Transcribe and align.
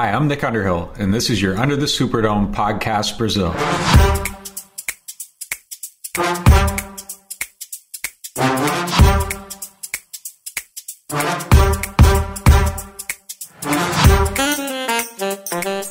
Hi, 0.00 0.12
I'm 0.12 0.28
Nick 0.28 0.42
Underhill, 0.42 0.90
and 0.98 1.12
this 1.12 1.28
is 1.28 1.42
your 1.42 1.60
Under 1.60 1.76
the 1.76 1.84
Superdome 1.84 2.54
podcast 2.54 3.18
Brazil. 3.18 3.52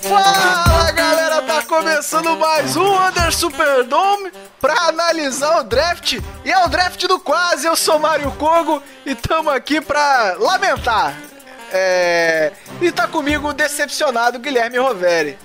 Fala 0.02 0.92
galera, 0.92 1.44
tá 1.44 1.62
começando 1.68 2.36
mais 2.36 2.76
um 2.76 2.92
Under 2.92 3.32
Superdome 3.32 4.32
pra 4.60 4.88
analisar 4.88 5.60
o 5.60 5.64
draft. 5.66 6.14
E 6.44 6.52
é 6.52 6.66
o 6.66 6.68
draft 6.68 7.06
do 7.06 7.20
quase, 7.20 7.68
eu 7.68 7.76
sou 7.76 8.00
Mário 8.00 8.32
Kogo 8.32 8.82
e 9.06 9.14
tamo 9.14 9.52
aqui 9.52 9.80
pra 9.80 10.36
lamentar. 10.40 11.16
É... 11.72 12.52
E 12.82 12.92
tá 12.92 13.08
comigo 13.08 13.50
o 13.50 13.54
decepcionado 13.54 14.40
Guilherme 14.40 14.78
Roveri. 14.78 15.38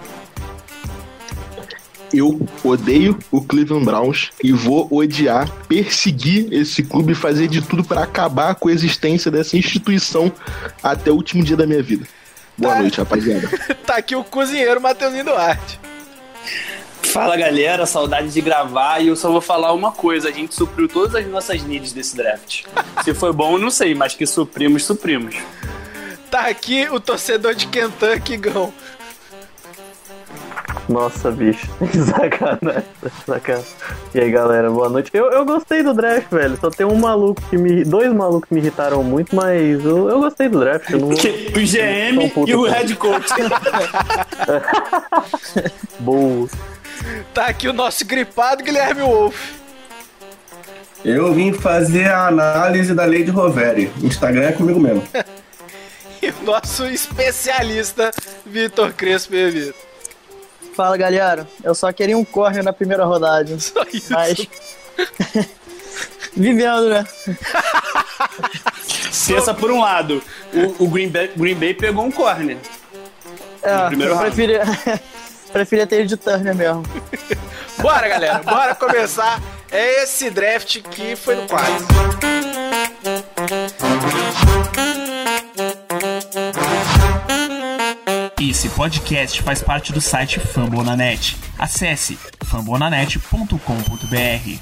Eu 2.13 2.47
odeio 2.63 3.19
o 3.33 3.43
Cleveland 3.43 3.85
Browns 3.85 4.31
e 4.43 4.53
vou 4.53 4.87
odiar, 4.93 5.51
perseguir 5.67 6.53
esse 6.53 6.83
clube 6.85 7.11
e 7.13 7.15
fazer 7.15 7.49
de 7.49 7.61
tudo 7.61 7.83
pra 7.83 8.05
acabar 8.05 8.55
com 8.55 8.69
a 8.69 8.73
existência 8.73 9.31
dessa 9.33 9.57
instituição 9.57 10.31
até 10.81 11.11
o 11.11 11.15
último 11.15 11.43
dia 11.43 11.57
da 11.57 11.67
minha 11.67 11.83
vida. 11.83 12.07
Boa 12.57 12.75
Tá. 12.75 12.81
noite, 12.81 12.99
rapaziada. 12.99 13.49
tá 13.85 13.97
aqui 13.97 14.15
o 14.15 14.23
cozinheiro 14.23 14.81
Matheusinho 14.81 15.25
Duarte. 15.25 15.81
Fala 17.03 17.37
galera, 17.37 17.85
saudade 17.85 18.29
de 18.31 18.41
gravar 18.41 19.01
e 19.01 19.09
eu 19.09 19.17
só 19.17 19.31
vou 19.33 19.41
falar 19.41 19.73
uma 19.73 19.91
coisa: 19.91 20.29
a 20.29 20.33
gente 20.33 20.55
supriu 20.55 20.89
todas 20.89 21.17
as 21.17 21.27
nossas 21.27 21.63
needs 21.65 21.93
desse 21.93 22.15
draft. 22.17 22.63
Se 23.03 23.13
foi 23.13 23.33
bom, 23.33 23.55
eu 23.55 23.59
não 23.59 23.71
sei, 23.71 23.93
mas 23.93 24.15
que 24.15 24.25
suprimos, 24.25 24.85
suprimos. 24.85 25.35
Tá 26.35 26.49
aqui 26.49 26.89
o 26.91 26.99
torcedor 26.99 27.55
de 27.55 27.69
Kentucky, 27.69 28.37
Gão. 28.37 28.75
Nossa, 30.89 31.31
bicho. 31.31 31.69
Sacanagem. 32.11 32.83
Sacanagem. 33.25 33.67
E 34.13 34.19
aí, 34.19 34.33
galera, 34.33 34.69
boa 34.69 34.89
noite. 34.89 35.13
Eu, 35.15 35.31
eu 35.31 35.45
gostei 35.45 35.85
do 35.85 35.95
draft, 35.95 36.27
velho. 36.33 36.59
Só 36.61 36.71
tem 36.71 36.85
um 36.85 36.97
maluco 36.97 37.41
que 37.49 37.57
me. 37.57 37.85
Dois 37.85 38.13
malucos 38.13 38.49
que 38.49 38.55
me 38.57 38.61
irritaram 38.61 39.05
muito, 39.05 39.37
mas 39.37 39.85
eu, 39.85 40.11
eu 40.11 40.19
gostei 40.19 40.49
do 40.49 40.59
draft. 40.59 40.91
Eu 40.91 40.99
não... 40.99 41.11
Que, 41.11 41.29
o 41.29 41.53
GM 41.53 42.25
um 42.25 42.29
pouco, 42.29 42.51
e 42.51 42.55
o 42.57 42.65
cara. 42.65 42.79
head 42.79 42.97
coach. 42.97 43.31
Boa. 46.01 46.49
Tá 47.33 47.47
aqui 47.47 47.69
o 47.69 47.73
nosso 47.73 48.05
gripado 48.05 48.65
Guilherme 48.65 49.03
Wolf. 49.03 49.53
Eu 51.05 51.33
vim 51.33 51.53
fazer 51.53 52.09
a 52.09 52.27
análise 52.27 52.93
da 52.93 53.05
lei 53.05 53.23
de 53.23 53.31
Roveri. 53.31 53.93
Instagram 54.03 54.49
é 54.49 54.53
comigo 54.53 54.81
mesmo. 54.81 55.05
O 56.41 56.45
nosso 56.45 56.87
especialista 56.87 58.11
Vitor 58.47 58.93
Crespo 58.93 59.35
e 59.35 59.51
Vitor. 59.51 59.75
Fala 60.75 60.97
galera, 60.97 61.47
eu 61.63 61.75
só 61.75 61.93
queria 61.93 62.19
um 62.19 62.25
corner 62.25 62.65
na 62.65 62.73
primeira 62.73 63.05
rodada. 63.05 63.59
Só 63.61 63.85
isso. 63.93 64.13
Mas. 64.13 64.49
Vivendo, 66.37 66.89
né? 66.89 67.07
Pensa 69.29 69.55
por 69.55 69.71
um 69.71 69.81
lado: 69.81 70.21
o, 70.53 70.85
o 70.85 70.89
Green, 70.89 71.09
Bay, 71.09 71.31
Green 71.37 71.55
Bay 71.55 71.75
pegou 71.75 72.05
um 72.05 72.11
corner. 72.11 72.57
É, 73.63 73.87
primeiro 73.87 74.15
eu 74.15 74.19
preferia, 74.19 74.63
preferia 75.53 75.87
ter 75.87 76.07
de 76.07 76.17
Turner 76.17 76.55
mesmo. 76.55 76.83
Bora, 77.79 78.09
galera, 78.09 78.39
bora 78.43 78.75
começar. 78.75 79.41
Esse 79.71 80.29
draft 80.31 80.83
que 80.83 81.15
foi 81.15 81.37
no 81.37 81.47
quase. 81.47 81.85
Esse 88.41 88.69
podcast 88.69 89.43
faz 89.43 89.63
parte 89.63 89.93
do 89.93 90.01
site 90.01 90.39
Fambonanet. 90.39 91.37
Acesse 91.59 92.17
fambonanet.com.br. 92.45 94.59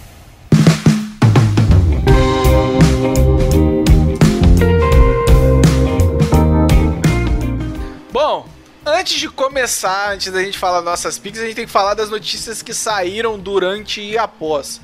Bom, 8.11 8.49
antes 8.87 9.21
de 9.21 9.29
começar, 9.29 10.13
antes 10.13 10.33
da 10.33 10.43
gente 10.43 10.57
falar 10.57 10.81
nossas 10.81 11.19
picks, 11.19 11.41
a 11.41 11.45
gente 11.45 11.57
tem 11.57 11.67
que 11.67 11.73
falar 11.73 11.93
das 11.93 12.09
notícias 12.09 12.63
que 12.63 12.73
saíram 12.73 13.39
durante 13.39 14.01
e 14.01 14.17
após. 14.17 14.81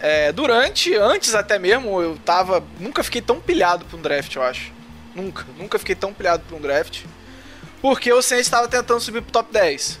É, 0.00 0.32
durante, 0.32 0.96
antes 0.96 1.34
até 1.34 1.58
mesmo, 1.58 2.00
eu 2.00 2.16
tava. 2.24 2.64
Nunca 2.80 3.04
fiquei 3.04 3.20
tão 3.20 3.38
pilhado 3.40 3.84
pra 3.84 3.98
um 3.98 4.00
draft, 4.00 4.34
eu 4.34 4.42
acho. 4.42 4.72
Nunca, 5.14 5.44
nunca 5.58 5.78
fiquei 5.78 5.94
tão 5.94 6.12
pilhado 6.12 6.42
pra 6.46 6.56
um 6.56 6.60
draft. 6.60 7.00
Porque 7.80 8.12
o 8.12 8.22
Saints 8.22 8.46
estava 8.46 8.68
tentando 8.68 9.00
subir 9.00 9.22
pro 9.22 9.32
top 9.32 9.52
10. 9.52 9.98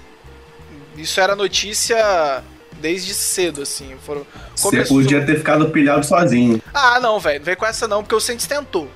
Isso 0.96 1.20
era 1.20 1.34
notícia 1.34 2.42
desde 2.80 3.12
cedo, 3.14 3.62
assim. 3.62 3.96
Foram, 4.04 4.26
Você 4.54 4.62
começou- 4.62 4.96
podia 4.98 5.24
ter 5.24 5.36
ficado 5.38 5.68
pilhado 5.70 6.04
sozinho. 6.04 6.62
ah, 6.72 6.98
não, 7.00 7.18
velho, 7.18 7.38
não 7.40 7.44
vem 7.46 7.56
com 7.56 7.66
essa 7.66 7.88
não, 7.88 8.02
porque 8.02 8.14
o 8.14 8.20
Saints 8.20 8.46
tentou. 8.46 8.88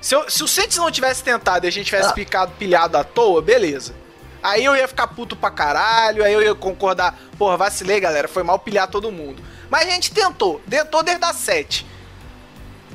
Se, 0.00 0.14
eu- 0.14 0.30
se 0.30 0.42
o 0.44 0.48
Saints 0.48 0.76
não 0.76 0.90
tivesse 0.90 1.22
tentado 1.24 1.66
e 1.66 1.68
a 1.68 1.72
gente 1.72 1.86
tivesse 1.86 2.12
picado 2.14 2.52
pilhado 2.58 2.96
à 2.96 3.02
toa, 3.04 3.42
beleza. 3.42 3.94
Aí 4.42 4.64
eu 4.64 4.76
ia 4.76 4.86
ficar 4.86 5.08
puto 5.08 5.34
pra 5.34 5.50
caralho, 5.50 6.22
aí 6.24 6.32
eu 6.32 6.40
ia 6.42 6.54
concordar, 6.54 7.18
porra, 7.36 7.56
vacilei, 7.56 7.98
galera, 7.98 8.28
foi 8.28 8.44
mal 8.44 8.58
pilhar 8.60 8.86
todo 8.88 9.10
mundo. 9.10 9.42
Mas 9.68 9.88
a 9.88 9.90
gente 9.90 10.12
tentou, 10.12 10.60
tentou 10.70 11.02
desde 11.02 11.24
a 11.24 11.32
7. 11.34 11.84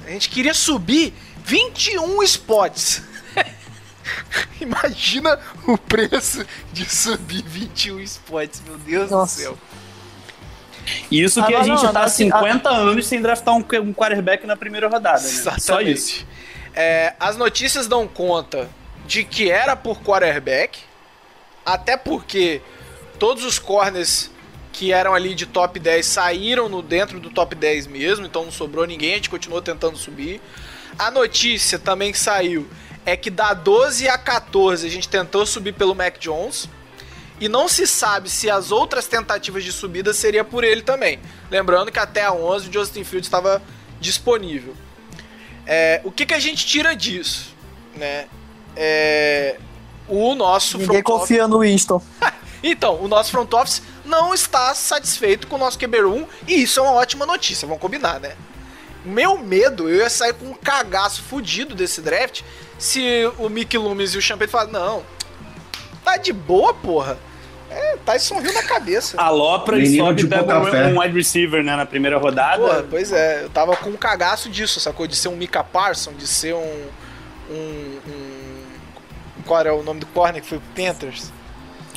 A 0.05 0.09
gente 0.09 0.29
queria 0.29 0.53
subir 0.53 1.13
21 1.43 2.23
spots. 2.23 3.01
Imagina 4.59 5.39
o 5.67 5.77
preço 5.77 6.45
de 6.71 6.85
subir 6.85 7.43
21 7.43 7.99
spots, 8.01 8.61
meu 8.65 8.77
Deus 8.77 9.11
Nossa. 9.11 9.35
do 9.35 9.41
céu. 9.41 9.57
Isso 11.09 11.39
Ah, 11.39 11.45
que 11.45 11.55
a 11.55 11.59
não, 11.59 11.65
gente 11.65 11.83
não, 11.83 11.93
tá 11.93 11.99
há 12.01 12.03
não, 12.03 12.09
50 12.09 12.69
anos 12.69 13.07
sem 13.07 13.21
draftar 13.21 13.55
um, 13.55 13.63
um 13.81 13.93
quarterback 13.93 14.45
na 14.45 14.55
primeira 14.55 14.87
rodada, 14.87 15.21
né? 15.21 15.29
Só 15.29 15.51
Exatamente. 15.51 15.91
isso. 15.91 16.25
É, 16.75 17.13
as 17.19 17.37
notícias 17.37 17.87
dão 17.87 18.07
conta 18.07 18.69
de 19.05 19.23
que 19.23 19.49
era 19.49 19.75
por 19.75 20.01
quarterback, 20.01 20.79
até 21.65 21.95
porque 21.95 22.61
todos 23.19 23.45
os 23.45 23.59
corners 23.59 24.29
que 24.73 24.91
eram 24.91 25.13
ali 25.13 25.35
de 25.35 25.45
top 25.45 25.79
10 25.79 26.05
saíram 26.05 26.67
no 26.67 26.81
dentro 26.81 27.19
do 27.19 27.29
top 27.29 27.53
10 27.55 27.87
mesmo, 27.87 28.25
então 28.25 28.43
não 28.43 28.51
sobrou 28.51 28.85
ninguém, 28.87 29.13
a 29.13 29.15
gente 29.15 29.29
continuou 29.29 29.61
tentando 29.61 29.97
subir. 29.97 30.41
A 30.97 31.09
notícia 31.11 31.77
também 31.79 32.11
que 32.11 32.19
saiu 32.19 32.67
é 33.05 33.15
que 33.17 33.29
da 33.29 33.53
12 33.53 34.07
a 34.07 34.17
14 34.17 34.87
a 34.87 34.89
gente 34.89 35.09
tentou 35.09 35.45
subir 35.45 35.73
pelo 35.73 35.93
Mac 35.95 36.17
Jones. 36.19 36.67
E 37.39 37.49
não 37.49 37.67
se 37.67 37.85
sabe 37.87 38.29
se 38.29 38.49
as 38.49 38.71
outras 38.71 39.07
tentativas 39.07 39.63
de 39.63 39.71
subida 39.71 40.13
seria 40.13 40.43
por 40.43 40.63
ele 40.63 40.81
também. 40.81 41.19
Lembrando 41.51 41.91
que 41.91 41.99
até 41.99 42.23
a 42.23 42.31
11 42.31 42.69
o 42.69 42.73
Justin 42.73 43.03
Fields 43.03 43.27
estava 43.27 43.61
disponível. 43.99 44.75
É, 45.65 45.99
o 46.03 46.11
que, 46.11 46.25
que 46.25 46.33
a 46.33 46.39
gente 46.39 46.65
tira 46.65 46.95
disso? 46.95 47.53
Né? 47.95 48.27
É, 48.75 49.57
o 50.07 50.35
nosso 50.35 50.77
Ninguém 50.77 51.01
front 51.01 51.09
office- 51.09 51.19
confia 51.29 51.47
no 51.47 51.59
Winston. 51.59 52.01
Então, 52.65 52.95
o 53.03 53.09
nosso 53.09 53.29
front 53.29 53.51
office 53.55 53.81
não 54.05 54.33
está 54.33 54.73
satisfeito 54.73 55.47
com 55.47 55.57
o 55.57 55.59
nosso 55.59 55.77
QB1 55.77 56.25
e 56.47 56.63
isso 56.63 56.79
é 56.79 56.83
uma 56.83 56.93
ótima 56.93 57.25
notícia, 57.25 57.67
vamos 57.67 57.81
combinar, 57.81 58.21
né? 58.21 58.37
Meu 59.06 59.38
medo, 59.38 59.90
eu 59.90 59.97
ia 59.97 60.09
sair 60.09 60.34
com 60.34 60.46
um 60.46 60.53
cagaço 60.53 61.22
fudido 61.24 61.75
desse 61.75 62.02
draft 62.02 62.41
se 62.78 63.31
o 63.38 63.50
Mickey 63.50 63.78
Loomis 63.78 64.14
e 64.14 64.18
o 64.18 64.22
Champagne 64.22 64.52
falaram, 64.52 64.72
não, 64.72 65.03
tá 66.03 66.18
de 66.18 66.34
boa, 66.34 66.74
porra. 66.74 67.18
É, 67.69 67.97
Tyson 68.06 68.40
Hill 68.40 68.53
na 68.53 68.64
cabeça. 68.64 69.19
Alopra 69.19 69.80
e 69.80 69.84
Menino 69.84 70.06
sobe 70.06 70.22
de 70.22 70.28
pega 70.28 70.59
um, 70.59 70.96
um 70.96 71.02
wide 71.02 71.16
receiver, 71.16 71.64
né, 71.64 71.75
na 71.75 71.86
primeira 71.86 72.18
rodada. 72.18 72.62
Porra, 72.62 72.86
pois 72.88 73.12
é, 73.12 73.44
eu 73.44 73.50
tava 73.50 73.75
com 73.75 73.90
um 73.90 73.97
cagaço 73.97 74.50
disso, 74.50 74.80
sacou? 74.80 75.08
De 75.08 75.16
ser 75.16 75.30
um 75.30 75.35
Mika 75.35 75.64
Parson, 75.64 76.14
de 76.14 76.28
ser 76.28 76.53
um. 76.53 76.88
um, 77.50 78.00
um 78.08 78.53
qual 79.46 79.59
era 79.59 79.74
o 79.74 79.81
nome 79.81 80.02
do 80.02 80.06
corner 80.08 80.41
que 80.41 80.47
foi 80.47 80.59
pro 80.59 80.84
Panthers? 80.84 81.31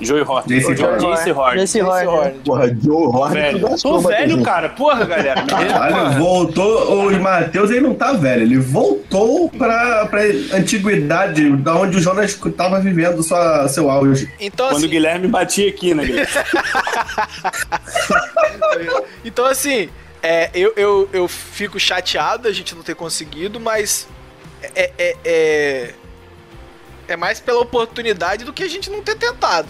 Joey 0.01 0.23
Horn. 0.23 0.45
Jace 0.47 0.83
Horn. 0.83 1.01
Jace 1.01 1.33
Horn. 1.33 1.63
Esse 1.63 1.83
Horner. 1.83 2.09
Horn. 2.09 2.39
Porra, 2.45 2.69
Joe 2.69 3.07
Horn, 3.07 3.35
Velho. 3.35 3.81
Tô 3.81 3.99
velho, 4.01 4.43
cara. 4.43 4.69
Porra, 4.69 5.05
galera. 5.05 5.43
Caralho, 5.43 6.19
voltou. 6.19 7.09
O 7.09 7.21
Matheus 7.21 7.71
ele 7.71 7.81
não 7.81 7.95
tá 7.95 8.13
velho, 8.13 8.43
ele 8.43 8.59
voltou 8.59 9.49
pra, 9.51 10.07
pra 10.07 10.23
antiguidade, 10.55 11.51
da 11.57 11.77
onde 11.77 11.97
o 11.97 12.01
Jonas 12.01 12.39
tava 12.57 12.81
vivendo 12.81 13.23
sua, 13.23 13.69
seu 13.69 13.91
auge. 13.91 14.31
Então, 14.39 14.67
Quando 14.67 14.75
o 14.75 14.79
assim, 14.79 14.89
Guilherme 14.89 15.29
batia 15.29 15.69
aqui, 15.69 15.95
né, 15.95 16.05
Guilherme? 16.05 16.33
então, 19.25 19.45
assim 19.45 19.89
é, 20.27 20.51
eu, 20.53 20.73
eu, 20.77 21.09
eu 21.13 21.29
fico 21.29 21.79
chateado 21.79 22.49
a 22.49 22.53
gente 22.53 22.75
não 22.75 22.83
ter 22.83 22.97
conseguido, 22.97 23.61
mas 23.61 24.09
é, 24.75 24.93
é, 24.99 25.17
é, 25.25 25.95
é 27.07 27.17
mais 27.17 27.39
pela 27.39 27.61
oportunidade 27.61 28.45
do 28.45 28.53
que 28.53 28.65
a 28.65 28.69
gente 28.69 28.91
não 28.91 29.03
ter 29.03 29.15
tentado. 29.15 29.69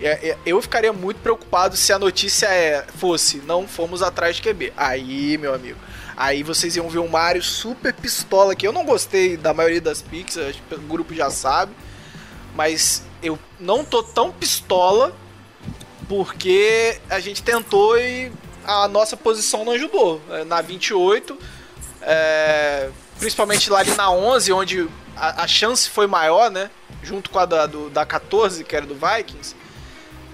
É, 0.00 0.30
é, 0.30 0.38
eu 0.44 0.60
ficaria 0.60 0.92
muito 0.92 1.18
preocupado 1.20 1.76
se 1.76 1.92
a 1.92 1.98
notícia 1.98 2.46
é, 2.46 2.84
fosse 2.98 3.38
não 3.38 3.66
fomos 3.66 4.02
atrás 4.02 4.36
de 4.36 4.42
QB. 4.42 4.72
Aí, 4.76 5.38
meu 5.38 5.54
amigo, 5.54 5.78
aí 6.16 6.42
vocês 6.42 6.76
iam 6.76 6.88
ver 6.88 6.98
um 6.98 7.08
Mario 7.08 7.42
super 7.42 7.94
pistola 7.94 8.52
aqui. 8.52 8.66
Eu 8.66 8.72
não 8.72 8.84
gostei 8.84 9.36
da 9.36 9.54
maioria 9.54 9.80
das 9.80 10.02
que 10.02 10.74
o 10.74 10.78
grupo 10.80 11.14
já 11.14 11.30
sabe. 11.30 11.72
Mas 12.54 13.02
eu 13.22 13.38
não 13.60 13.84
tô 13.84 14.02
tão 14.02 14.30
pistola 14.32 15.14
porque 16.08 16.98
a 17.10 17.18
gente 17.20 17.42
tentou 17.42 17.98
e 17.98 18.30
a 18.64 18.88
nossa 18.88 19.16
posição 19.16 19.64
não 19.64 19.72
ajudou. 19.72 20.20
Na 20.46 20.60
28, 20.60 21.38
é, 22.02 22.88
principalmente 23.18 23.70
lá 23.70 23.80
ali 23.80 23.94
na 23.94 24.10
11, 24.10 24.52
onde 24.52 24.88
a, 25.16 25.42
a 25.42 25.46
chance 25.46 25.88
foi 25.88 26.06
maior, 26.06 26.50
né? 26.50 26.70
Junto 27.02 27.30
com 27.30 27.38
a 27.38 27.44
da, 27.46 27.66
do- 27.66 27.90
da 27.90 28.04
14, 28.06 28.64
que 28.64 28.74
era 28.76 28.86
do 28.86 28.94
Vikings. 28.94 29.54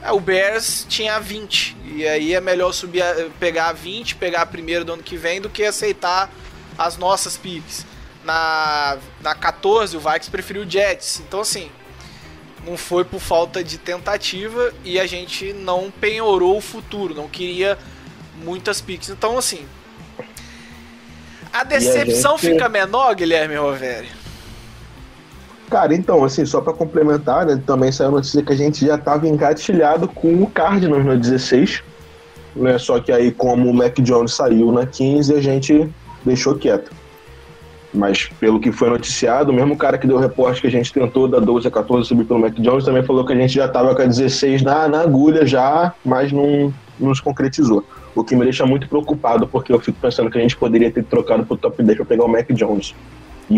É, 0.03 0.13
O 0.13 0.21
Bears 0.21 0.85
tinha 0.89 1.19
20. 1.19 1.77
E 1.95 2.07
aí 2.07 2.35
é 2.35 2.41
melhor 2.41 2.73
subir, 2.73 3.03
a- 3.03 3.29
pegar 3.39 3.69
a 3.69 3.73
20, 3.73 4.17
pegar 4.17 4.43
a 4.43 4.47
primeira 4.47 4.85
do 4.85 4.93
ano 4.95 5.03
que 5.03 5.17
vem, 5.17 5.41
do 5.41 5.49
que 5.49 5.65
aceitar 5.65 6.31
as 6.77 6.97
nossas 6.97 7.37
picks. 7.37 7.87
Na, 8.25 8.99
na 9.21 9.35
14, 9.35 9.97
o 9.97 10.01
Vikings 10.01 10.31
preferiu 10.31 10.63
o 10.63 10.71
Jets. 10.71 11.21
Então, 11.21 11.41
assim, 11.41 11.71
não 12.65 12.77
foi 12.77 13.05
por 13.05 13.21
falta 13.21 13.63
de 13.65 13.79
tentativa 13.79 14.73
e 14.85 14.99
a 15.01 15.07
gente 15.07 15.53
não 15.53 15.91
penhorou 15.91 16.57
o 16.57 16.61
futuro, 16.61 17.15
não 17.15 17.29
queria 17.29 17.77
muitas 18.37 18.81
picks. 18.81 19.09
Então, 19.09 19.37
assim, 19.37 19.67
a 21.53 21.65
decepção 21.65 22.39
gente- 22.39 22.53
fica 22.53 22.69
menor, 22.69 23.15
Guilherme 23.15 23.57
Roveri. 23.57 24.09
Cara, 25.73 25.95
então, 25.95 26.23
assim, 26.23 26.45
só 26.45 26.61
pra 26.61 26.75
complementar, 26.75 27.47
né, 27.47 27.59
também 27.67 27.91
saiu 27.91 28.09
a 28.09 28.13
notícia 28.13 28.43
que 28.43 28.53
a 28.53 28.57
gente 28.57 28.85
já 28.85 28.99
tava 28.99 29.27
engatilhado 29.27 30.07
com 30.07 30.43
o 30.43 30.47
Cardinals 30.47 31.03
no 31.03 31.17
16, 31.17 31.83
né, 32.55 32.77
só 32.77 33.01
que 33.01 33.11
aí 33.11 33.33
como 33.33 33.71
o 33.71 33.73
Mac 33.73 33.99
Jones 34.01 34.35
saiu 34.35 34.71
na 34.71 34.85
15, 34.85 35.35
a 35.35 35.41
gente 35.41 35.89
deixou 36.27 36.57
quieto. 36.57 36.93
Mas 37.95 38.29
pelo 38.39 38.61
que 38.61 38.71
foi 38.71 38.91
noticiado, 38.91 39.51
o 39.51 39.55
mesmo 39.55 39.75
cara 39.75 39.97
que 39.97 40.07
deu 40.07 40.17
o 40.17 40.21
reporte 40.21 40.61
que 40.61 40.67
a 40.67 40.71
gente 40.71 40.93
tentou 40.93 41.27
da 41.27 41.39
12 41.39 41.69
a 41.69 41.71
14 41.71 42.07
subir 42.07 42.27
pelo 42.27 42.41
Mac 42.41 42.53
Jones 42.57 42.85
também 42.85 43.03
falou 43.03 43.25
que 43.25 43.33
a 43.33 43.37
gente 43.37 43.55
já 43.55 43.67
tava 43.67 43.95
com 43.95 44.03
a 44.03 44.05
16 44.05 44.61
na, 44.61 44.87
na 44.89 45.01
agulha 45.01 45.47
já, 45.47 45.95
mas 46.05 46.31
não, 46.33 46.71
não 47.01 47.15
se 47.15 47.23
concretizou. 47.23 47.83
O 48.15 48.23
que 48.23 48.37
me 48.37 48.45
deixa 48.45 48.67
muito 48.67 48.87
preocupado, 48.87 49.47
porque 49.47 49.73
eu 49.73 49.81
fico 49.81 49.99
pensando 49.99 50.31
que 50.31 50.37
a 50.37 50.43
gente 50.43 50.55
poderia 50.55 50.91
ter 50.91 51.03
trocado 51.03 51.47
pro 51.47 51.57
top 51.57 51.83
10 51.83 51.97
pra 51.97 52.05
pegar 52.05 52.25
o 52.27 52.29
Mac 52.29 52.53
Jones. 52.53 52.95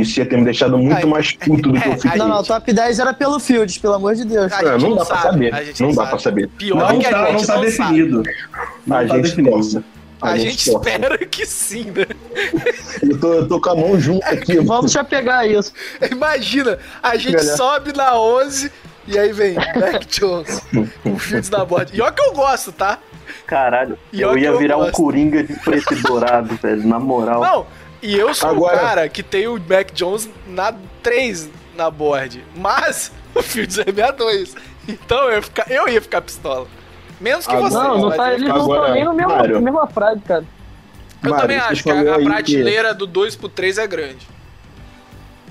Isso 0.01 0.19
ia 0.19 0.27
ter 0.27 0.37
me 0.39 0.45
deixado 0.45 0.77
muito 0.79 0.97
Ai, 0.97 1.05
mais 1.05 1.33
puto 1.33 1.73
do 1.73 1.81
que 1.81 1.89
eu 1.89 1.93
fiquei. 1.99 2.19
Não, 2.19 2.29
não, 2.29 2.41
o 2.41 2.45
top 2.45 2.73
10 2.73 2.99
era 2.99 3.13
pelo 3.15 3.39
Fields, 3.41 3.79
pelo 3.79 3.95
amor 3.95 4.15
de 4.15 4.25
Deus. 4.25 4.53
A 4.53 4.63
É, 4.63 4.79
gente 4.79 4.89
não 4.91 4.97
dá 4.97 5.05
pra 5.05 5.17
sabe, 5.17 5.29
saber. 5.33 5.55
a 5.55 5.65
gente 5.65 5.81
Não 5.83 5.89
não 5.91 5.97
dá 5.97 6.07
pra 6.07 6.19
saber. 6.19 6.49
Pior 6.57 6.93
Não 6.93 6.99
que 6.99 7.07
a 7.07 7.11
tá, 7.11 7.25
gente 7.27 7.35
não 7.41 7.47
tá 7.47 7.55
não 7.55 7.61
definido. 7.63 8.23
Não 8.87 8.97
a 8.97 9.01
tá 9.01 9.07
gente 9.15 9.23
definido. 9.23 9.51
torce. 9.57 9.85
A, 10.23 10.39
gente, 10.39 10.71
torce. 10.71 10.89
espera 10.89 11.19
que 11.19 11.45
sim, 11.47 11.91
né? 11.91 12.07
Eu 13.03 13.21
tô, 13.21 13.33
eu 13.35 13.49
tô 13.49 13.61
com 13.61 13.71
a 13.71 13.75
mão 13.75 14.01
junto 14.01 14.25
aqui. 14.27 14.59
Vamos 14.61 14.93
já 14.93 15.05
pegar 15.05 15.47
isso. 15.47 15.73
Imagina, 16.11 16.79
a 17.03 17.17
gente 17.17 17.35
Galera. 17.37 17.57
sobe 17.57 17.93
na 17.95 18.19
11 18.19 18.73
e 19.07 19.19
aí 19.19 19.33
vem 19.33 19.55
Mac 19.55 20.05
Jones 20.09 20.63
com 21.03 21.19
Fields 21.19 21.51
na 21.51 21.65
borda. 21.65 21.91
E 21.93 22.01
olha 22.01 22.13
que 22.13 22.23
eu 22.23 22.33
gosto, 22.33 22.73
tá? 22.73 22.99
Caralho, 23.47 23.99
E 24.13 24.21
eu 24.23 24.39
ia 24.39 24.49
eu 24.49 24.59
virar 24.59 24.77
um 24.79 24.81
gosto. 24.85 24.93
coringa 24.93 25.43
de 25.45 25.53
preto 25.55 25.93
e 25.93 25.97
dourado, 26.03 26.59
velho, 26.63 26.87
na 26.87 26.99
moral. 26.99 27.41
Não, 27.43 27.67
e 28.07 28.17
eu 28.19 28.35
sou 28.35 28.51
Agora- 28.51 28.77
o 28.77 28.81
cara 28.81 29.09
que 29.09 29.23
tem 29.23 29.47
o 29.49 29.55
Mac 29.55 29.91
Jones 29.95 30.29
na 30.47 30.75
3 31.03 31.49
na 31.77 31.91
board. 31.91 32.45
Mas 32.57 33.11
o 33.35 33.43
Fields 33.43 33.79
é 33.79 33.85
62. 33.85 34.55
Então 34.89 35.25
eu 35.29 35.33
ia 35.37 35.43
ficar, 35.43 35.71
eu 35.71 35.89
ia 35.89 36.01
ficar 36.01 36.21
pistola. 36.21 36.67
Menos 37.21 37.47
que 37.47 37.55
Agora- 37.55 37.71
você. 37.71 37.79
Não, 37.79 37.99
não 37.99 38.11
tá, 38.11 38.35
eles 38.35 38.49
não 38.49 38.59
estão 38.59 38.93
nem 38.93 39.05
no 39.05 39.15
mesmo, 39.15 39.33
Mário. 39.33 39.55
na 39.55 39.61
mesma 39.61 39.87
frase, 39.87 40.21
cara. 40.21 40.45
Eu 41.23 41.31
Mário, 41.31 41.43
também 41.43 41.57
acho 41.59 41.83
que 41.83 41.91
a, 41.91 41.95
a 41.95 41.99
aí 42.17 42.19
que- 42.19 42.25
prateleira 42.25 42.93
do 42.95 43.07
2 43.07 43.35
pro 43.37 43.49
3 43.49 43.79
é 43.79 43.87
grande. 43.87 44.27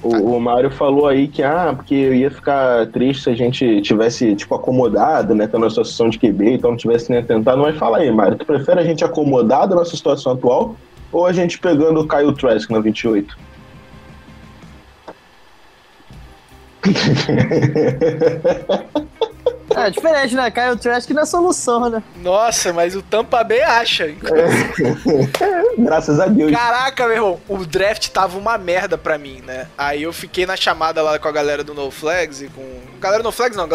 O, 0.04 0.36
o 0.36 0.40
Mário 0.40 0.70
falou 0.70 1.08
aí 1.08 1.30
que, 1.30 1.42
ah, 1.42 1.74
porque 1.76 1.96
eu 1.96 2.14
ia 2.14 2.30
ficar 2.30 2.86
triste 2.88 3.24
se 3.24 3.30
a 3.30 3.36
gente 3.36 3.82
tivesse, 3.82 4.36
tipo, 4.36 4.54
acomodado, 4.54 5.34
né, 5.34 5.48
tendo 5.48 5.66
a 5.66 5.70
situação 5.70 6.10
de 6.10 6.20
QB, 6.20 6.56
então 6.56 6.72
não 6.72 6.78
tivesse 6.78 7.10
nem 7.10 7.24
tentado. 7.24 7.62
Mas 7.62 7.78
fala 7.78 8.00
aí, 8.00 8.12
Mário, 8.12 8.38
tu 8.38 8.46
prefere 8.46 8.82
a 8.82 8.84
gente 8.84 9.04
acomodado 9.04 9.74
nessa 9.76 9.96
situação 9.96 10.34
atual 10.34 10.76
ou 11.13 11.25
a 11.25 11.31
gente 11.31 11.60
pegando 11.60 12.01
o 12.01 12.07
Kyle 12.07 12.33
Trask 12.33 12.69
na 12.69 12.80
28? 12.80 13.38
É 19.75 19.89
diferente, 19.89 20.36
né? 20.36 20.51
Kyle 20.51 20.77
Trask 20.77 21.10
não 21.10 21.24
é 21.24 21.25
solução, 21.25 21.89
né? 21.89 22.04
Nossa, 22.18 22.71
mas 22.71 22.95
o 22.95 23.01
Tampa 23.01 23.44
Bay 23.44 23.62
acha. 23.62 24.07
Graças 25.77 26.19
a 26.19 26.27
Deus. 26.27 26.51
Caraca, 26.51 27.07
meu 27.07 27.16
irmão, 27.16 27.42
o 27.48 27.66
draft 27.66 28.09
tava 28.09 28.38
uma 28.38 28.57
merda 28.57 28.98
pra 28.98 29.18
mim, 29.18 29.42
né? 29.45 29.68
Aí 29.77 30.04
eu 30.04 30.13
fiquei 30.13 30.45
na 30.45 30.56
chamada 30.56 31.01
lá 31.01 31.18
com 31.18 31.27
a 31.27 31.31
galera 31.31 31.63
do 31.63 31.74
No 31.74 31.89
Flags 31.89 32.42
e 32.42 32.50
com. 32.50 32.63
Galera 33.00 33.24
do 33.24 33.27
No 33.27 33.31
Flags 33.31 33.57
não, 33.57 33.68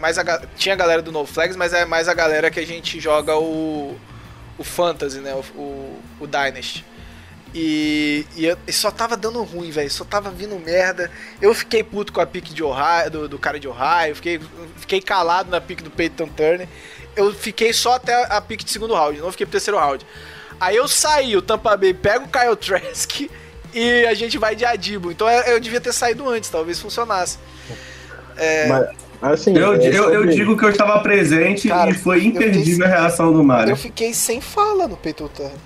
mais 0.00 0.18
a, 0.18 0.42
tinha 0.56 0.74
a 0.74 0.78
galera 0.78 1.02
do 1.02 1.12
No 1.12 1.26
Flags, 1.26 1.56
mas 1.56 1.72
é 1.72 1.84
mais 1.84 2.08
a 2.08 2.14
galera 2.14 2.50
que 2.50 2.60
a 2.60 2.66
gente 2.66 2.98
joga 2.98 3.36
o. 3.36 3.96
O 4.62 4.64
Fantasy, 4.64 5.18
né? 5.18 5.34
O, 5.34 5.40
o, 5.60 6.02
o 6.20 6.26
Dynasty. 6.26 6.84
E, 7.54 8.24
e, 8.36 8.46
eu- 8.46 8.56
e 8.66 8.72
só 8.72 8.90
tava 8.90 9.16
dando 9.16 9.42
ruim, 9.42 9.70
velho. 9.70 9.90
Só 9.90 10.04
tava 10.04 10.30
vindo 10.30 10.56
merda. 10.58 11.10
Eu 11.40 11.52
fiquei 11.54 11.82
puto 11.82 12.12
com 12.12 12.20
a 12.20 12.26
pique 12.26 12.54
de 12.54 12.62
Ohio, 12.62 13.10
do, 13.10 13.28
do 13.28 13.38
cara 13.38 13.58
de 13.60 13.68
Ohio. 13.68 14.14
Fiquei, 14.16 14.40
fiquei 14.76 15.00
calado 15.02 15.50
na 15.50 15.60
pique 15.60 15.82
do 15.82 15.90
Peyton 15.90 16.28
Turner. 16.28 16.68
Eu 17.14 17.32
fiquei 17.34 17.72
só 17.72 17.94
até 17.94 18.24
a 18.32 18.40
pique 18.40 18.64
de 18.64 18.70
segundo 18.70 18.94
round, 18.94 19.20
não 19.20 19.30
fiquei 19.30 19.44
pro 19.44 19.52
terceiro 19.52 19.78
round. 19.78 20.06
Aí 20.58 20.76
eu 20.76 20.88
saí, 20.88 21.36
o 21.36 21.42
Tampa 21.42 21.76
Bay 21.76 21.92
pega 21.92 22.24
o 22.24 22.28
Kyle 22.28 22.56
Trask 22.56 23.28
e 23.74 24.06
a 24.06 24.14
gente 24.14 24.38
vai 24.38 24.56
de 24.56 24.64
Adibo. 24.64 25.10
Então 25.10 25.28
eu, 25.28 25.42
eu 25.54 25.60
devia 25.60 25.80
ter 25.80 25.92
saído 25.92 26.26
antes, 26.30 26.48
talvez 26.48 26.80
funcionasse. 26.80 27.38
Mas, 28.62 28.88
assim, 29.22 29.56
Eu, 29.56 29.74
é 29.74 29.86
eu, 29.86 30.12
eu 30.12 30.26
digo 30.26 30.56
que 30.56 30.64
eu 30.64 30.70
estava 30.70 30.98
presente 31.00 31.68
Cara, 31.68 31.90
e 31.90 31.94
foi 31.94 32.18
eu 32.18 32.22
imperdível 32.24 32.86
a 32.86 32.88
reação 32.88 33.32
do 33.32 33.42
Mário. 33.44 33.70
Eu 33.70 33.76
fiquei 33.76 34.12
sem 34.12 34.40
fala 34.40 34.88
no 34.88 34.96
Peyton 34.96 35.28
Turner. 35.28 35.56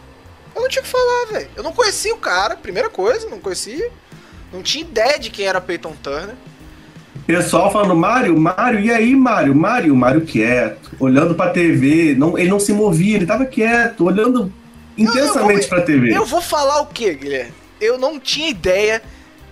Eu 0.55 0.63
não 0.63 0.69
tinha 0.69 0.83
o 0.83 0.85
que 0.85 0.91
falar, 0.91 1.27
velho. 1.33 1.51
Eu 1.57 1.63
não 1.63 1.73
conhecia 1.73 2.15
o 2.15 2.19
cara, 2.19 2.57
primeira 2.57 2.89
coisa, 2.89 3.29
não 3.29 3.39
conhecia. 3.39 3.91
Não 4.53 4.63
tinha 4.63 4.85
ideia 4.85 5.19
de 5.19 5.31
quem 5.31 5.47
era 5.47 5.61
Peyton 5.61 5.95
Turner. 6.03 6.35
Pessoal 7.27 7.73
falando, 7.73 7.97
Mário, 7.97 8.39
Mário, 8.39 8.79
e 8.79 8.91
aí, 8.91 9.15
Mário? 9.17 9.55
Mário, 9.55 9.97
Mário 9.97 10.21
quieto, 10.21 10.93
olhando 11.01 11.35
pra 11.35 11.51
TV, 11.51 12.15
não, 12.17 12.39
ele 12.39 12.49
não 12.49 12.61
se 12.61 12.73
movia, 12.73 13.17
ele 13.17 13.27
tava 13.27 13.45
quieto, 13.45 14.05
olhando 14.05 14.53
intensamente 14.97 15.65
eu 15.65 15.69
pra 15.69 15.83
TV. 15.83 16.17
Eu 16.17 16.25
vou 16.25 16.41
falar 16.41 16.81
o 16.83 16.87
quê, 16.87 17.15
Guilherme? 17.15 17.53
Eu 17.81 17.99
não 17.99 18.21
tinha 18.21 18.49
ideia 18.49 19.03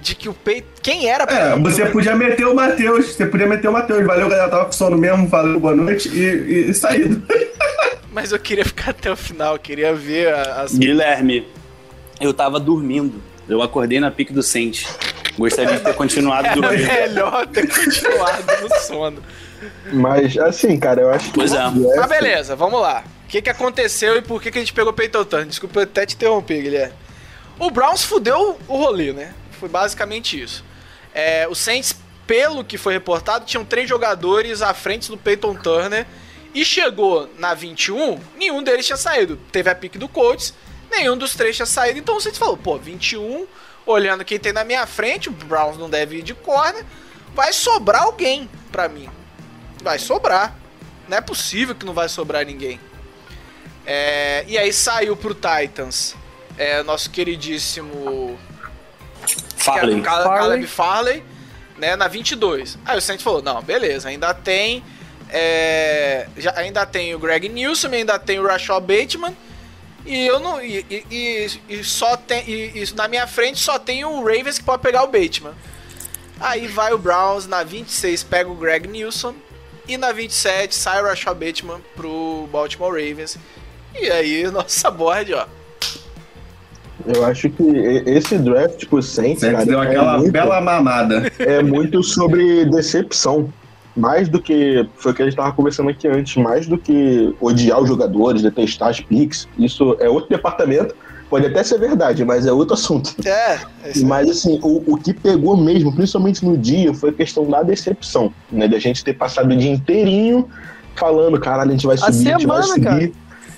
de 0.05 0.15
que 0.15 0.29
o 0.29 0.35
Peyton. 0.35 0.69
Quem 0.83 1.09
era 1.09 1.25
É, 1.25 1.59
você 1.59 1.87
podia 1.87 2.15
meter 2.15 2.47
o 2.47 2.55
Matheus, 2.55 3.07
você 3.15 3.25
podia 3.27 3.47
meter 3.47 3.69
o 3.69 3.73
Matheus, 3.73 4.05
valeu, 4.07 4.29
galera, 4.29 4.51
tava 4.51 4.67
com 4.67 4.73
sono 4.73 4.99
mesmo, 4.99 5.27
valeu, 5.27 5.59
boa 5.59 5.75
noite, 5.75 6.09
e, 6.11 6.71
e 6.71 6.75
saído. 6.75 7.23
Mas 8.13 8.31
eu 8.31 8.39
queria 8.39 8.65
ficar 8.65 8.91
até 8.91 9.11
o 9.11 9.17
final, 9.17 9.59
queria 9.59 9.95
ver 9.95 10.33
a- 10.33 10.63
as. 10.63 10.77
Guilherme, 10.77 11.49
eu 12.21 12.33
tava 12.35 12.61
dormindo. 12.61 13.21
Eu 13.49 13.61
acordei 13.63 13.99
na 13.99 14.11
pique 14.11 14.33
do 14.33 14.43
Sente. 14.43 14.87
Gostaria 15.37 15.77
de 15.79 15.81
ter 15.83 15.95
continuado 15.95 16.47
Era 16.47 16.55
dormindo. 16.61 16.87
melhor 16.87 17.47
ter 17.49 17.67
continuado 17.67 18.43
no 18.63 18.75
sono. 18.81 19.23
Mas, 19.93 20.37
assim, 20.39 20.79
cara, 20.79 21.01
eu 21.01 21.11
acho 21.11 21.27
que. 21.31 21.35
Pois 21.39 21.53
é. 21.53 21.59
Mas 21.97 22.09
beleza, 22.09 22.55
vamos 22.55 22.81
lá. 22.81 23.03
O 23.25 23.29
que, 23.29 23.43
que 23.43 23.51
aconteceu 23.51 24.17
e 24.17 24.23
por 24.23 24.41
que, 24.41 24.51
que 24.51 24.59
a 24.59 24.61
gente 24.61 24.73
pegou 24.73 24.93
o 24.93 24.95
Peyton 24.95 25.25
Turner? 25.25 25.49
Desculpa 25.49 25.81
eu 25.81 25.85
até 25.85 26.07
te 26.07 26.15
interromper, 26.15 26.63
Guilherme. 26.63 26.93
O 27.59 27.71
Browns 27.71 28.05
fudeu 28.05 28.59
o 28.69 28.77
rolê, 28.77 29.13
né? 29.13 29.33
Foi 29.59 29.69
basicamente 29.69 30.41
isso. 30.41 30.65
É, 31.13 31.47
o 31.49 31.55
Saints, 31.55 31.95
pelo 32.27 32.65
que 32.65 32.77
foi 32.79 32.93
reportado, 32.93 33.45
tinham 33.45 33.65
três 33.65 33.89
jogadores 33.89 34.63
à 34.63 34.75
frente 34.75 35.11
do 35.11 35.17
Peyton 35.17 35.55
Turner. 35.55 36.07
E 36.55 36.65
chegou 36.65 37.29
na 37.37 37.53
21, 37.53 38.21
nenhum 38.37 38.63
deles 38.63 38.87
tinha 38.87 38.97
saído. 38.97 39.37
Teve 39.51 39.69
a 39.71 39.75
pique 39.75 39.99
do 39.99 40.09
Colts, 40.09 40.55
nenhum 40.89 41.17
dos 41.17 41.35
três 41.35 41.57
tinha 41.57 41.67
saído. 41.67 41.99
Então 41.99 42.17
o 42.17 42.21
Saints 42.21 42.39
falou, 42.39 42.57
pô, 42.57 42.79
21, 42.79 43.47
olhando 43.85 44.25
quem 44.25 44.39
tem 44.39 44.53
na 44.53 44.63
minha 44.63 44.87
frente, 44.87 45.29
o 45.29 45.33
Browns 45.33 45.77
não 45.77 45.91
deve 45.91 46.19
ir 46.19 46.23
de 46.23 46.33
corner, 46.33 46.85
vai 47.35 47.53
sobrar 47.53 48.03
alguém 48.03 48.49
pra 48.71 48.89
mim. 48.89 49.09
Vai 49.83 49.99
sobrar. 49.99 50.57
Não 51.09 51.19
é 51.19 51.21
possível 51.21 51.75
que 51.75 51.85
não 51.85 51.93
vai 51.93 52.09
sobrar 52.09 52.47
ninguém. 52.47 52.81
É, 53.85 54.45
e 54.47 54.57
aí 54.57 54.73
saiu 54.73 55.17
pro 55.17 55.35
Titans 55.35 56.15
é, 56.57 56.83
nosso 56.83 57.11
queridíssimo 57.11 58.39
Farley. 59.65 60.03
Farley. 60.03 60.39
Caleb 60.39 60.67
Farley, 60.67 61.25
né, 61.79 61.97
na 61.97 62.07
22. 62.09 62.79
Aí 62.85 62.99
o 62.99 63.01
Saints 63.01 63.23
falou, 63.25 63.43
não, 63.43 63.63
beleza, 63.63 64.09
ainda 64.09 64.33
tem 64.35 64.83
é, 65.31 66.29
já, 66.37 66.53
ainda 66.57 66.87
tem 66.87 67.15
o 67.15 67.19
Greg 67.19 67.49
Newsom, 67.49 67.89
ainda 67.89 68.19
tem 68.19 68.39
o 68.39 68.47
Rashad 68.47 68.81
Bateman 68.85 69.37
e 70.07 70.27
eu 70.27 70.39
não 70.39 70.61
e, 70.63 70.85
e- 70.91 71.07
e- 71.11 71.61
e 71.81 71.85
só 71.85 72.17
tem 72.17 72.45
e, 72.49 72.83
e 72.85 72.95
na 72.95 73.09
minha 73.09 73.27
frente 73.27 73.59
só 73.59 73.79
tem 73.79 74.05
o 74.05 74.19
Ravens 74.23 74.59
que 74.59 74.65
pode 74.65 74.83
pegar 74.83 75.03
o 75.03 75.07
Bateman. 75.09 75.55
Aí 76.39 76.67
vai 76.67 76.93
o 76.93 76.99
Browns 76.99 77.47
na 77.47 77.63
26 77.63 78.23
pega 78.25 78.51
o 78.51 78.55
Greg 78.55 78.87
Newsom 78.87 79.35
e 79.89 79.97
na 79.97 80.13
27 80.13 80.75
sai 80.75 81.01
o 81.03 81.07
Rashad 81.07 81.37
Bateman 81.39 81.81
pro 81.97 82.49
Baltimore 82.53 82.93
Ravens. 82.93 83.37
E 83.95 84.11
aí 84.11 84.45
nossa 84.53 84.91
board, 84.91 85.33
ó. 85.35 85.47
Eu 87.07 87.25
acho 87.27 87.51
que 87.51 87.63
esse 88.07 88.39
draft 88.39 88.87
pro 88.87 89.03
Saints, 89.03 89.41
Você 89.41 89.51
cara, 89.53 89.65
deu 89.67 89.83
é 89.83 89.87
aquela 89.89 90.17
muito- 90.19 90.33
bela 90.33 90.61
mamada. 90.61 91.31
é 91.39 91.63
muito 91.63 92.03
sobre 92.03 92.65
decepção. 92.67 93.49
mais 93.97 94.29
do 94.29 94.41
que. 94.43 94.89
Foi 94.97 95.13
o 95.13 95.15
que 95.15 95.23
a 95.23 95.25
gente 95.25 95.37
tava 95.37 95.53
conversando 95.53 95.89
aqui 95.89 96.09
antes, 96.09 96.37
mais 96.43 96.67
do 96.67 96.77
que 96.77 97.33
odiar 97.41 97.81
os 97.81 97.87
jogadores, 97.89 98.43
detestar 98.43 98.89
as 98.89 99.01
picks, 99.01 99.47
isso 99.57 99.97
é 100.01 100.09
outro 100.09 100.29
departamento. 100.31 100.97
Pode 101.31 101.47
até 101.47 101.63
ser 101.63 101.79
verdade, 101.79 102.25
mas 102.25 102.45
é 102.45 102.53
outro 102.53 102.75
assunto. 102.75 103.15
É, 103.25 103.31
é. 103.53 103.59
Mas 104.05 104.29
assim, 104.29 104.59
o, 104.63 104.83
o 104.95 104.97
que 104.97 105.13
pegou 105.15 105.57
mesmo, 105.57 105.95
principalmente 105.95 106.45
no 106.45 106.59
dia, 106.59 106.93
foi 106.93 107.11
a 107.11 107.13
questão 107.13 107.49
da 107.49 107.63
decepção, 107.63 108.33
né? 108.51 108.67
Da 108.67 108.81
gente 108.81 109.05
ter 109.05 109.15
passado 109.15 109.53
o 109.53 109.57
dia 109.57 109.71
inteirinho 109.71 110.49
falando, 110.97 111.39
caralho, 111.39 111.71
a 111.71 111.73
gente 111.73 111.87
vai 111.87 111.95
A 111.97 111.99
subir, 112.13 112.29
a 112.33 112.39
gente 112.39 112.47
vai 112.49 112.63
semana, 112.65 112.93
subir. 112.93 113.13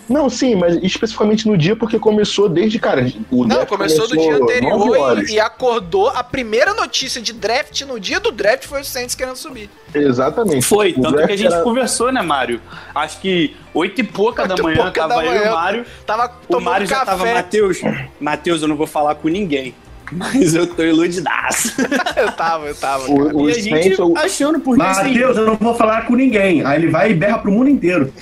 Não, 0.08 0.28
sim, 0.30 0.54
mas 0.54 0.76
especificamente 0.82 1.48
no 1.48 1.56
dia, 1.58 1.74
porque 1.74 1.98
começou 1.98 2.48
desde, 2.48 2.78
cara, 2.78 3.06
o 3.30 3.42
Não, 3.42 3.48
draft 3.56 3.68
começou 3.68 4.06
do 4.08 4.16
dia 4.16 4.36
anterior 4.36 5.22
e, 5.28 5.32
e 5.34 5.40
acordou. 5.40 6.08
A 6.10 6.22
primeira 6.22 6.72
notícia 6.74 7.20
de 7.20 7.32
draft 7.32 7.80
no 7.82 7.98
dia 7.98 8.20
do 8.20 8.30
draft 8.30 8.66
foi 8.66 8.80
o 8.82 8.84
Saints 8.84 9.14
querendo 9.14 9.36
subir. 9.36 9.68
Exatamente. 9.94 10.64
Foi, 10.64 10.92
O 10.96 11.00
tanto 11.02 11.16
que 11.26 11.32
a 11.32 11.36
gente 11.36 11.52
era- 11.52 11.62
conversou, 11.62 12.12
né, 12.12 12.22
Mário? 12.22 12.60
Acho 12.94 13.20
que 13.20 13.56
oito 13.74 14.00
e 14.00 14.04
pouca 14.04 14.46
da 14.46 14.54
Oito 14.54 14.60
e 14.60 14.62
manhã 14.64 14.76
pouca 14.76 14.92
tava 14.92 15.14
da 15.14 15.24
eu 15.24 15.32
e 15.32 15.38
manhã. 15.38 15.50
o 15.50 15.54
Mário. 15.54 15.86
Tava 16.06 16.32
O 16.48 16.60
Mário 16.60 16.86
já 16.86 17.04
tava. 17.04 17.24
Matheus, 17.26 17.78
Matheus, 18.20 18.62
eu 18.62 18.68
não 18.68 18.76
vou 18.76 18.86
falar 18.86 19.14
com 19.16 19.28
ninguém. 19.28 19.74
Mas 20.12 20.54
eu 20.54 20.68
tô 20.68 20.84
iludidaço. 20.84 21.72
eu 22.16 22.30
tava, 22.30 22.66
eu 22.68 22.74
tava. 22.76 23.10
O- 23.10 23.42
o 23.42 23.48
e 23.48 23.52
a 23.52 23.54
gente 23.54 23.96
Saints, 23.96 23.98
achando 24.16 24.60
porque 24.60 24.80
assim, 24.82 25.08
Matheus, 25.08 25.36
eu 25.36 25.46
não 25.46 25.56
vou 25.56 25.74
falar 25.74 26.06
com 26.06 26.14
ninguém. 26.14 26.64
Aí 26.64 26.78
ele 26.80 26.88
vai 26.88 27.10
e 27.10 27.14
berra 27.14 27.38
pro 27.38 27.50
mundo 27.50 27.68
inteiro. 27.68 28.12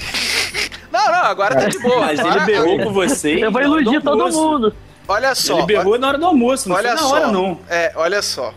Não, 0.95 1.07
não, 1.13 1.25
agora 1.25 1.55
tá 1.57 1.69
de 1.69 1.79
boa. 1.79 2.01
Mas 2.07 2.19
ele 2.21 2.29
Agora- 2.29 2.45
berrou 2.47 2.79
com 2.79 2.93
vocês. 2.93 3.43
Eu 3.43 3.51
vou 3.51 3.61
iludir 3.61 4.01
todo 4.01 4.23
almoço. 4.23 4.41
mundo. 4.53 4.75
Olha 5.09 5.35
só. 5.35 5.59
Ele 5.59 5.67
berrou 5.67 5.99
na 5.99 6.09
hora 6.09 6.19
do 6.19 6.25
almoço, 6.27 6.69
não 6.69 6.77
olha 6.77 6.91
foi 6.93 7.03
na 7.03 7.09
só. 7.09 7.15
hora 7.15 7.27
não. 7.33 7.61
É, 7.69 7.93
olha 7.97 8.23
só. 8.23 8.55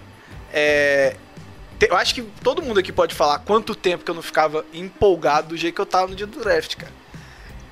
É, 0.54 1.16
te- 1.80 1.88
eu 1.90 1.98
acho 1.98 2.14
que 2.16 2.22
todo 2.44 2.62
mundo 2.62 2.80
aqui 2.80 2.92
pode 2.94 3.14
falar 3.16 3.40
quanto 3.40 3.74
tempo 3.76 4.04
que 4.06 4.12
eu 4.12 4.16
não 4.16 4.22
ficava 4.22 4.64
empolgado 4.74 5.50
do 5.50 5.58
jeito 5.58 5.76
que 5.76 5.82
eu 5.82 5.86
tava 5.86 6.08
no 6.08 6.16
dia 6.16 6.28
do 6.28 6.40
draft, 6.40 6.76
cara. 6.76 6.94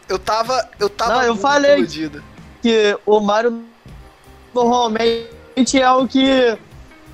Eu 0.09 0.17
tava. 0.19 0.67
Eu 0.79 0.89
tava 0.89 1.13
Não, 1.15 1.21
eu 1.23 1.35
falei. 1.35 1.77
iludido. 1.77 2.23
Que 2.61 2.97
o 3.05 3.19
Mario 3.19 3.63
normalmente 4.53 5.79
é 5.79 5.91
o 5.91 6.07
que 6.07 6.57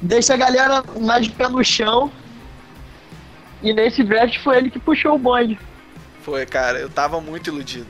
deixa 0.01 0.33
a 0.33 0.37
galera 0.37 0.83
mais 0.99 1.25
de 1.25 1.31
pé 1.31 1.47
no 1.47 1.63
chão. 1.63 2.11
E 3.61 3.73
nesse 3.73 4.03
draft 4.03 4.39
foi 4.39 4.57
ele 4.57 4.71
que 4.71 4.79
puxou 4.79 5.15
o 5.15 5.19
bonde. 5.19 5.59
Foi, 6.23 6.45
cara, 6.45 6.79
eu 6.79 6.89
tava 6.89 7.19
muito 7.19 7.49
iludido. 7.49 7.87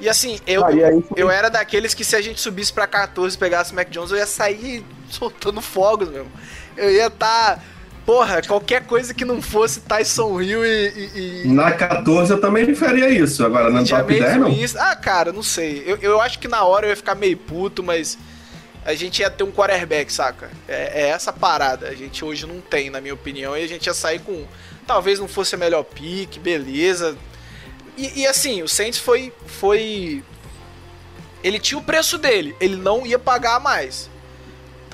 E 0.00 0.08
assim, 0.08 0.38
eu, 0.46 0.64
Ah, 0.64 0.72
e 0.72 0.82
aí 0.82 1.04
eu 1.16 1.30
era 1.30 1.50
daqueles 1.50 1.92
que 1.92 2.04
se 2.04 2.16
a 2.16 2.22
gente 2.22 2.40
subisse 2.40 2.72
pra 2.72 2.86
14 2.86 3.36
e 3.36 3.38
pegasse 3.38 3.72
o 3.72 3.76
Mac 3.76 3.88
Jones, 3.90 4.10
eu 4.10 4.16
ia 4.16 4.26
sair 4.26 4.84
soltando 5.10 5.60
fogos 5.60 6.08
mesmo. 6.08 6.30
Eu 6.76 6.90
ia 6.90 7.10
tá. 7.10 7.58
Porra, 8.06 8.40
qualquer 8.42 8.86
coisa 8.86 9.12
que 9.12 9.24
não 9.26 9.42
fosse 9.42 9.80
Tyson 9.82 10.40
Hill 10.40 10.64
e. 10.64 10.88
e, 11.14 11.42
e... 11.44 11.48
Na 11.48 11.70
14 11.72 12.32
eu 12.32 12.40
também 12.40 12.74
faria 12.74 13.10
isso. 13.10 13.44
Agora 13.44 13.68
na 13.70 13.80
top 13.80 13.88
Jameis 13.90 14.20
10 14.24 14.36
não. 14.38 14.50
Winston- 14.50 14.78
Ah, 14.80 14.96
cara, 14.96 15.32
não 15.32 15.42
sei. 15.42 15.82
Eu, 15.86 15.98
eu 15.98 16.20
acho 16.20 16.38
que 16.38 16.48
na 16.48 16.64
hora 16.64 16.86
eu 16.86 16.90
ia 16.90 16.96
ficar 16.96 17.14
meio 17.14 17.36
puto, 17.36 17.82
mas 17.82 18.16
a 18.86 18.94
gente 18.94 19.20
ia 19.20 19.30
ter 19.30 19.44
um 19.44 19.52
quarterback, 19.52 20.10
saca? 20.10 20.50
É, 20.66 21.02
é 21.02 21.08
essa 21.10 21.30
parada. 21.32 21.88
A 21.88 21.94
gente 21.94 22.24
hoje 22.24 22.46
não 22.46 22.60
tem, 22.62 22.88
na 22.88 23.02
minha 23.02 23.12
opinião, 23.14 23.54
e 23.56 23.62
a 23.62 23.68
gente 23.68 23.86
ia 23.86 23.94
sair 23.94 24.20
com. 24.20 24.46
Talvez 24.86 25.20
não 25.20 25.28
fosse 25.28 25.54
a 25.54 25.58
melhor 25.58 25.84
pick, 25.84 26.38
beleza. 26.38 27.16
E, 28.00 28.20
e 28.20 28.26
assim, 28.26 28.62
o 28.62 28.68
Saints 28.68 28.98
foi. 28.98 29.32
foi. 29.46 30.24
Ele 31.44 31.58
tinha 31.58 31.78
o 31.78 31.82
preço 31.82 32.16
dele, 32.16 32.56
ele 32.60 32.76
não 32.76 33.06
ia 33.06 33.18
pagar 33.18 33.60
mais. 33.60 34.08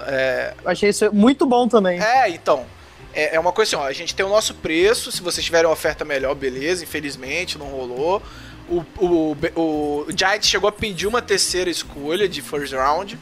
É, 0.01 0.55
Eu 0.65 0.71
achei 0.71 0.91
isso 0.91 1.13
muito 1.13 1.47
bom 1.47 1.69
também. 1.69 2.01
é, 2.03 2.29
então. 2.29 2.67
É, 3.15 3.37
é 3.37 3.41
uma 3.41 3.51
coisa 3.53 3.77
assim, 3.77 3.85
ó, 3.85 3.89
a 3.89 3.93
gente 3.95 4.15
tem 4.15 4.27
o 4.27 4.29
nosso 4.29 4.55
preço, 4.55 5.11
se 5.11 5.23
vocês 5.23 5.43
tiverem 5.43 5.67
uma 5.67 5.73
oferta 5.73 6.05
melhor, 6.05 6.35
beleza, 6.35 6.85
infelizmente 6.85 7.57
não 7.57 7.67
rolou. 7.69 8.21
O, 8.69 8.85
o, 8.99 9.37
o, 9.55 10.07
o 10.07 10.07
Giants 10.15 10.47
chegou 10.47 10.69
a 10.69 10.73
pedir 10.73 11.07
uma 11.07 11.23
terceira 11.23 11.71
escolha 11.71 12.29
de 12.29 12.43
first 12.43 12.75
round, 12.75 13.19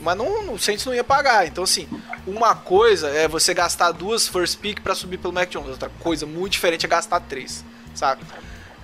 mas 0.00 0.18
não, 0.18 0.52
o 0.52 0.58
Saints 0.58 0.84
não 0.84 0.94
ia 0.94 1.02
pagar. 1.02 1.46
Então, 1.46 1.64
assim, 1.64 1.88
uma 2.26 2.54
coisa 2.54 3.08
é 3.08 3.26
você 3.26 3.54
gastar 3.54 3.92
duas 3.92 4.28
first 4.28 4.58
pick 4.58 4.80
pra 4.82 4.94
subir 4.94 5.16
pelo 5.16 5.32
Mac 5.32 5.48
Jones, 5.48 5.70
outra 5.70 5.90
coisa 6.00 6.26
muito 6.26 6.52
diferente 6.52 6.84
é 6.84 6.88
gastar 6.88 7.20
três, 7.20 7.64
saca? 7.94 8.20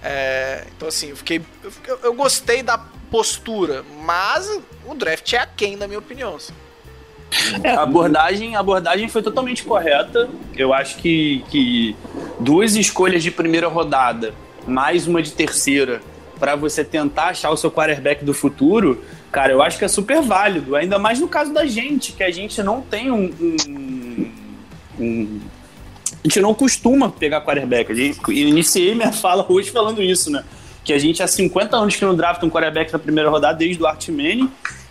É, 0.03 0.65
então, 0.77 0.89
assim, 0.89 1.11
eu 1.11 1.17
fiquei. 1.17 1.43
Eu, 1.87 1.99
eu 2.05 2.15
gostei 2.15 2.63
da 2.63 2.79
postura, 3.11 3.85
mas 4.05 4.49
o 4.87 4.95
draft 4.95 5.33
é 5.33 5.39
aquém, 5.39 5.77
na 5.77 5.87
minha 5.87 5.99
opinião. 5.99 6.37
assim. 6.37 6.53
É, 7.63 7.71
a 7.71 7.83
abordagem, 7.83 8.57
a 8.57 8.61
abordagem 8.61 9.09
foi 9.09 9.23
totalmente 9.23 9.63
correta. 9.63 10.29
Eu 10.57 10.73
acho 10.73 10.97
que, 10.99 11.45
que 11.51 11.97
duas 12.41 12.75
escolhas 12.77 13.23
de 13.23 13.31
primeira 13.31 13.69
rodada, 13.69 14.35
mais 14.67 15.07
uma 15.07 15.23
de 15.23 15.33
terceira, 15.33 16.01
para 16.41 16.57
você 16.57 16.83
tentar 16.83 17.27
achar 17.27 17.51
o 17.51 17.57
seu 17.57 17.71
quarterback 17.71 18.25
do 18.25 18.33
futuro, 18.35 19.05
cara, 19.31 19.53
eu 19.53 19.63
acho 19.63 19.79
que 19.79 19.85
é 19.85 19.89
super 19.89 20.23
válido. 20.23 20.75
Ainda 20.75 20.99
mais 20.99 21.21
no 21.21 21.29
caso 21.29 21.53
da 21.53 21.67
gente, 21.67 22.13
que 22.13 22.23
a 22.23 22.31
gente 22.31 22.63
não 22.63 22.81
tem 22.81 23.11
um. 23.11 23.25
um- 23.69 24.33
um- 24.99 25.41
a 26.23 26.29
gente 26.29 26.41
não 26.41 26.55
costuma 26.55 27.09
pegar 27.09 27.41
quarterback. 27.41 27.91
Eu 27.91 28.33
iniciei 28.33 28.95
minha 28.95 29.13
fala 29.13 29.45
hoje 29.49 29.71
falando 29.71 30.03
isso, 30.03 30.31
né? 30.31 30.45
Que 30.85 30.93
a 30.93 30.99
gente 30.99 31.23
há 31.23 31.27
50 31.27 31.77
anos 31.77 31.97
que 31.97 32.05
não 32.05 32.15
drafta 32.15 32.45
um 32.45 32.51
quarterback 32.51 32.93
na 32.93 32.99
primeira 32.99 33.31
rodada 33.31 33.59
desde 33.59 33.83
o 33.83 33.87
Art 33.87 34.09
Manning. 34.09 34.51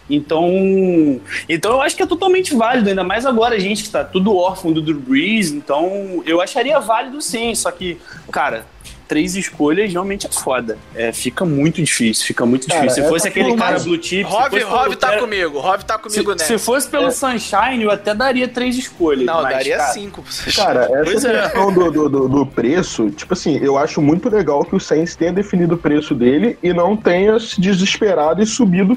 Então, 0.10 1.22
então 1.48 1.74
eu 1.74 1.82
acho 1.82 1.96
que 1.96 2.02
é 2.02 2.06
totalmente 2.06 2.56
válido, 2.56 2.90
ainda 2.90 3.04
mais 3.04 3.28
agora 3.28 3.56
a 3.56 3.60
gente 3.60 3.84
que 3.84 3.90
tá 3.90 4.04
tudo 4.04 4.36
órfão 4.36 4.74
do 4.74 4.82
Drew 4.82 5.00
Brees, 5.00 5.52
então 5.52 6.24
eu 6.26 6.42
acharia 6.42 6.80
válido 6.80 7.22
sim, 7.22 7.54
só 7.54 7.70
que, 7.70 7.96
cara, 8.32 8.66
três 9.10 9.36
escolhas 9.36 9.92
realmente 9.92 10.28
é 10.28 10.30
foda. 10.32 10.78
É, 10.96 11.12
fica 11.12 11.44
muito 11.44 11.82
difícil, 11.82 12.26
fica 12.28 12.46
muito 12.46 12.68
Cara, 12.68 12.82
difícil. 12.82 13.04
Se 13.04 13.10
fosse 13.10 13.28
aquele 13.28 13.50
por 13.50 13.58
cara 13.58 13.72
mais- 13.72 13.84
blue 13.84 14.02
chip, 14.02 14.30
pelo 14.52 14.96
tá 14.96 15.18
comigo, 15.18 15.60
Rov 15.60 15.82
tá 15.84 15.98
comigo 15.98 16.32
se, 16.32 16.38
nessa. 16.38 16.46
se 16.46 16.58
fosse 16.60 16.88
pelo 16.88 17.12
Sunshine, 17.12 17.84
eu 17.84 17.92
até 17.92 18.14
daria 18.14 18.48
três 18.48 18.78
escolhas. 18.78 19.26
Não, 19.26 19.42
mas, 19.42 19.52
daria 19.56 19.78
cara, 19.78 19.92
cinco. 19.94 20.24
Cara, 20.56 20.86
Pois 20.88 21.16
essa 21.26 21.28
é. 21.32 21.42
questão 21.42 21.74
do, 21.74 21.92
do, 21.92 22.08
do- 22.10 22.30
do 22.30 22.46
preço, 22.46 23.10
tipo 23.10 23.34
assim, 23.34 23.58
eu 23.58 23.78
acho 23.78 24.00
muito 24.02 24.30
legal 24.30 24.64
que 24.64 24.76
o 24.76 24.80
Saints 24.80 25.16
tenha 25.16 25.34
definido 25.34 25.74
o 25.74 25.78
preço 25.78 26.14
dele 26.14 26.58
e 26.62 26.72
não 26.72 26.96
tenha 26.96 27.40
se 27.40 27.60
desesperado 27.60 28.42
e 28.44 28.46
subido 28.46 28.96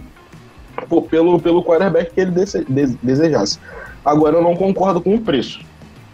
pô, 0.89 1.01
pelo, 1.01 1.41
pelo 1.41 1.65
quarterback 1.65 2.13
que 2.13 2.21
ele 2.21 2.31
dese- 2.33 2.67
de- 2.69 2.99
desejasse. 3.03 3.59
Agora, 4.05 4.37
eu 4.37 4.43
não 4.43 4.55
concordo 4.55 5.01
com 5.01 5.15
o 5.15 5.21
preço. 5.21 5.61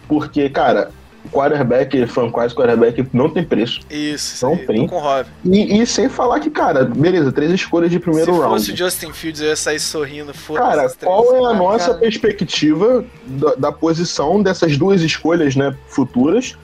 Porque, 0.07 0.49
cara, 0.49 0.91
quarterback, 1.31 2.05
franchise 2.07 2.53
quarterback 2.55 3.07
não 3.13 3.29
tem 3.29 3.43
preço. 3.43 3.79
Isso, 3.89 4.45
Não 4.45 4.53
aí, 4.53 4.65
tem. 4.65 4.87
com 4.87 4.95
o. 4.97 5.25
E, 5.45 5.81
e 5.81 5.85
sem 5.85 6.09
falar 6.09 6.39
que, 6.39 6.49
cara, 6.49 6.83
beleza, 6.85 7.31
três 7.31 7.51
escolhas 7.51 7.89
de 7.91 7.99
primeiro 7.99 8.33
Se 8.33 8.39
round. 8.39 8.53
fosse 8.55 8.71
o 8.71 8.77
Justin 8.77 9.13
Fields, 9.13 9.41
eu 9.41 9.47
ia 9.49 9.55
sair 9.55 9.79
sorrindo. 9.79 10.33
foda-se 10.33 10.67
Cara, 10.69 10.81
três. 10.89 10.95
qual 11.03 11.35
é 11.35 11.45
a 11.45 11.49
Ah, 11.49 11.53
nossa 11.53 11.85
cara. 11.87 11.97
perspectiva 11.99 13.05
da, 13.25 13.55
da 13.55 13.71
posição 13.71 14.41
dessas 14.41 14.77
duas 14.77 15.01
escolhas, 15.01 15.55
né, 15.55 15.75
futuras, 15.87 16.57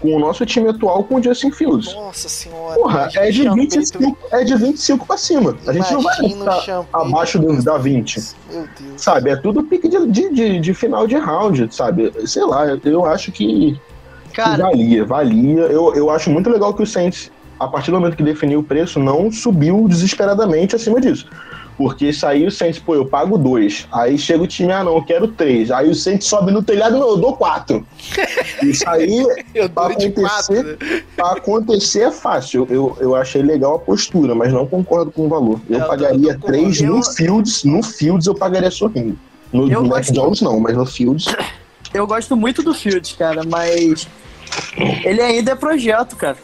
com 0.00 0.16
o 0.16 0.18
nosso 0.18 0.44
time 0.44 0.68
atual 0.68 1.04
com 1.04 1.14
o 1.16 1.22
Justin 1.22 1.52
Fields? 1.52 1.94
Nossa 1.94 2.28
senhora. 2.28 2.74
Porra, 2.74 3.08
imagina 3.14 3.20
é 3.24 3.30
de, 3.30 3.48
o 3.48 3.54
25, 3.54 4.18
é 4.32 4.44
de 4.44 4.54
25 4.56 5.06
pra 5.06 5.16
cima. 5.16 5.56
A 5.64 5.72
gente 5.72 5.92
não 5.92 6.02
vai 6.02 6.14
ficar 6.16 6.84
abaixo 6.92 7.38
do, 7.38 7.62
da 7.62 7.78
20. 7.78 8.20
Meu 8.50 8.68
Deus. 8.80 9.00
Sabe, 9.00 9.30
é 9.30 9.36
tudo 9.36 9.62
pique 9.62 9.88
de, 9.88 10.04
de, 10.08 10.30
de- 10.34 10.58
de 10.60 10.74
final 10.74 11.06
de 11.06 11.14
round, 11.16 11.68
sabe? 11.72 12.12
Sei 12.26 12.44
lá, 12.44 12.66
eu- 12.84 13.04
acho 13.06 13.30
que 13.30 13.78
Cara, 14.32 14.64
valia, 14.64 15.04
valia. 15.04 15.62
Eu, 15.62 15.94
eu 15.94 16.10
acho 16.10 16.30
muito 16.30 16.48
legal 16.50 16.72
que 16.74 16.82
o 16.82 16.86
Saints, 16.86 17.30
a 17.58 17.66
partir 17.68 17.90
do 17.90 17.98
momento 18.00 18.16
que 18.16 18.22
definiu 18.22 18.60
o 18.60 18.64
preço, 18.64 18.98
não 18.98 19.30
subiu 19.30 19.86
desesperadamente 19.88 20.74
acima 20.76 21.00
disso. 21.00 21.26
Porque 21.76 22.10
aí 22.26 22.46
o 22.46 22.50
Saints, 22.50 22.78
pô, 22.78 22.94
eu 22.94 23.06
pago 23.06 23.38
dois. 23.38 23.88
Aí 23.90 24.18
chega 24.18 24.42
o 24.42 24.46
time, 24.46 24.70
ah 24.72 24.84
não, 24.84 24.94
eu 24.94 25.02
quero 25.02 25.26
três. 25.26 25.70
Aí 25.70 25.88
o 25.88 25.94
Saints 25.94 26.26
sobe 26.28 26.52
no 26.52 26.62
telhado, 26.62 26.98
não, 26.98 27.08
eu 27.08 27.16
dou 27.16 27.34
quatro. 27.34 27.84
Isso 28.62 28.84
aí, 28.88 29.24
pra 29.74 29.88
de 29.94 30.10
quatro. 30.10 30.58
acontecer, 30.58 30.62
né? 30.64 31.02
pra 31.16 31.32
acontecer 31.32 32.00
é 32.02 32.10
fácil. 32.10 32.66
Eu, 32.70 32.96
eu 33.00 33.16
achei 33.16 33.42
legal 33.42 33.76
a 33.76 33.78
postura, 33.78 34.34
mas 34.34 34.52
não 34.52 34.66
concordo 34.66 35.10
com 35.10 35.24
o 35.26 35.28
valor. 35.28 35.58
Eu, 35.68 35.78
Eu 35.80 35.86
pagaria 35.86 36.34
tô- 36.34 36.40
tô 36.40 36.46
três 36.48 36.80
no 36.82 37.02
Fields, 37.02 37.64
no 37.64 37.82
Fields 37.82 38.26
eu 38.26 38.34
pagaria 38.34 38.70
sorrindo. 38.70 39.18
No, 39.52 39.66
no 39.66 39.88
gosto- 39.88 40.12
Jones 40.12 40.40
não, 40.42 40.60
mas 40.60 40.76
no 40.76 40.84
Fields. 40.86 41.24
Eu 41.92 42.06
gosto 42.06 42.36
muito 42.36 42.62
do 42.62 42.74
Fields, 42.74 43.12
cara, 43.12 43.42
mas 43.44 44.06
ele 45.04 45.20
ainda 45.20 45.52
é 45.52 45.54
projeto, 45.54 46.16
cara. 46.16 46.38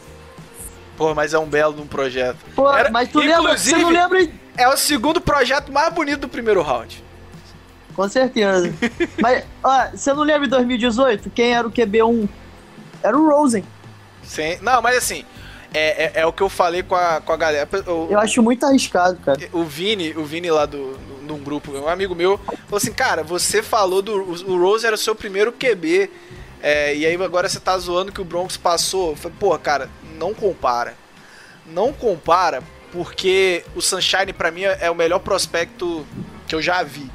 Pô, 0.96 1.14
mas 1.14 1.32
é 1.32 1.38
um 1.38 1.46
belo 1.46 1.74
de 1.74 1.82
um 1.82 1.86
projeto. 1.86 2.38
Pô, 2.54 2.72
Era- 2.72 2.90
mas 2.90 3.08
tu 3.08 3.20
lembra, 3.20 3.56
você 3.56 3.76
não 3.76 3.90
lembra 3.90 4.28
É 4.56 4.68
o 4.68 4.76
segundo 4.76 5.20
projeto 5.20 5.72
mais 5.72 5.92
bonito 5.94 6.20
do 6.20 6.28
primeiro 6.28 6.60
round. 6.62 7.04
Com 7.94 8.08
certeza. 8.08 8.72
Mas, 9.20 9.44
ó, 9.60 9.88
você 9.90 10.12
não 10.12 10.22
lembra 10.22 10.46
em 10.46 10.50
2018? 10.50 11.30
Quem 11.30 11.52
era 11.52 11.66
o 11.66 11.70
QB1? 11.70 12.28
Era 13.02 13.18
o 13.18 13.28
Rosen. 13.28 13.64
Sem... 14.22 14.56
Não, 14.60 14.80
mas 14.80 14.98
assim, 14.98 15.24
é, 15.72 16.04
é, 16.04 16.12
é 16.20 16.26
o 16.26 16.32
que 16.32 16.42
eu 16.42 16.48
falei 16.48 16.82
com 16.82 16.94
a, 16.94 17.20
com 17.20 17.32
a 17.32 17.36
galera. 17.36 17.68
O, 17.86 18.08
Eu 18.10 18.18
acho 18.18 18.42
muito 18.42 18.64
arriscado, 18.64 19.18
cara. 19.24 19.38
o 19.52 19.64
Vini, 19.64 20.12
o 20.16 20.24
Vini 20.24 20.50
lá 20.50 20.66
do, 20.66 20.98
num 21.22 21.38
grupo, 21.38 21.72
um 21.72 21.88
amigo 21.88 22.14
meu, 22.14 22.38
falou 22.38 22.76
assim, 22.76 22.92
cara, 22.92 23.22
você 23.22 23.62
falou 23.62 24.00
do. 24.00 24.12
O 24.12 24.58
Rose 24.58 24.86
era 24.86 24.94
o 24.94 24.98
seu 24.98 25.14
primeiro 25.14 25.52
QB 25.52 26.10
É, 26.62 26.94
e 26.94 27.06
aí 27.06 27.14
agora 27.22 27.48
você 27.48 27.60
tá 27.60 27.76
zoando 27.78 28.12
que 28.12 28.20
o 28.20 28.24
Broncos 28.24 28.56
passou. 28.56 29.14
Falei, 29.14 29.36
Pô, 29.38 29.56
cara, 29.58 29.90
não 30.18 30.32
compara. 30.34 30.94
Não 31.66 31.92
compara, 31.92 32.62
porque 32.90 33.62
o 33.76 33.82
Sunshine 33.82 34.32
pra 34.32 34.50
mim 34.50 34.62
é 34.62 34.90
o 34.90 34.94
melhor 34.94 35.18
prospecto 35.18 36.06
que 36.46 36.54
eu 36.54 36.62
já 36.62 36.82
vi 36.82 37.10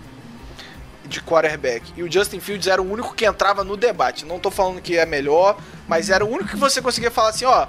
de 1.05 1.22
quarterback. 1.22 1.91
E 1.98 2.03
o 2.03 2.12
Justin 2.12 2.39
Fields 2.39 2.67
era 2.67 2.81
o 2.81 2.89
único 2.89 3.15
que 3.15 3.25
entrava 3.25 3.63
no 3.63 3.75
debate. 3.75 4.25
Não 4.25 4.39
tô 4.39 4.51
falando 4.51 4.79
que 4.81 4.98
é 4.98 5.05
melhor, 5.05 5.57
mas 5.88 6.10
era 6.10 6.24
o 6.24 6.29
único 6.29 6.50
que 6.50 6.55
você 6.55 6.81
conseguia 6.81 7.12
falar 7.12 7.29
assim, 7.29 7.45
ó, 7.45 7.67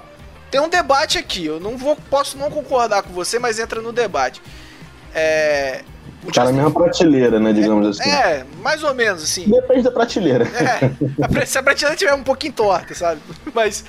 tem 0.51 0.59
um 0.61 0.69
debate 0.69 1.17
aqui. 1.17 1.45
Eu 1.45 1.59
não 1.59 1.77
vou, 1.77 1.95
posso 2.09 2.37
não 2.37 2.49
concordar 2.49 3.03
com 3.03 3.13
você, 3.13 3.37
mas 3.39 3.59
entra 3.59 3.81
no 3.81 3.91
debate. 3.91 4.41
É, 5.13 5.81
o 6.23 6.27
na 6.27 6.33
Justin- 6.33 6.53
mesma 6.53 6.71
prateleira, 6.71 7.39
né, 7.39 7.53
digamos 7.53 7.99
assim. 7.99 8.09
é, 8.09 8.45
mais 8.61 8.83
ou 8.83 8.93
menos 8.93 9.23
assim. 9.23 9.45
Depende 9.49 9.83
da 9.83 9.91
prateleira. 9.91 10.45
É, 10.45 11.41
a 11.41 11.45
se 11.45 11.57
a 11.57 11.63
prateleira 11.63 11.95
tiver 11.95 12.13
um 12.13 12.23
pouquinho 12.23 12.53
torta, 12.53 12.93
sabe? 12.93 13.21
Mas. 13.53 13.83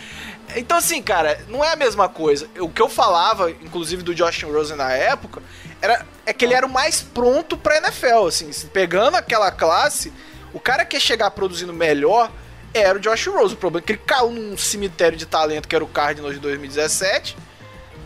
Então, 0.54 0.78
assim, 0.78 1.02
cara, 1.02 1.40
não 1.48 1.64
é 1.64 1.72
a 1.72 1.76
mesma 1.76 2.08
coisa. 2.08 2.46
O 2.60 2.68
que 2.68 2.80
eu 2.80 2.88
falava, 2.88 3.50
inclusive 3.50 4.02
do 4.04 4.14
Josh 4.14 4.44
Rosen 4.44 4.76
na 4.76 4.92
época, 4.92 5.42
era, 5.82 6.06
é 6.24 6.32
que 6.32 6.44
ele 6.44 6.54
era 6.54 6.64
o 6.64 6.68
mais 6.70 7.02
pronto 7.02 7.56
pra 7.56 7.78
NFL, 7.78 8.28
assim. 8.28 8.48
Pegando 8.72 9.16
aquela 9.16 9.50
classe, 9.50 10.12
o 10.54 10.60
cara 10.60 10.84
que 10.84 10.94
ia 10.96 11.00
chegar 11.00 11.32
produzindo 11.32 11.72
melhor 11.72 12.30
era 12.74 12.98
o 12.98 13.00
Josh 13.00 13.26
Rosen. 13.26 13.54
O 13.54 13.56
problema 13.56 13.82
é 13.82 13.86
que 13.86 13.92
ele 13.92 14.02
caiu 14.04 14.30
num 14.30 14.56
cemitério 14.56 15.16
de 15.16 15.26
talento 15.26 15.66
que 15.68 15.74
era 15.74 15.84
o 15.84 15.88
Cardinals 15.88 16.34
de 16.34 16.40
2017. 16.40 17.36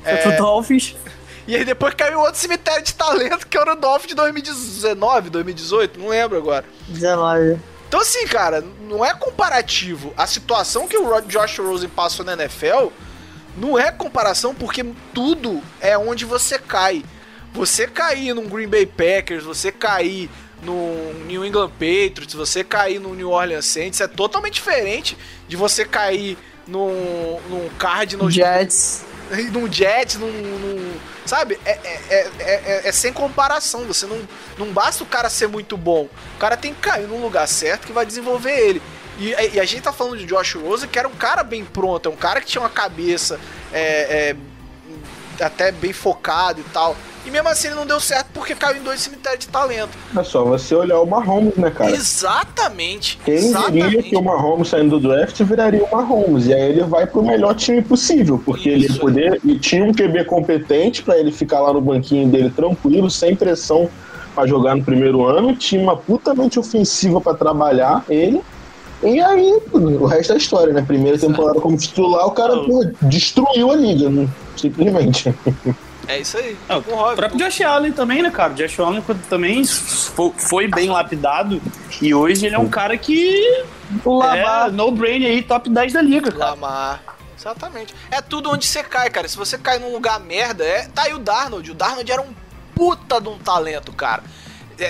Foi 0.03 0.17
pro 0.17 0.37
Dolphins. 0.37 0.95
E 1.47 1.57
aí 1.57 1.65
depois 1.65 1.95
caiu 1.95 2.21
outro 2.21 2.41
cemitério 2.41 2.83
de 2.83 2.95
talento 2.95 3.47
que 3.47 3.59
era 3.59 3.73
o 3.73 3.77
Dolphin 3.77 4.09
de 4.09 4.15
2019, 4.15 5.31
2018, 5.31 5.99
não 5.99 6.09
lembro 6.09 6.39
agora. 6.39 6.65
19. 6.89 7.59
Então, 7.89 8.01
assim, 8.01 8.25
cara, 8.27 8.65
não 8.83 9.05
é 9.05 9.13
comparativo. 9.13 10.15
A 10.17 10.25
situação 10.25 10.87
que 10.87 10.97
o 10.97 11.21
Josh 11.23 11.59
Rosen 11.59 11.89
passou 11.89 12.25
na 12.25 12.35
NFL 12.35 12.89
não 13.57 13.77
é 13.77 13.91
comparação 13.91 14.55
porque 14.55 14.85
tudo 15.13 15.61
é 15.81 15.99
onde 15.99 16.25
você 16.25 16.57
cai. 16.57 17.05
Você 17.53 17.89
cair 17.89 18.33
num 18.33 18.49
Green 18.49 18.69
Bay 18.69 18.87
Packers, 18.87 19.43
você 19.43 19.73
cair 19.73 20.31
no 20.63 21.15
New 21.27 21.45
England 21.45 21.71
Patriots, 21.71 22.35
você 22.35 22.63
cair 22.63 22.99
no 23.01 23.15
New 23.15 23.31
Orleans 23.31 23.65
Saints 23.67 24.01
é 24.01 24.07
totalmente 24.09 24.55
diferente 24.55 25.17
de 25.49 25.57
você 25.57 25.85
cair 25.85 26.37
num, 26.67 27.41
num 27.49 27.69
Cardinals 27.79 28.33
Jets. 28.35 29.05
num 29.53 29.71
Jets, 29.73 30.17
num. 30.17 30.31
num- 30.31 31.01
sabe? 31.27 31.59
É, 31.65 31.71
é, 31.71 31.91
é, 32.11 32.45
é- 32.45 32.81
é 32.89 32.93
sem 32.93 33.13
comparação. 33.13 33.85
Você 33.87 34.07
não. 34.07 34.19
Não 34.59 34.67
basta 34.73 35.03
o 35.03 35.07
cara 35.07 35.31
ser 35.31 35.47
muito 35.49 35.77
bom. 35.77 36.09
O 36.37 36.39
cara 36.39 36.57
tem 36.57 36.75
que 36.75 36.81
cair 36.81 37.07
num 37.07 37.21
lugar 37.23 37.47
certo 37.49 37.87
que 37.87 37.93
vai 37.93 38.05
desenvolver 38.05 38.53
ele. 38.53 38.83
E, 39.19 39.29
e 39.55 39.61
a 39.61 39.65
gente 39.65 39.83
tá 39.83 39.93
falando 39.93 40.17
de 40.19 40.25
Josh 40.27 40.55
Rosen, 40.55 40.89
que 40.89 40.99
era 40.99 41.07
um 41.07 41.15
cara 41.15 41.43
bem 41.45 41.63
pronto, 41.65 42.09
é 42.09 42.13
um 42.13 42.17
cara 42.17 42.41
que 42.41 42.47
tinha 42.47 42.63
uma 42.63 42.71
cabeça 42.71 43.39
é, 43.73 44.31
é, 44.31 44.37
até 45.41 45.73
bem 45.73 45.93
focado 45.93 46.61
e 46.61 46.65
tal. 46.65 46.97
E 47.27 47.31
mesmo 47.31 47.49
assim 47.49 47.69
ele 47.69 47.77
não 47.77 47.85
deu 47.85 48.01
certo 48.01 48.29
porque 48.33 48.55
caiu 48.55 48.81
em 48.81 48.83
dois 48.83 49.01
cemitérios 49.01 49.41
de 49.41 49.49
talento. 49.49 49.91
É 50.17 50.23
só 50.23 50.43
você 50.43 50.75
olhar 50.75 51.01
o 51.01 51.07
Mahomes, 51.07 51.55
né, 51.57 51.71
cara? 51.71 51.91
Exatamente. 51.91 53.19
Quem 53.25 53.37
diria 53.37 53.51
exatamente. 53.51 54.03
que 54.05 54.17
o 54.17 54.23
Mahomes 54.23 54.69
saindo 54.69 54.99
do 54.99 55.09
draft 55.09 55.39
viraria 55.43 55.85
o 55.85 55.95
Mahomes? 55.95 56.47
E 56.47 56.55
aí 56.55 56.71
ele 56.71 56.83
vai 56.85 57.07
pro 57.07 57.23
melhor 57.23 57.55
time 57.55 57.83
possível, 57.83 58.41
porque 58.45 58.71
ele 58.71 58.87
Isso. 58.87 58.99
poder. 58.99 59.39
E 59.45 59.59
tinha 59.59 59.85
um 59.85 59.93
QB 59.93 60.25
competente 60.25 61.03
pra 61.03 61.19
ele 61.19 61.31
ficar 61.31 61.61
lá 61.61 61.73
no 61.73 61.81
banquinho 61.81 62.29
dele 62.29 62.51
tranquilo, 62.51 63.11
sem 63.11 63.37
pressão 63.37 63.91
pra 64.35 64.47
jogar 64.47 64.75
no 64.75 64.83
primeiro 64.83 65.25
ano. 65.27 65.55
Tinha 65.55 65.83
uma 65.83 65.97
puta 65.97 66.35
mente 66.35 66.59
ofensiva 66.59 67.21
pra 67.21 67.35
trabalhar 67.35 68.03
ele. 68.09 68.41
E 69.03 69.21
aí, 69.21 69.53
o 69.73 70.05
resto 70.07 70.33
é 70.35 70.37
história, 70.37 70.73
né? 70.73 70.83
Primeira 70.83 71.19
temporada 71.19 71.61
como 71.61 71.77
titular, 71.77 72.27
o 72.27 72.33
cara 72.33 72.55
porra, 72.65 72.93
destruiu 73.03 73.71
a 73.73 73.77
liga, 73.77 74.11
né? 74.11 74.29
simplesmente. 74.57 75.35
É 76.07 76.19
isso 76.19 76.37
aí. 76.37 76.57
Com 76.85 76.95
o 76.95 77.15
próprio 77.17 77.39
Josh 77.39 77.61
Allen 77.63 77.93
também, 77.93 78.23
né, 78.23 78.31
cara? 78.31 78.53
O 78.53 78.57
Josh 78.57 78.79
Allen 78.81 79.03
também 79.29 79.65
fo- 79.65 80.35
foi 80.37 80.67
bem 80.69 80.91
lapidado 80.91 81.63
e 82.03 82.13
hoje 82.13 82.45
ele 82.47 82.55
é 82.57 82.59
um 82.59 82.69
cara 82.69 82.97
que 82.99 83.65
O 84.05 84.19
Lamar. 84.19 84.69
é 84.69 84.71
no-brain 84.71 85.25
aí, 85.25 85.43
top 85.43 85.71
10 85.71 85.93
da 85.95 86.03
liga, 86.03 86.31
cara. 86.31 86.51
Lamar. 86.51 87.03
Exatamente. 87.39 87.95
É 88.11 88.21
tudo 88.21 88.51
onde 88.51 88.67
você 88.67 88.83
cai, 88.83 89.09
cara. 89.09 89.27
Se 89.29 89.37
você 89.37 89.57
cai 89.57 89.79
num 89.79 89.93
lugar 89.93 90.21
merda, 90.21 90.63
é... 90.63 90.89
tá 90.95 91.05
aí 91.05 91.15
o 91.15 91.19
Darnold. 91.19 91.71
O 91.71 91.75
Darnold 91.75 92.11
era 92.13 92.21
um 92.21 92.35
puta 92.75 93.19
de 93.19 93.29
um 93.29 93.39
talento, 93.39 93.93
cara. 93.93 94.23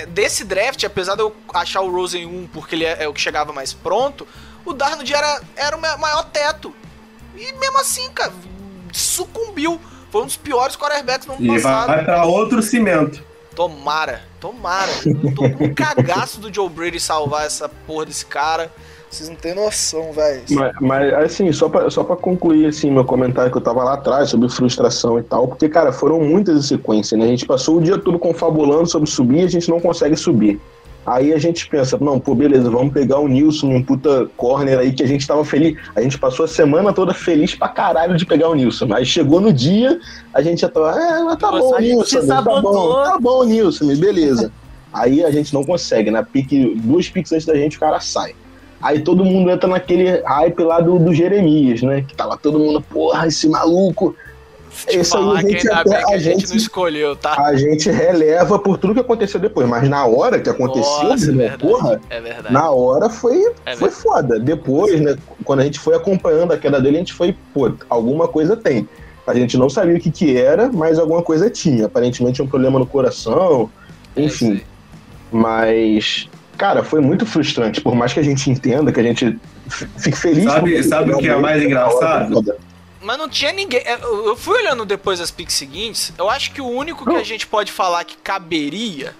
Desse 0.07 0.43
draft, 0.43 0.83
apesar 0.83 1.15
de 1.15 1.21
eu 1.21 1.35
achar 1.53 1.81
o 1.81 1.91
Rosen 1.91 2.25
1 2.25 2.47
porque 2.53 2.75
ele 2.75 2.85
é, 2.85 3.03
é 3.03 3.07
o 3.07 3.13
que 3.13 3.19
chegava 3.21 3.51
mais 3.53 3.73
pronto, 3.73 4.27
o 4.65 4.73
Darnold 4.73 5.13
era, 5.13 5.41
era 5.55 5.75
o 5.77 5.81
ma- 5.81 5.97
maior 5.97 6.23
teto. 6.25 6.73
E 7.35 7.51
mesmo 7.53 7.79
assim, 7.79 8.09
cara, 8.11 8.31
sucumbiu. 8.91 9.79
Foi 10.11 10.23
um 10.23 10.25
dos 10.25 10.37
piores 10.37 10.75
quarterbacks 10.75 11.25
no 11.25 11.33
ano 11.35 11.43
E 11.43 11.47
passado. 11.61 11.87
vai 11.87 12.03
pra 12.03 12.25
outro 12.25 12.61
cimento. 12.61 13.23
Tomara, 13.55 14.23
tomara. 14.39 14.91
Eu 15.05 15.33
tô 15.35 15.49
com 15.51 15.65
um 15.65 15.73
cagaço 15.73 16.39
do 16.39 16.53
Joe 16.53 16.69
Brady 16.69 16.99
salvar 16.99 17.45
essa 17.45 17.67
porra 17.69 18.05
desse 18.05 18.25
cara. 18.25 18.71
Vocês 19.11 19.27
não 19.27 19.35
têm 19.35 19.53
noção, 19.53 20.13
velho. 20.13 20.41
Mas, 20.51 20.73
mas, 20.79 21.13
assim, 21.13 21.51
só 21.51 21.67
pra, 21.67 21.89
só 21.89 22.01
pra 22.01 22.15
concluir 22.15 22.67
assim, 22.67 22.89
meu 22.89 23.03
comentário 23.03 23.51
que 23.51 23.57
eu 23.57 23.61
tava 23.61 23.83
lá 23.83 23.95
atrás 23.95 24.29
sobre 24.29 24.47
frustração 24.47 25.19
e 25.19 25.23
tal, 25.23 25.49
porque, 25.49 25.67
cara, 25.67 25.91
foram 25.91 26.21
muitas 26.21 26.57
em 26.57 26.61
sequência, 26.61 27.17
né? 27.17 27.25
A 27.25 27.27
gente 27.27 27.45
passou 27.45 27.77
o 27.77 27.81
dia 27.81 27.97
todo 27.97 28.17
confabulando 28.17 28.87
sobre 28.87 29.09
subir 29.09 29.41
e 29.41 29.43
a 29.43 29.49
gente 29.49 29.69
não 29.69 29.81
consegue 29.81 30.15
subir. 30.15 30.61
Aí 31.05 31.33
a 31.33 31.37
gente 31.37 31.67
pensa, 31.67 31.97
não, 31.99 32.19
pô, 32.19 32.33
beleza, 32.35 32.69
vamos 32.69 32.93
pegar 32.93 33.19
o 33.19 33.27
Nilson, 33.27 33.67
um 33.67 33.83
puta 33.83 34.29
corner 34.37 34.79
aí 34.79 34.93
que 34.93 35.03
a 35.03 35.07
gente 35.07 35.27
tava 35.27 35.43
feliz. 35.43 35.75
A 35.95 36.01
gente 36.01 36.17
passou 36.17 36.45
a 36.45 36.47
semana 36.47 36.93
toda 36.93 37.13
feliz 37.13 37.53
pra 37.53 37.67
caralho 37.67 38.15
de 38.15 38.25
pegar 38.25 38.47
o 38.49 38.55
Nilson. 38.55 38.93
Aí 38.93 39.03
chegou 39.03 39.41
no 39.41 39.51
dia, 39.51 39.99
a 40.33 40.41
gente 40.41 40.61
já 40.61 40.69
tava, 40.69 40.91
é, 40.91 41.23
mas 41.23 41.37
tá 41.37 41.51
bom, 41.51 41.75
A 41.75 41.81
gente 41.81 41.95
Nilson, 41.95 42.27
tá 42.27 42.41
bom, 42.41 42.93
tá 43.03 43.17
bom, 43.19 43.43
Nilson, 43.43 43.87
beleza. 43.97 44.53
Aí 44.93 45.23
a 45.23 45.31
gente 45.31 45.53
não 45.53 45.63
consegue, 45.63 46.11
na 46.11 46.23
pique, 46.23 46.75
duas 46.75 47.09
piques 47.09 47.31
antes 47.33 47.45
da 47.45 47.55
gente, 47.55 47.77
o 47.77 47.79
cara 47.79 47.99
sai. 47.99 48.35
Aí 48.81 48.99
todo 49.01 49.23
mundo 49.23 49.49
entra 49.51 49.67
naquele 49.69 50.21
hype 50.21 50.63
lá 50.63 50.79
do, 50.81 50.97
do 50.99 51.13
Jeremias, 51.13 51.81
né? 51.81 52.03
Que 52.07 52.15
tava 52.15 52.37
todo 52.37 52.57
mundo, 52.59 52.81
porra, 52.81 53.27
esse 53.27 53.47
maluco. 53.47 54.15
Esse 54.87 55.15
aí 55.17 55.23
a 55.37 55.41
gente 55.41 55.69
até- 55.69 56.01
a, 56.03 56.15
a 56.15 56.17
gente, 56.17 56.47
não 56.49 56.55
escolheu, 56.55 57.13
tá? 57.15 57.35
A 57.43 57.55
gente 57.57 57.91
releva 57.91 58.57
por 58.57 58.77
tudo 58.77 58.93
que 58.93 59.01
aconteceu 59.01 59.37
depois, 59.39 59.67
mas 59.67 59.87
na 59.89 60.05
hora 60.05 60.39
que 60.39 60.49
aconteceu, 60.49 61.03
Nossa, 61.09 61.25
é 61.25 61.27
irmão, 61.27 61.37
verdade. 61.37 61.61
porra, 61.61 62.01
É 62.09 62.21
verdade. 62.21 62.53
na 62.53 62.71
hora 62.71 63.09
foi, 63.09 63.53
É 63.65 63.75
foi 63.75 63.91
foda. 63.91 64.39
Depois, 64.39 64.99
né, 65.01 65.17
quando 65.43 65.59
a 65.59 65.63
gente 65.65 65.77
foi 65.77 65.93
acompanhando 65.95 66.53
a 66.53 66.57
queda 66.57 66.79
dele, 66.81 66.95
a 66.95 66.99
gente 66.99 67.13
foi, 67.13 67.35
pô, 67.53 67.69
alguma 67.89 68.27
coisa 68.29 68.55
tem. 68.55 68.87
A 69.27 69.33
gente 69.35 69.57
não 69.57 69.69
sabia 69.69 69.97
o 69.97 69.99
que 69.99 70.09
que 70.09 70.37
era, 70.37 70.71
mas 70.71 70.97
alguma 70.97 71.21
coisa 71.21 71.49
tinha. 71.49 71.85
Aparentemente 71.87 72.41
um 72.41 72.47
problema 72.47 72.79
no 72.79 72.85
coração, 72.85 73.69
É 74.15 74.21
isso 74.21 74.45
enfim. 74.45 74.53
aí. 74.55 74.63
Mas, 75.31 76.29
cara, 76.61 76.83
foi 76.83 77.01
muito 77.01 77.25
frustrante. 77.25 77.81
Por 77.81 77.95
mais 77.95 78.13
que 78.13 78.19
a 78.19 78.23
gente 78.23 78.47
entenda, 78.51 78.91
que 78.91 78.99
a 78.99 79.03
gente 79.03 79.35
fique 79.97 80.15
feliz. 80.15 80.43
Sabe- 80.43 80.83
sabe 80.83 81.11
o 81.11 81.17
que 81.17 81.27
é 81.27 81.35
mais 81.35 81.63
engraçado? 81.63 82.35
Foda. 82.35 82.55
Mas 83.01 83.17
não 83.17 83.27
tinha 83.27 83.51
ninguém. 83.51 83.79
é, 83.83 83.95
Eu 84.03 84.35
fui 84.37 84.55
olhando 84.59 84.85
depois 84.85 85.19
as 85.19 85.31
picks 85.31 85.55
seguintes. 85.55 86.13
Eu 86.19 86.29
acho 86.29 86.51
que 86.53 86.61
o 86.61 86.67
único 86.69 87.03
que 87.03 87.15
a 87.15 87.23
gente 87.23 87.47
pode 87.47 87.71
falar 87.71 88.03
que 88.03 88.15
caberia 88.17 89.15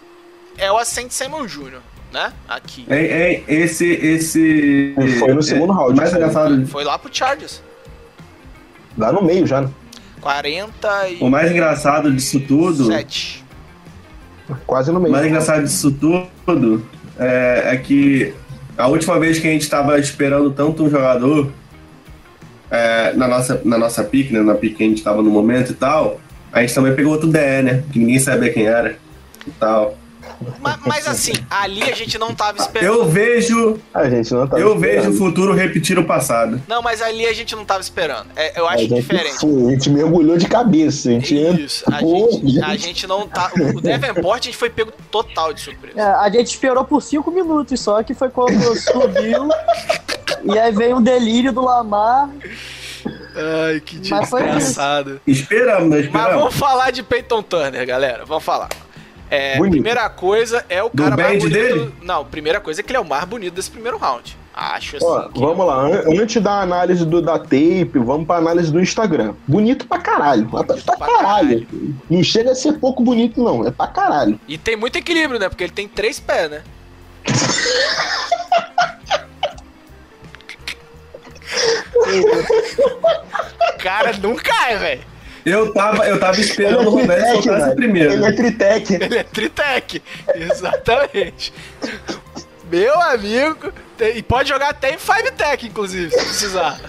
é 0.56 0.72
o 0.72 0.78
Ascent 0.78 1.10
Simon 1.10 1.48
Jr., 1.48 1.80
né? 2.14 2.32
Aqui. 2.48 2.86
É, 2.88 3.00
é, 3.06 3.44
esse, 3.48 3.88
esse. 3.88 4.94
E 5.00 5.12
foi 5.18 5.34
no 5.34 5.42
segundo 5.42 5.74
é, 5.74 5.76
round, 5.76 5.96
Mais 5.98 6.14
engraçado, 6.14 6.68
Foi 6.68 6.84
lá 6.84 7.00
pro 7.00 7.10
Chargers. 7.12 7.60
Lá 8.96 9.12
no 9.12 9.24
meio 9.24 9.48
já, 9.48 9.62
né? 9.62 9.70
47. 10.22 11.24
o 11.24 11.28
mais 11.32 11.50
engraçado 11.50 12.12
disso 12.14 12.40
tudo. 12.42 12.88
Quase 14.68 14.92
no 14.92 15.00
O 15.00 15.02
meio. 15.02 15.12
mais 15.12 15.26
engraçado 15.26 15.64
disso 15.64 15.92
tudo 15.92 16.86
é, 17.20 17.74
é 17.74 17.78
que 17.78 18.34
a 18.78 18.88
última 18.88 19.20
vez 19.20 19.40
que 19.40 19.48
a 19.48 19.52
gente 19.52 19.64
estava 19.64 20.00
esperando 20.00 20.52
tanto 20.52 20.84
um 20.84 20.90
jogador 20.90 21.52
é, 22.70 23.14
na, 23.14 23.28
nossa, 23.28 23.62
na 23.66 23.78
nossa 23.78 24.04
pick, 24.04 24.32
né, 24.32 24.42
na 24.42 24.56
pick 24.56 24.78
que 24.78 24.84
a 24.84 24.88
gente 24.88 24.98
estava 24.98 25.22
no 25.22 25.30
momento 25.30 25.72
e 25.72 25.76
tal, 25.76 26.20
a 26.52 26.62
gente 26.62 26.74
também 26.74 26.96
pegou 26.96 27.14
outro 27.14 27.28
DE, 27.28 27.62
né? 27.62 27.84
Que 27.92 28.00
ninguém 28.00 28.20
sabia 28.20 28.52
quem 28.52 28.66
era 28.66 28.98
e 29.46 29.52
tal. 29.52 29.98
Mas, 30.60 30.78
mas 30.86 31.08
assim, 31.08 31.34
ali 31.50 31.84
a 31.84 31.94
gente 31.96 32.18
não 32.18 32.34
tava 32.34 32.58
esperando. 32.58 32.94
Eu 32.94 33.06
vejo, 33.08 33.80
A 33.94 34.10
gente 34.10 34.34
não 34.34 34.48
tá 34.48 34.60
eu 34.60 34.78
vejo 34.78 35.12
o 35.12 35.14
futuro 35.14 35.54
repetir 35.54 35.98
o 36.00 36.04
passado. 36.06 36.62
Não, 36.68 36.82
mas 36.82 37.02
ali 37.02 37.26
a 37.26 37.34
gente 37.34 37.56
não 37.56 37.66
tava 37.66 37.82
esperando. 37.82 38.28
É, 38.36 38.60
eu 38.60 38.68
A 38.68 38.72
acho 38.72 38.84
gente 38.84 39.02
diferente. 39.02 39.40
foi, 39.40 39.68
a 39.68 39.70
gente 39.72 39.90
mergulhou 39.90 40.38
de 40.38 40.48
cabeça. 40.48 41.10
A 41.10 41.12
gente 41.14 41.36
Isso, 41.64 41.84
a 41.92 42.00
Pô, 42.00 42.30
gente, 42.32 42.62
a 42.64 42.76
gente 42.76 43.08
não 43.08 43.28
tá. 43.28 43.52
O 43.76 43.82
Davenport 43.82 44.42
a 44.42 44.46
gente 44.46 44.58
foi 44.58 44.70
pego 44.70 44.92
total 45.10 45.54
de 45.54 45.62
surpresa. 45.62 46.00
É, 46.00 46.04
a 46.04 46.30
gente 46.30 46.48
esperou 46.48 46.84
por 46.84 47.02
cinco 47.02 47.32
minutos 47.32 47.80
só, 47.80 48.02
que 48.04 48.14
foi 48.14 48.30
quando 48.30 48.54
subiu. 48.80 49.50
e 50.44 50.58
aí 50.58 50.72
veio 50.72 50.98
um 50.98 51.02
delírio 51.02 51.52
do 51.52 51.62
Lamar. 51.62 52.30
Ai, 53.66 53.80
que 53.80 54.10
Mas 54.10 54.30
foi 54.30 54.44
desgraçado. 54.44 55.22
Esperamos, 55.26 55.90
né? 55.90 55.98
Mas 55.98 56.06
Esperamos. 56.06 56.36
vamos 56.36 56.56
falar 56.56 56.92
de 56.92 57.02
Peyton 57.04 57.42
Turner, 57.42 57.86
galera. 57.88 58.26
Vamos 58.26 58.44
falar. 58.44 58.70
É, 59.34 59.56
Bonito. 59.58 59.72
primeira 59.76 60.10
coisa 60.10 60.66
é 60.68 60.84
o 60.84 60.90
Do 60.90 61.04
cara 61.04 61.16
mais 61.16 61.40
bonito. 61.42 61.54
dele? 61.54 61.94
Não, 62.02 62.26
primeira 62.26 62.60
coisa 62.60 62.82
é 62.82 62.84
que 62.84 62.92
ele 62.92 62.98
é 62.98 63.00
o 63.00 63.06
mais 63.06 63.24
bonito 63.24 63.54
desse 63.54 63.72
primeiro 63.72 63.98
round. 63.98 64.38
Acho 64.54 64.98
assim. 64.98 65.06
Ó, 65.06 65.30
que- 65.30 65.40
vamos 65.40 65.66
lá, 65.66 65.76
an- 65.88 66.04
antes 66.22 66.44
da 66.44 66.60
análise 66.60 67.06
do, 67.06 67.22
da 67.22 67.40
tape, 67.40 67.92
vamos 67.96 68.28
pra 68.28 68.36
análise 68.36 68.70
do 68.70 68.82
Instagram. 68.82 69.34
Bonito 69.48 69.88
pra 69.88 70.00
caralho. 70.00 70.46
Pra, 70.50 70.66
pra 70.66 70.76
Pra 70.98 71.08
caralho. 71.08 71.66
Não 72.10 72.22
chega 72.22 72.52
a 72.52 72.56
ser 72.56 72.74
pouco 72.74 73.02
bonito, 73.02 73.42
não. 73.42 73.66
É 73.66 73.72
pra 73.72 73.88
caralho. 73.88 74.38
E 74.50 74.58
tem 74.58 74.76
muito 74.76 74.98
equilíbrio, 74.98 75.40
né? 75.40 75.48
Porque 75.48 75.64
ele 75.64 75.72
tem 75.72 75.88
três 75.88 76.20
pés, 76.20 76.52
né? 76.52 76.62
Cara, 83.80 84.14
não 84.22 84.36
cai, 84.36 84.78
velho. 84.78 85.02
Eu 85.46 85.74
tava, 85.74 86.08
eu 86.08 86.20
tava 86.20 86.40
esperando 86.40 86.88
o 86.88 86.92
Roberto 86.92 87.44
soltar 87.44 87.72
essa. 87.72 87.84
Ele 87.84 88.26
é 88.26 88.32
tritec. 88.32 88.94
Ele 88.94 89.18
é 89.18 89.24
tritec. 89.24 90.02
Exatamente. 90.36 91.52
Meu 92.70 93.00
amigo. 93.02 93.74
tem- 93.98 94.18
E 94.18 94.24
pode 94.24 94.50
jogar 94.50 94.70
até 94.70 94.94
em 94.94 94.98
Five 95.00 95.32
Tech, 95.32 95.66
inclusive, 95.66 96.12
se 96.12 96.24
precisar. 96.26 96.80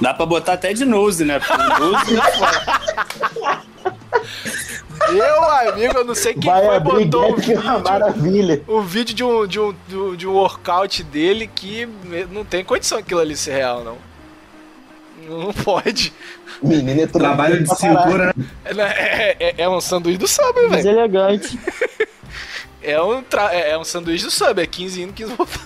Dá 0.00 0.12
pra 0.12 0.26
botar 0.26 0.54
até 0.54 0.72
de 0.72 0.84
nose, 0.84 1.24
né? 1.24 1.38
Porque 1.38 1.62
o 1.62 1.78
nose 1.78 2.16
Meu 5.10 5.44
amigo, 5.44 5.98
eu 5.98 6.04
não 6.04 6.14
sei 6.14 6.34
quem 6.34 6.50
Vai 6.50 6.64
foi 6.64 6.80
botou 6.80 7.22
o 7.22 7.24
é 7.24 7.28
uma 7.28 7.36
vídeo. 7.36 7.62
maravilha. 7.82 8.62
O 8.66 8.80
vídeo 8.82 9.14
de 9.14 9.24
um, 9.24 9.46
de, 9.46 9.60
um, 9.60 9.74
de 10.16 10.26
um 10.26 10.32
workout 10.32 11.02
dele 11.02 11.48
que 11.52 11.86
não 12.30 12.44
tem 12.44 12.64
condição 12.64 12.98
aquilo 12.98 13.20
ali 13.20 13.36
ser 13.36 13.52
real, 13.52 13.82
não. 13.84 13.98
Não 15.28 15.52
pode. 15.52 16.12
Menino 16.62 17.02
é 17.02 17.06
tudo 17.06 17.18
Trabalho 17.20 17.62
de 17.62 17.68
cintura, 17.76 18.32
né? 18.36 18.44
É, 18.96 19.36
é, 19.38 19.54
é 19.58 19.68
um 19.68 19.80
sanduíche 19.80 20.18
do 20.18 20.26
Subway, 20.28 20.68
velho. 20.68 20.82
Deselegante. 20.82 21.58
É 22.84 23.00
um, 23.00 23.22
tra- 23.22 23.54
é 23.54 23.70
é 23.70 23.78
um 23.78 23.84
sanduíche 23.84 24.24
do 24.24 24.30
Subway, 24.32 24.64
é 24.64 24.66
15 24.66 25.02
indo, 25.02 25.12
15 25.12 25.34
voltando. 25.36 25.60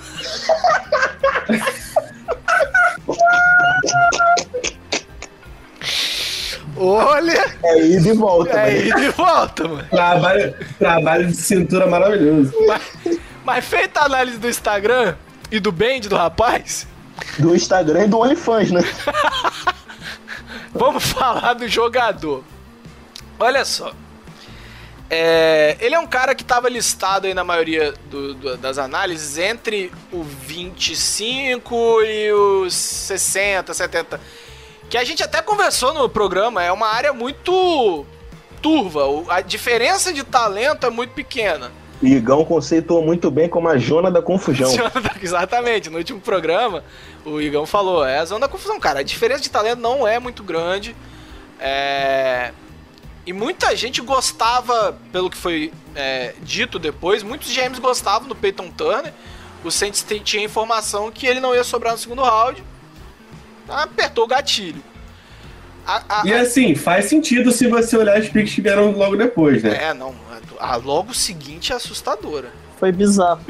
Olha, 6.77 7.57
É 7.63 7.87
ida 7.87 8.09
e 8.09 8.13
volta, 8.13 8.51
é 8.51 8.65
aí 8.65 8.93
de 8.95 9.09
volta, 9.11 9.67
mano. 9.69 9.89
Trabalho, 9.89 10.55
trabalho 10.79 11.27
de 11.29 11.37
cintura 11.37 11.87
maravilhoso. 11.87 12.53
Mas, 12.67 12.83
mas 13.45 13.65
feita 13.65 14.01
a 14.01 14.05
análise 14.05 14.39
do 14.39 14.49
Instagram 14.49 15.15
e 15.51 15.59
do 15.61 15.73
band 15.73 16.01
do 16.09 16.17
rapaz, 16.17 16.87
Do 17.39 17.55
Instagram 17.55 18.05
e 18.05 18.09
do 18.09 18.19
OnlyFans, 18.19 18.71
né? 18.73 18.83
vamos 20.75 21.05
falar 21.05 21.55
do 21.55 21.67
jogador. 21.69 22.43
Olha 23.39 23.65
só. 23.65 23.93
É, 25.09 25.77
ele 25.81 25.95
é 25.95 25.99
um 26.01 26.07
cara 26.07 26.35
que 26.35 26.43
estava 26.43 26.69
listado 26.69 27.27
aí 27.29 27.35
na 27.35 27.45
maioria 27.45 27.95
do- 28.11 28.35
do- 28.35 28.57
das 28.57 28.77
análises 28.77 29.39
entre 29.39 29.93
o 30.13 30.25
25 30.25 32.03
e 32.03 32.33
os 32.33 32.75
60, 32.75 33.73
70. 33.73 34.21
Que 34.89 34.97
a 34.97 35.05
gente 35.05 35.23
até 35.23 35.43
conversou 35.43 35.93
no 35.93 36.09
programa, 36.09 36.63
é 36.63 36.71
uma 36.71 36.89
área 36.89 37.13
muito 37.13 38.07
turva. 38.63 39.03
A 39.29 39.41
diferença 39.41 40.13
de 40.13 40.23
talento 40.23 40.87
é 40.87 40.91
muito 40.91 41.13
pequena. 41.13 41.71
O 42.03 42.07
Igão 42.07 42.45
conceituou 42.45 43.03
muito 43.03 43.31
bem 43.31 43.49
como 43.49 43.69
a 43.69 43.79
Jona 43.79 44.11
da 44.11 44.21
confusão. 44.21 44.71
Exatamente, 45.21 45.89
no 45.89 45.99
último 45.99 46.21
programa, 46.21 46.85
o 47.25 47.41
Igão 47.41 47.65
falou, 47.65 48.05
é 48.05 48.19
a 48.19 48.25
zona 48.25 48.41
da 48.41 48.49
confusão, 48.49 48.79
cara. 48.79 49.01
A 49.01 49.03
diferença 49.03 49.41
de 49.41 49.51
talento 49.51 49.81
não 49.81 50.07
é 50.07 50.19
muito 50.19 50.43
grande. 50.43 50.95
É... 51.59 52.53
E 53.27 53.33
muita 53.33 53.75
gente 53.75 54.01
gostava, 54.03 54.97
pelo 55.11 55.31
que 55.31 55.37
foi 55.37 55.73
é, 55.97 56.35
dito 56.43 56.79
depois, 56.79 57.25
muitos 57.25 57.53
GMs 57.53 57.81
gostavam 57.81 58.29
do 58.29 58.37
Peyton 58.37 58.71
Turner. 58.71 59.13
O 59.65 59.71
Saints 59.71 60.07
tinha 60.23 60.45
informação 60.45 61.11
que 61.11 61.27
ele 61.27 61.41
não 61.41 61.53
ia 61.53 61.65
sobrar 61.65 61.93
no 61.93 61.99
segundo 61.99 62.23
round. 62.23 62.63
Apertou 63.69 64.25
o 64.25 64.27
gatilho. 64.29 64.83
A- 65.87 66.03
a- 66.09 66.23
E 66.27 66.33
assim, 66.33 66.75
faz 66.75 67.07
sentido 67.07 67.53
se 67.53 67.69
você 67.69 67.97
olhar 67.97 68.17
as 68.19 68.29
picks 68.29 68.55
que 68.55 68.61
vieram 68.61 68.91
logo 68.93 69.17
depois, 69.17 69.63
né? 69.63 69.85
É, 69.91 69.95
não. 69.95 70.15
A 70.59 70.77
logo 70.77 71.13
seguinte 71.15 71.73
é 71.73 71.77
assustadora. 71.77 72.51
Foi 72.79 72.91
bizarro. 72.91 73.41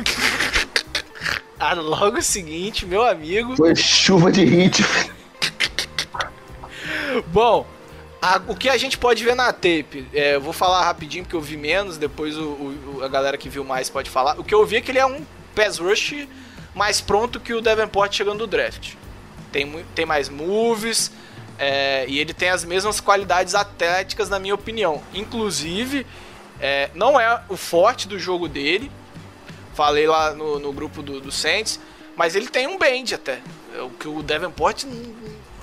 A 1.58 1.72
logo 1.74 2.20
seguinte, 2.20 2.84
meu 2.84 3.02
amigo. 3.06 3.56
Foi 3.56 3.74
chuva 3.74 4.30
de 4.30 4.44
hit. 4.44 4.84
Bom, 7.28 7.66
a- 8.20 8.40
o 8.46 8.54
que 8.54 8.68
a 8.68 8.76
gente 8.76 8.98
pode 8.98 9.24
ver 9.24 9.34
na 9.34 9.52
tape, 9.52 10.06
é, 10.12 10.34
eu 10.34 10.40
vou 10.40 10.52
falar 10.52 10.84
rapidinho 10.84 11.24
porque 11.24 11.36
eu 11.36 11.40
vi 11.40 11.56
menos, 11.56 11.96
depois 11.96 12.36
o, 12.36 12.42
o- 12.44 13.00
a 13.02 13.08
galera 13.08 13.38
que 13.38 13.48
viu 13.48 13.64
mais 13.64 13.88
pode 13.88 14.10
falar. 14.10 14.38
O 14.38 14.44
que 14.44 14.54
eu 14.54 14.64
vi 14.66 14.76
é 14.76 14.80
que 14.80 14.90
ele 14.90 14.98
é 14.98 15.06
um 15.06 15.24
pass 15.54 15.78
rush 15.78 16.26
mais 16.74 17.00
pronto 17.00 17.40
que 17.40 17.54
o 17.54 17.60
Davenport 17.62 18.12
chegando 18.14 18.38
do 18.40 18.46
draft. 18.46 18.94
Tem, 19.56 19.84
tem 19.94 20.04
mais 20.04 20.28
moves 20.28 21.10
é, 21.58 22.04
e 22.06 22.18
ele 22.18 22.34
tem 22.34 22.50
as 22.50 22.62
mesmas 22.62 23.00
qualidades 23.00 23.54
atléticas, 23.54 24.28
na 24.28 24.38
minha 24.38 24.54
opinião. 24.54 25.00
Inclusive, 25.14 26.06
é, 26.60 26.90
não 26.94 27.18
é 27.18 27.40
o 27.48 27.56
forte 27.56 28.06
do 28.06 28.18
jogo 28.18 28.48
dele, 28.48 28.92
falei 29.72 30.06
lá 30.06 30.34
no, 30.34 30.58
no 30.58 30.74
grupo 30.74 31.02
do, 31.02 31.22
do 31.22 31.32
Saints, 31.32 31.80
mas 32.14 32.36
ele 32.36 32.48
tem 32.48 32.66
um 32.66 32.76
bend 32.76 33.14
até. 33.14 33.38
É 33.74 33.80
O 33.80 33.88
que 33.88 34.06
o 34.06 34.22
Davenport 34.22 34.84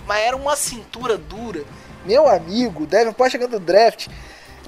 mas 0.07 0.23
era 0.23 0.35
uma 0.35 0.55
cintura 0.55 1.15
dura. 1.15 1.63
Meu 2.03 2.27
amigo, 2.27 2.83
o 2.83 2.87
Davenport 2.87 3.31
chegando 3.31 3.51
no 3.51 3.59
draft, 3.59 4.07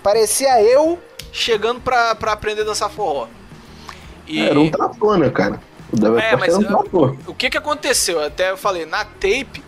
parecia 0.04 0.62
eu 0.62 1.00
chegando 1.34 1.82
pra, 1.82 2.14
pra 2.14 2.34
aprender 2.34 2.62
a 2.62 2.66
dançar 2.66 2.92
forró. 2.92 3.28
E 4.28 4.40
Era 4.40 4.60
um 4.60 4.70
trator, 4.70 5.18
né, 5.18 5.32
cara? 5.32 5.60
O 5.92 5.96
Davenport 5.98 6.24
É, 6.34 6.36
mas 6.36 6.54
eu- 6.54 7.18
o 7.28 7.34
que 7.34 7.50
que 7.50 7.58
aconteceu? 7.58 8.24
Até 8.24 8.52
eu 8.52 8.58
falei, 8.58 8.86
na 8.86 9.06
tape, 9.06 9.64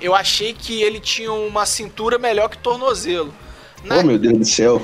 eu 0.00 0.14
achei 0.14 0.52
que 0.52 0.82
ele 0.82 1.00
tinha 1.00 1.32
uma 1.32 1.64
cintura 1.66 2.18
melhor 2.18 2.48
que 2.48 2.58
tornozelo. 2.58 3.32
Na 3.84 3.98
Oh, 3.98 4.02
meu 4.02 4.18
Deus 4.18 4.38
do 4.38 4.44
céu. 4.44 4.82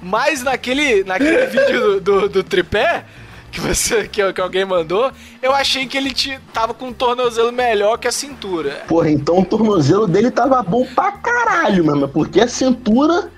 Mas 0.00 0.42
naquele, 0.42 1.04
naquele 1.04 1.46
vídeo 1.46 2.00
do, 2.00 2.20
do, 2.20 2.28
do 2.28 2.42
tripé 2.44 3.04
que 3.52 3.60
você 3.60 4.08
que, 4.08 4.32
que 4.32 4.40
alguém 4.40 4.64
mandou, 4.64 5.12
eu 5.42 5.52
achei 5.52 5.86
que 5.86 5.96
ele 5.96 6.12
tava 6.54 6.72
com 6.72 6.86
um 6.86 6.92
tornozelo 6.92 7.52
melhor 7.52 7.98
que 7.98 8.08
a 8.08 8.12
cintura. 8.12 8.82
Porra, 8.88 9.10
então 9.10 9.38
o 9.40 9.44
tornozelo 9.44 10.08
dele 10.08 10.30
tava 10.30 10.60
bom 10.62 10.86
pra 10.86 11.12
caralho, 11.12 11.84
mano. 11.84 12.08
Porque 12.08 12.40
a 12.40 12.48
cintura. 12.48 13.30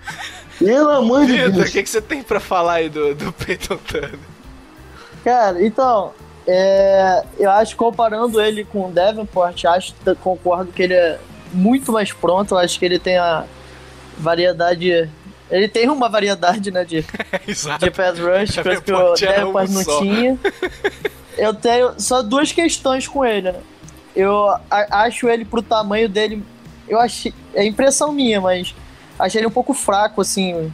Pelo 0.58 0.90
amor 0.90 1.26
de 1.26 1.32
Vitor, 1.32 1.48
o 1.48 1.52
Deus. 1.52 1.70
que, 1.70 1.82
que 1.82 1.88
você 1.88 2.00
tem 2.00 2.22
pra 2.22 2.40
falar 2.40 2.74
aí 2.74 2.88
do, 2.88 3.14
do 3.14 3.32
Peyton 3.32 3.76
Turner? 3.76 4.18
Cara, 5.24 5.64
então, 5.64 6.12
é, 6.46 7.24
eu 7.38 7.50
acho 7.50 7.76
comparando 7.76 8.40
ele 8.40 8.64
com 8.64 8.88
o 8.88 8.92
Davenport, 8.92 9.64
acho, 9.64 9.94
concordo 10.20 10.70
que 10.70 10.82
ele 10.82 10.94
é 10.94 11.18
muito 11.52 11.92
mais 11.92 12.12
pronto. 12.12 12.54
Eu 12.54 12.58
acho 12.58 12.78
que 12.78 12.84
ele 12.84 12.98
tem 12.98 13.16
a 13.16 13.44
variedade. 14.18 15.10
Ele 15.50 15.68
tem 15.68 15.88
uma 15.88 16.08
variedade, 16.08 16.70
né, 16.70 16.84
de, 16.84 17.02
de 17.80 17.90
pass 17.90 18.18
rush, 18.18 18.62
coisa 18.62 18.80
que 18.80 18.92
o 18.92 19.14
Davenport 19.14 19.70
um 19.70 19.72
não 19.72 19.84
só. 19.84 20.00
tinha. 20.00 20.38
Eu 21.36 21.52
tenho 21.52 21.94
só 21.98 22.22
duas 22.22 22.52
questões 22.52 23.08
com 23.08 23.24
ele, 23.24 23.50
né? 23.50 23.60
Eu 24.14 24.54
acho 24.70 25.28
ele 25.28 25.44
pro 25.44 25.60
tamanho 25.60 26.08
dele. 26.08 26.44
Eu 26.88 27.00
achei. 27.00 27.34
É 27.52 27.66
impressão 27.66 28.12
minha, 28.12 28.40
mas 28.40 28.72
achei 29.18 29.40
ele 29.40 29.46
um 29.48 29.50
pouco 29.52 29.72
fraco, 29.74 30.20
assim. 30.20 30.72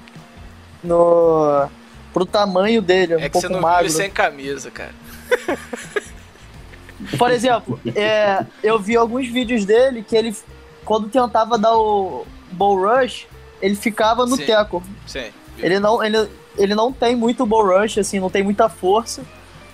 No. 0.82 1.68
Pro 2.12 2.26
tamanho 2.26 2.82
dele, 2.82 3.14
um 3.16 3.18
É 3.20 3.22
que 3.24 3.30
pouco 3.30 3.46
você 3.46 3.52
não 3.52 3.60
magro. 3.60 3.78
viu 3.88 3.94
ele 3.96 4.02
sem 4.02 4.10
camisa, 4.10 4.70
cara. 4.70 4.92
Por 7.16 7.30
exemplo, 7.30 7.80
é, 7.94 8.44
eu 8.62 8.78
vi 8.78 8.96
alguns 8.96 9.26
vídeos 9.28 9.64
dele 9.64 10.02
que 10.06 10.14
ele, 10.16 10.36
quando 10.84 11.08
tentava 11.08 11.56
dar 11.56 11.74
o 11.76 12.26
bull 12.52 12.80
rush, 12.80 13.26
ele 13.62 13.74
ficava 13.74 14.26
no 14.26 14.36
Sim. 14.36 14.44
teco. 14.44 14.82
Sim. 15.06 15.30
Ele 15.58 15.78
não, 15.78 16.02
ele, 16.04 16.28
ele 16.58 16.74
não 16.74 16.92
tem 16.92 17.16
muito 17.16 17.46
bull 17.46 17.64
rush, 17.78 17.98
assim, 17.98 18.18
não 18.20 18.28
tem 18.28 18.42
muita 18.42 18.68
força, 18.68 19.22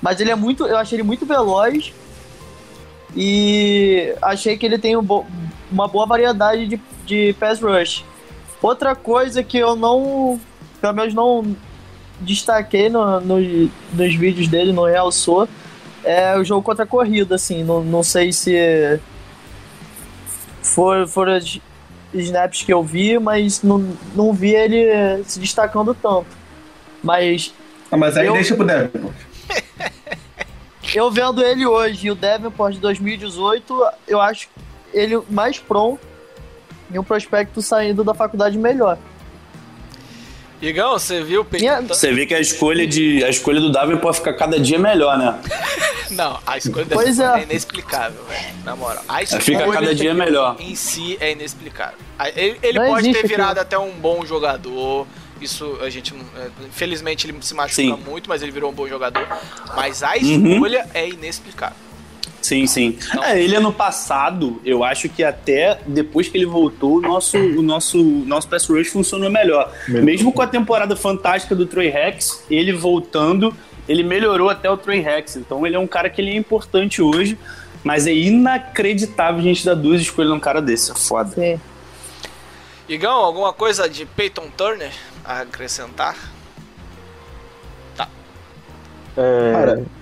mas 0.01 0.21
ele 0.21 0.31
é 0.31 0.37
muito, 0.37 0.67
eu 0.67 0.77
achei 0.77 0.97
ele 0.97 1.03
muito 1.03 1.25
veloz 1.27 1.93
e 3.15 4.15
achei 4.23 4.57
que 4.57 4.67
ele 4.67 4.79
tem 4.79 4.97
um 4.97 5.03
bo- 5.03 5.27
uma 5.71 5.89
boa 5.89 6.07
variedade 6.07 6.67
de, 6.67 6.81
de 7.05 7.33
pass 7.41 7.61
rush. 7.61 8.05
Outra 8.63 8.95
coisa 8.97 9.43
que 9.43 9.59
eu 9.59 9.77
não, 9.77 10.41
pelo 10.81 10.93
menos 10.95 11.15
não 11.15 11.57
destaquei 12.21 12.89
no, 12.89 13.21
no- 13.21 13.71
nos 13.93 14.15
vídeos 14.15 14.49
dele, 14.49 14.73
não 14.73 14.85
realçou, 14.85 15.49
é 16.03 16.37
o 16.39 16.45
jogo 16.45 16.63
contra 16.63 16.85
a 16.85 16.87
corrida, 16.87 17.35
assim, 17.35 17.63
não, 17.65 17.83
não 17.85 18.03
sei 18.03 18.33
se 18.33 18.99
for, 20.63 21.07
foram 21.07 21.35
as 21.35 21.59
snaps 22.15 22.63
que 22.63 22.73
eu 22.73 22.83
vi, 22.83 23.19
mas 23.19 23.63
não, 23.63 23.79
não 24.15 24.33
vi 24.33 24.55
ele 24.55 25.23
se 25.25 25.39
destacando 25.39 25.95
tanto. 25.95 26.27
Mas 27.03 27.53
Ah, 27.91 27.97
mas 27.97 28.17
aí 28.17 28.27
Eu- 28.27 28.33
deixa 28.35 28.55
pro 28.57 28.65
Devon. 28.67 29.13
eu 30.95 31.11
vendo 31.11 31.43
ele 31.45 31.67
hoje 31.67 32.07
e 32.07 32.11
o 32.11 32.15
Davenport 32.15 32.75
de 32.75 32.81
2018, 32.81 33.85
eu 34.09 34.21
acho 34.21 34.49
ele 34.95 35.21
mais 35.29 35.59
pronto 35.59 36.01
e 36.93 36.99
um 36.99 37.05
prospecto 37.05 37.61
saindo 37.63 38.03
da 38.05 38.15
faculdade 38.15 38.57
melhor. 38.59 38.99
Igão, 40.61 40.93
você 40.99 41.23
viu 41.23 41.43
o 41.43 41.45
Peyton 41.45 41.67
Turner? 41.67 41.89
Você 41.89 42.13
vê 42.13 42.25
que 42.25 42.35
a 42.35 42.41
escolha, 42.41 42.87
de, 42.87 43.23
a 43.23 43.29
escolha 43.29 43.61
do 43.61 43.71
Davi 43.71 43.97
pode 43.99 44.17
ficar 44.17 44.33
cada 44.33 44.59
dia 44.59 44.79
melhor, 44.79 45.19
né? 45.19 45.39
Não, 46.11 46.39
a 46.47 46.57
escolha 46.57 46.87
Pois 46.89 47.19
é. 47.19 47.41
é 47.41 47.43
inexplicável, 47.43 48.25
velho. 48.25 48.55
Na 48.65 48.75
moral. 48.75 49.03
A 49.07 49.19
Fica 49.19 49.37
escolha 49.53 49.73
cada 49.81 49.95
dia 49.95 50.15
melhor. 50.15 50.57
em 50.59 50.75
si 50.75 51.19
é 51.21 51.33
inexplicável. 51.33 51.99
Ele, 52.35 52.59
ele 52.63 52.81
pode 52.81 53.13
ter 53.13 53.27
virado 53.27 53.59
aquilo. 53.59 53.61
até 53.61 53.79
um 53.79 53.91
bom 53.93 54.25
jogador. 54.25 55.07
Isso 55.41 55.79
a 55.83 55.91
gente 55.91 56.15
é, 56.15 56.49
Infelizmente 56.67 57.27
ele 57.27 57.37
se 57.43 57.53
machuca 57.53 57.75
Sim. 57.75 57.99
muito, 58.07 58.27
mas 58.31 58.41
ele 58.43 58.51
virou 58.53 58.71
um 58.71 58.75
bom 58.75 58.89
jogador. 58.89 59.27
Mas 59.75 60.03
a 60.03 60.13
Uhum. 60.15 60.53
escolha 60.55 60.87
é 60.95 61.07
inexplicável. 61.07 61.77
Sim, 62.47 62.65
sim. 62.69 62.97
É, 63.25 63.43
ele 63.43 63.57
ano 63.57 63.73
passado, 63.73 64.61
eu 64.65 64.85
acho 64.85 65.09
que 65.09 65.25
até 65.25 65.81
depois 65.85 66.29
que 66.29 66.39
ele 66.39 66.47
voltou, 66.47 66.99
o 66.99 67.01
nosso, 67.01 67.37
o 67.37 67.61
nosso, 67.61 68.01
nosso 68.01 68.49
pass 68.49 68.69
rush 68.69 68.87
funcionou 68.87 69.29
melhor. 69.29 69.73
Mesmo 69.89 70.31
com 70.31 70.43
a 70.43 70.47
temporada 70.47 70.95
fantástica 70.95 71.57
do 71.57 71.67
Troy 71.67 71.89
Rex, 71.89 72.45
ele 72.49 72.73
voltando, 72.73 73.53
ele 73.89 74.05
melhorou 74.05 74.49
até 74.49 74.71
o 74.71 74.77
Troy 74.77 75.01
Rex. 75.01 75.35
Então 75.35 75.67
ele 75.67 75.75
é 75.75 75.79
um 75.79 75.89
cara 75.89 76.09
que 76.09 76.21
ele 76.21 76.31
é 76.31 76.37
importante 76.37 77.03
hoje, 77.03 77.37
mas 77.83 78.07
é 78.07 78.15
inacreditável 78.15 79.41
a 79.41 79.43
gente 79.43 79.65
dar 79.65 79.75
duas 79.75 80.01
escolhas 80.01 80.31
num 80.31 80.39
cara 80.39 80.63
desse. 80.63 80.93
É 80.93 80.95
foda. 80.95 81.31
Sim. 81.31 81.61
Igão, 82.89 83.17
alguma 83.17 83.53
coisa 83.53 83.89
de 83.89 84.07
Peyton 84.07 84.47
Turner 84.57 84.93
a 85.25 85.41
acrescentar? 85.41 86.15
É... 89.17 89.53
Cara. 89.53 89.96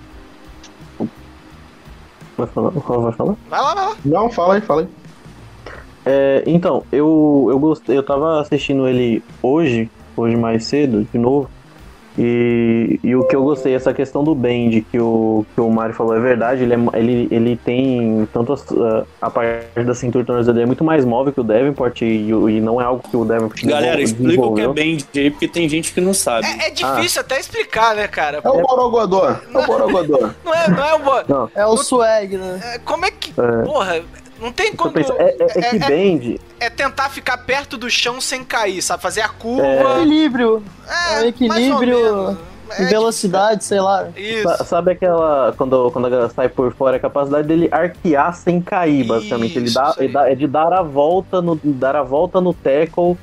Vai 2.37 2.47
falar? 2.47 2.69
Vai 2.69 3.11
falar? 3.13 3.35
Vai 3.49 3.61
lá, 3.61 3.73
vai 3.73 3.85
lá. 3.85 3.95
Não, 4.03 4.29
fala 4.29 4.55
aí, 4.55 4.61
fala 4.61 4.81
aí. 4.81 4.87
É, 6.05 6.43
então, 6.45 6.83
eu, 6.91 7.47
eu 7.49 7.57
gostei, 7.57 7.97
eu 7.97 8.03
tava 8.03 8.39
assistindo 8.39 8.87
ele 8.87 9.23
hoje, 9.41 9.89
hoje 10.15 10.35
mais 10.35 10.65
cedo, 10.65 11.03
de 11.03 11.17
novo. 11.17 11.49
E, 12.17 12.99
e 13.03 13.15
o 13.15 13.23
que 13.25 13.35
eu 13.35 13.43
gostei, 13.43 13.75
essa 13.75 13.93
questão 13.93 14.23
do 14.23 14.33
bend 14.33 14.81
que 14.89 14.99
o, 14.99 15.45
que 15.53 15.59
o 15.59 15.69
Mário 15.69 15.93
falou 15.93 16.15
é 16.15 16.19
verdade, 16.19 16.63
ele, 16.63 16.73
é- 16.73 16.99
ele, 16.99 17.27
ele 17.29 17.55
tem 17.57 18.27
tanto 18.31 18.53
a, 18.53 19.03
a 19.21 19.29
parte 19.29 19.83
da 19.83 19.93
cintura 19.93 20.23
e 20.23 20.25
tornozeleira 20.25 20.63
é 20.65 20.65
muito 20.65 20.83
mais 20.83 21.03
móvel 21.03 21.33
que 21.33 21.39
o 21.41 21.43
Davenport 21.43 22.01
e, 22.01 22.33
o- 22.33 22.49
e 22.49 22.61
não 22.61 22.79
é 22.79 22.85
algo 22.85 23.03
que 23.09 23.17
o 23.17 23.25
Davenport 23.25 23.63
Galera, 23.65 24.01
explica 24.01 24.41
o 24.45 24.53
que 24.53 24.61
é 24.61 24.67
band 24.67 24.97
aí, 25.15 25.29
porque 25.31 25.47
tem 25.47 25.67
gente 25.67 25.93
que 25.93 25.99
não 25.99 26.13
sabe. 26.13 26.47
É, 26.47 26.67
é 26.67 26.69
difícil 26.71 27.21
até 27.21 27.39
explicar, 27.39 27.95
né, 27.95 28.07
cara? 28.07 28.39
É 28.43 28.49
o 28.49 28.61
Borogodó. 28.61 29.29
É 29.29 29.57
o 29.57 29.65
Borogodó. 29.67 30.29
Não 30.43 30.53
é, 30.53 30.69
não 30.69 30.85
é 30.85 30.95
um 30.95 30.99
bo... 30.99 31.11
Não, 31.27 31.49
É 31.53 31.65
o 31.65 31.75
swag, 31.77 32.37
né? 32.37 32.59
é, 32.75 32.79
Como 32.79 33.05
é 33.05 33.11
que. 33.11 33.33
É. 33.39 33.61
Porra, 33.63 34.01
não 34.39 34.51
tem 34.51 34.75
como. 34.75 34.91
penso, 34.91 35.13
é, 35.13 35.35
é, 35.39 35.43
é 35.43 35.69
que 35.69 35.75
é- 35.83 35.87
bend, 35.87 36.41
é 36.59 36.69
tentar 36.69 37.09
ficar 37.09 37.37
perto 37.39 37.77
do 37.77 37.89
chão 37.89 38.19
sem 38.21 38.43
cair, 38.43 38.81
sabe? 38.81 39.01
Fazer 39.01 39.21
a 39.21 39.25
É 39.25 39.29
curva. 39.39 39.97
equilíbrio. 39.97 40.63
É, 40.87 41.23
É 41.23 41.27
equilíbrio 41.27 41.99
menos. 41.99 42.37
É 42.77 42.81
e 42.81 42.85
velocidade, 42.87 43.63
sei 43.63 43.79
lá. 43.79 44.07
Isso. 44.17 44.41
Sa- 44.43 44.63
Sabe 44.65 44.91
aquela. 44.91 45.53
Quando, 45.55 45.91
quando 45.91 46.07
a 46.07 46.09
galera 46.09 46.29
sai 46.35 46.49
por 46.49 46.73
fora, 46.73 46.97
a 46.97 46.99
capacidade 46.99 47.47
dele 47.47 47.69
arquear 47.71 48.33
sem 48.35 48.59
cair, 48.59 49.03
basicamente. 49.03 49.55
Ele 49.57 49.65
Isso, 49.65 49.75
dá, 49.75 49.89
isso 49.91 49.99
aí. 49.99 50.05
ele 50.07 50.13
dá- 50.13 50.31
é 50.31 50.35
de 50.35 50.47
dar 50.47 50.73
a 50.73 50.81
volta 50.81 51.41
no, 51.43 51.59
dar 51.63 51.95
a 51.95 52.01
volta 52.01 52.41
no 52.41 52.53
tackle 52.55 53.15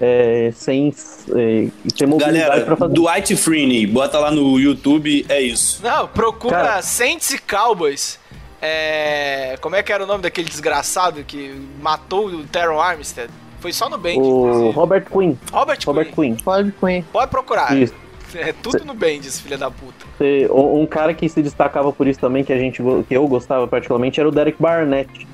é, 0.00 0.52
sem 0.54 0.94
é, 1.30 1.68
ter 1.96 2.06
mobilidade 2.06 2.38
Galera, 2.38 2.64
pra 2.66 2.76
fazer. 2.76 2.94
Dwight 2.94 3.36
Freeney, 3.36 3.84
bota 3.86 4.18
lá 4.20 4.30
no 4.30 4.60
YouTube, 4.60 5.26
é 5.28 5.40
isso. 5.40 5.80
Não, 5.82 6.06
procura 6.06 6.56
Cara- 6.56 6.82
Saints 6.82 7.30
e 7.30 7.38
Cowboys. 7.38 8.18
É, 8.66 9.56
Como 9.60 9.76
é 9.76 9.82
que 9.82 9.92
era 9.92 10.02
o 10.02 10.06
nome 10.06 10.22
daquele 10.22 10.48
desgraçado 10.48 11.22
que 11.24 11.54
matou 11.82 12.26
o 12.28 12.44
Teron 12.44 12.80
Armstead? 12.80 13.30
Foi 13.60 13.72
só 13.72 13.88
no 13.90 13.98
Bend, 13.98 14.18
O 14.20 14.46
inclusive. 14.46 14.70
Robert 14.72 15.04
Quinn. 15.10 15.34
Robert, 15.52 15.78
Robert 15.86 16.06
Quinn. 16.06 16.34
Quinn. 16.34 16.44
Pode 16.44 16.72
Queen. 16.72 17.02
Pode 17.12 17.30
procurar. 17.30 17.76
Isso. 17.76 17.94
É 18.34 18.52
tudo 18.52 18.84
no 18.84 18.94
Bend, 18.94 19.26
esse 19.28 19.40
filho 19.40 19.56
da 19.56 19.70
puta. 19.70 20.04
Você- 20.18 20.48
Um, 20.50 20.84
cara 20.86 21.14
que 21.14 21.28
se 21.28 21.40
destacava 21.40 21.92
por 21.92 22.06
isso 22.08 22.18
também, 22.18 22.42
que 22.42 22.52
a 22.52 22.58
gente 22.58 22.82
que 23.08 23.14
eu 23.16 23.28
gostava 23.28 23.66
particularmente, 23.68 24.18
era 24.18 24.28
o 24.28 24.32
Derek 24.32 24.60
Barnett. 24.60 25.26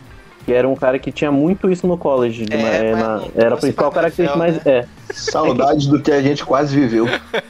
Que 0.47 0.55
era 0.55 0.67
um 0.67 0.75
cara 0.75 0.99
que 0.99 1.13
tinha 1.13 1.31
muito 1.31 1.71
isso 1.71 1.87
no 1.87 1.99
college. 1.99 2.47
É, 2.51 2.93
na- 2.97 3.17
não 3.19 3.29
era 3.37 3.55
a 3.55 3.59
principal 3.59 3.91
característica, 3.93 4.43
NFL, 4.43 4.59
mas 4.63 4.67
é. 4.67 4.87
Saudades 5.13 5.87
do 5.87 6.01
que 6.01 6.11
a 6.11 6.23
gente 6.23 6.45
quase 6.45 6.75
viveu. 6.75 7.07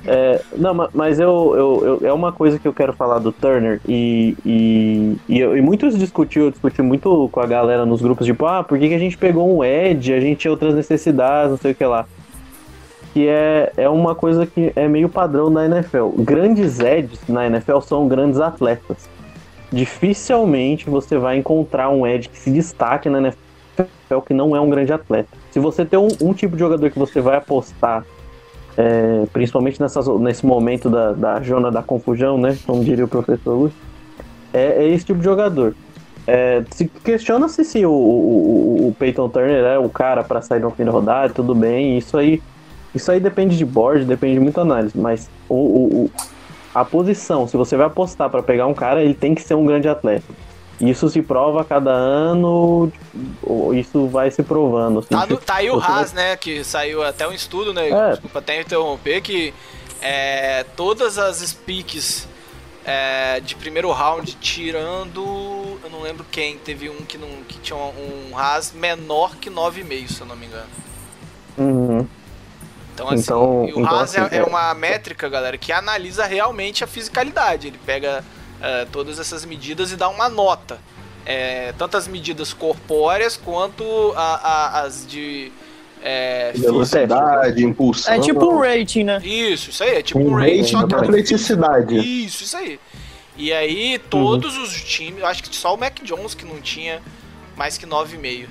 É, 0.07 0.41
não, 0.57 0.75
ma- 0.75 0.89
mas 0.93 1.21
eu, 1.21 1.55
eu, 1.57 1.99
eu- 2.03 2.09
é 2.09 2.13
uma 2.13 2.33
coisa 2.33 2.59
que 2.59 2.67
eu 2.67 2.73
quero 2.73 2.93
falar 2.93 3.19
do 3.19 3.31
Turner 3.31 3.81
e, 3.87 4.35
e, 4.45 5.17
e, 5.29 5.39
eu- 5.39 5.57
e 5.57 5.61
muitos 5.61 5.97
discutiu, 5.97 6.45
eu 6.47 6.51
discuti 6.51 6.83
muito 6.83 7.29
com 7.31 7.41
a 7.41 7.47
galera 7.47 7.87
nos 7.87 8.01
grupos, 8.03 8.27
tipo, 8.27 8.45
ah, 8.47 8.65
por 8.65 8.79
que, 8.79 8.89
que 8.89 8.95
a 8.95 8.99
gente 8.99 9.17
pegou 9.17 9.57
um 9.57 9.63
Ed, 9.65 10.13
a 10.13 10.21
gente 10.21 10.39
tinha 10.39 10.51
outras 10.51 10.75
necessidades, 10.75 11.51
não 11.53 11.59
sei 11.59 11.73
o 11.73 11.75
que 11.75 11.85
lá. 11.85 12.07
Que 13.13 13.29
é, 13.29 13.73
é 13.77 13.89
uma 13.89 14.15
coisa 14.15 14.47
que 14.47 14.73
é 14.75 14.89
meio 14.89 15.09
padrão 15.09 15.53
da 15.53 15.65
NFL. 15.67 16.09
Grandes 16.19 16.81
Eds 16.81 17.21
na 17.29 17.47
NFL 17.47 17.81
são 17.81 18.09
grandes 18.09 18.41
atletas. 18.41 19.09
Dificilmente 19.73 20.89
você 20.91 21.17
vai 21.17 21.37
encontrar 21.37 21.91
um 21.91 22.07
Ed 22.07 22.29
que 22.29 22.39
se 22.39 22.51
destaque 22.51 23.09
na 23.09 23.19
NFL 23.19 24.21
que 24.27 24.35
não 24.35 24.55
é 24.57 24.61
um 24.61 24.69
grande 24.69 24.93
atleta. 24.93 25.29
Se 25.51 25.59
você 25.59 25.85
tem 25.85 25.99
um, 25.99 26.09
um 26.21 26.33
tipo 26.33 26.55
de 26.55 26.61
jogador 26.61 26.91
que 26.91 26.99
você 26.99 27.21
vai 27.21 27.37
apostar 27.37 28.05
é, 28.77 29.25
principalmente 29.33 29.81
nessas, 29.81 30.07
nesse 30.21 30.45
momento 30.47 30.89
da, 30.89 31.13
da 31.13 31.41
zona 31.41 31.71
da 31.71 31.83
confusão, 31.83 32.39
né? 32.39 32.57
Como 32.67 32.85
diria 32.85 33.05
o 33.05 33.09
professor 33.09 33.55
Lúcio, 33.55 33.77
é, 34.53 34.85
é 34.85 34.89
esse 34.89 35.05
tipo 35.05 35.19
de 35.19 35.25
jogador. 35.25 35.75
É, 36.27 36.63
se 36.71 36.87
questiona-se 36.87 37.65
se 37.65 37.85
o, 37.85 37.91
o, 37.91 38.89
o 38.89 38.97
Peyton 38.99 39.29
Turner 39.29 39.65
é 39.65 39.79
o 39.79 39.89
cara 39.89 40.23
para 40.23 40.41
sair 40.41 40.61
no 40.61 40.71
fim 40.71 40.85
da 40.85 40.91
rodada, 40.91 41.33
tudo 41.33 41.55
bem, 41.55 41.99
isso 41.99 42.17
aí, 42.17 42.41
isso 42.95 43.11
aí 43.11 43.19
depende 43.19 43.57
de 43.57 43.65
board, 43.65 44.05
depende 44.05 44.35
de 44.35 44.41
muita 44.41 44.61
análise, 44.61 44.97
mas 44.97 45.29
o- 45.49 45.55
o- 45.55 46.11
a 46.75 46.85
posição, 46.85 47.47
se 47.49 47.57
você 47.57 47.77
vai 47.77 47.87
apostar 47.87 48.29
para 48.31 48.43
pegar 48.43 48.67
um 48.67 48.75
cara, 48.75 49.03
ele 49.03 49.15
tem 49.15 49.35
que 49.35 49.43
ser 49.43 49.55
um 49.55 49.65
grande 49.67 49.89
atleta. 49.89 50.25
Isso 50.81 51.11
se 51.11 51.21
prova 51.21 51.61
a 51.61 51.65
cada 51.65 51.91
ano, 51.91 52.91
isso 53.75 54.07
vai 54.09 54.31
se 54.31 54.43
provando. 54.43 55.01
assim, 55.01 55.09
Tá, 55.11 55.27
no- 55.27 55.37
tá 55.37 55.57
aí 55.57 55.69
o 55.71 55.75
você 55.75 55.87
vai- 55.87 55.99
Haas, 55.99 56.13
né? 56.15 56.37
Que 56.39 56.65
saiu 56.65 57.03
até 57.05 57.29
um 57.29 57.33
estudo, 57.33 57.75
né? 57.75 57.91
É. 57.91 58.11
Desculpa 58.13 58.39
até 58.39 58.61
interromper, 58.61 59.21
que 59.21 59.53
é, 60.01 60.65
todas 60.77 61.19
as 61.19 61.53
piques 61.53 62.27
é, 62.87 63.41
de 63.41 63.55
primeiro 63.57 63.91
round, 63.93 64.33
tirando. 64.41 65.21
Eu 65.85 65.91
não 65.91 66.01
lembro 66.01 66.25
quem, 66.31 66.57
teve 66.57 66.89
um 66.89 66.97
que, 67.05 67.19
não, 67.19 67.29
que 67.47 67.59
tinha 67.59 67.77
um 67.79 68.37
Haas 68.39 68.73
menor 68.73 69.37
que 69.37 69.51
9,5, 69.51 70.09
se 70.09 70.21
eu 70.23 70.27
não 70.27 70.35
me 70.35 70.47
engano. 70.47 70.69
Uhum. 71.59 72.07
Então, 73.01 73.09
assim, 73.11 73.23
Então- 73.23 73.65
e 73.69 73.73
o 73.73 73.81
então, 73.81 73.87
Haas 73.87 74.15
é- 74.15 74.21
assim, 74.21 74.35
é, 74.35 74.39
é- 74.39 74.45
uma 74.45 74.75
métrica, 74.75 75.29
galera, 75.29 75.57
que 75.59 75.73
analisa 75.73 76.25
realmente 76.27 76.85
a 76.85 76.87
fisicalidade. 76.87 77.67
Ele 77.69 77.79
pega 77.85 78.25
é, 78.63 78.85
todas 78.93 79.19
essas 79.19 79.45
medidas 79.47 79.91
e 79.91 79.97
dá 79.97 80.09
uma 80.11 80.29
nota. 80.29 80.79
É, 81.25 81.73
tanto 81.79 81.97
as 81.97 82.07
medidas 82.07 82.53
corpóreas 82.53 83.35
quanto 83.37 84.13
a- 84.15 84.35
a- 84.37 84.81
as 84.83 85.07
de. 85.07 85.51
É. 86.03 86.53
Velocidade, 86.55 87.65
impulsão. 87.65 88.13
É 88.15 88.19
tipo 88.21 88.45
um 88.45 88.59
rating, 88.59 89.05
né? 89.05 89.19
Isso, 89.25 89.71
isso 89.71 89.83
aí, 89.83 89.97
é 89.97 90.03
tipo 90.03 90.19
um 90.19 90.29
um 90.31 90.35
rating. 90.35 90.57
rating 90.59 90.73
só 90.73 90.83
de 90.83 90.95
que- 90.95 91.01
atleticidade. 91.01 92.25
Isso, 92.27 92.45
isso 92.45 92.57
aí. 92.57 92.79
E 93.37 93.53
aí, 93.53 93.99
todos 93.99 94.57
os 94.59 94.75
times, 94.83 95.23
acho 95.25 95.43
que 95.43 95.55
só 95.57 95.75
o 95.75 95.79
Mac 95.79 95.99
Jones 96.03 96.35
que 96.35 96.45
não 96.45 96.61
tinha 96.61 97.01
mais 97.57 97.79
que 97.79 97.87
9,5. 97.87 98.49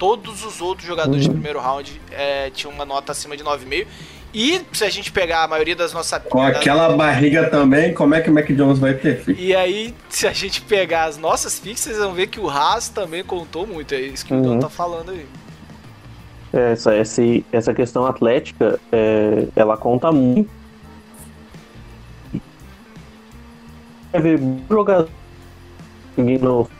Todos 0.00 0.46
os 0.46 0.62
outros 0.62 0.88
jogadores 0.88 1.24
de 1.24 1.28
primeiro 1.28 1.60
round 1.60 2.00
é, 2.10 2.48
tinham 2.50 2.72
uma 2.72 2.86
nota 2.86 3.12
acima 3.12 3.36
de 3.36 3.44
9,5. 3.44 3.86
E 4.32 4.62
se 4.72 4.82
a 4.82 4.88
gente 4.88 5.12
pegar 5.12 5.44
a 5.44 5.48
maioria 5.48 5.76
das 5.76 5.92
nossas. 5.92 6.22
Com 6.22 6.40
aquela 6.40 6.96
barriga 6.96 7.50
também, 7.50 7.92
como 7.92 8.14
é 8.14 8.22
que 8.22 8.30
o 8.30 8.32
Mac 8.32 8.46
Jones 8.50 8.78
vai 8.78 8.94
ter, 8.94 9.20
filho? 9.20 9.38
E 9.38 9.54
aí, 9.54 9.94
se 10.08 10.26
a 10.26 10.32
gente 10.32 10.62
pegar 10.62 11.04
as 11.04 11.18
nossas 11.18 11.58
fixas, 11.58 11.92
vocês 11.92 11.98
vão 11.98 12.14
ver 12.14 12.28
que 12.28 12.40
o 12.40 12.48
Haas 12.48 12.88
também 12.88 13.22
contou 13.22 13.66
muito. 13.66 13.92
É 13.94 14.00
isso 14.00 14.24
que 14.24 14.32
o 14.32 14.36
Uhum. 14.36 14.42
Igão 14.44 14.58
tá 14.60 14.70
falando 14.70 15.10
aí. 15.10 15.26
Essa, 16.50 16.94
essa, 16.94 17.22
essa 17.52 17.74
questão 17.74 18.06
atlética, 18.06 18.80
é, 18.90 19.48
ela 19.54 19.76
conta 19.76 20.10
muito. 20.10 20.50
Quer 24.12 24.22
ver 24.22 24.40
jogador 24.68 25.10
conseguindo. 26.16 26.70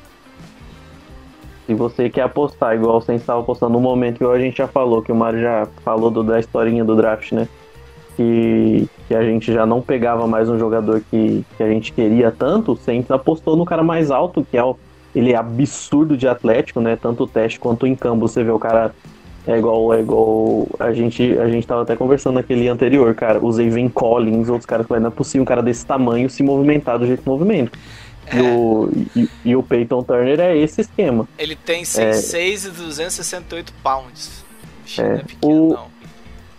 Se 1.70 1.74
você 1.74 2.10
quer 2.10 2.22
apostar, 2.22 2.74
igual 2.74 3.00
você 3.00 3.14
estava 3.14 3.38
apostando 3.38 3.74
no 3.74 3.80
momento 3.80 4.18
que 4.18 4.24
a 4.24 4.38
gente 4.40 4.58
já 4.58 4.66
falou, 4.66 5.00
que 5.00 5.12
o 5.12 5.14
Mário 5.14 5.40
já 5.40 5.68
falou 5.84 6.10
do, 6.10 6.24
da 6.24 6.40
historinha 6.40 6.84
do 6.84 6.96
draft, 6.96 7.30
né? 7.30 7.46
Que, 8.16 8.88
que 9.06 9.14
a 9.14 9.22
gente 9.22 9.52
já 9.52 9.64
não 9.64 9.80
pegava 9.80 10.26
mais 10.26 10.48
um 10.48 10.58
jogador 10.58 11.00
que, 11.08 11.44
que 11.56 11.62
a 11.62 11.68
gente 11.68 11.92
queria 11.92 12.32
tanto, 12.32 12.72
o 12.72 12.76
Saints 12.76 13.08
apostou 13.08 13.54
no 13.54 13.64
cara 13.64 13.84
mais 13.84 14.10
alto, 14.10 14.44
que 14.50 14.56
é 14.58 14.64
o. 14.64 14.76
Ele 15.14 15.32
é 15.32 15.36
absurdo 15.36 16.16
de 16.16 16.26
atlético, 16.26 16.80
né? 16.80 16.98
Tanto 17.00 17.22
o 17.22 17.26
teste 17.28 17.60
quanto 17.60 17.86
em 17.86 17.94
campo. 17.94 18.26
Você 18.26 18.42
vê 18.42 18.50
o 18.50 18.58
cara 18.58 18.92
é 19.46 19.56
igual, 19.56 19.94
é 19.94 20.00
igual 20.00 20.66
a 20.76 20.92
gente, 20.92 21.38
a 21.38 21.46
gente 21.46 21.64
tava 21.68 21.82
até 21.82 21.94
conversando 21.94 22.34
naquele 22.34 22.66
anterior, 22.66 23.14
cara. 23.14 23.38
O 23.40 23.52
Zayvon 23.52 23.88
Collins, 23.88 24.48
outros 24.48 24.66
caras 24.66 24.88
que 24.88 24.98
não 24.98 25.06
é 25.06 25.10
possível 25.10 25.42
um 25.42 25.46
cara 25.46 25.62
desse 25.62 25.86
tamanho 25.86 26.28
se 26.28 26.42
movimentar 26.42 26.98
do 26.98 27.06
jeito 27.06 27.22
que 27.22 27.28
E, 28.32 28.40
o, 28.40 28.90
e, 29.16 29.28
e 29.44 29.56
o 29.56 29.62
Peyton 29.62 30.02
Turner 30.02 30.38
é 30.40 30.56
esse 30.56 30.80
esquema. 30.82 31.28
Ele 31.38 31.56
tem 31.56 31.82
6'6 31.82 32.66
e 32.66 32.70
268 32.70 33.72
pounds. 33.82 34.44
Bicho, 34.84 35.00
É, 35.02 35.08
não 35.08 35.14
é 35.16 35.22
pequeno, 35.22 35.64
o- 35.68 35.72
não. 35.74 36.00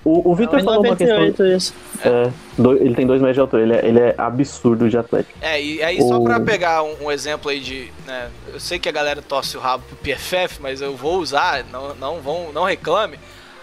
O, 0.03 0.31
o 0.31 0.35
Victor 0.35 0.63
falou 0.63 0.83
uma 0.83 0.95
questão. 0.95 1.15
98 1.19 1.45
isso. 1.57 1.73
É, 2.03 2.31
do- 2.57 2.75
ele 2.75 2.95
tem 2.95 3.05
dois 3.05 3.21
metros 3.21 3.35
de 3.35 3.39
altura, 3.41 3.61
ele 3.61 3.73
é, 3.75 3.85
ele 3.85 3.99
é 3.99 4.15
absurdo 4.17 4.89
de 4.89 4.97
atlético. 4.97 5.37
É, 5.39 5.61
e 5.61 5.83
aí 5.83 6.01
só 6.01 6.17
O- 6.17 6.23
pra 6.23 6.39
pegar 6.39 6.81
um, 6.81 7.03
um 7.05 7.11
exemplo 7.11 7.51
aí 7.51 7.59
de. 7.59 7.91
Né, 8.07 8.29
eu 8.51 8.59
sei 8.59 8.79
que 8.79 8.89
a 8.89 8.91
galera 8.91 9.21
torce 9.21 9.55
o 9.55 9.59
rabo 9.59 9.83
pro 9.87 9.95
PFF, 9.97 10.59
mas 10.59 10.81
eu 10.81 10.95
vou 10.97 11.19
usar, 11.19 11.63
não, 11.71 11.93
não, 11.95 12.19
vão, 12.19 12.51
não 12.51 12.63
reclame. 12.63 13.19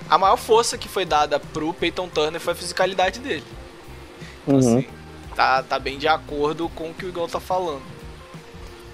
A 0.09 0.17
maior 0.17 0.37
força 0.37 0.79
que 0.79 0.89
foi 0.89 1.05
dada 1.05 1.41
pro 1.41 1.75
Peyton 1.75 2.09
Turner 2.09 2.41
foi 2.41 2.53
a 2.53 2.57
fisicalidade 2.57 3.19
dele. 3.19 3.43
Uhum. 4.47 4.59
Assim, 4.59 4.87
tá, 5.35 5.61
tá 5.65 5.77
bem 5.79 5.99
de 5.99 6.07
acordo 6.07 6.69
com 6.69 6.91
o 6.91 6.95
que 6.95 7.05
o 7.05 7.09
Igor 7.09 7.29
tá 7.29 7.41
falando. 7.41 7.83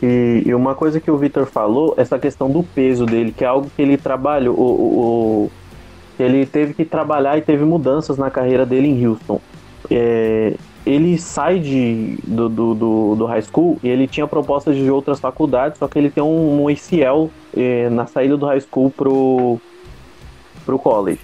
E, 0.06 0.42
e 0.44 0.54
uma 0.54 0.74
coisa 0.74 1.00
que 1.00 1.10
o 1.10 1.16
Victor 1.16 1.46
falou, 1.46 1.94
essa 1.96 2.18
questão 2.18 2.50
do 2.50 2.62
peso 2.62 3.06
dele, 3.06 3.32
que 3.32 3.42
é 3.42 3.46
algo 3.46 3.70
que 3.74 3.80
ele 3.80 3.96
trabalha, 3.96 4.52
o, 4.52 4.54
o- 4.54 5.50
ele 6.18 6.44
teve 6.44 6.74
que 6.74 6.84
trabalhar 6.84 7.38
e 7.38 7.40
teve 7.40 7.64
mudanças 7.64 8.18
na 8.18 8.30
carreira 8.30 8.66
dele 8.66 8.86
em 8.88 9.06
Houston. 9.06 9.40
É, 9.90 10.52
ele 10.84 11.16
sai 11.16 11.58
de, 11.58 12.18
do, 12.22 12.48
do, 12.50 12.74
do, 12.74 13.14
do 13.16 13.24
high 13.24 13.40
school 13.42 13.78
e 13.82 13.88
ele 13.88 14.06
tinha 14.06 14.26
propostas 14.26 14.76
de 14.76 14.90
outras 14.90 15.18
faculdades, 15.18 15.78
só 15.78 15.88
que 15.88 15.98
ele 15.98 16.10
tem 16.10 16.22
um, 16.22 16.64
um 16.64 16.68
ACL 16.68 17.30
é, 17.56 17.88
na 17.88 18.06
saída 18.06 18.36
do 18.36 18.44
high 18.44 18.60
school 18.60 18.90
pro, 18.90 19.58
pro 20.66 20.78
college. 20.78 21.20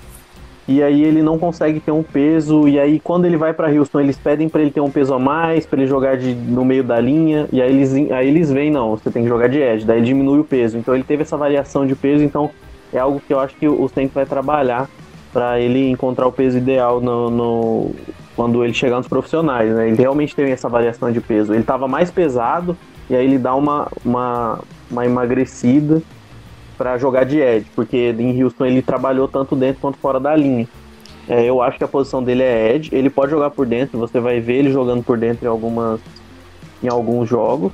E 0.71 0.81
aí 0.85 1.03
ele 1.03 1.21
não 1.21 1.37
consegue 1.37 1.81
ter 1.81 1.91
um 1.91 2.01
peso, 2.05 2.69
e 2.69 2.79
aí 2.79 3.01
quando 3.01 3.25
ele 3.25 3.37
vai 3.37 3.53
pra 3.53 3.69
Houston, 3.69 3.99
eles 3.99 4.17
pedem 4.17 4.49
pra 4.49 4.61
ele 4.63 4.71
ter 4.71 4.81
um 4.81 4.89
peso 4.89 5.13
a 5.13 5.19
mais, 5.19 5.67
pra 5.67 5.77
ele 5.81 5.89
jogar 5.89 6.17
de, 6.17 6.33
no 6.33 6.65
meio 6.65 6.85
da 6.85 7.01
linha, 7.01 7.49
e 7.53 7.61
aí 7.61 7.73
eles, 7.73 7.93
aí 8.13 8.29
eles 8.29 8.53
veem, 8.53 8.71
não, 8.71 8.91
você 8.91 9.11
tem 9.11 9.25
que 9.25 9.29
jogar 9.29 9.49
de 9.49 9.59
edge, 9.59 9.85
daí 9.85 10.01
diminui 10.01 10.39
o 10.39 10.45
peso. 10.45 10.79
Então 10.79 10.95
ele 10.95 11.03
teve 11.03 11.23
essa 11.23 11.37
variação 11.37 11.85
de 11.85 11.97
peso, 11.97 12.23
então 12.23 12.53
é 12.93 13.01
algo 13.01 13.21
que 13.27 13.35
eu 13.35 13.41
acho 13.41 13.57
que 13.57 13.67
o 13.67 13.89
Saints 13.89 14.15
vai 14.15 14.25
trabalhar 14.25 14.89
pra 15.33 15.59
ele 15.59 15.91
encontrar 15.91 16.29
o 16.29 16.33
peso 16.33 16.57
ideal 16.59 17.01
no, 17.01 17.29
no- 17.31 17.91
quando 18.37 18.63
ele 18.63 18.73
chegar 18.73 18.99
nos 18.99 19.09
profissionais, 19.09 19.75
né? 19.75 19.89
Ele 19.89 19.97
realmente 19.97 20.37
teve 20.37 20.53
essa 20.53 20.69
variação 20.69 21.11
de 21.11 21.21
peso. 21.21 21.53
Ele 21.53 21.65
tava 21.65 21.89
mais 21.89 22.13
pesado, 22.13 22.77
e 23.09 23.17
aí 23.17 23.25
ele 23.25 23.39
dá 23.39 23.57
uma, 23.57 23.89
uma, 24.05 24.61
uma 24.89 25.05
emagrecida 25.05 26.01
pra 26.81 26.97
jogar 26.97 27.25
de 27.25 27.39
edge, 27.39 27.67
porque 27.77 28.15
em 28.19 28.43
Houston 28.43 28.65
ele 28.65 28.81
trabalhou 28.81 29.29
tanto 29.29 29.55
dentro 29.55 29.83
quanto 29.83 29.99
fora 29.99 30.19
da 30.19 30.35
linha. 30.35 30.67
É, 31.29 31.45
eu 31.45 31.61
acho 31.61 31.77
que 31.77 31.85
a 31.85 31.89
posição 31.89 32.23
dele 32.25 32.43
é 32.43 32.75
edge, 32.75 32.89
ele 32.91 33.11
pode 33.11 33.31
jogar 33.31 33.51
por 33.51 33.67
dentro, 33.67 33.99
você 33.99 34.19
vai 34.19 34.41
ver 34.41 34.55
ele 34.55 34.73
jogando 34.73 35.03
por 35.05 35.19
dentro 35.19 35.45
em 35.45 35.49
algumas 35.49 36.01
em 36.83 36.89
alguns 36.89 37.29
jogos. 37.29 37.71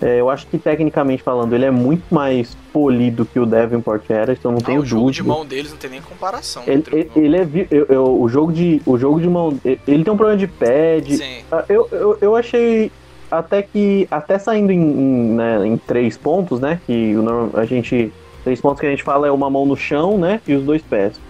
É, 0.00 0.18
eu 0.18 0.30
acho 0.30 0.46
que 0.46 0.56
tecnicamente 0.56 1.22
falando, 1.22 1.52
ele 1.54 1.66
é 1.66 1.70
muito 1.70 2.04
mais 2.10 2.56
polido 2.72 3.26
que 3.26 3.38
o 3.38 3.44
Davenport 3.44 4.02
era, 4.08 4.32
então 4.32 4.50
não 4.50 4.60
Ah, 4.62 4.64
tenho 4.64 4.80
o 4.80 4.86
jogo 4.86 5.10
de 5.12 5.18
dúvida. 5.18 5.34
mão 5.36 5.44
deles 5.44 5.70
não 5.70 5.76
tem 5.78 5.90
nem 5.90 6.00
comparação. 6.00 6.62
Ele, 6.66 6.82
ele, 6.90 7.10
ele 7.14 7.36
é 7.36 7.46
eu- 7.70 7.86
eu- 7.90 8.18
o 8.22 8.26
jogo 8.30 8.50
de 8.50 8.80
o 8.86 8.96
jogo 8.96 9.20
de 9.20 9.28
mão, 9.28 9.54
ele 9.62 10.02
tem 10.02 10.10
um 10.10 10.16
problema 10.16 10.38
de 10.38 10.46
pad, 10.46 11.18
Sim. 11.18 11.42
ah, 11.52 11.64
Eu, 11.68 11.86
eu, 11.92 12.18
eu 12.22 12.34
achei 12.34 12.90
até 13.30 13.62
que, 13.62 14.06
até 14.10 14.38
saindo 14.38 14.72
em, 14.72 14.80
em, 14.80 15.34
né, 15.34 15.66
em 15.66 15.76
três 15.76 16.16
pontos, 16.16 16.60
né? 16.60 16.80
Que 16.86 17.14
a 17.54 17.64
gente. 17.66 18.10
Três 18.44 18.60
pontos 18.60 18.80
que 18.80 18.86
a 18.86 18.90
gente 18.90 19.02
fala 19.02 19.26
é 19.26 19.30
uma 19.30 19.48
mão 19.48 19.64
no 19.66 19.76
chão, 19.76 20.18
né? 20.18 20.40
E 20.46 20.54
os 20.54 20.64
dois 20.64 20.82
pés. 20.82 21.20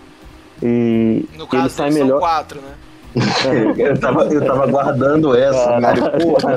E 0.63 1.25
No 1.37 1.43
ele 1.45 1.47
caso 1.51 1.71
sai 1.71 1.87
deles 1.91 1.99
são 1.99 2.07
melhor. 2.07 2.21
quatro, 2.21 2.61
né? 2.61 2.75
Eu 3.77 3.99
tava, 4.01 4.25
eu 4.25 4.43
tava 4.43 4.67
guardando 4.67 5.37
essa, 5.37 5.79
Mário. 5.79 6.03
Porra. 6.23 6.55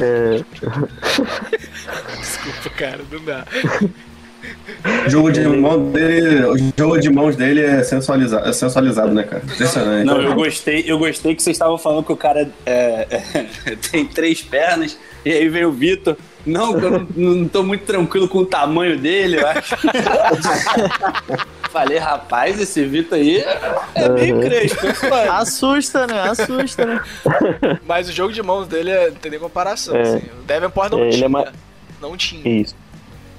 É, 0.00 0.40
Desculpa, 2.18 2.70
cara, 2.76 3.00
não 3.10 3.24
dá. 3.24 3.44
O 5.06 5.10
jogo 5.10 5.30
de 5.32 5.40
mão 5.46 5.90
dele, 5.90 6.44
o 6.44 6.56
jogo 6.76 6.98
de 6.98 7.10
mãos 7.10 7.36
dele 7.36 7.60
é 7.62 7.82
sensualizado, 7.82 8.48
é 8.48 8.52
sensualizado 8.52 9.12
né, 9.12 9.22
cara? 9.24 9.42
Impressionante. 9.44 10.06
Não, 10.06 10.20
eu 10.20 10.34
gostei, 10.34 10.84
eu 10.86 10.98
gostei 10.98 11.34
que 11.34 11.42
vocês 11.42 11.54
estavam 11.56 11.76
falando 11.78 12.04
que 12.04 12.12
o 12.12 12.16
cara 12.16 12.48
é, 12.64 13.06
é, 13.10 13.76
tem 13.90 14.06
três 14.06 14.42
pernas, 14.42 14.98
e 15.24 15.32
aí 15.32 15.48
veio 15.48 15.68
o 15.68 15.72
Vitor. 15.72 16.16
Não, 16.46 16.78
eu 16.78 17.06
não, 17.14 17.48
tô 17.48 17.62
muito 17.62 17.84
tranquilo 17.84 18.26
com 18.28 18.38
o 18.38 18.46
tamanho 18.46 18.98
dele, 18.98 19.38
eu 19.40 19.46
acho. 19.46 19.76
Falei, 21.70 21.98
rapaz, 21.98 22.58
esse 22.60 22.84
Vitor 22.84 23.18
aí 23.18 23.44
é 23.94 24.08
meio 24.08 24.36
Uhum. 24.36 24.40
crespo. 24.40 24.86
mano. 25.10 25.32
Assusta, 25.32 26.06
né? 26.06 26.20
Assusta, 26.22 26.86
né? 26.86 27.00
Mas 27.86 28.08
o 28.08 28.12
jogo 28.12 28.32
de 28.32 28.42
mãos 28.42 28.66
dele 28.66 28.90
é, 28.90 29.10
não 29.10 29.16
tem 29.16 29.30
nem 29.30 29.40
comparação. 29.40 29.94
É. 29.94 30.00
assim. 30.02 30.22
O 30.40 30.44
Davenport 30.46 30.90
não 30.92 30.98
É, 31.00 31.02
ele 31.02 31.12
tinha. 31.12 31.24
é 31.26 31.28
mais- 31.28 31.50
Não 32.00 32.16
tinha. 32.16 32.48
Isso. 32.60 32.74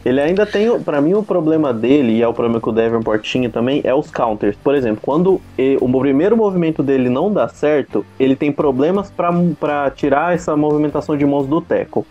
Ele 0.05 0.21
ainda 0.21 0.45
tem, 0.45 0.79
pra 0.79 1.01
mim, 1.01 1.13
o 1.13 1.21
problema 1.23 1.73
dele, 1.73 2.13
e 2.13 2.21
é 2.21 2.27
o 2.27 2.33
problema 2.33 2.61
que 2.61 2.69
o 2.69 2.71
Davenport 2.71 3.21
tinha 3.21 3.49
também, 3.49 3.81
é 3.83 3.93
os 3.93 4.09
counters. 4.09 4.55
Por 4.63 4.73
exemplo, 4.73 5.01
quando 5.03 5.41
o 5.81 5.99
primeiro 5.99 6.37
movimento 6.37 6.81
dele 6.81 7.09
não 7.09 7.33
dá 7.33 7.49
certo, 7.49 8.05
ele 8.19 8.35
tem 8.35 8.49
problemas 8.51 9.11
pra, 9.11 9.29
pra 9.59 9.89
tirar 9.91 10.33
essa 10.33 10.55
movimentação 10.55 11.17
de 11.17 11.25
mãos 11.25 11.47
do 11.47 11.59
tackle. 11.59 12.03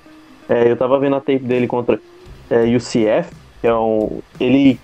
É, 0.48 0.70
eu 0.70 0.76
tava 0.76 0.98
vendo 0.98 1.16
a 1.16 1.20
tape 1.20 1.40
dele 1.40 1.66
contra 1.66 2.00
é, 2.50 2.64
UCF, 2.64 3.30
que 3.60 3.66
é 3.66 3.74
um. 3.74 4.20
Ele 4.40 4.78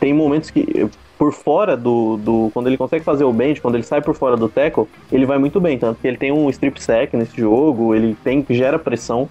tem 0.00 0.12
momentos 0.14 0.50
que. 0.50 0.88
Por 1.18 1.32
fora 1.32 1.76
do, 1.76 2.18
do. 2.18 2.50
Quando 2.52 2.66
ele 2.66 2.76
consegue 2.76 3.04
fazer 3.04 3.24
o 3.24 3.32
bend, 3.32 3.60
quando 3.60 3.74
ele 3.74 3.84
sai 3.84 4.02
por 4.02 4.14
fora 4.14 4.36
do 4.36 4.48
tackle, 4.48 4.86
ele 5.10 5.24
vai 5.24 5.38
muito 5.38 5.58
bem. 5.60 5.78
Tanto 5.78 5.98
que 6.00 6.06
ele 6.06 6.18
tem 6.18 6.30
um 6.30 6.50
strip 6.50 6.82
sack 6.82 7.16
nesse 7.16 7.40
jogo, 7.40 7.94
ele 7.94 8.14
tem 8.22 8.44
gera 8.50 8.78
pressão. 8.78 9.28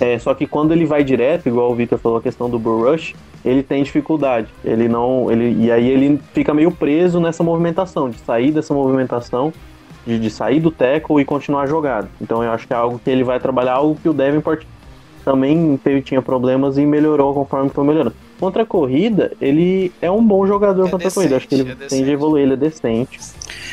É, 0.00 0.18
só 0.18 0.34
que 0.34 0.46
quando 0.46 0.72
ele 0.72 0.86
vai 0.86 1.04
direto, 1.04 1.46
igual 1.46 1.70
o 1.70 1.74
Victor 1.74 1.98
falou 1.98 2.18
a 2.18 2.22
questão 2.22 2.48
do 2.50 2.58
bull 2.58 2.90
rush, 2.90 3.14
ele 3.44 3.62
tem 3.62 3.82
dificuldade. 3.82 4.48
Ele 4.64 4.88
não. 4.88 5.30
Ele, 5.30 5.64
e 5.64 5.70
aí 5.70 5.88
ele 5.88 6.18
fica 6.32 6.54
meio 6.54 6.70
preso 6.70 7.20
nessa 7.20 7.42
movimentação, 7.44 8.08
de 8.08 8.18
sair 8.18 8.50
dessa 8.50 8.72
movimentação, 8.72 9.52
de, 10.06 10.18
de 10.18 10.30
sair 10.30 10.58
do 10.58 10.70
tackle 10.70 11.20
e 11.20 11.24
continuar 11.24 11.62
a 11.62 11.66
jogada. 11.66 12.08
Então 12.20 12.42
eu 12.42 12.50
acho 12.50 12.66
que 12.66 12.72
é 12.72 12.76
algo 12.76 12.98
que 12.98 13.10
ele 13.10 13.22
vai 13.22 13.38
trabalhar, 13.38 13.74
algo 13.74 13.98
que 14.00 14.08
o 14.08 14.14
Davenport 14.14 14.64
também 15.24 15.78
teve, 15.82 16.02
tinha 16.02 16.20
problemas 16.20 16.76
e 16.78 16.84
melhorou 16.84 17.32
conforme 17.34 17.70
foi 17.70 17.84
melhorando. 17.84 18.14
Contra 18.38 18.62
a 18.62 18.66
corrida, 18.66 19.32
ele 19.40 19.90
é 20.02 20.10
um 20.10 20.22
bom 20.22 20.46
jogador 20.46 20.88
É 20.88 20.90
contra 20.90 21.08
a 21.08 21.10
corrida. 21.10 21.36
Acho 21.36 21.48
que 21.48 21.54
ele 21.54 21.64
decente, 21.64 21.84
é 21.84 21.88
tem 21.88 21.98
de 21.98 22.04
decente. 22.04 22.10
evoluir, 22.12 22.42
ele 22.44 22.52
é 22.52 22.56
decente. 22.56 23.20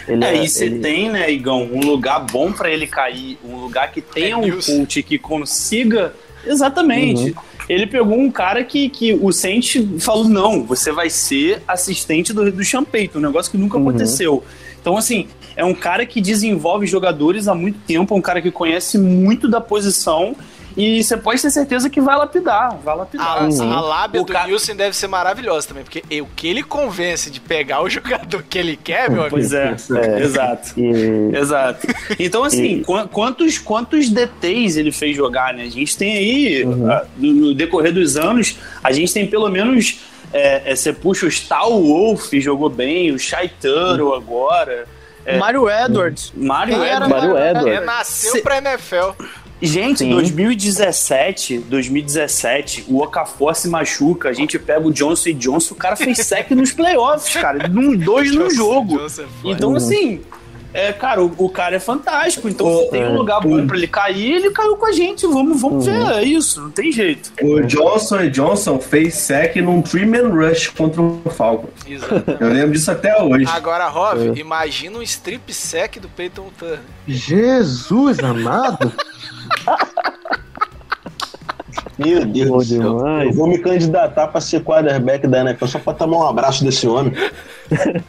Ele 0.08 0.24
É, 0.24 0.36
e 0.44 0.48
você 0.50 0.66
ele- 0.66 0.80
tem, 0.80 1.10
né, 1.10 1.32
Igão, 1.32 1.68
um 1.72 1.82
lugar 1.82 2.20
bom 2.32 2.52
pra 2.52 2.70
ele 2.70 2.88
cair, 2.88 3.38
um 3.44 3.56
lugar 3.58 3.92
que 3.92 4.02
tenha 4.02 4.38
um 4.38 4.42
News. 4.46 4.66
coach 4.68 5.04
que 5.04 5.18
consiga. 5.18 6.14
Exatamente. 6.46 7.36
Ele 7.70 7.86
pegou 7.88 8.18
um 8.18 8.30
cara 8.32 8.64
que, 8.64 8.90
que 8.90 9.14
o 9.14 9.32
Saints 9.32 10.04
falou: 10.04 10.26
não, 10.28 10.64
você 10.64 10.92
vai 10.92 11.10
ser 11.10 11.62
assistente 11.68 12.34
do, 12.34 12.52
do 12.52 12.64
Champeito, 12.64 13.18
um 13.18 13.22
negócio 13.22 13.52
que 13.52 13.58
nunca 13.58 13.78
Uhum. 13.78 13.90
aconteceu. 13.90 14.44
Então, 14.80 14.98
assim, 14.98 15.28
é 15.56 15.64
um 15.64 15.74
cara 15.74 16.06
que 16.06 16.20
desenvolve 16.22 16.88
jogadores 16.88 17.48
há 17.48 17.54
muito 17.56 17.80
tempo, 17.86 18.14
é 18.14 18.18
um 18.18 18.22
cara 18.22 18.42
que 18.42 18.52
conhece 18.52 18.98
muito 18.98 19.48
da 19.48 19.62
posição. 19.62 20.36
E 20.78 21.04
você 21.04 21.18
pode 21.18 21.42
ter 21.42 21.50
certeza 21.52 21.90
que 21.90 22.00
vai 22.00 22.16
lapidar, 22.16 22.78
vai 22.78 22.96
lapidar. 22.96 23.28
A, 23.44 23.46
assim. 23.46 23.70
a 23.72 23.80
lábia 23.82 24.22
O 24.22 24.26
do 24.26 24.32
ca- 24.34 24.46
Wilson 24.46 24.76
deve 24.76 24.96
ser 24.96 25.08
maravilhosa 25.08 25.68
também, 25.68 25.84
porque 25.84 26.04
o 26.22 26.26
que 26.28 26.48
ele 26.48 26.64
convence 26.64 27.30
de 27.30 27.40
pegar 27.40 27.82
o 27.82 27.90
jogador 27.90 28.44
que 28.44 28.58
ele 28.58 28.78
quer, 28.78 29.10
meu 29.10 29.22
amigo. 29.22 29.36
Pois 29.36 29.52
é, 29.54 29.76
É. 29.96 30.20
exato. 30.22 30.80
E- 30.80 31.36
Exato. 31.36 31.88
Então, 32.20 32.44
assim, 32.44 32.80
E- 32.80 32.84
qua- 32.84 33.08
quantos, 33.08 33.58
quantos 33.58 34.10
DTs 34.10 34.78
ele 34.80 34.92
fez 34.92 35.16
jogar, 35.16 35.54
né? 35.54 35.64
A 35.64 35.70
gente 35.70 35.98
tem 35.98 36.18
aí, 36.18 36.64
Uhum. 36.64 36.88
no, 37.18 37.34
no 37.34 37.54
decorrer 37.54 37.94
dos 37.94 38.16
anos, 38.18 38.58
a 38.84 38.92
gente 38.92 39.14
tem 39.14 39.26
pelo 39.28 39.50
menos. 39.50 40.00
É, 40.34 40.72
é, 40.72 40.76
você 40.78 40.94
puxa 40.94 41.26
o 41.26 41.30
Stal 41.30 41.70
Wolf, 41.82 42.32
jogou 42.36 42.70
bem, 42.70 43.12
o 43.12 43.20
Shai 43.20 43.50
Tuttle 43.50 44.14
agora. 44.16 44.88
É. 45.26 45.38
Mario 45.38 45.70
Edwards. 45.70 46.32
Mário 46.36 46.74
Quem 46.74 46.84
era 46.88 47.06
Edwards. 47.06 47.28
Mario 47.30 47.38
É, 47.38 47.52
Edwards. 47.52 47.86
nasceu 47.86 48.32
Cê- 48.32 48.42
pra 48.42 48.58
NFL. 48.58 49.12
Gente, 49.62 50.00
Sim. 50.00 50.10
2017, 50.10 51.60
2017, 51.60 52.86
o 52.88 53.02
Okafor 53.02 53.56
se 53.56 53.70
machuca, 53.70 54.30
a 54.30 54.34
gente 54.34 54.58
pega 54.58 54.88
o 54.88 54.92
Johnson 54.92 55.30
e 55.30 55.34
Johnson, 55.34 55.76
o 55.76 55.78
cara 55.78 55.96
fez 55.96 56.18
sec 56.18 56.50
nos 56.52 56.72
playoffs, 56.72 57.34
cara, 57.36 57.68
num, 57.68 57.96
dois 57.96 58.34
no 58.34 58.50
jogo. 58.50 59.00
É. 59.00 59.52
Então, 59.52 59.76
assim, 59.76 60.22
é, 60.74 60.94
cara, 60.94 61.22
o, 61.24 61.34
o 61.38 61.50
cara 61.50 61.76
é 61.76 61.80
fantástico. 61.80 62.48
Então, 62.50 62.66
O- 62.68 62.84
se 62.86 62.92
tem 62.92 63.04
um 63.04 63.08
é, 63.16 63.18
lugar 63.18 63.42
bom 63.42 63.66
pra 63.68 63.76
ele 63.78 63.88
cair, 63.88 64.36
ele 64.36 64.52
caiu 64.52 64.76
com 64.78 64.86
a 64.86 64.92
gente. 64.92 65.26
Vamos, 65.28 65.62
vamos 65.62 65.86
ver, 65.86 65.96
é 66.14 66.24
isso, 66.24 66.62
não 66.62 66.72
tem 66.72 66.92
jeito. 66.92 67.32
O 67.42 67.62
Johnson 67.62 68.22
e 68.22 68.30
Johnson 68.30 68.80
fez 68.80 69.16
sec 69.16 69.56
num 69.58 69.82
three-man 69.82 70.30
rush 70.30 70.68
contra 70.70 71.02
o 71.02 71.22
Falcons. 71.30 71.70
Eu 72.40 72.48
lembro 72.50 72.72
disso 72.72 72.90
até 72.92 73.22
hoje. 73.22 73.46
Agora, 73.48 73.88
Rob, 73.90 74.30
É. 74.38 74.40
imagina 74.40 74.98
um 74.98 75.02
strip 75.02 75.54
sec 75.54 75.98
do 76.00 76.08
Peyton 76.10 76.48
Turner. 76.58 76.80
Jesus 77.08 78.20
amado! 78.20 78.92
Meu 81.98 82.26
Deus 82.26 82.50
do 82.50 82.64
céu. 82.64 82.82
demais. 82.98 83.28
Eu 83.30 83.34
vou 83.34 83.48
me 83.48 83.60
candidatar 83.60 84.28
pra 84.28 84.42
ser 84.42 84.64
quarterback 84.64 85.28
da 85.28 85.42
NFL 85.42 85.66
só 85.68 85.80
pra 85.80 85.94
tomar 85.94 86.18
um 86.18 86.28
abraço 86.28 86.64
desse 86.64 86.88
homem. 86.88 87.14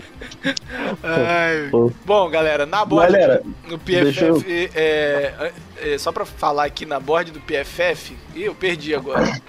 Ai. 1.03 1.71
Bom, 2.05 2.29
galera, 2.31 2.67
na 2.67 2.85
board 2.85 3.13
Galera, 3.13 3.43
no 3.69 3.77
deixa 3.79 4.25
eu- 4.27 4.37
PFF, 4.41 4.71
é, 4.75 5.53
é, 5.81 5.99
só 5.99 6.11
pra 6.13 6.25
falar 6.25 6.65
aqui 6.65 6.85
na 6.85 6.99
board 7.01 7.31
do 7.31 7.41
PFF, 7.41 8.17
ih, 8.35 8.43
eu 8.45 8.55
perdi 8.55 8.95
agora. 8.95 9.41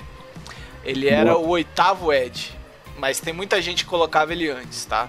Ele 0.85 1.07
era 1.07 1.37
o 1.37 1.47
oitavo 1.49 2.11
Ed, 2.11 2.51
mas 2.97 3.19
tem 3.19 3.33
muita 3.33 3.61
gente 3.61 3.83
que 3.85 3.89
colocava 3.89 4.33
ele 4.33 4.49
antes, 4.49 4.85
tá? 4.85 5.07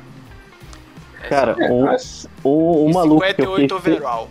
Cara, 1.28 1.56
um, 1.72 1.84
Mas, 1.86 2.26
o, 2.42 2.84
o 2.86 2.90
E 2.90 2.92
maluco 2.92 3.20
que 3.20 3.26
eu 3.26 3.34
58 3.56 3.76
fiquei, 3.76 3.92
overall. 3.94 4.30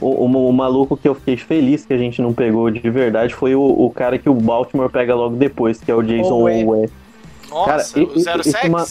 o, 0.00 0.06
o- 0.24 0.48
o 0.48 0.52
maluco 0.52 0.96
que 0.96 1.08
eu 1.08 1.14
fiquei 1.14 1.36
feliz 1.36 1.86
que 1.86 1.92
a 1.94 1.98
gente 1.98 2.20
não 2.20 2.32
pegou 2.34 2.68
de 2.70 2.90
verdade 2.90 3.32
foi 3.34 3.54
o, 3.54 3.62
o 3.62 3.88
cara 3.90 4.18
que 4.18 4.28
o 4.28 4.34
Baltimore 4.34 4.90
pega 4.90 5.14
logo 5.14 5.36
depois, 5.36 5.80
que 5.80 5.90
é 5.90 5.94
o 5.94 6.02
Jason 6.02 6.34
Owe. 6.34 6.64
Owe. 6.64 6.90
Nossa, 7.48 7.94
Cara, 7.94 8.06
o 8.10 8.18
e- 8.18 8.20
Zero 8.20 8.40
esse 8.40 8.50
Sex? 8.50 8.68
ma- 8.68 8.86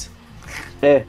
É. 0.81 1.03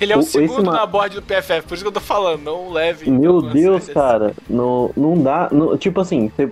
Ele 0.00 0.12
é 0.12 0.16
o, 0.16 0.20
O- 0.20 0.22
segundo 0.22 0.70
na 0.70 0.84
board 0.84 1.14
do 1.16 1.22
PFF, 1.22 1.62
por 1.66 1.74
isso 1.74 1.82
que 1.84 1.88
eu 1.88 1.92
tô 1.92 2.00
falando, 2.00 2.42
não 2.42 2.70
leve. 2.70 3.10
Meu 3.10 3.38
em 3.38 3.50
Deus, 3.50 3.80
consideração. 3.80 3.94
cara, 3.94 4.32
não, 4.48 4.90
não 4.96 5.22
dá. 5.22 5.48
não- 5.50 5.76
tipo 5.76 6.00
assim, 6.00 6.30
você- 6.36 6.50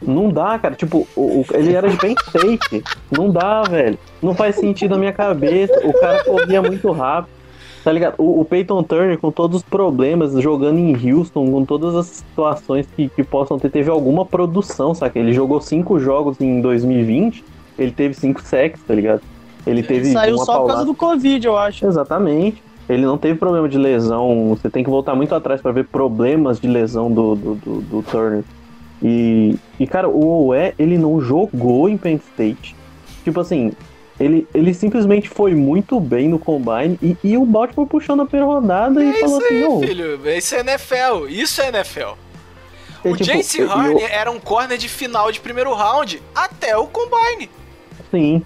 não 0.00 0.30
dá, 0.30 0.58
cara. 0.58 0.74
Tipo, 0.74 1.06
o, 1.16 1.40
o- 1.40 1.44
ele 1.52 1.74
era 1.74 1.88
de 1.88 1.96
Penn 1.96 2.14
State. 2.28 2.82
Não 3.10 3.30
dá, 3.30 3.62
velho. 3.62 3.98
Não 4.22 4.34
faz 4.34 4.56
sentido 4.56 4.92
na 4.92 4.96
minha 4.98 5.12
cabeça. 5.12 5.78
O 5.86 5.92
cara 6.00 6.22
corria 6.24 6.62
muito 6.62 6.90
rápido. 6.92 7.36
Tá 7.84 7.92
ligado? 7.92 8.14
O, 8.18 8.40
o 8.40 8.44
Peyton 8.44 8.82
Turner, 8.82 9.18
com 9.18 9.30
todos 9.30 9.58
os 9.58 9.62
problemas, 9.62 10.32
jogando 10.42 10.78
em 10.78 10.92
Houston, 11.12 11.50
com 11.50 11.64
todas 11.64 11.94
as 11.94 12.06
situações 12.06 12.86
que, 12.94 13.08
que 13.08 13.22
possam 13.24 13.58
ter, 13.58 13.70
teve 13.70 13.88
alguma 13.90 14.26
produção, 14.26 14.94
saca? 14.94 15.18
Ele 15.18 15.32
jogou 15.32 15.60
cinco 15.60 15.98
jogos 15.98 16.40
em 16.40 16.60
2020, 16.60 17.44
ele 17.78 17.92
teve 17.92 18.14
cinco 18.14 18.42
sacks, 18.42 18.82
tá 18.86 18.94
ligado? 18.94 19.22
Ele 19.66 19.82
teve 19.82 20.12
Saiu 20.12 20.36
uma 20.36 20.44
só 20.44 20.60
por 20.60 20.66
causa 20.68 20.84
do 20.84 20.94
Covid, 20.94 21.46
eu 21.46 21.56
acho. 21.56 21.86
Exatamente. 21.86 22.62
Ele 22.88 23.04
não 23.04 23.18
teve 23.18 23.38
problema 23.38 23.68
de 23.68 23.76
lesão. 23.76 24.48
Você 24.50 24.70
tem 24.70 24.82
que 24.82 24.88
voltar 24.90 25.14
muito 25.14 25.34
atrás 25.34 25.60
pra 25.60 25.72
ver 25.72 25.84
problemas 25.84 26.58
de 26.58 26.66
lesão 26.66 27.10
do, 27.12 27.34
do, 27.34 27.54
do, 27.54 27.80
do 27.82 28.02
Turner. 28.02 28.42
E, 29.02 29.56
e, 29.78 29.86
cara, 29.86 30.08
o 30.08 30.46
Owe, 30.46 30.72
ele 30.78 30.96
não 30.98 31.20
jogou 31.20 31.88
em 31.88 31.96
Penn 31.96 32.16
State. 32.32 32.74
Tipo 33.22 33.40
assim, 33.40 33.72
ele, 34.18 34.48
ele 34.54 34.72
simplesmente 34.72 35.28
foi 35.28 35.54
muito 35.54 36.00
bem 36.00 36.28
no 36.28 36.38
combine 36.38 36.98
e, 37.02 37.16
e 37.22 37.36
o 37.36 37.44
Baltimore 37.44 37.86
puxou 37.86 38.16
na 38.16 38.24
primeira 38.24 38.46
rodada 38.52 39.04
e 39.04 39.10
É 39.10 39.20
falou 39.20 39.38
isso 39.38 39.46
assim, 39.46 39.54
aí, 39.56 39.62
não. 39.62 39.80
filho. 39.80 40.30
Isso 40.36 40.54
é 40.54 40.60
NFL. 40.60 41.26
Isso 41.28 41.60
é 41.60 41.68
NFL. 41.68 42.00
é 43.04 43.08
O 43.10 43.16
tipo, 43.16 43.24
Jace 43.24 43.62
Harney 43.62 44.02
eu- 44.02 44.08
era 44.08 44.30
um 44.30 44.40
corner 44.40 44.78
de 44.78 44.88
final 44.88 45.30
de 45.30 45.40
primeiro 45.40 45.72
round 45.74 46.20
até 46.34 46.76
o 46.76 46.86
combine. 46.86 47.50
Sim. 48.10 48.42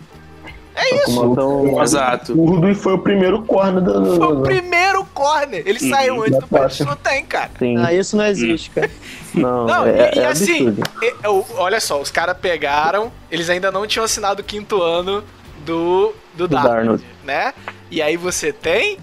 É 0.74 0.94
isso. 1.04 1.34
Exato. 1.82 2.32
o 2.40 2.46
Rudolph 2.46 2.76
foi 2.78 2.92
o 2.94 2.98
primeiro 2.98 3.42
corner 3.42 3.82
do. 3.82 4.00
do- 4.00 4.16
Foi 4.16 4.26
o 4.26 4.34
do- 4.36 4.42
primeiro 4.42 5.04
corner. 5.12 5.62
Ele 5.66 5.78
saiu 5.78 6.20
antes 6.22 6.32
da 6.32 6.38
do 6.40 6.46
faixa. 6.46 6.84
Não 6.84 6.96
tem, 6.96 7.24
cara. 7.26 7.50
sim. 7.58 7.76
Ah, 7.78 7.92
isso 7.92 8.16
não 8.16 8.24
existe, 8.26 8.70
cara. 8.70 8.90
Não, 9.34 9.66
Não, 9.66 9.86
é, 9.86 10.10
e, 10.14 10.18
e 10.18 10.20
é 10.20 10.26
assim, 10.26 10.68
absurdo. 10.68 10.82
e- 11.02 11.14
olha 11.56 11.80
só, 11.80 11.98
os 11.98 12.10
caras 12.10 12.36
pegaram, 12.38 13.10
eles 13.30 13.48
ainda 13.48 13.70
não 13.72 13.86
tinham 13.86 14.04
assinado 14.04 14.42
o 14.42 14.44
quinto 14.44 14.82
ano 14.82 15.24
do, 15.64 16.12
do, 16.34 16.46
Darnold, 16.46 16.74
Darnold. 16.76 17.04
né? 17.24 17.54
E 17.90 18.02
aí 18.02 18.14
você 18.18 18.52
tem 18.52 18.98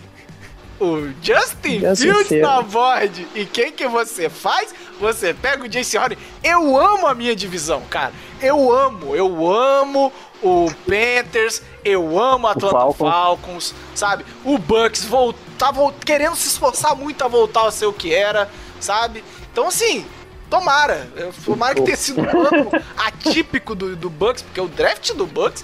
o 0.80 1.10
Justin, 1.22 1.80
Justin 1.80 2.04
Fields 2.04 2.28
Fields. 2.28 2.42
na 2.42 2.62
board. 2.62 3.28
E 3.34 3.44
quem 3.46 3.72
que 3.72 3.88
você 3.88 4.30
faz? 4.30 4.74
Você 5.00 5.34
pega 5.34 5.64
o 5.64 5.68
Jace 5.68 5.98
Horner. 5.98 6.18
Eu 6.44 6.78
amo 6.78 7.08
a 7.08 7.16
minha 7.16 7.36
divisão, 7.36 7.82
cara. 7.90 8.14
Eu 8.40 8.72
amo, 8.72 9.16
eu 9.16 9.52
amo 9.52 10.14
o 10.44 10.68
Panthers, 10.86 11.62
eu 11.84 12.20
amo 12.20 12.48
o 12.48 12.50
Atlanta 12.50 12.70
Falcons. 12.76 13.10
Falcons, 13.12 13.76
sabe? 13.96 14.26
O 14.46 14.58
Bucks 14.58 15.06
vol- 15.06 15.34
tá 15.58 15.72
vol- 15.72 15.94
querendo 16.06 16.36
se 16.36 16.48
esforçar 16.48 16.96
muito 16.96 17.24
a 17.24 17.28
voltar 17.28 17.68
a 17.68 17.72
ser 17.72 17.86
o 17.86 17.94
que 17.94 18.14
era, 18.14 18.50
sabe? 18.80 19.24
Então, 19.52 19.68
assim, 19.68 20.06
tomara. 20.50 21.08
Eu- 21.16 21.34
Tomara 21.46 21.76
que 21.76 21.82
tenha 21.82 21.98
sido 21.98 22.22
um 22.22 22.30
ano 22.30 22.72
atípico 22.98 23.76
do, 23.76 23.96
do 23.96 24.10
Bucks, 24.10 24.42
porque 24.42 24.62
o 24.62 24.68
draft 24.68 25.14
do 25.14 25.26
Bucks, 25.26 25.64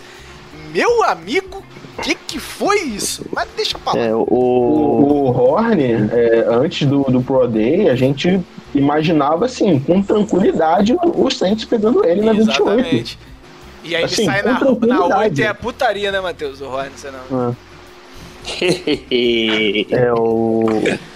meu 0.73 1.03
amigo, 1.03 1.63
o 1.97 2.01
que, 2.01 2.13
que 2.15 2.39
foi 2.39 2.79
isso? 2.81 3.25
Mas 3.31 3.47
deixa 3.55 3.77
pra 3.79 3.93
lá. 3.93 3.99
É, 3.99 4.13
o, 4.13 4.25
O, 4.27 5.31
Horn, 5.31 5.81
é, 6.11 6.45
antes 6.49 6.85
do, 6.87 7.03
do 7.03 7.21
Pro 7.21 7.47
Day, 7.47 7.89
a 7.89 7.95
gente 7.95 8.41
imaginava 8.73 9.45
assim, 9.45 9.79
com 9.79 10.01
tranquilidade, 10.01 10.93
o 11.01 11.29
Saints 11.31 11.63
pegando 11.63 12.05
ele 12.05 12.21
na 12.21 12.33
28. 12.33 13.17
E 13.85 13.95
aí 13.95 14.03
ele 14.03 14.05
Assim, 14.05 14.25
sai 14.25 14.41
com 14.41 14.47
na, 14.49 14.53
na 14.53 14.59
tranquilidade. 14.59 15.13
8 15.13 15.39
e 15.39 15.43
é 15.43 15.53
putaria, 15.53 16.11
né, 16.11 16.19
Matheus? 16.19 16.59
O 16.61 16.65
Horn, 16.65 16.89
você 16.95 17.09
não. 17.11 17.55
É, 19.91 20.13
o... 20.13 20.65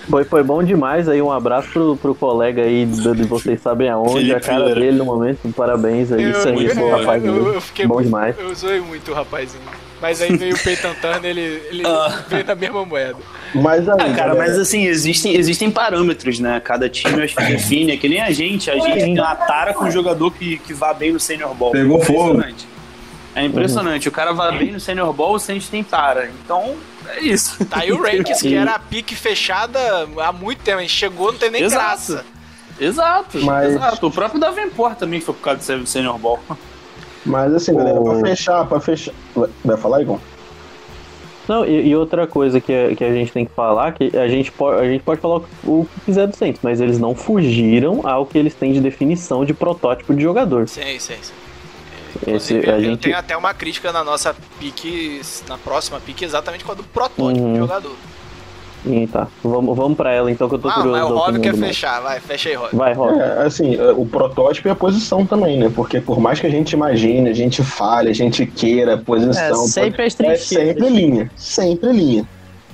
Foi, 0.10 0.24
foi 0.24 0.44
bom 0.44 0.64
demais 0.64 1.08
aí, 1.08 1.22
um 1.22 1.32
abraço 1.32 1.70
pro, 1.72 1.96
pro 1.98 2.16
colega 2.16 2.64
aí 2.64 2.86
do- 2.86 3.14
de 3.16 3.24
vocês 3.24 3.62
sabem 3.62 3.90
aonde, 3.90 4.14
Felipe 4.14 4.34
a 4.34 4.40
cara 4.40 4.74
dele 4.74 4.98
no 4.98 5.06
momento, 5.06 5.40
parabéns 5.56 6.12
aí, 6.12 6.32
isso 6.32 6.48
aí, 6.48 6.66
esse 6.66 6.80
eu, 6.80 6.90
rapaz 6.90 7.24
eu, 7.24 7.54
eu 7.54 7.62
fiquei 7.62 7.86
bom 7.86 7.96
muito, 7.96 8.06
demais. 8.08 8.36
Eu 8.40 8.54
zoei 8.56 8.80
muito 8.82 9.12
o 9.12 9.14
rapazinho. 9.14 9.62
Mas 10.02 10.22
aí 10.22 10.36
veio 10.36 10.56
o 10.56 10.60
Peyton 10.60 10.93
Turner, 11.02 11.26
ele, 11.26 11.41
ele 11.70 11.84
Ah. 11.86 12.24
veio 12.28 12.45
na 12.45 12.56
mesma 12.56 12.86
moeda. 12.86 13.18
Mas 13.54 13.88
aí, 13.89 13.95
Ah, 14.00 14.14
cara, 14.16 14.36
mas 14.36 14.58
assim, 14.58 14.86
existem, 14.86 15.36
existem 15.36 15.70
parâmetros, 15.70 16.39
né? 16.39 16.60
Cada 16.64 16.88
time 16.88 17.22
acho 17.24 17.36
que 17.36 17.43
define, 17.43 17.91
é 17.91 17.97
que 17.97 18.08
nem 18.08 18.22
a 18.22 18.32
gente, 18.32 18.72
a 18.72 18.76
gente 18.76 18.93
tem 18.93 19.20
uma 19.20 19.36
tara 19.36 19.74
com 19.74 19.86
um 19.86 19.91
jogador 19.91 20.32
que, 20.32 20.58
que 20.60 20.74
vá 20.74 20.93
bem 20.93 21.12
no 21.12 21.20
Senior 21.20 21.54
Ball. 21.54 21.72
Pegou 21.72 22.00
fogo. 22.02 22.30
Impressionante. 22.34 22.68
É 23.36 23.43
impressionante, 23.43 24.08
o 24.08 24.12
cara 24.12 24.34
vai 24.34 24.58
bem 24.58 24.72
no 24.72 24.80
Senior 24.80 25.12
Ball, 25.14 25.34
o 25.36 25.39
Saints 25.39 25.68
tem 25.70 25.84
tara. 25.84 26.32
Então, 26.43 26.76
é 27.08 27.20
isso. 27.22 27.64
Tá 27.66 27.80
aí 27.82 27.91
o 27.91 27.97
Rankings, 28.02 28.41
que 28.41 28.56
era 28.56 28.72
a 28.76 28.80
pique 28.80 29.16
fechada 29.16 29.80
há 30.22 30.32
muito 30.32 30.60
tempo. 30.62 30.80
A 30.80 30.82
gente 30.82 30.93
chegou, 30.93 31.32
não 31.32 31.39
tem 31.39 31.52
nem 31.52 31.64
Exato. 31.64 31.84
graça. 31.86 32.26
Exato, 32.80 33.39
Mas- 33.43 33.74
exato. 33.74 34.08
O 34.08 34.12
próprio 34.12 34.39
Davenport 34.39 34.97
também 34.97 35.20
foi 35.20 35.34
por 35.34 35.41
causa 35.41 35.78
do 35.78 35.86
Senior 35.86 36.18
Ball. 36.18 36.39
Mas 37.30 37.54
assim, 37.54 37.74
galera, 37.76 38.02
pra 38.02 38.14
O- 38.14 38.20
fechar, 38.22 38.66
pra 38.66 38.80
fechar. 38.80 39.14
Vai 39.64 39.78
falar, 39.78 40.02
Igor? 40.02 40.20
Não, 41.48 41.66
e, 41.66 41.88
e 41.88 41.96
outra 41.96 42.28
coisa 42.28 42.60
que, 42.62 42.72
a- 42.74 42.96
que 42.96 43.04
a 43.04 43.12
gente 43.12 43.32
tem 43.32 43.46
que 43.46 43.52
falar, 43.54 43.92
que 43.94 44.16
a 44.16 44.28
gente, 44.28 44.52
pode, 44.52 44.82
a 44.82 44.86
gente 44.86 45.02
pode 45.04 45.20
falar 45.22 45.38
o 45.38 45.40
que- 45.42 45.48
o 45.66 45.88
que 45.96 46.02
quiser 46.06 46.28
do 46.28 46.36
Saints, 46.36 46.60
mas 46.64 46.80
eles 46.82 47.00
não 47.00 47.16
fugiram 47.16 48.02
ao 48.08 48.26
que 48.26 48.38
eles 48.38 48.54
têm 48.54 48.72
de 48.74 48.80
definição 48.82 49.44
de 49.46 49.54
protótipo 49.54 50.14
de 50.14 50.22
jogador. 50.22 50.68
Sim, 50.68 51.00
sim, 51.00 51.16
sim. 51.22 51.34
Esse, 52.22 52.56
Inclusive, 52.56 52.70
a 52.70 52.74
eu 52.76 52.82
gente, 52.82 53.00
tenho 53.02 53.18
até 53.18 53.38
uma 53.38 53.54
crítica 53.54 53.92
na 53.92 54.04
nossa 54.04 54.36
pique, 54.60 55.22
na 55.48 55.58
próxima 55.58 56.00
pique, 56.00 56.26
exatamente 56.26 56.64
com 56.66 56.72
a 56.72 56.76
do 56.76 56.84
protótipo 56.84 57.44
Uhum. 57.46 57.54
de 57.54 57.60
jogador. 57.60 57.96
Ih, 58.86 59.08
tá, 59.08 59.28
vamos, 59.44 59.76
vamos 59.76 59.98
pra 59.98 60.14
ela 60.14 60.32
então, 60.32 60.48
que 60.48 60.56
eu 60.56 60.60
tô 60.60 60.70
Ah, 60.70 60.74
curioso. 60.76 60.92
mas 61.00 61.04
o 61.12 61.14
da 61.14 61.20
Rob 61.20 61.40
quer 61.42 61.54
fechar, 61.54 62.00
vai, 62.02 62.20
fecha 62.22 62.48
aí, 62.50 62.56
Rob. 62.56 62.70
Vai, 62.76 62.94
Rob. 62.94 63.20
É, 63.20 63.42
assim, 63.46 63.76
é, 63.76 63.92
o 63.92 64.06
protótipo 64.06 64.68
e 64.70 64.72
a 64.72 64.76
posição 64.76 65.26
também, 65.26 65.58
né? 65.58 65.70
Porque 65.76 66.00
por 66.00 66.20
mais 66.20 66.40
que 66.40 66.48
a 66.48 66.50
gente 66.50 66.72
imagine, 66.72 67.30
a 67.30 67.34
gente 67.34 67.62
fale, 67.62 68.10
a 68.10 68.14
gente 68.16 68.46
queira 68.46 68.94
a 68.94 68.98
posição. 68.98 69.66
É, 69.66 69.68
sempre 69.68 70.04
as 70.06 70.14
é 70.14 70.18
trincheiras. 70.18 70.46
sempre 70.78 70.90
linha. 70.90 71.32
Sempre 71.36 71.92
linha. 71.92 72.26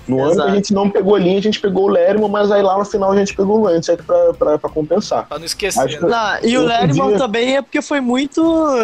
No 0.08 0.24
ano 0.24 0.36
que 0.36 0.42
a 0.52 0.54
gente 0.54 0.72
não 0.72 0.88
pegou 0.88 1.18
linha, 1.18 1.40
a 1.40 1.42
gente 1.42 1.60
pegou 1.60 1.86
o 1.86 1.88
Lermo, 1.88 2.30
mas 2.30 2.52
aí 2.52 2.62
lá 2.62 2.78
no 2.78 2.86
final 2.86 3.12
a 3.12 3.16
gente 3.18 3.36
pegou 3.36 3.60
o 3.60 3.64
Lancet 3.64 4.04
pra, 4.04 4.34
pra, 4.36 4.60
pra 4.60 4.70
compensar. 4.70 5.26
Pra 5.28 5.40
não 5.40 5.46
esquecer, 5.48 5.84
que- 5.88 6.00
né? 6.00 6.08
Não, 6.08 6.48
e 6.48 6.56
o 6.60 6.62
Lerman 6.64 6.96
podia- 6.96 7.18
também 7.18 7.58
é 7.58 7.62
porque 7.64 7.82
foi 7.82 8.00
muito. 8.00 8.40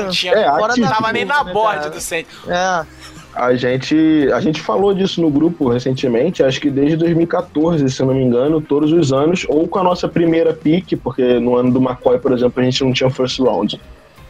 Tinha, 0.09 0.34
É, 0.34 0.49
fora 0.49 0.65
atípico, 0.74 0.80
não 0.88 0.95
tava 0.95 1.13
nem 1.13 1.24
na 1.24 1.43
né, 1.43 1.53
board 1.53 1.78
cara? 1.78 1.89
do 1.91 2.01
Saints. 2.01 2.32
É. 2.47 2.86
A 3.34 3.55
gente, 3.55 4.29
a 4.34 4.41
gente 4.41 4.61
falou 4.61 4.93
disso 4.93 5.21
no 5.21 5.29
grupo 5.29 5.69
recentemente, 5.69 6.43
acho 6.43 6.59
que 6.59 6.69
desde 6.69 6.97
2014, 6.97 7.89
se 7.89 8.01
eu 8.01 8.07
não 8.07 8.13
me 8.13 8.23
engano, 8.23 8.59
todos 8.59 8.91
os 8.91 9.13
anos, 9.13 9.45
ou 9.47 9.67
com 9.67 9.79
a 9.79 9.84
nossa 9.84 10.07
primeira 10.07 10.53
pick, 10.53 10.97
porque 11.01 11.39
no 11.39 11.55
ano 11.55 11.71
do 11.71 11.82
McCoy, 11.82 12.19
por 12.19 12.34
exemplo, 12.34 12.61
a 12.61 12.65
gente 12.65 12.84
não 12.84 12.91
tinha 12.91 13.09
first 13.09 13.39
round. 13.39 13.79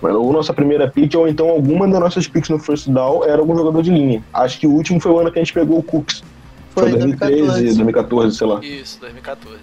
Mas 0.01 0.15
ou 0.15 0.33
nossa 0.33 0.53
primeira 0.53 0.89
pick, 0.89 1.13
ou 1.15 1.27
então 1.27 1.49
alguma 1.49 1.87
das 1.87 1.99
nossas 1.99 2.27
picks 2.27 2.49
no 2.49 2.57
first 2.57 2.89
down 2.89 3.23
era 3.23 3.39
algum 3.39 3.55
jogador 3.55 3.83
de 3.83 3.91
linha. 3.91 4.23
Acho 4.33 4.59
que 4.59 4.65
o 4.65 4.71
último 4.71 4.99
foi 4.99 5.11
o 5.11 5.19
ano 5.19 5.31
que 5.31 5.37
a 5.37 5.41
gente 5.43 5.53
pegou 5.53 5.77
o 5.77 5.83
Cooks. 5.83 6.23
Foi, 6.71 6.89
Foi, 6.89 6.91
2013, 6.91 7.75
2014. 7.75 7.75
2014, 7.75 8.37
sei 8.37 8.47
lá. 8.47 8.59
Isso, 8.63 8.99
2014. 8.99 9.59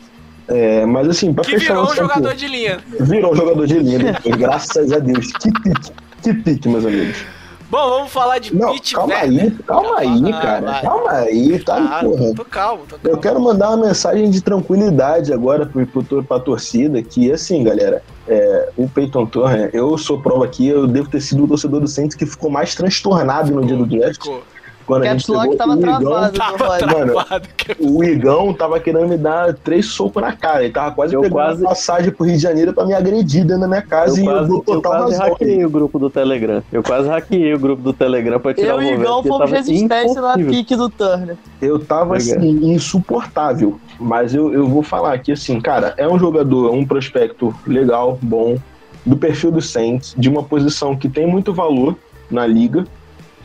É, 0.47 0.87
mas 0.87 1.09
assim, 1.09 1.35
pra 1.35 1.45
Que 1.45 1.53
fechar 1.53 1.75
virou 1.75 1.89
o 1.89 1.93
um 1.93 1.95
jogador 1.95 2.35
de 2.35 2.49
linha. 2.49 2.79
Virou 3.01 3.33
um 3.33 3.37
jogador 3.37 3.67
de 3.67 3.79
linha 3.79 3.99
depois, 3.99 4.35
graças 4.37 4.93
a 4.93 4.99
Deus. 4.99 5.33
Que 5.33 5.51
pique, 5.51 5.93
que 6.23 6.35
pique, 6.35 6.69
meus 6.69 6.87
amigos. 6.87 7.25
Bom, 7.71 7.91
vamos 7.91 8.11
falar 8.11 8.39
de 8.39 8.55
Não, 8.57 8.73
Pete 8.73 8.95
calma 8.95 9.15
Werner. 9.15 9.43
aí, 9.45 9.51
calma 9.67 9.99
aí, 9.99 10.33
Ah, 10.33 10.41
cara. 10.41 10.67
vai. 10.73 10.83
Calma 10.83 11.11
aí, 11.13 11.59
tá? 11.63 11.77
Ah, 11.77 12.01
porra. 12.05 12.35
tô 12.35 12.45
calmo, 12.45 12.83
tô 12.89 12.97
Eu 12.97 13.01
calmo. 13.03 13.19
quero 13.21 13.41
mandar 13.41 13.69
uma 13.71 13.87
mensagem 13.89 14.31
de 14.31 14.41
tranquilidade 14.41 15.33
agora 15.35 15.67
pro, 15.67 15.87
pro, 15.87 16.25
pra 16.25 16.41
torcida, 16.41 17.03
que 17.03 17.31
assim, 17.31 17.63
galera, 17.63 18.03
é, 18.27 18.71
o 18.77 18.89
Peyton 18.89 19.27
Turner, 19.27 19.71
eu 19.75 19.99
sou 19.99 20.19
prova 20.21 20.47
aqui, 20.47 20.67
eu 20.67 20.87
devo 20.87 21.11
ter 21.11 21.21
sido 21.21 21.45
o 21.45 21.49
torcedor 21.49 21.81
do 21.81 21.89
Saints 21.89 22.17
que 22.17 22.25
ficou 22.25 22.51
mais 22.51 22.75
transtornado 22.75 23.51
no 23.53 23.65
dia 23.65 23.77
do 23.77 23.85
draft. 23.85 24.15
Ficou. 24.23 24.43
Quando 24.89 25.03
a 25.03 25.07
Caps 25.09 25.23
gente 25.23 25.31
Lock 25.37 25.57
tava 25.57 25.75
o 25.75 25.79
Igão, 25.79 26.01
travado 26.01 26.33
do 26.33 26.39
Tava 26.39 26.67
Rod. 26.67 26.83
Mano, 26.93 27.13
travado. 27.13 27.49
o 27.79 28.03
Igão 28.05 28.55
tava 28.55 28.81
querendo 28.81 29.07
me 29.07 29.19
dar 29.19 29.53
três 29.53 29.85
socos 29.85 30.23
na 30.23 30.33
cara. 30.33 30.65
Ele 30.65 30.73
tava 30.73 30.95
quase 30.95 31.15
Eu 31.15 31.21
pegando 31.21 31.35
quase- 31.35 31.63
passagem 31.63 32.11
pro 32.11 32.25
Rio 32.25 32.37
de 32.37 32.43
Janeiro 32.43 32.73
pra 32.73 32.87
me 32.87 32.95
agredir 32.95 33.45
dentro 33.45 33.61
da 33.61 33.69
minha 33.69 33.83
casa 33.83 34.19
Eu 34.19 34.23
e 34.23 34.27
quase, 34.27 34.51
eu 34.51 34.65
eu 34.67 34.83
quase 34.83 35.17
hackeei 35.17 35.65
o 35.67 35.69
grupo 35.71 35.99
do 35.99 36.09
Telegram. 36.09 36.63
Eu 36.73 36.83
quase 36.83 37.07
hackeei 37.07 37.53
o 37.53 37.59
grupo 37.59 37.83
do 37.83 37.93
Telegram 37.93 38.41
pra 38.41 38.55
tirar 38.55 38.69
Eu 38.71 38.77
o 38.79 38.83
e 38.83 38.87
o 38.87 38.95
Igão 38.95 39.23
fomos 39.23 39.39
tava 39.41 39.57
resistentes 39.57 40.15
na 40.17 40.35
pique 40.39 40.75
do 40.75 40.89
Turner. 40.89 41.37
Eu 41.61 41.79
tava 41.79 42.17
assim, 42.17 42.73
insuportável. 42.75 43.79
Mas 44.01 44.35
eu, 44.35 44.53
eu 44.55 44.67
vou 44.67 44.83
falar 44.83 45.13
aqui 45.13 45.33
assim, 45.33 45.61
cara, 45.61 45.93
é 45.99 46.09
um 46.09 46.19
jogador, 46.19 46.73
um 46.73 46.87
prospecto 46.87 47.55
legal, 47.67 48.19
bom, 48.23 48.57
do 49.05 49.17
perfil 49.17 49.51
do 49.51 49.61
Saints, 49.61 50.15
de 50.17 50.29
uma 50.31 50.43
posição 50.43 50.97
que 50.97 51.09
tem 51.11 51.27
muito 51.27 51.53
valor 51.53 51.95
na 52.31 52.47
liga, 52.47 52.87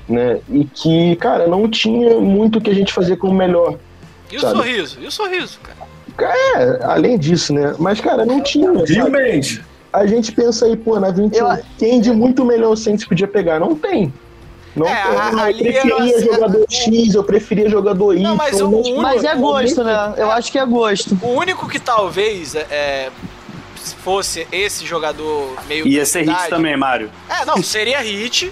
né? 0.08 0.40
E 0.50 0.66
que, 0.66 1.16
cara, 1.18 1.48
não 1.48 1.70
tinha 1.70 2.20
muito 2.20 2.60
o 2.60 2.62
que 2.62 2.70
a 2.70 2.74
gente 2.76 2.92
fazer 2.94 3.18
como 3.18 3.34
melhor. 3.34 3.76
E 4.32 4.38
o 4.38 4.40
sabe? 4.42 4.56
sorriso? 4.58 4.98
E 5.02 5.08
o 5.08 5.12
sorriso, 5.12 5.60
cara? 5.62 5.84
É, 6.20 6.84
além 6.86 7.18
disso, 7.18 7.54
né? 7.54 7.76
Mas, 7.80 8.00
cara, 8.00 8.26
não 8.26 8.42
tinha. 8.42 8.72
Realmente. 8.86 9.64
A 9.92 10.06
gente 10.06 10.32
pensa 10.32 10.66
aí, 10.66 10.76
pô, 10.76 11.00
na 11.00 11.10
21, 11.12 11.52
Eu- 11.52 11.64
quem 11.78 12.02
de 12.02 12.12
muito 12.12 12.44
melhor 12.46 12.72
o 12.72 12.78
Saints 12.78 13.06
podia 13.06 13.28
pegar? 13.28 13.60
Não 13.60 13.76
tem. 13.76 14.12
Não 14.76 14.88
É, 14.88 14.92
a- 15.04 15.30
eu 15.32 15.40
ali 15.40 15.64
preferia 15.64 16.20
jogador 16.24 16.66
X, 16.68 17.14
eu 17.14 17.24
preferia 17.24 17.70
jogador 17.70 18.14
Y. 18.16 18.24
Não, 18.24 18.36
mas 18.36 18.60
o 18.60 18.70
único- 18.70 19.02
Mas 19.02 19.24
é 19.24 19.36
gosto, 19.36 19.84
né? 19.84 20.14
Eu 20.18 20.32
acho 20.32 20.52
que 20.52 20.58
é 20.58 20.66
gosto. 20.66 21.16
O 21.22 21.30
único 21.38 21.70
que 21.70 21.80
talvez 21.80 22.56
é, 22.56 23.10
se 23.76 23.94
fosse 23.96 24.48
esse 24.52 24.84
jogador 24.84 25.56
meio. 25.68 25.88
Ia 25.88 26.06
ser 26.08 26.24
hit 26.24 26.50
também, 26.50 26.76
Mário. 26.76 27.12
É, 27.30 27.46
não, 27.46 27.62
seria 27.62 28.00
hit, 28.02 28.52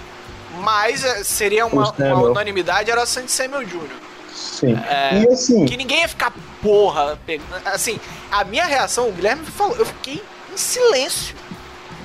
mas 0.60 1.04
é, 1.04 1.22
seria 1.24 1.66
uma, 1.66 1.82
O 1.82 1.86
Samuel. 1.86 2.14
uma 2.16 2.30
unanimidade, 2.30 2.90
era 2.90 3.04
Sandy 3.06 3.30
Samuel 3.30 3.64
Jr. 3.64 3.80
Sim. 4.34 4.74
É, 4.88 5.22
E 5.22 5.28
assim, 5.32 5.66
Que 5.66 5.76
ninguém 5.76 6.00
ia 6.00 6.08
ficar 6.08 6.32
porra. 6.62 7.18
Assim, 7.66 7.98
a 8.30 8.44
minha 8.44 8.64
reação, 8.64 9.08
o 9.08 9.12
Guilherme 9.12 9.44
falou, 9.46 9.76
eu 9.76 9.86
fiquei 9.86 10.22
em 10.52 10.56
silêncio. 10.56 11.34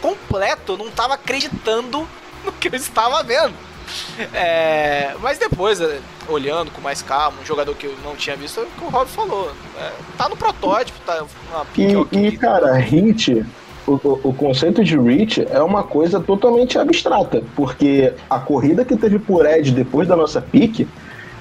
Completo, 0.01 0.73
eu 0.73 0.77
não 0.77 0.91
tava 0.91 1.15
acreditando 1.15 2.07
no 2.45 2.51
que 2.51 2.67
eu 2.67 2.75
estava 2.75 3.23
vendo. 3.23 3.53
É, 4.33 5.15
mas 5.21 5.37
depois, 5.37 5.79
é, 5.79 5.99
olhando 6.27 6.71
com 6.71 6.81
mais 6.81 7.01
calma, 7.01 7.39
um 7.41 7.45
jogador 7.45 7.73
que 7.75 7.85
eu 7.85 7.95
não 8.03 8.15
tinha 8.15 8.35
visto, 8.35 8.59
é 8.59 8.63
o 8.63 8.67
que 8.67 8.83
o 8.83 8.89
Rob 8.89 9.09
falou. 9.09 9.51
É, 9.79 9.91
tá 10.17 10.27
no 10.27 10.35
protótipo, 10.35 10.99
tá 11.05 11.25
pique 11.73 11.91
E, 11.93 11.95
ok. 11.95 12.27
e, 12.27 12.37
cara, 12.37 12.73
hit, 12.75 13.31
o, 13.33 13.45
o- 13.87 14.19
o 14.23 14.33
conceito 14.33 14.83
de 14.83 14.97
reach 14.99 15.45
é 15.49 15.61
uma 15.61 15.83
coisa 15.83 16.19
totalmente 16.19 16.77
abstrata, 16.77 17.41
porque 17.55 18.13
a 18.29 18.37
corrida 18.39 18.83
que 18.83 18.95
teve 18.97 19.17
por 19.19 19.45
Ed 19.45 19.71
depois 19.71 20.07
da 20.07 20.15
nossa 20.15 20.41
pique 20.41 20.87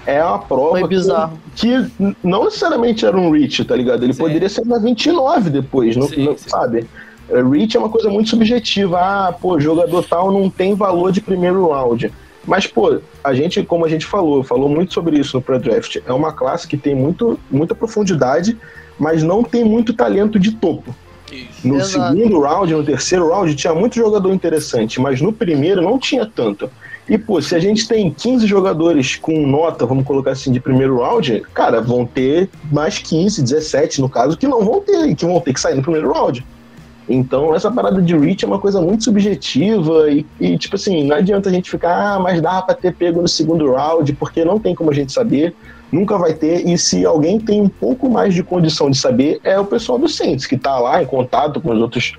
é 0.07 0.22
uma 0.24 0.38
prova 0.38 0.70
Foi 0.70 0.82
que- 0.82 0.88
bizarro. 0.88 1.38
Que, 1.57 1.86
não 2.22 2.44
necessariamente 2.44 3.05
era 3.05 3.16
um 3.16 3.30
reach, 3.30 3.64
tá 3.64 3.74
ligado? 3.74 4.05
Ele 4.05 4.12
Sim. 4.14 4.22
poderia 4.22 4.49
ser 4.49 4.64
na 4.64 4.78
29 4.78 5.51
depois, 5.51 5.97
não, 5.97 6.07
Sim, 6.09 6.24
não- 6.26 6.38
sim. 6.38 6.49
sabe? 6.49 6.86
É, 7.28 7.42
Reach 7.42 7.76
é 7.76 7.80
uma 7.80 7.88
coisa 7.88 8.09
muito 8.09 8.30
subjetiva. 8.30 9.01
Ah, 9.01 9.32
pô, 9.32 9.59
jogador 9.59 10.05
tal 10.05 10.30
não 10.30 10.49
tem 10.49 10.74
valor 10.76 11.11
de 11.11 11.20
primeiro 11.20 11.66
round. 11.68 12.12
Mas, 12.47 12.68
pô, 12.68 13.01
a 13.24 13.34
gente, 13.34 13.61
como 13.64 13.84
a 13.84 13.88
gente 13.88 14.07
falou, 14.07 14.44
falou 14.44 14.68
muito 14.68 14.94
sobre 14.94 15.18
isso 15.18 15.36
no 15.36 15.42
pré-draft. 15.42 15.97
É 16.07 16.12
uma 16.12 16.32
classe 16.32 16.68
que 16.68 16.76
tem 16.76 16.94
muito, 16.94 17.36
muita 17.51 17.74
profundidade, 17.74 18.57
mas 18.97 19.24
não 19.24 19.42
tem 19.42 19.64
muito 19.64 19.92
talento 19.92 20.38
de 20.38 20.53
topo. 20.53 20.94
Isso. 21.33 21.66
No 21.66 21.77
Exato. 21.77 22.14
segundo 22.14 22.41
round, 22.41 22.72
no 22.72 22.85
terceiro 22.85 23.29
round, 23.29 23.55
tinha 23.55 23.74
muito 23.74 23.97
jogador 23.97 24.33
interessante, 24.33 25.01
mas 25.01 25.20
no 25.20 25.33
primeiro 25.33 25.83
não 25.83 25.99
tinha 25.99 26.24
tanto. 26.27 26.70
E, 27.09 27.16
pô, 27.16 27.41
se 27.41 27.55
a 27.55 27.59
gente 27.59 27.87
tem 27.87 28.11
15 28.11 28.47
jogadores 28.47 29.16
com 29.16 29.47
nota, 29.47 29.87
vamos 29.87 30.05
colocar 30.05 30.33
assim, 30.33 30.51
de 30.51 30.59
primeiro 30.59 30.99
round, 30.99 31.43
cara, 31.55 31.81
vão 31.81 32.05
ter 32.05 32.49
mais 32.70 32.99
15, 32.99 33.43
17 33.43 34.01
no 34.01 34.09
caso, 34.09 34.37
que 34.37 34.49
não 34.49 34.64
vão 34.64 34.81
ter, 34.81 35.09
e 35.09 35.14
que 35.14 35.24
vão 35.24 35.41
ter 35.41 35.53
que 35.53 35.61
sair 35.61 35.77
no 35.77 35.83
primeiro 35.83 36.12
round. 36.12 36.45
Então, 37.09 37.55
essa 37.55 37.70
parada 37.70 38.03
de 38.03 38.16
reach 38.16 38.45
é 38.45 38.49
uma 38.49 38.59
coisa 38.59 38.81
muito 38.81 39.05
subjetiva 39.05 40.11
e, 40.11 40.27
e, 40.41 40.59
tipo 40.59 40.74
assim, 40.74 41.05
não 41.05 41.14
adianta 41.14 41.49
a 41.49 41.53
gente 41.53 41.70
ficar, 41.70 42.14
ah, 42.14 42.18
mas 42.18 42.43
dá 42.43 42.61
pra 42.61 42.74
ter 42.74 42.93
pego 42.93 43.22
no 43.22 43.29
segundo 43.29 43.72
round, 43.72 44.12
porque 44.14 44.45
não 44.45 44.59
tem 44.59 44.74
como 44.74 44.91
a 44.91 44.95
gente 44.95 45.12
saber, 45.12 45.55
nunca 45.97 46.16
vai 46.18 46.34
ter. 46.34 46.66
E 46.68 46.76
se 46.78 47.05
alguém 47.05 47.40
tem 47.40 47.61
um 47.61 47.68
pouco 47.68 48.09
mais 48.09 48.34
de 48.34 48.42
condição 48.42 48.90
de 48.90 48.99
saber, 48.99 49.40
é 49.42 49.59
o 49.59 49.64
pessoal 49.64 49.99
do 49.99 50.09
Saints, 50.09 50.47
que 50.47 50.57
tá 50.57 50.78
lá 50.78 51.03
em 51.03 51.07
contato 51.07 51.61
com 51.61 51.72
os 51.72 51.80
outros 51.80 52.12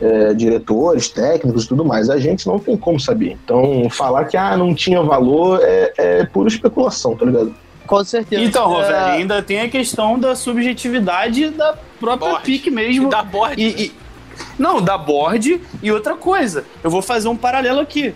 é, 0.00 0.34
diretores, 0.34 1.08
técnicos 1.08 1.64
e 1.64 1.68
tudo 1.68 1.84
mais. 1.84 2.10
A 2.10 2.18
gente 2.18 2.46
não 2.46 2.58
tem 2.58 2.76
como 2.76 2.98
saber. 2.98 3.36
Então, 3.44 3.88
falar 3.90 4.24
que 4.24 4.36
ah, 4.36 4.56
não 4.56 4.74
tinha 4.74 5.00
valor 5.02 5.60
é, 5.62 5.92
é 5.96 6.24
pura 6.24 6.48
especulação, 6.48 7.16
tá 7.16 7.24
ligado? 7.24 7.54
Com 7.86 8.04
certeza. 8.04 8.42
Então, 8.42 8.70
É, 8.70 8.82
Rovelli, 8.82 9.10
ainda 9.20 9.42
tem 9.42 9.60
a 9.60 9.68
questão 9.68 10.18
da 10.18 10.34
subjetividade 10.36 11.50
da 11.50 11.76
própria 11.98 12.30
Board. 12.30 12.44
pique 12.44 12.70
mesmo. 12.70 13.08
Da 13.08 13.22
board. 13.22 13.60
E- 13.60 13.86
e- 13.86 13.92
não, 14.58 14.80
da 14.80 14.96
board 14.96 15.60
e 15.82 15.92
outra 15.92 16.14
coisa. 16.14 16.64
Eu 16.82 16.90
vou 16.90 17.02
fazer 17.02 17.28
um 17.28 17.36
paralelo 17.36 17.80
aqui. 17.80 18.14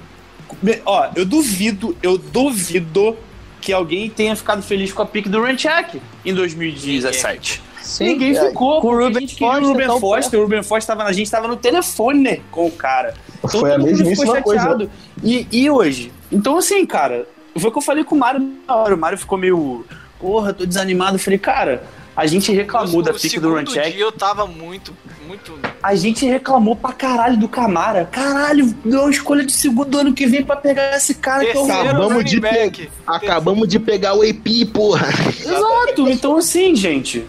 Ó, 0.86 1.08
eu 1.16 1.26
duvido, 1.26 1.96
eu 2.02 2.16
duvido 2.16 3.16
que 3.64 3.72
alguém 3.72 4.10
tenha 4.10 4.36
ficado 4.36 4.62
feliz 4.62 4.92
com 4.92 5.00
a 5.00 5.06
pique 5.06 5.26
do 5.26 5.40
Ranchak 5.40 5.98
em 6.22 6.34
2017. 6.34 7.62
sim, 7.80 8.04
Ninguém 8.04 8.36
é, 8.36 8.48
ficou. 8.48 8.78
Com 8.82 8.88
o 8.88 8.98
Ruben 8.98 9.26
Foster, 9.26 9.48
o 9.48 9.66
Ruben 9.68 9.84
então, 9.84 10.00
Foster. 10.00 10.38
O 10.38 10.42
Ruben 10.42 10.62
Foster 10.62 10.94
tava, 10.94 11.08
a 11.08 11.12
gente 11.12 11.30
tava 11.30 11.48
no 11.48 11.56
telefone 11.56 12.42
com 12.50 12.66
o 12.66 12.70
cara. 12.70 13.14
Então 13.38 13.60
Foi 13.60 13.72
a 13.72 13.78
mesmíssima 13.78 14.36
ficou 14.36 14.42
coisa. 14.42 14.62
chateado. 14.62 14.90
E, 15.22 15.48
e 15.50 15.70
hoje? 15.70 16.12
Então, 16.30 16.58
assim, 16.58 16.84
cara, 16.84 17.26
foi 17.56 17.70
o 17.70 17.72
que 17.72 17.78
eu 17.78 17.82
falei 17.82 18.04
com 18.04 18.14
o 18.14 18.18
Mário 18.18 18.52
na 18.68 18.76
hora. 18.76 18.94
O 18.94 18.98
Mário 18.98 19.16
ficou 19.16 19.38
meio. 19.38 19.86
Porra, 20.20 20.52
tô 20.52 20.66
desanimado. 20.66 21.14
Eu 21.14 21.20
falei, 21.20 21.38
cara, 21.38 21.82
a 22.16 22.26
gente 22.26 22.52
reclamou 22.52 23.02
da 23.02 23.10
o 23.10 23.14
pique 23.14 23.40
do 23.40 23.54
Runcheck. 23.54 23.92
dia 23.92 24.00
eu 24.00 24.12
tava 24.12 24.46
muito, 24.46 24.96
muito... 25.26 25.58
A 25.82 25.94
gente 25.94 26.24
reclamou 26.24 26.76
pra 26.76 26.92
caralho 26.92 27.36
do 27.36 27.48
Camara. 27.48 28.04
Caralho, 28.04 28.66
deu 28.84 29.00
uma 29.00 29.10
escolha 29.10 29.44
de 29.44 29.52
segundo 29.52 29.98
ano 29.98 30.14
que 30.14 30.26
vem 30.26 30.44
pra 30.44 30.56
pegar 30.56 30.96
esse 30.96 31.16
cara 31.16 31.44
que 31.44 31.50
é 31.50 31.60
o 31.60 31.66
Terceiro 31.66 31.88
Acabamos 31.88 32.14
running 32.14 32.30
de 32.30 32.40
back. 32.40 32.90
Acabamos 33.06 33.68
de 33.68 33.78
pegar 33.80 34.14
o 34.14 34.22
AP, 34.22 34.72
porra. 34.72 35.08
Exato, 35.40 36.08
então 36.08 36.36
assim, 36.36 36.76
gente. 36.76 37.26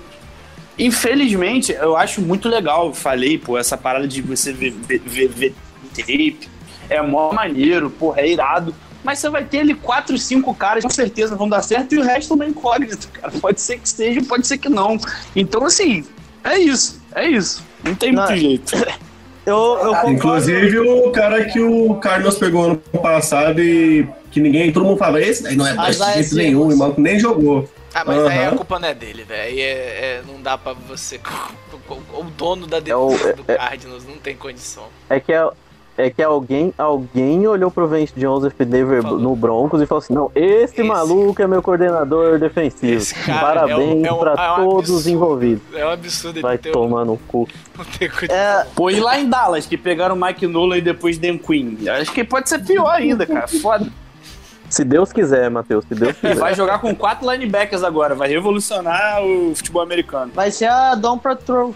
Infelizmente, 0.77 1.71
eu 1.71 1.95
acho 1.95 2.21
muito 2.21 2.49
legal, 2.49 2.93
falei, 2.93 3.37
pô, 3.37 3.57
essa 3.57 3.77
parada 3.77 4.07
de 4.07 4.21
você 4.21 4.51
ver, 4.51 4.71
ver, 4.71 4.99
ver, 4.99 5.29
ver 5.29 5.55
tape, 5.95 6.49
é 6.89 7.01
mó 7.01 7.31
maneiro, 7.31 7.89
porra, 7.89 8.21
é 8.21 8.29
irado. 8.29 8.75
Mas 9.05 9.19
você 9.19 9.29
vai 9.29 9.43
ter 9.45 9.59
ali 9.59 9.75
quatro, 9.75 10.17
cinco 10.17 10.53
caras 10.55 10.83
com 10.83 10.89
certeza 10.89 11.35
vão 11.35 11.47
dar 11.47 11.61
certo 11.61 11.93
e 11.93 11.99
o 11.99 12.03
resto 12.03 12.33
é 12.33 12.35
uma 12.35 12.45
incógnita, 12.47 13.07
cara. 13.13 13.31
Pode 13.39 13.61
ser 13.61 13.77
que 13.79 13.87
seja, 13.87 14.21
pode 14.23 14.47
ser 14.47 14.57
que 14.57 14.67
não. 14.67 14.97
Então, 15.35 15.63
assim, 15.63 16.03
é 16.43 16.57
isso, 16.57 16.99
é 17.13 17.27
isso. 17.29 17.63
Não 17.83 17.93
tem 17.93 18.11
Não, 18.11 18.25
muito 18.25 18.37
jeito. 18.37 18.73
Eu, 19.45 19.53
eu 19.55 19.77
concordo. 19.93 20.09
Inclusive 20.11 20.79
o 20.79 21.11
cara 21.11 21.45
que 21.45 21.59
o 21.61 21.93
Carlos 21.97 22.35
pegou 22.35 22.63
ano 22.65 22.77
passado 22.99 23.61
e 23.61 24.07
que 24.31 24.39
ninguém, 24.39 24.73
todo 24.73 24.83
mundo 24.87 24.97
falava, 24.97 25.21
esse 25.21 25.43
daí 25.43 25.55
não 25.55 25.67
é 25.67 25.93
jeito 25.93 26.33
nenhum, 26.35 26.71
e 26.71 26.73
o 26.73 26.77
maluco 26.77 26.99
nem 26.99 27.19
jogou. 27.19 27.69
Ah, 27.93 28.03
mas 28.03 28.25
aí 28.25 28.43
a 28.43 28.51
culpa 28.53 28.79
não 28.79 28.87
é 28.89 28.95
dele, 28.95 29.23
velho. 29.23 29.43
Aí 29.43 29.61
é, 29.61 29.65
é- 29.65 30.21
não 30.27 30.41
dá 30.41 30.57
pra 30.57 30.73
você... 30.73 31.19
O 31.87 32.23
dono 32.23 32.65
da 32.65 32.79
É 32.83 32.95
o- 32.95 33.09
defesa 33.09 33.33
do 33.33 33.43
é- 33.51 33.55
Cardinals 33.55 34.03
não 34.07 34.15
tem 34.17 34.35
condição. 34.35 34.85
É 35.07 35.19
que, 35.19 35.31
é, 35.31 35.47
é 35.97 36.09
que 36.09 36.21
alguém, 36.21 36.73
alguém 36.77 37.47
olhou 37.47 37.71
pro 37.71 37.87
Vance 37.87 38.11
Joseph 38.17 38.53
Denver 38.59 39.01
Falou. 39.01 39.19
no 39.19 39.35
Broncos 39.35 39.81
e 39.81 39.85
falou 39.85 39.99
assim: 40.03 40.13
não, 40.13 40.31
esse, 40.35 40.73
Esse- 40.75 40.83
maluco 40.83 41.41
é 41.41 41.47
meu 41.47 41.61
coordenador 41.61 42.37
defensivo. 42.39 42.93
Esse 42.93 43.13
cara 43.15 43.39
Parabéns 43.61 43.79
é 43.79 43.83
um- 43.83 44.05
é 44.05 44.11
um- 44.13 44.19
pra 44.19 44.31
é 44.33 44.51
um 44.51 44.55
todos 44.69 44.89
os 44.89 44.95
absurdo. 44.97 45.09
envolvidos. 45.15 45.63
É 45.73 45.85
um 45.85 45.89
absurdo 45.89 46.41
Vai 46.41 46.57
ter, 46.57 46.71
tomar 46.71 47.05
no 47.05 47.17
cu. 47.17 47.47
É, 48.29 48.65
Pô, 48.75 48.89
e 48.89 48.99
lá 48.99 49.19
em 49.19 49.27
Dallas, 49.29 49.65
que 49.65 49.77
pegaram 49.77 50.15
o 50.15 50.19
Mike 50.21 50.47
Nolan 50.47 50.77
e 50.77 50.81
depois 50.81 51.17
Dan 51.17 51.37
Quinn. 51.37 51.75
Acho 51.89 52.11
que 52.11 52.23
pode 52.23 52.49
ser 52.49 52.59
pior 52.59 52.89
ainda, 52.89 53.25
cara. 53.25 53.47
Foda. 53.47 53.87
Se 54.69 54.83
Deus 54.83 55.13
quiser, 55.13 55.49
Matheus, 55.49 55.85
se 55.87 55.93
Deus 55.93 56.11
E 56.17 56.19
quiser. 56.21 56.35
vai 56.35 56.55
jogar 56.55 56.79
com 56.79 56.93
quatro 56.95 57.29
linebackers 57.31 57.83
agora, 57.83 58.15
vai 58.15 58.27
revolucionar 58.29 59.21
o 59.23 59.53
futebol 59.55 59.81
americano. 59.81 60.31
vai 60.33 60.49
ser 60.51 60.65
a 60.65 60.95
Dom 60.95 61.17
Patrol. 61.17 61.73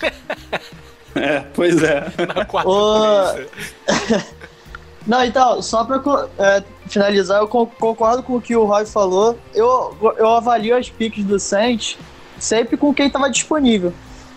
É, 1.20 1.40
pois 1.54 1.82
é. 1.82 2.04
Na 2.34 2.44
quarta 2.44 2.70
vez. 3.34 3.48
Não, 5.06 5.24
então, 5.24 5.60
só 5.62 5.84
pra 5.84 6.00
é, 6.38 6.62
finalizar, 6.86 7.40
eu 7.40 7.48
con- 7.48 7.66
concordo 7.66 8.22
com 8.22 8.36
o 8.36 8.40
que 8.40 8.54
o 8.54 8.64
Roy 8.64 8.84
falou. 8.86 9.36
Eu, 9.54 9.96
eu 10.18 10.28
avalio 10.28 10.76
as 10.76 10.88
picks 10.90 11.24
do 11.24 11.38
Saints 11.38 11.96
sempre 12.38 12.76
com 12.76 12.92
quem 12.94 13.10
tava 13.10 13.30
disponível. 13.30 13.92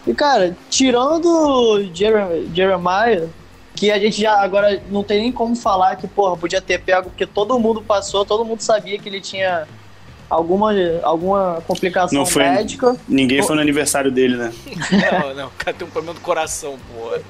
E, 0.07 0.13
cara, 0.13 0.55
tirando 0.69 1.25
o 1.27 1.83
Jerem- 1.93 2.49
Jeremiah, 2.53 3.27
que 3.75 3.91
a 3.91 3.99
gente 3.99 4.21
já 4.21 4.41
agora 4.41 4.81
não 4.89 5.03
tem 5.03 5.21
nem 5.21 5.31
como 5.31 5.55
falar 5.55 5.95
que, 5.97 6.07
porra, 6.07 6.37
podia 6.37 6.61
ter 6.61 6.79
pego, 6.79 7.09
porque 7.09 7.25
todo 7.25 7.59
mundo 7.59 7.81
passou, 7.81 8.25
todo 8.25 8.45
mundo 8.45 8.61
sabia 8.61 8.97
que 8.97 9.07
ele 9.09 9.21
tinha 9.21 9.67
alguma, 10.33 10.71
alguma 11.03 11.61
complicação 11.67 12.17
Não 12.17 12.25
foi- 12.25 12.43
médica. 12.43 12.95
Ninguém 13.07 13.41
foi 13.43 13.55
no 13.55 13.61
aniversário 13.61 14.11
dele, 14.11 14.35
né? 14.37 14.53
Não, 15.11 15.33
não, 15.35 15.47
o 15.47 15.51
cara 15.57 15.75
tem 15.77 15.87
um 15.87 15.91
problema 15.91 16.13
do 16.17 16.21
coração, 16.21 16.77
porra. 16.93 17.21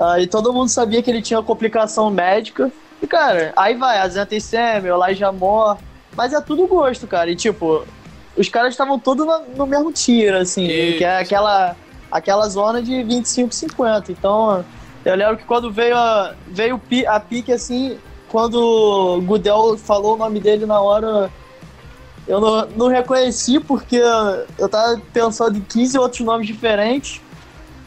Ah, 0.00 0.20
e 0.20 0.26
todo 0.26 0.52
mundo 0.52 0.68
sabia 0.68 1.02
que 1.02 1.10
ele 1.10 1.22
tinha 1.22 1.42
complicação 1.42 2.10
médica. 2.10 2.70
E, 3.02 3.06
cara, 3.06 3.52
aí 3.56 3.74
vai, 3.74 3.98
a 3.98 4.08
Zenta 4.08 4.38
Samuel, 4.40 5.02
Elijah 5.02 5.32
Moore. 5.32 5.78
Mas 6.16 6.32
é 6.32 6.40
tudo 6.40 6.66
gosto, 6.66 7.06
cara. 7.06 7.30
E, 7.30 7.36
tipo, 7.36 7.84
os 8.36 8.48
caras 8.48 8.72
estavam 8.72 8.98
todos 8.98 9.26
na- 9.26 9.42
no 9.56 9.66
mesmo 9.66 9.92
tiro, 9.92 10.36
assim. 10.38 10.66
Isso. 10.66 10.98
Que 10.98 11.04
é 11.04 11.18
aquela, 11.18 11.76
aquela 12.10 12.48
zona 12.48 12.82
de 12.82 12.92
25-50. 13.04 14.10
Então, 14.10 14.64
eu 15.04 15.14
lembro 15.14 15.36
que 15.36 15.44
quando 15.44 15.70
veio 15.70 15.96
a, 15.96 16.34
veio 16.46 16.80
a 17.08 17.20
pique, 17.20 17.52
assim, 17.52 17.98
quando 18.28 18.54
o 18.56 19.20
Gudel 19.20 19.76
falou 19.78 20.14
o 20.14 20.18
nome 20.18 20.40
dele 20.40 20.64
na 20.66 20.80
hora... 20.80 21.30
Eu 22.26 22.40
não, 22.40 22.66
não 22.76 22.88
reconheci 22.88 23.60
porque 23.60 24.00
eu 24.58 24.68
tava 24.68 25.00
pensando 25.12 25.58
em 25.58 25.60
15 25.60 25.98
outros 25.98 26.20
nomes 26.22 26.46
diferentes. 26.46 27.20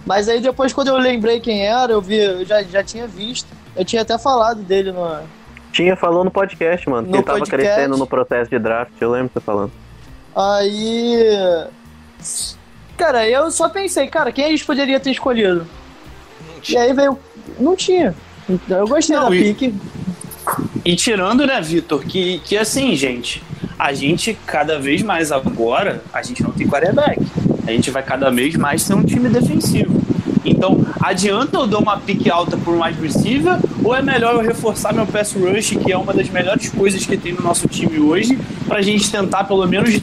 Mas 0.05 0.29
aí 0.29 0.39
depois, 0.39 0.71
quando 0.71 0.87
eu 0.87 0.97
lembrei 0.97 1.39
quem 1.39 1.65
era, 1.65 1.91
eu 1.91 2.01
vi, 2.01 2.15
eu 2.17 2.45
já, 2.45 2.63
já 2.63 2.83
tinha 2.83 3.05
visto. 3.05 3.47
Eu 3.75 3.83
tinha 3.83 4.01
até 4.01 4.17
falado 4.17 4.61
dele 4.61 4.91
no. 4.91 5.19
Tinha 5.71 5.95
falou 5.95 6.23
no 6.23 6.31
podcast, 6.31 6.89
mano, 6.89 7.05
que 7.05 7.11
No 7.11 7.17
ele 7.17 7.23
tava 7.23 7.39
podcast. 7.39 7.67
crescendo 7.67 7.97
no 7.97 8.07
processo 8.07 8.49
de 8.49 8.57
draft, 8.57 8.91
eu 8.99 9.11
lembro 9.11 9.29
você 9.33 9.39
falando. 9.39 9.71
Aí. 10.35 11.67
Cara, 12.97 13.27
eu 13.29 13.49
só 13.51 13.69
pensei, 13.69 14.07
cara, 14.07 14.31
quem 14.31 14.45
a 14.45 14.49
gente 14.49 14.65
poderia 14.65 14.99
ter 14.99 15.11
escolhido? 15.11 15.65
Não 16.47 16.55
E 16.67 16.77
aí 16.77 16.93
veio. 16.93 17.17
Não 17.59 17.75
tinha. 17.75 18.15
Eu 18.69 18.87
gostei 18.87 19.15
Não, 19.15 19.29
da 19.29 19.35
e- 19.35 19.43
pique. 19.53 19.75
E 20.83 20.95
tirando, 20.95 21.45
né, 21.45 21.61
Vitor, 21.61 22.01
que, 22.01 22.39
que 22.39 22.57
assim, 22.57 22.95
gente, 22.95 23.43
a 23.79 23.93
gente 23.93 24.37
cada 24.45 24.77
vez 24.77 25.01
mais 25.01 25.31
agora, 25.31 26.03
a 26.13 26.21
gente 26.21 26.43
não 26.43 26.51
tem 26.51 26.67
quarterback. 26.67 27.19
A 27.65 27.71
gente 27.71 27.89
vai 27.89 28.03
cada 28.03 28.29
vez 28.29 28.55
mais 28.55 28.81
ser 28.81 28.93
um 28.95 29.03
time 29.03 29.29
defensivo. 29.29 29.99
Então, 30.43 30.85
adianta 31.01 31.57
eu 31.57 31.67
dar 31.67 31.77
uma 31.79 31.97
pique 31.97 32.29
alta 32.29 32.57
por 32.57 32.73
um 32.73 32.83
wide 32.83 32.99
receiver 33.01 33.57
ou 33.83 33.95
é 33.95 34.01
melhor 34.01 34.33
eu 34.35 34.41
reforçar 34.41 34.93
meu 34.93 35.05
pass 35.05 35.33
rush, 35.33 35.71
que 35.83 35.91
é 35.91 35.97
uma 35.97 36.13
das 36.13 36.29
melhores 36.29 36.69
coisas 36.69 37.05
que 37.05 37.15
tem 37.15 37.33
no 37.33 37.41
nosso 37.41 37.67
time 37.67 37.99
hoje, 37.99 38.37
pra 38.67 38.81
gente 38.81 39.09
tentar 39.11 39.43
pelo 39.45 39.65
menos 39.67 39.99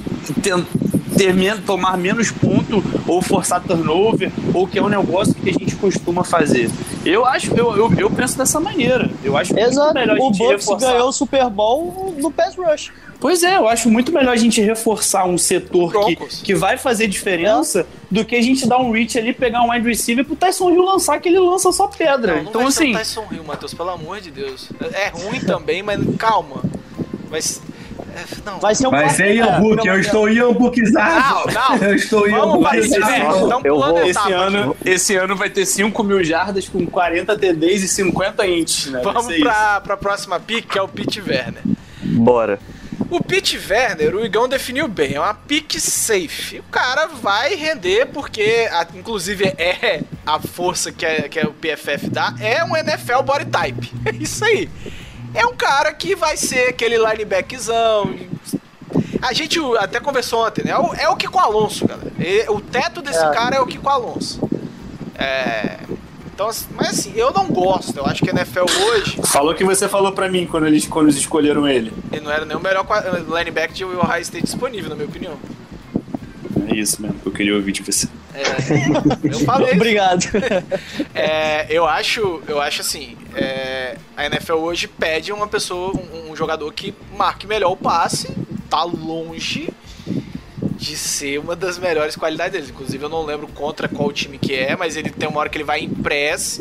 ter 1.16 1.32
men- 1.34 1.56
tomar 1.64 1.96
menos 1.96 2.30
ponto 2.30 2.84
ou 3.06 3.20
forçar 3.22 3.62
turnover, 3.62 4.30
ou 4.52 4.66
que 4.66 4.78
é 4.78 4.82
um 4.82 4.88
negócio 4.88 5.34
que 5.34 5.48
a 5.50 5.52
gente 5.52 5.74
costuma 5.76 6.22
fazer. 6.22 6.70
Eu 7.04 7.24
acho, 7.24 7.52
eu, 7.54 7.74
eu, 7.76 7.92
eu 7.96 8.10
penso 8.10 8.36
dessa 8.36 8.60
maneira. 8.60 9.10
Eu 9.24 9.36
acho 9.36 9.58
Exato. 9.58 9.94
melhor 9.94 10.16
a 10.16 10.20
O 10.20 10.26
gente 10.26 10.38
Bucks 10.38 10.66
reforçar. 10.66 10.92
ganhou 10.92 11.08
o 11.08 11.12
Super 11.12 11.48
Bowl 11.48 12.14
no 12.18 12.30
pass 12.30 12.54
rush. 12.56 12.92
Pois 13.18 13.42
é, 13.42 13.56
eu 13.56 13.66
acho 13.66 13.88
muito 13.88 14.12
melhor 14.12 14.32
a 14.32 14.36
gente 14.36 14.60
reforçar 14.60 15.24
um 15.24 15.38
setor 15.38 15.92
que, 16.06 16.16
que 16.44 16.54
vai 16.54 16.76
fazer 16.76 17.06
diferença 17.06 17.86
do 18.10 18.24
que 18.24 18.36
a 18.36 18.42
gente 18.42 18.68
dar 18.68 18.78
um 18.78 18.90
reach 18.92 19.18
ali, 19.18 19.32
pegar 19.32 19.62
um 19.62 19.70
wide 19.70 19.88
receiver 19.88 20.24
pro 20.24 20.36
Tyson 20.36 20.70
Hill 20.70 20.84
lançar, 20.84 21.18
que 21.20 21.28
ele 21.28 21.38
lança 21.38 21.72
só 21.72 21.86
pedra. 21.88 22.36
Não, 22.36 22.42
não 22.44 22.50
então, 22.50 22.62
vai 22.62 22.70
ser 22.70 22.82
assim, 22.84 22.92
o 22.92 22.98
Tyson 22.98 23.26
Hill, 23.32 23.44
Matheus, 23.44 23.74
pelo 23.74 23.90
amor 23.90 24.20
de 24.20 24.30
Deus. 24.30 24.68
É 24.92 25.08
ruim 25.08 25.40
também, 25.40 25.82
mas 25.82 25.98
calma. 26.18 26.62
Vai 27.28 27.40
ser... 27.42 27.60
é, 28.14 28.22
Não, 28.44 28.60
Vai 28.60 28.74
ser 28.74 28.86
um 28.86 28.90
Vai 28.90 29.08
ser 29.08 29.34
Ian 29.34 29.60
Book, 29.60 29.86
eu 29.86 29.98
estou 29.98 30.28
Ian 30.28 30.52
Bookizado. 30.52 31.52
Não, 31.52 31.78
não. 31.78 31.86
Eu 31.88 31.94
estou 31.96 32.28
Ian 32.28 32.38
Vamos 32.38 32.62
fazer 32.64 32.80
Bookizado. 32.88 33.12
isso. 33.14 33.60
Eu 33.64 33.78
vou- 33.80 33.98
esse, 34.02 34.10
etapa 34.10 34.26
aqui. 34.26 34.32
ano, 34.34 34.76
esse 34.84 35.16
ano 35.16 35.36
vai 35.36 35.50
ter 35.50 35.66
5 35.66 36.04
mil 36.04 36.22
jardas 36.22 36.68
com 36.68 36.84
40 36.86 37.36
TDs 37.36 37.82
e 37.82 37.88
50 37.88 38.46
inches, 38.46 38.86
né? 38.92 39.00
Vamos 39.02 39.24
ser 39.24 39.40
pra, 39.40 39.80
pra 39.80 39.96
próxima 39.96 40.38
pick, 40.38 40.68
que 40.70 40.78
é 40.78 40.82
o 40.82 40.86
Pete 40.88 41.20
Werner. 41.20 41.62
Bora. 42.02 42.60
O 43.10 43.22
Pete 43.22 43.56
Werner, 43.56 44.14
o 44.16 44.24
Igão 44.24 44.48
definiu 44.48 44.88
bem, 44.88 45.14
é 45.14 45.20
uma 45.20 45.32
pick 45.34 45.78
safe. 45.78 46.58
O 46.60 46.64
cara 46.64 47.06
vai 47.06 47.54
render 47.54 48.06
porque, 48.06 48.68
a- 48.72 48.86
inclusive, 48.94 49.44
é 49.58 50.02
a 50.26 50.40
força 50.40 50.90
que, 50.90 51.06
é, 51.06 51.28
que 51.28 51.38
é 51.38 51.44
o 51.46 51.52
PFF 51.52 52.10
dá, 52.10 52.34
é 52.40 52.64
um 52.64 52.76
NFL 52.76 53.22
body 53.22 53.44
type. 53.46 53.92
É 54.06 54.10
isso 54.16 54.44
aí. 54.44 54.68
É 55.34 55.44
um 55.46 55.54
cara 55.54 55.92
que 55.92 56.14
vai 56.16 56.36
ser 56.36 56.70
aquele 56.70 56.96
linebackzão. 56.96 58.14
A 59.22 59.32
gente 59.32 59.58
até 59.78 59.98
conversou 60.00 60.46
ontem, 60.46 60.64
né? 60.64 60.70
É 60.72 60.78
o, 60.78 60.94
é 60.94 61.08
o 61.08 61.16
Kiko 61.16 61.38
Alonso, 61.38 61.86
galera. 61.86 62.12
E- 62.18 62.46
O 62.48 62.60
teto 62.60 63.02
desse 63.02 63.24
É. 63.24 63.30
cara 63.30 63.56
é 63.56 63.60
o 63.60 63.66
Kiko 63.66 63.88
Alonso. 63.88 64.40
É. 65.18 65.78
Então, 66.36 66.48
assim, 66.48 66.66
mas 66.76 66.90
assim, 66.90 67.14
eu 67.16 67.32
não 67.32 67.46
gosto. 67.46 67.96
Eu 67.96 68.04
acho 68.04 68.22
que 68.22 68.28
a 68.28 68.34
NFL 68.34 68.66
hoje. 68.90 69.18
Falou 69.24 69.54
que 69.54 69.64
você 69.64 69.88
falou 69.88 70.12
pra 70.12 70.28
mim 70.28 70.46
quando 70.46 70.66
eles, 70.66 70.86
quando 70.86 71.06
eles 71.06 71.16
escolheram 71.16 71.66
ele. 71.66 71.90
Ele 72.12 72.20
não 72.20 72.30
era 72.30 72.44
nem 72.44 72.54
o 72.54 72.60
melhor 72.60 72.86
linebacker 73.26 73.72
de 73.72 73.84
Ohio 73.86 74.20
State 74.20 74.44
disponível, 74.44 74.90
na 74.90 74.96
minha 74.96 75.08
opinião. 75.08 75.38
É 76.68 76.74
isso 76.74 77.00
mesmo 77.00 77.18
que 77.20 77.26
eu 77.26 77.32
queria 77.32 77.54
ouvir 77.54 77.72
de 77.72 77.82
você. 77.82 78.06
É, 78.34 78.42
eu 79.24 79.40
falei. 79.40 79.72
Obrigado. 79.72 80.26
É, 81.14 81.66
eu 81.70 81.86
acho, 81.86 82.42
eu 82.46 82.60
acho 82.60 82.82
assim, 82.82 83.16
é, 83.34 83.96
a 84.14 84.26
NFL 84.26 84.56
hoje 84.56 84.86
pede 84.86 85.32
uma 85.32 85.48
pessoa, 85.48 85.92
um, 85.96 86.32
um 86.32 86.36
jogador 86.36 86.70
que 86.74 86.94
marque 87.16 87.46
melhor 87.46 87.72
o 87.72 87.76
passe, 87.76 88.28
tá 88.68 88.82
longe 88.82 89.70
de 90.86 90.96
ser 90.96 91.38
uma 91.38 91.56
das 91.56 91.78
melhores 91.78 92.14
qualidades 92.16 92.52
dele. 92.52 92.72
Inclusive 92.72 93.04
eu 93.04 93.08
não 93.08 93.24
lembro 93.24 93.48
contra 93.48 93.88
qual 93.88 94.12
time 94.12 94.38
que 94.38 94.54
é, 94.54 94.76
mas 94.76 94.96
ele 94.96 95.10
tem 95.10 95.28
uma 95.28 95.40
hora 95.40 95.48
que 95.48 95.56
ele 95.58 95.64
vai 95.64 95.80
em 95.80 95.88
press, 95.88 96.60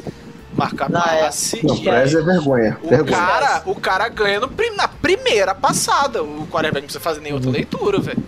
marcar 0.57 0.89
Não, 0.89 1.01
é. 1.01 1.23
passe. 1.23 1.65
Não, 1.65 1.76
e 1.76 1.84
press 1.84 2.13
é 2.15 2.21
vergonha. 2.21 2.78
o 2.82 2.89
vergonha. 2.89 3.17
cara, 3.17 3.63
o 3.65 3.76
cara 3.76 4.09
ganha 4.09 4.39
no 4.39 4.47
prim- 4.47 4.76
na 4.76 4.88
primeira 4.88 5.53
passada. 5.53 6.23
O 6.23 6.47
quarterback 6.47 6.82
não 6.82 6.88
precisa 6.88 6.99
fazer 6.99 7.21
nem 7.21 7.34
outra 7.34 7.49
leitura, 7.51 7.99
velho. 7.99 8.23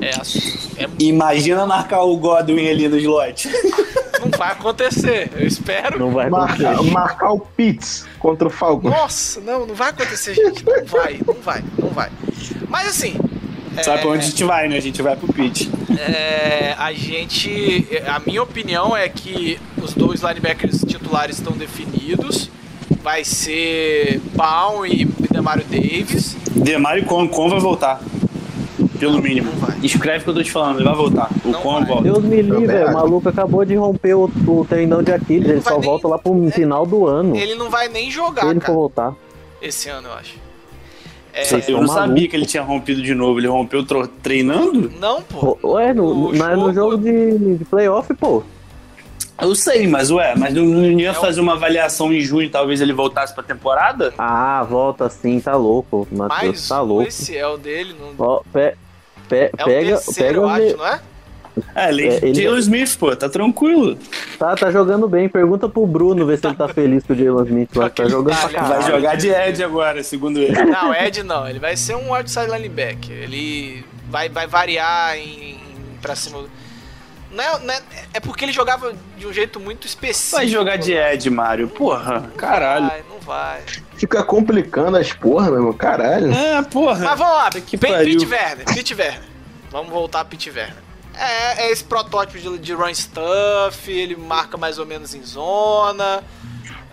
É, 0.00 0.10
é, 0.84 0.88
Imagina 1.00 1.64
marcar 1.66 2.02
o 2.02 2.16
Godwin 2.16 2.68
ali 2.68 2.88
no 2.88 2.96
slot. 2.98 3.48
não 4.20 4.30
vai 4.36 4.52
acontecer. 4.52 5.30
Eu 5.34 5.46
espero. 5.46 5.98
Não 5.98 6.10
vai 6.10 6.28
Marca- 6.30 6.70
acontecer. 6.70 6.90
marcar 6.92 7.32
o 7.32 7.40
Pitts 7.40 8.04
contra 8.18 8.46
o 8.46 8.50
Falcons. 8.50 8.90
Nossa, 8.90 9.40
não, 9.40 9.66
não 9.66 9.74
vai 9.74 9.90
acontecer, 9.90 10.34
gente. 10.34 10.64
Não 10.64 10.84
vai, 10.84 11.20
não 11.26 11.34
vai, 11.34 11.64
não 11.78 11.88
vai. 11.88 12.10
Mas 12.68 12.88
assim. 12.88 13.16
Sabe 13.82 13.98
é, 13.98 14.00
pra 14.00 14.10
onde 14.10 14.18
a 14.18 14.28
gente 14.28 14.44
vai, 14.44 14.68
né? 14.68 14.76
A 14.76 14.80
gente 14.80 15.00
vai 15.02 15.16
pro 15.16 15.32
pitch. 15.32 15.68
é, 15.98 16.74
a 16.78 16.92
gente. 16.92 17.86
A 18.06 18.20
minha 18.20 18.42
opinião 18.42 18.96
é 18.96 19.08
que 19.08 19.58
os 19.82 19.92
dois 19.94 20.20
linebackers 20.22 20.80
titulares 20.80 21.38
estão 21.38 21.52
definidos. 21.52 22.50
Vai 23.02 23.24
ser 23.24 24.20
Baum 24.34 24.84
e 24.86 25.04
Demario 25.30 25.64
Davis. 25.64 26.36
Demario 26.54 27.04
Con, 27.06 27.26
Con 27.28 27.48
vai 27.48 27.58
voltar. 27.60 28.00
Pelo 29.00 29.20
mínimo. 29.20 29.50
não. 29.60 29.84
Escreve 29.84 30.18
o 30.20 30.24
que 30.24 30.30
eu 30.30 30.34
tô 30.34 30.42
te 30.44 30.52
falando, 30.52 30.76
ele 30.76 30.84
vai 30.84 30.94
voltar. 30.94 31.28
O 31.44 31.48
Não 31.48 31.60
Con 31.60 31.72
vai. 31.80 31.84
volta. 31.86 32.02
Deus 32.04 32.22
me 32.22 32.40
livre, 32.40 32.76
o 32.76 32.84
acho. 32.84 32.92
maluco 32.92 33.28
acabou 33.28 33.64
de 33.64 33.74
romper 33.74 34.14
o, 34.14 34.24
o 34.46 34.64
tendão 34.68 35.02
de 35.02 35.10
Aquiles. 35.12 35.48
Ele 35.48 35.60
vai 35.60 35.72
só 35.72 35.78
nem- 35.80 35.88
volta 35.88 36.06
lá 36.06 36.18
pro 36.18 36.50
final 36.52 36.86
do 36.86 37.06
ano. 37.08 37.34
Ele 37.36 37.56
não 37.56 37.68
vai 37.68 37.88
nem 37.88 38.08
jogar, 38.10 38.48
ele 38.48 38.60
cara, 38.60 38.72
voltar. 38.72 39.12
esse 39.60 39.88
ano, 39.88 40.06
eu 40.08 40.14
acho. 40.14 40.34
É, 41.32 41.44
Vocês 41.44 41.68
Eu 41.68 41.76
são 41.76 41.80
não 41.82 41.88
sabia 41.88 42.06
malucos. 42.08 42.28
que 42.30 42.36
ele 42.36 42.46
tinha 42.46 42.62
rompido 42.62 43.02
de 43.02 43.14
novo. 43.14 43.40
Ele 43.40 43.48
rompeu 43.48 43.84
treinando? 44.22 44.92
não, 45.00 45.22
pô. 45.22 45.58
Ué, 45.64 45.92
no, 45.94 46.28
O 46.28 46.32
na- 46.34 46.54
no 46.56 46.72
jogo 46.72 46.98
de, 46.98 47.56
de 47.56 47.64
playoff, 47.64 48.12
pô. 48.14 48.42
Eu 49.40 49.54
sei, 49.54 49.88
mas 49.88 50.10
ué, 50.10 50.34
mas 50.36 50.54
não, 50.54 50.62
não 50.64 50.84
ia 50.84 51.08
É 51.08 51.10
o- 51.10 51.14
fazer 51.14 51.40
uma 51.40 51.54
avaliação 51.54 52.12
em 52.12 52.20
junho, 52.20 52.48
talvez 52.50 52.80
ele 52.80 52.92
voltasse 52.92 53.34
pra 53.34 53.42
temporada? 53.42 54.12
Ah, 54.18 54.62
volta 54.68 55.08
sim, 55.08 55.40
tá 55.40 55.56
louco. 55.56 56.06
Matheus, 56.12 56.52
Mas 56.60 56.68
tá 56.68 56.82
o 56.82 56.84
louco. 56.86 57.08
ACL 57.08 57.56
dele 57.58 57.94
não. 57.98 58.14
Ó, 58.24 58.42
pe, 58.52 58.74
pe, 59.28 59.36
É 59.56 59.62
o 59.62 59.64
pega, 59.64 59.96
terceiro, 59.96 60.28
pega 60.28 60.38
eu 60.38 60.48
acho, 60.48 60.76
não 60.76 60.86
é? 60.86 61.00
É, 61.74 61.88
ele, 61.90 62.08
É, 62.08 62.16
ele- 62.24 62.34
Jalen 62.42 62.58
Smith, 62.60 62.96
pô, 62.98 63.14
tá 63.14 63.28
tranquilo. 63.28 63.96
Tá, 64.38 64.54
tá 64.56 64.70
jogando 64.70 65.06
bem. 65.08 65.28
Pergunta 65.28 65.68
pro 65.68 65.86
Bruno 65.86 66.24
ver 66.26 66.38
se 66.38 66.46
ele 66.46 66.54
tá 66.56 66.68
feliz 66.68 67.04
com 67.04 67.12
o 67.12 67.16
Jalen 67.16 67.44
Smith. 67.44 67.70
Lá, 67.76 67.90
tá 67.90 68.08
jogando 68.08 68.36
pra 68.36 68.46
Vai 68.48 68.52
caralho. 68.54 68.82
Vai 68.82 68.90
jogar 68.90 69.16
de 69.16 69.28
Ed 69.28 69.62
agora, 69.64 70.02
segundo 70.02 70.38
ele. 70.38 70.52
Não, 70.64 70.94
Ed 70.94 71.22
não. 71.22 71.48
Ele 71.48 71.58
vai 71.58 71.76
ser 71.76 71.94
um 71.96 72.14
outside 72.14 72.46
linebacker. 72.50 73.14
Ele 73.14 73.84
vai, 74.10 74.28
vai 74.28 74.46
variar 74.46 75.16
em, 75.16 75.52
em 75.52 75.58
pra 76.00 76.14
cima. 76.16 76.38
do- 76.42 76.50
Não 77.30 77.42
é, 77.44 77.58
não 77.60 77.74
é, 77.74 77.80
é 78.14 78.20
porque 78.20 78.44
ele 78.44 78.52
jogava 78.52 78.92
de 79.18 79.26
um 79.26 79.32
jeito 79.32 79.58
muito 79.60 79.86
específico. 79.86 80.36
Vai 80.36 80.48
jogar 80.48 80.76
de 80.76 80.92
Ed, 80.94 81.28
Mário. 81.30 81.68
Porra, 81.68 82.30
caralho. 82.36 82.86
Vai, 82.88 83.02
não 83.10 83.18
vai. 83.20 83.60
Fica 83.96 84.22
complicando 84.24 84.96
as 84.96 85.12
porra, 85.12 85.46
meu 85.46 85.56
irmão. 85.56 85.72
Caralho. 85.72 86.32
É, 86.32 86.62
porra. 86.62 86.98
Mas 87.04 87.18
vamos 87.18 87.34
lá, 87.34 87.50
que. 87.50 87.76
Pete 87.78 88.26
Werner. 88.26 88.64
Pete 88.66 88.94
Werner. 88.94 89.20
Vamos 89.70 89.90
voltar 89.92 90.20
a 90.20 90.24
Pete 90.24 90.50
Werner. 90.50 90.74
É, 91.24 91.66
é 91.66 91.70
esse 91.70 91.84
protótipo 91.84 92.38
de, 92.38 92.58
de 92.58 92.72
run 92.72 92.94
stuff, 92.94 93.90
ele 93.90 94.16
marca 94.16 94.56
mais 94.56 94.78
ou 94.78 94.86
menos 94.86 95.14
em 95.14 95.22
zona. 95.22 96.24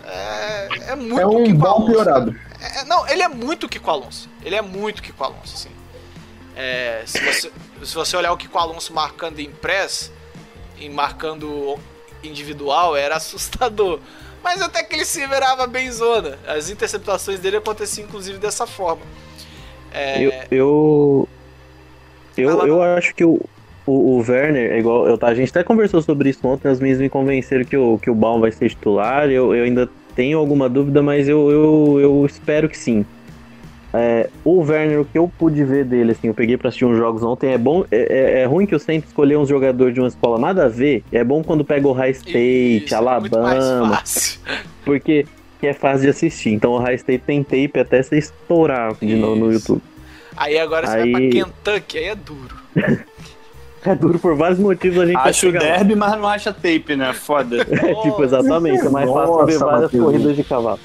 É, 0.04 0.68
é 0.92 0.96
muito 0.96 1.20
É 1.20 1.26
um 1.26 1.44
Kiko 1.44 1.58
bom 1.58 1.66
Alonso. 1.66 1.86
piorado. 1.92 2.36
É, 2.60 2.84
não, 2.84 3.08
ele 3.08 3.22
é 3.22 3.28
muito 3.28 3.68
Kiko 3.68 3.90
Alonso. 3.90 4.28
Ele 4.42 4.54
é 4.54 4.62
muito 4.62 5.02
Kiko 5.02 5.24
Alonso, 5.24 5.54
assim. 5.54 5.70
É, 6.56 7.02
se, 7.06 7.18
você, 7.24 7.52
se 7.82 7.94
você 7.94 8.16
olhar 8.16 8.32
o 8.32 8.36
Kiko 8.36 8.58
Alonso 8.58 8.92
marcando 8.92 9.38
em 9.40 9.50
press, 9.50 10.12
e 10.80 10.88
marcando 10.88 11.78
individual, 12.22 12.96
era 12.96 13.16
assustador. 13.16 14.00
Mas 14.42 14.62
até 14.62 14.82
que 14.82 14.94
ele 14.94 15.04
se 15.04 15.24
virava 15.26 15.66
bem 15.66 15.90
zona. 15.92 16.38
As 16.46 16.70
interceptações 16.70 17.38
dele 17.38 17.58
aconteciam 17.58 18.06
inclusive 18.06 18.38
dessa 18.38 18.66
forma. 18.66 19.02
É, 19.92 20.22
Eu, 20.22 20.32
eu, 20.50 21.28
eu, 22.36 22.66
eu 22.66 22.82
acho 22.82 23.14
que 23.14 23.24
o, 23.24 23.38
o, 23.86 24.18
o 24.18 24.24
Werner, 24.26 24.72
é 24.72 24.78
igual. 24.78 25.06
Eu, 25.06 25.18
a 25.20 25.34
gente 25.34 25.50
até 25.50 25.62
conversou 25.62 26.00
sobre 26.02 26.30
isso 26.30 26.46
ontem, 26.46 26.68
as 26.68 26.80
minhas 26.80 26.98
me 26.98 27.08
convenceram 27.08 27.64
que 27.64 27.76
o, 27.76 27.98
que 27.98 28.10
o 28.10 28.14
Baum 28.14 28.40
vai 28.40 28.52
ser 28.52 28.68
titular. 28.68 29.30
Eu, 29.30 29.54
eu 29.54 29.64
ainda 29.64 29.88
tenho 30.14 30.38
alguma 30.38 30.68
dúvida, 30.68 31.02
mas 31.02 31.28
eu, 31.28 31.50
eu, 31.50 31.98
eu 32.00 32.26
espero 32.26 32.68
que 32.68 32.76
sim. 32.78 33.04
É, 33.92 34.28
o 34.44 34.60
Werner, 34.60 35.00
o 35.00 35.04
que 35.04 35.18
eu 35.18 35.28
pude 35.36 35.64
ver 35.64 35.84
dele, 35.84 36.12
assim, 36.12 36.28
eu 36.28 36.34
peguei 36.34 36.56
pra 36.56 36.68
assistir 36.68 36.84
uns 36.84 36.96
jogos 36.96 37.24
ontem, 37.24 37.52
é 37.52 37.58
bom. 37.58 37.84
É, 37.90 37.96
é- 38.38 38.42
é 38.42 38.44
ruim 38.44 38.64
que 38.64 38.72
eu 38.74 38.78
sempre 38.78 39.08
escolher 39.08 39.36
uns 39.36 39.48
jogadores 39.48 39.92
de 39.92 40.00
uma 40.00 40.06
escola 40.08 40.38
nada 40.38 40.66
a 40.66 40.68
ver. 40.68 41.02
É 41.10 41.24
bom 41.24 41.42
quando 41.42 41.64
pega 41.64 41.88
o 41.88 41.92
High 41.92 42.12
State, 42.12 42.84
isso, 42.84 42.94
é 42.94 42.96
Alabama, 42.96 43.96
fácil. 43.96 44.40
porque 44.84 45.26
que 45.58 45.66
é 45.66 45.72
fácil 45.74 46.02
de 46.02 46.08
assistir. 46.10 46.50
Então 46.50 46.70
o 46.72 46.78
High 46.78 46.94
State 46.94 47.24
tem 47.26 47.42
tape 47.42 47.80
até 47.80 48.00
você 48.02 48.16
estourar 48.16 48.94
de 48.94 49.14
novo 49.16 49.36
no. 49.36 49.52
YouTube. 49.52 49.82
Aí 50.36 50.56
agora 50.58 50.86
você 50.86 50.96
Aí- 50.98 51.12
vai 51.12 51.28
pra 51.28 51.44
Kentucky, 51.44 51.98
aí 51.98 52.04
é 52.04 52.14
duro. 52.14 52.54
É 53.84 53.94
duro 53.94 54.18
por 54.18 54.34
vários 54.36 54.58
motivos 54.58 54.98
a 55.00 55.06
gente 55.06 55.16
Acha 55.16 55.30
o 55.30 55.32
chegar 55.34 55.62
lá. 55.62 55.76
derby, 55.76 55.94
mas 55.94 56.12
não 56.18 56.28
acha 56.28 56.52
tape, 56.52 56.96
né? 56.96 57.12
Foda. 57.14 57.56
É, 57.70 57.94
tipo, 58.02 58.22
exatamente. 58.22 58.86
É 58.86 58.90
mais 58.90 59.10
fácil 59.10 59.46
ver 59.46 59.52
Nossa, 59.54 59.64
várias 59.64 59.82
Matheus. 59.84 60.04
corridas 60.04 60.36
de 60.36 60.44
cavalo. 60.44 60.78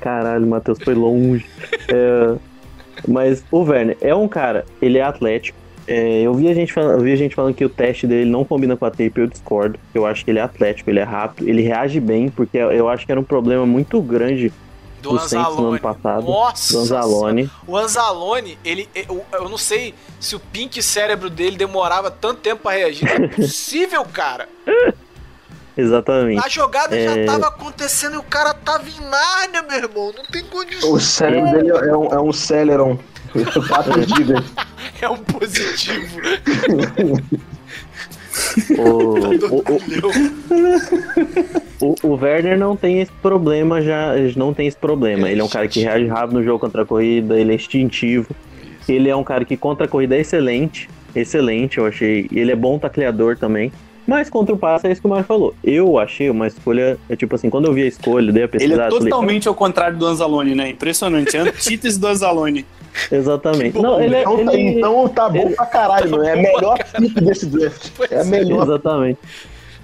Caralho, 0.00 0.44
o 0.44 0.48
Matheus 0.48 0.78
foi 0.82 0.94
longe. 0.94 1.46
É, 1.88 2.34
mas 3.06 3.44
o 3.50 3.60
Werner 3.60 3.96
é 4.00 4.14
um 4.14 4.26
cara, 4.28 4.64
ele 4.80 4.98
é 4.98 5.02
atlético, 5.02 5.56
É, 5.86 6.22
eu, 6.22 6.32
vi 6.34 6.48
a 6.48 6.54
gente 6.54 6.72
falando, 6.72 6.92
eu 6.98 7.00
vi 7.00 7.12
a 7.12 7.16
gente 7.16 7.34
falando 7.34 7.54
que 7.54 7.64
o 7.64 7.68
teste 7.68 8.06
dele 8.06 8.28
não 8.28 8.44
combina 8.44 8.76
com 8.76 8.84
a 8.84 8.90
tape, 8.90 9.12
eu 9.16 9.26
discordo. 9.26 9.78
Eu 9.94 10.04
acho 10.06 10.24
que 10.24 10.30
ele 10.30 10.38
é 10.38 10.42
atlético, 10.42 10.90
ele 10.90 10.98
é 11.00 11.04
rápido, 11.04 11.48
ele 11.48 11.62
reage 11.62 11.98
bem, 12.00 12.28
porque 12.28 12.56
eu 12.58 12.88
acho 12.88 13.04
que 13.06 13.10
era 13.12 13.20
um 13.20 13.24
problema 13.24 13.64
muito 13.66 14.00
grande 14.00 14.52
Do 15.02 15.10
no 15.10 15.16
ano 15.16 15.24
Anzalone. 15.24 15.78
passado. 15.80 16.24
Nossa! 16.24 16.72
do 16.72 16.78
Anzalone. 16.80 17.50
O 17.66 17.76
Anzalone, 17.76 18.58
ele, 18.64 18.88
eu, 18.94 19.24
eu 19.32 19.48
não 19.48 19.58
sei 19.58 19.94
se 20.20 20.34
o 20.36 20.40
pink 20.40 20.80
cérebro 20.82 21.28
dele 21.28 21.56
demorava 21.56 22.10
tanto 22.10 22.40
tempo 22.40 22.62
pra 22.62 22.72
reagir. 22.72 23.04
Não 23.18 23.26
é 23.26 23.28
possível, 23.28 24.04
cara. 24.04 24.48
Exatamente. 25.76 26.44
A 26.44 26.48
jogada 26.48 26.94
já 27.02 27.16
É. 27.16 27.24
tava 27.24 27.48
acontecendo 27.48 28.14
e 28.14 28.18
o 28.18 28.22
cara 28.22 28.52
tava 28.52 28.84
em 28.88 29.00
Nárnia, 29.00 29.62
meu 29.62 29.78
irmão. 29.78 30.12
Não 30.14 30.22
tem 30.24 30.44
condição. 30.44 30.92
O 30.92 31.00
cérebro 31.00 31.50
dele 31.50 31.70
é 31.70 31.96
um, 31.96 32.06
é 32.12 32.20
um 32.20 32.32
Celeron. 32.32 32.98
4 33.68 34.02
GB. 34.02 34.34
É 35.00 35.08
um 35.08 35.16
positivo. 35.16 36.20
O, 38.78 38.82
o, 39.48 39.62
o? 41.80 41.96
O, 42.02 42.14
Werner 42.14 42.56
não 42.58 42.76
tem 42.76 43.00
esse 43.00 43.12
problema 43.12 43.82
já, 43.82 44.14
não 44.36 44.54
tem 44.54 44.66
esse 44.66 44.76
problema. 44.76 45.30
Ele 45.30 45.40
é 45.40 45.44
um 45.44 45.48
cara 45.48 45.66
que 45.66 45.80
reage 45.80 46.06
rápido 46.06 46.34
no 46.34 46.44
jogo 46.44 46.58
contra 46.58 46.82
a 46.82 46.86
corrida, 46.86 47.38
ele 47.38 47.52
é 47.52 47.54
instintivo. 47.54 48.34
Ele 48.88 49.08
é 49.08 49.16
um 49.16 49.24
cara 49.24 49.44
que 49.44 49.56
contra 49.56 49.86
a 49.86 49.88
corrida 49.88 50.16
é 50.16 50.20
excelente, 50.20 50.88
excelente, 51.14 51.78
eu 51.78 51.86
achei. 51.86 52.28
Ele 52.32 52.52
é 52.52 52.56
bom 52.56 52.78
tacleador 52.78 53.36
também. 53.36 53.72
Mas 54.06 54.28
contra 54.28 54.54
o 54.54 54.58
passe 54.58 54.86
é 54.88 54.92
isso 54.92 55.00
que 55.00 55.06
o 55.06 55.10
Mário 55.10 55.24
falou. 55.24 55.54
Eu 55.62 55.98
achei 55.98 56.28
uma 56.28 56.46
escolha, 56.46 56.98
é 57.08 57.14
tipo 57.14 57.34
assim, 57.34 57.48
quando 57.48 57.66
eu 57.66 57.72
vi 57.72 57.82
a 57.82 57.86
escolha, 57.86 58.32
dei 58.32 58.42
a 58.42 58.44
Ele 58.44 58.48
pesquisada, 58.48 58.88
é 58.88 58.90
falei, 58.90 59.10
totalmente 59.10 59.48
ao 59.48 59.54
contrário 59.54 59.96
do 59.96 60.06
Anzalone, 60.06 60.54
né? 60.54 60.70
Impressionante. 60.70 61.36
É 61.36 61.40
antítese 61.40 61.98
do 62.00 62.06
Anzalone. 62.08 62.66
exatamente. 63.10 63.78
Não, 63.78 64.00
ele, 64.00 64.14
é- 64.16 64.20
Então, 64.22 64.44
tá- 64.44 64.52
ele- 64.54 64.62
então 64.78 65.08
tá 65.08 65.28
bom 65.28 65.46
ele- 65.46 65.54
pra 65.56 65.66
caralho, 65.66 66.10
não 66.10 66.22
é 66.22 66.32
a 66.32 66.36
melhor 66.36 66.78
pick 66.98 67.14
desse 67.20 67.46
draft. 67.46 67.90
É 68.10 68.20
a 68.20 68.24
melhor. 68.24 68.62
Exatamente. 68.64 69.18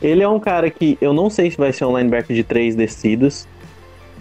Ele 0.00 0.22
é 0.22 0.28
um 0.28 0.38
cara 0.38 0.70
que 0.70 0.96
eu 1.00 1.12
não 1.12 1.28
sei 1.28 1.50
se 1.50 1.56
vai 1.56 1.72
ser 1.72 1.84
um 1.84 1.96
linebacker 1.96 2.34
de 2.34 2.44
três 2.44 2.74
descidas. 2.76 3.46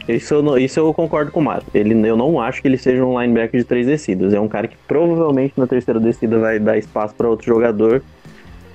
Isso 0.08 0.34
eu, 0.36 0.42
não- 0.42 0.58
isso 0.58 0.80
eu 0.80 0.94
concordo 0.94 1.32
com 1.32 1.40
o 1.42 1.44
Mário. 1.44 1.64
Ele, 1.74 1.94
eu 2.08 2.16
não 2.16 2.40
acho 2.40 2.62
que 2.62 2.68
ele 2.68 2.78
seja 2.78 3.04
um 3.06 3.20
linebacker 3.20 3.60
de 3.60 3.66
três 3.66 3.86
descidas. 3.86 4.34
É 4.34 4.40
um 4.40 4.48
cara 4.48 4.68
que 4.68 4.78
provavelmente 4.88 5.54
na 5.58 5.68
terceira 5.68 6.00
descida 6.00 6.40
vai 6.40 6.58
dar 6.60 6.78
espaço 6.78 7.14
para 7.14 7.28
outro 7.30 7.46
jogador 7.46 8.02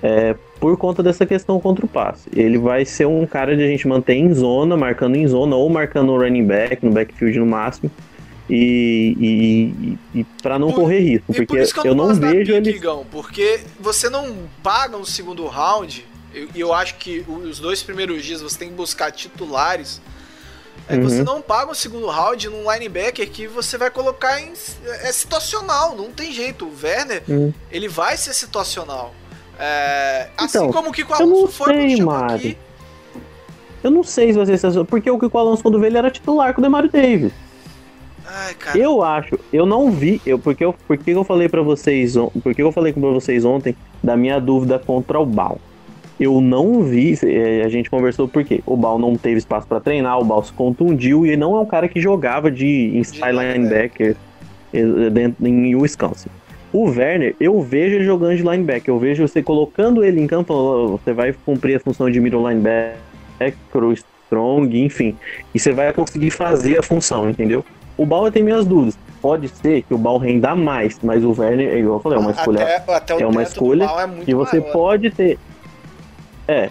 é, 0.02 0.34
por 0.60 0.76
conta 0.76 1.02
dessa 1.02 1.24
questão 1.24 1.58
contra 1.58 1.84
o 1.86 1.88
passe. 1.88 2.28
Ele 2.36 2.58
vai 2.58 2.84
ser 2.84 3.06
um 3.06 3.24
cara 3.24 3.56
de 3.56 3.62
a 3.62 3.66
gente 3.66 3.88
manter 3.88 4.14
em 4.14 4.32
zona, 4.34 4.76
marcando 4.76 5.16
em 5.16 5.26
zona 5.26 5.56
ou 5.56 5.70
marcando 5.70 6.12
o 6.12 6.18
running 6.20 6.44
back, 6.44 6.84
no 6.84 6.92
backfield 6.92 7.38
no 7.38 7.46
máximo. 7.46 7.90
E, 8.54 9.96
e, 10.14 10.20
e 10.20 10.24
para 10.42 10.58
não 10.58 10.68
Por- 10.68 10.80
correr 10.80 10.98
risco, 11.00 11.24
E 11.32 11.34
por 11.36 11.46
porque 11.46 11.62
isso 11.62 11.72
que 11.72 11.80
eu, 11.80 11.84
eu 11.86 11.94
não 11.94 12.04
não 12.04 12.10
gosto 12.10 12.20
da 12.20 12.30
vejo 12.32 12.52
ele. 12.52 12.80
Porque 13.10 13.60
você 13.80 14.10
não 14.10 14.36
paga 14.62 14.98
no 14.98 15.06
segundo 15.06 15.46
round, 15.46 16.06
e 16.34 16.38
eu, 16.38 16.48
eu 16.54 16.74
acho 16.74 16.96
que 16.96 17.24
os 17.26 17.58
dois 17.58 17.82
primeiros 17.82 18.22
dias 18.22 18.42
você 18.42 18.58
tem 18.58 18.68
que 18.68 18.74
buscar 18.74 19.10
titulares. 19.10 20.02
É, 20.88 20.96
Uhum. 20.96 21.02
Você 21.04 21.22
não 21.22 21.40
paga 21.40 21.70
o 21.70 21.74
segundo 21.74 22.06
round 22.08 22.48
num 22.50 22.70
linebacker 22.70 23.30
que 23.30 23.46
você 23.46 23.78
vai 23.78 23.88
colocar 23.90 24.38
em. 24.40 24.52
É 25.02 25.12
situacional, 25.12 25.96
não 25.96 26.10
tem 26.10 26.30
jeito. 26.32 26.66
O 26.66 26.72
Werner, 26.82 27.22
Hum. 27.30 27.52
ele 27.70 27.88
vai 27.88 28.16
ser 28.18 28.34
situacional. 28.34 29.14
É, 29.58 30.28
assim 30.36 30.58
Então, 30.58 30.72
como 30.72 30.90
o 30.90 30.92
Kiko 30.92 31.12
eu 31.12 31.16
Alonso 31.16 31.40
não 31.42 31.48
foi 31.48 31.74
sei, 31.74 32.02
Mari. 32.02 32.34
aqui. 32.34 32.58
Eu 33.82 33.90
não 33.90 34.02
sei 34.02 34.28
se 34.32 34.36
vai 34.36 34.44
ser 34.44 34.52
sensacional, 34.58 34.84
porque 34.84 35.10
o 35.10 35.18
Kiko 35.18 35.38
Alonso, 35.38 35.62
quando 35.62 35.78
veio, 35.78 35.90
ele 35.90 35.98
era 35.98 36.10
titular 36.10 36.52
com 36.52 36.60
o 36.60 36.62
Demario 36.64 36.90
Davis. 36.90 37.32
Ai, 38.34 38.54
cara. 38.54 38.78
Eu 38.78 39.02
acho, 39.02 39.38
eu 39.52 39.66
não 39.66 39.90
vi, 39.90 40.20
eu, 40.24 40.38
porque 40.38 40.64
eu, 40.64 40.74
porque 40.88 41.10
eu 41.10 41.22
falei 41.22 41.50
pra 41.50 41.60
vocês, 41.60 42.14
porque 42.42 42.62
eu 42.62 42.72
falei 42.72 42.90
pra 42.90 43.02
vocês 43.02 43.44
ontem 43.44 43.76
da 44.02 44.16
minha 44.16 44.40
dúvida 44.40 44.78
contra 44.78 45.20
o 45.20 45.26
Bal. 45.26 45.60
Eu 46.18 46.40
não 46.40 46.82
vi, 46.82 47.18
eh, 47.24 47.62
a 47.62 47.68
gente 47.68 47.90
conversou 47.90 48.26
porque 48.26 48.62
o 48.64 48.74
Bal 48.74 48.98
não 48.98 49.16
teve 49.16 49.36
espaço 49.36 49.66
pra 49.66 49.80
treinar, 49.80 50.18
o 50.18 50.24
Bal 50.24 50.42
se 50.42 50.52
contundiu 50.52 51.26
e 51.26 51.30
ele 51.30 51.36
não 51.36 51.56
é 51.56 51.60
um 51.60 51.66
cara 51.66 51.88
que 51.88 52.00
jogava 52.00 52.50
de 52.50 52.96
inside 52.96 53.32
linebacker 53.32 54.16
eh, 54.72 55.10
dentro, 55.10 55.46
em 55.46 55.76
Wisconsin. 55.76 56.30
O 56.72 56.88
Werner, 56.88 57.36
eu 57.38 57.60
vejo 57.60 57.96
ele 57.96 58.04
jogando 58.04 58.34
de 58.34 58.42
linebacker, 58.42 58.94
eu 58.94 58.98
vejo 58.98 59.28
você 59.28 59.42
colocando 59.42 60.02
ele 60.02 60.22
em 60.22 60.26
campo, 60.26 60.98
você 60.98 61.12
vai 61.12 61.34
cumprir 61.44 61.76
a 61.76 61.80
função 61.80 62.10
de 62.10 62.18
middle 62.18 62.48
linebacker, 62.48 62.96
strong, 63.92 64.82
enfim, 64.82 65.14
e 65.54 65.58
você 65.58 65.70
vai 65.70 65.92
conseguir 65.92 66.30
fazer 66.30 66.78
a 66.78 66.82
função, 66.82 67.28
entendeu? 67.28 67.62
O 67.96 68.06
Bauer 68.06 68.32
tem 68.32 68.42
minhas 68.42 68.66
dúvidas. 68.66 68.98
Pode 69.20 69.48
ser 69.48 69.82
que 69.82 69.94
o 69.94 69.98
Bauer 69.98 70.22
renda 70.22 70.54
mais, 70.56 70.98
mas 71.02 71.22
o 71.24 71.32
Werner, 71.38 71.76
igual 71.76 71.96
eu 71.96 72.00
falei, 72.00 72.18
é 72.18 72.20
uma 72.20 72.30
escolha. 72.32 72.62
Até, 72.76 72.94
até 72.94 73.22
é 73.22 73.26
uma 73.26 73.42
escolha 73.42 73.84
é 74.26 74.34
você 74.34 74.58
maior. 74.60 74.72
pode 74.72 75.10
ter. 75.10 75.38
É, 76.48 76.70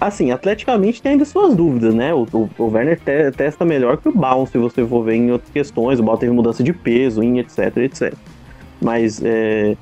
assim, 0.00 0.30
atleticamente 0.30 1.02
tem 1.02 1.12
ainda 1.12 1.24
suas 1.24 1.54
dúvidas, 1.56 1.94
né? 1.94 2.14
O, 2.14 2.26
o, 2.32 2.48
o 2.58 2.64
Werner 2.70 2.98
te- 3.00 3.32
testa 3.36 3.64
melhor 3.64 3.96
que 3.96 4.08
o 4.08 4.12
Baum, 4.12 4.46
se 4.46 4.56
você 4.56 4.86
for 4.86 5.02
ver 5.02 5.14
em 5.16 5.32
outras 5.32 5.50
questões. 5.50 5.98
O 5.98 6.02
Baum 6.02 6.16
teve 6.16 6.32
mudança 6.32 6.62
de 6.62 6.72
peso, 6.72 7.22
em 7.22 7.38
etc, 7.40 7.76
etc. 7.78 8.14
Mas 8.80 9.20
é, 9.24 9.76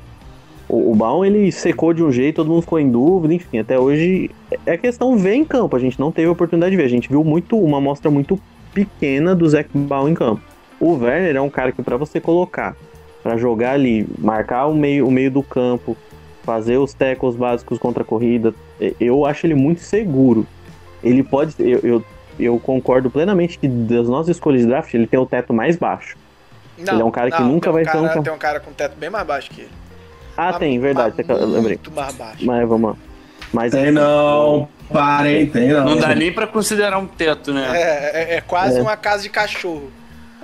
o, 0.66 0.92
o 0.92 0.94
Baum 0.94 1.24
ele 1.24 1.53
secou 1.53 1.92
de 1.92 2.03
um 2.03 2.11
jeito, 2.11 2.36
todo 2.36 2.49
mundo 2.49 2.62
ficou 2.62 2.80
em 2.80 2.90
dúvida, 2.90 3.34
enfim, 3.34 3.59
até 3.59 3.78
hoje 3.78 4.30
é 4.64 4.78
questão 4.78 5.14
ver 5.16 5.34
em 5.34 5.44
campo. 5.44 5.76
A 5.76 5.78
gente 5.78 6.01
não 6.01 6.11
teve 6.11 6.28
a 6.28 6.32
oportunidade 6.32 6.70
de 6.70 6.76
ver. 6.78 6.84
A 6.84 6.88
gente 6.88 7.09
viu 7.11 7.22
muito 7.22 7.59
uma 7.59 7.76
amostra 7.76 8.11
muito 8.11 8.40
pequena 8.77 9.35
do 9.35 9.49
Zac 9.49 9.70
Baum 9.74 10.07
em 10.09 10.14
campo. 10.14 10.43
O 10.79 10.93
Werner 10.93 11.37
é 11.37 11.41
um 11.41 11.49
cara 11.49 11.72
que 11.72 11.83
para 11.83 11.97
você 11.97 12.20
colocar 12.20 12.77
para 13.22 13.39
jogar 13.39 13.72
ali, 13.72 14.07
marcar 14.18 14.66
o 14.66 14.74
meio, 14.74 15.09
o 15.09 15.11
meio 15.11 15.31
do 15.31 15.43
campo, 15.43 15.97
fazer 16.45 16.77
os 16.77 16.93
tackles 16.93 17.35
básicos 17.35 17.77
contra 17.79 18.03
a 18.03 18.07
corrida, 18.07 18.55
eu 19.01 19.24
acho 19.24 19.47
ele 19.47 19.55
muito 19.55 19.81
seguro. 19.81 20.47
Ele 21.03 21.22
pode, 21.24 21.55
eu, 21.59 21.81
eu, 21.83 22.05
eu 22.39 22.61
concordo 22.61 23.11
plenamente 23.11 23.59
que 23.59 23.66
das 23.66 24.09
nossas 24.09 24.37
escolhas 24.37 24.61
de 24.61 24.68
draft 24.68 24.93
ele 24.95 25.07
tem 25.09 25.18
o 25.18 25.27
teto 25.27 25.53
mais 25.53 25.77
baixo. 25.77 26.16
Não, 26.79 26.93
ele 26.93 27.03
é 27.03 27.05
um 27.05 27.11
cara 27.11 27.31
que 27.31 27.41
não, 27.41 27.49
nunca 27.49 27.64
tem 27.64 27.72
vai 27.72 27.85
cara, 27.85 27.99
ser 27.99 28.05
um 28.05 28.09
cara- 28.09 28.22
Tem 28.22 28.33
um 28.33 28.39
cara 28.39 28.61
com 28.61 28.72
teto 28.72 28.97
bem 28.97 29.11
mais 29.11 29.27
baixo 29.27 29.51
que 29.51 29.62
ele. 29.62 29.70
Ah, 30.37 30.51
Mas- 30.51 30.59
tem, 30.59 30.79
verdade, 30.79 31.14
mas 31.27 31.41
eu 31.41 31.47
lembrei. 31.49 31.77
Muito 31.77 31.91
mais 31.91 32.14
baixo. 32.14 32.45
Mas 32.47 32.68
vamos 32.68 32.91
lá. 32.91 32.97
Mas 33.57 33.72
Tem 33.72 33.90
não. 33.90 34.68
Parem, 34.92 35.46
tem 35.46 35.68
não. 35.68 35.84
Não 35.86 35.96
dá 35.96 36.14
nem 36.14 36.30
pra 36.30 36.46
considerar 36.46 36.98
um 36.98 37.07
teto, 37.07 37.54
né? 37.54 37.66
É, 37.72 38.34
é, 38.34 38.36
é 38.36 38.40
quase 38.42 38.78
É. 38.78 38.82
uma 38.82 38.96
casa 38.98 39.22
de 39.22 39.30
cachorro. 39.30 39.90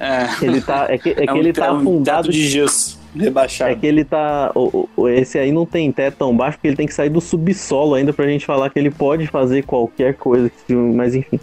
É. 0.00 0.44
ele 0.44 0.60
tá, 0.62 0.86
é 0.88 0.96
que, 0.96 1.10
é 1.10 1.14
que 1.26 1.30
um 1.30 1.36
ele 1.36 1.52
tá 1.52 1.72
um 1.72 1.76
afundado 1.76 2.22
teto 2.28 2.32
de 2.32 2.48
gesso 2.48 2.98
rebaixado. 3.14 3.70
É 3.70 3.74
que 3.74 3.86
ele 3.86 4.02
tá. 4.02 4.50
o- 4.54 4.88
o- 4.96 5.08
esse 5.10 5.38
aí 5.38 5.52
não 5.52 5.66
tem 5.66 5.92
teto 5.92 6.16
tão 6.20 6.34
baixo 6.34 6.56
porque 6.56 6.68
ele 6.68 6.76
tem 6.76 6.86
que 6.86 6.94
sair 6.94 7.10
do 7.10 7.20
subsolo 7.20 7.94
ainda 7.94 8.12
pra 8.14 8.26
gente 8.26 8.46
falar 8.46 8.70
que 8.70 8.78
ele 8.78 8.90
pode 8.90 9.26
fazer 9.26 9.62
qualquer 9.62 10.14
coisa. 10.14 10.50
que- 10.66 10.72
Mas 10.74 11.14
enfim. 11.14 11.38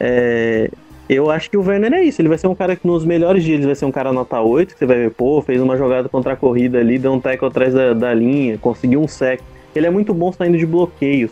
É, 0.00 0.70
eu 1.08 1.30
acho 1.30 1.50
que 1.50 1.56
o 1.58 1.62
Werner 1.62 1.92
é 1.92 2.02
isso. 2.02 2.20
Ele 2.22 2.28
vai 2.30 2.38
ser 2.38 2.46
um 2.46 2.54
cara 2.54 2.74
que 2.74 2.86
nos 2.86 3.04
melhores 3.04 3.44
dias 3.44 3.58
ele 3.58 3.66
vai 3.66 3.74
ser 3.76 3.84
um 3.84 3.92
cara 3.92 4.12
nota 4.12 4.40
8, 4.40 4.72
que 4.72 4.78
você 4.78 4.86
vai 4.86 4.96
ver, 4.96 5.10
pô, 5.10 5.42
fez 5.42 5.60
uma 5.60 5.76
jogada 5.76 6.08
contra 6.08 6.32
a 6.32 6.36
corrida 6.36 6.78
ali, 6.78 6.98
deu 6.98 7.12
um 7.12 7.20
tackle 7.20 7.46
atrás 7.48 7.74
da, 7.74 7.92
da 7.92 8.14
linha, 8.14 8.56
conseguiu 8.58 9.00
um 9.02 9.06
sec. 9.06 9.40
Ele 9.74 9.86
é 9.86 9.90
muito 9.90 10.12
bom 10.14 10.32
saindo 10.32 10.58
de 10.58 10.66
bloqueios. 10.66 11.30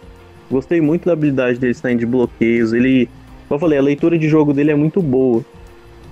Gostei 0.51 0.81
muito 0.81 1.07
da 1.07 1.13
habilidade 1.13 1.59
dele 1.59 1.75
saindo 1.75 2.01
de 2.01 2.07
bloqueios. 2.07 2.73
Ele. 2.73 3.09
Como 3.49 3.57
eu 3.57 3.61
falei, 3.61 3.79
a 3.79 3.83
leitura 3.83 4.19
de 4.19 4.29
jogo 4.29 4.53
dele 4.53 4.71
é 4.71 4.75
muito 4.75 5.01
boa. 5.03 5.45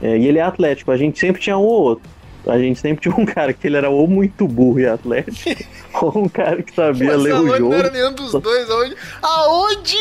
É, 0.03 0.17
e 0.17 0.27
ele 0.27 0.39
é 0.39 0.43
atlético. 0.43 0.91
A 0.91 0.97
gente 0.97 1.19
sempre 1.19 1.41
tinha 1.41 1.57
um 1.57 1.63
ou 1.63 1.83
outro. 1.83 2.09
A 2.47 2.59
gente 2.59 2.79
sempre 2.79 3.01
tinha 3.11 3.15
um 3.17 3.25
cara 3.27 3.53
que 3.53 3.67
ele 3.67 3.77
era 3.77 3.89
ou 3.91 4.07
muito 4.07 4.47
burro 4.47 4.79
e 4.81 4.87
atlético, 4.87 5.51
ou 6.01 6.25
um 6.25 6.29
cara 6.29 6.63
que 6.63 6.73
sabia 6.75 7.13
Mas 7.13 7.23
ler 7.23 7.35
o 7.35 7.47
jogo. 7.47 7.59
não 7.59 7.73
era 7.73 7.91
nenhum 7.91 8.13
dos 8.13 8.33
dois. 8.33 8.71
Aonde? 8.71 8.97
Aonde? 9.23 9.97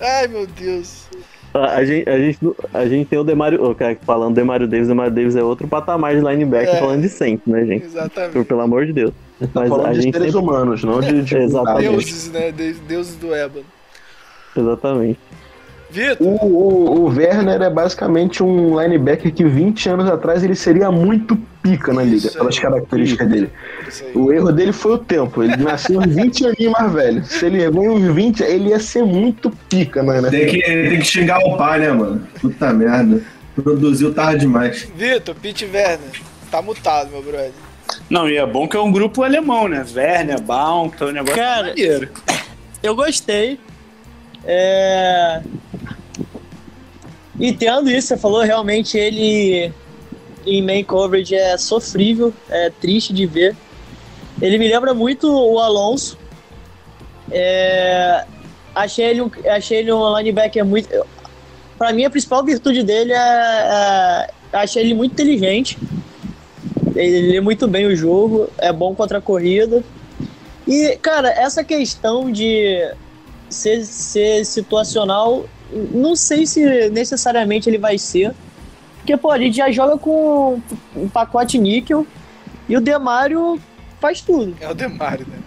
Ai, 0.00 0.26
meu 0.28 0.46
Deus. 0.46 1.06
A, 1.54 1.76
a 1.76 1.84
gente, 1.84 2.08
a, 2.08 2.18
gente, 2.18 2.38
a 2.74 2.86
gente 2.86 3.06
tem 3.08 3.18
o 3.18 3.24
Demario. 3.24 3.64
o 3.64 3.74
cara 3.74 3.96
falando 4.04 4.34
Demario 4.34 4.66
Davis, 4.66 4.88
Demario 4.88 5.12
Davis 5.14 5.36
é 5.36 5.42
outro 5.42 5.66
patamar 5.68 6.14
de 6.14 6.20
linebacker 6.20 6.74
É. 6.74 6.78
falando 6.80 7.00
de 7.02 7.08
sempre, 7.08 7.50
né, 7.52 7.64
gente? 7.64 7.84
Exatamente. 7.86 8.32
Por, 8.32 8.44
pelo 8.44 8.60
amor 8.60 8.84
de 8.84 8.92
Deus. 8.92 9.12
Tá 9.40 9.60
Mas 9.60 9.68
falando 9.68 9.86
a 9.86 9.92
de 9.92 10.00
gente 10.02 10.16
seres 10.16 10.32
sempre- 10.32 10.48
humanos, 10.48 10.82
não 10.84 11.00
de. 11.00 11.22
de 11.22 11.36
Exatamente. 11.36 11.88
Deuses, 11.90 12.30
né? 12.32 12.50
De- 12.52 12.72
Deuses 12.74 13.16
do 13.16 13.34
Ébano. 13.34 13.64
Exatamente. 14.56 15.18
Vitor, 15.88 16.16
O, 16.26 16.30
o, 16.46 17.00
o 17.02 17.04
Werner 17.16 17.62
é 17.62 17.70
basicamente 17.70 18.42
um 18.42 18.80
linebacker 18.80 19.32
que 19.32 19.44
20 19.44 19.88
anos 19.88 20.10
atrás 20.10 20.42
ele 20.42 20.56
seria 20.56 20.90
muito 20.90 21.36
pica 21.62 21.92
na 21.92 22.02
liga, 22.02 22.16
Isso 22.16 22.28
aí. 22.28 22.34
pelas 22.34 22.58
características 22.58 23.28
dele. 23.28 23.50
aí. 24.02 24.12
O 24.16 24.32
erro 24.32 24.50
dele 24.52 24.72
foi 24.72 24.92
o 24.94 24.98
tempo. 24.98 25.42
Ele 25.44 25.56
nasceu 25.56 26.00
uns 26.00 26.12
20 26.14 26.44
aninhos 26.46 26.72
mais 26.72 26.92
velho. 26.92 27.24
Se 27.24 27.46
ele 27.46 27.62
errou 27.62 27.88
uns 27.90 28.14
20, 28.14 28.42
ele 28.42 28.70
ia 28.70 28.80
ser 28.80 29.04
muito 29.04 29.48
pica 29.68 30.00
NFL. 30.00 30.30
Tem 30.30 30.46
que, 30.48 30.60
tem 30.62 30.98
que 30.98 31.04
xingar 31.04 31.38
o 31.46 31.56
pai, 31.56 31.78
né, 31.78 31.92
mano? 31.92 32.26
Puta 32.40 32.72
merda. 32.72 33.20
Produziu 33.54 34.12
tarde 34.12 34.40
demais. 34.40 34.88
Vitor, 34.96 35.34
Pete 35.36 35.64
Werner. 35.66 35.98
Tá 36.50 36.60
mutado, 36.60 37.10
meu 37.10 37.22
brother. 37.22 37.52
Não, 38.08 38.28
e 38.28 38.36
é 38.36 38.46
bom 38.46 38.68
que 38.68 38.76
é 38.76 38.80
um 38.80 38.92
grupo 38.92 39.22
alemão, 39.22 39.68
né? 39.68 39.84
Werner, 39.94 40.40
Baum, 40.40 40.88
que 40.88 41.02
é 41.02 41.06
um 41.06 41.12
negócio 41.12 41.34
Cara, 41.34 41.68
maneiro. 41.68 42.10
Eu 42.82 42.94
gostei. 42.94 43.58
É... 44.44 45.42
Entendo 47.38 47.90
isso, 47.90 48.08
você 48.08 48.16
falou, 48.16 48.42
realmente 48.42 48.96
ele 48.96 49.72
em 50.46 50.62
main 50.62 50.84
coverage 50.84 51.34
é 51.34 51.58
sofrível, 51.58 52.32
é 52.48 52.70
triste 52.70 53.12
de 53.12 53.26
ver. 53.26 53.56
Ele 54.40 54.58
me 54.58 54.68
lembra 54.68 54.94
muito 54.94 55.28
o 55.28 55.58
Alonso. 55.58 56.16
É, 57.30 58.24
achei, 58.74 59.06
ele 59.06 59.22
um, 59.22 59.30
achei 59.50 59.78
ele 59.78 59.92
um 59.92 60.16
linebacker 60.16 60.64
muito. 60.64 60.88
Pra 61.76 61.92
mim, 61.92 62.04
a 62.04 62.10
principal 62.10 62.44
virtude 62.44 62.82
dele 62.82 63.12
é. 63.12 63.16
é 63.16 64.28
achei 64.52 64.82
ele 64.82 64.94
muito 64.94 65.12
inteligente. 65.12 65.76
Ele 66.96 67.32
lê 67.32 67.40
muito 67.40 67.68
bem 67.68 67.86
o 67.86 67.94
jogo, 67.94 68.48
é 68.58 68.72
bom 68.72 68.94
contra 68.94 69.18
a 69.18 69.20
corrida. 69.20 69.84
E, 70.66 70.96
cara, 70.96 71.28
essa 71.28 71.62
questão 71.62 72.30
de 72.30 72.90
ser, 73.48 73.84
ser 73.84 74.44
situacional, 74.44 75.46
não 75.92 76.16
sei 76.16 76.46
se 76.46 76.90
necessariamente 76.90 77.68
ele 77.68 77.78
vai 77.78 77.98
ser. 77.98 78.34
Porque, 78.96 79.16
pô, 79.16 79.30
a 79.30 79.38
gente 79.38 79.56
já 79.56 79.70
joga 79.70 79.96
com 79.96 80.60
um 80.96 81.08
pacote 81.08 81.58
níquel 81.58 82.06
e 82.68 82.76
o 82.76 82.80
Demário 82.80 83.60
faz 84.00 84.20
tudo. 84.20 84.56
É 84.60 84.68
o 84.68 84.74
Demário, 84.74 85.26
né? 85.28 85.38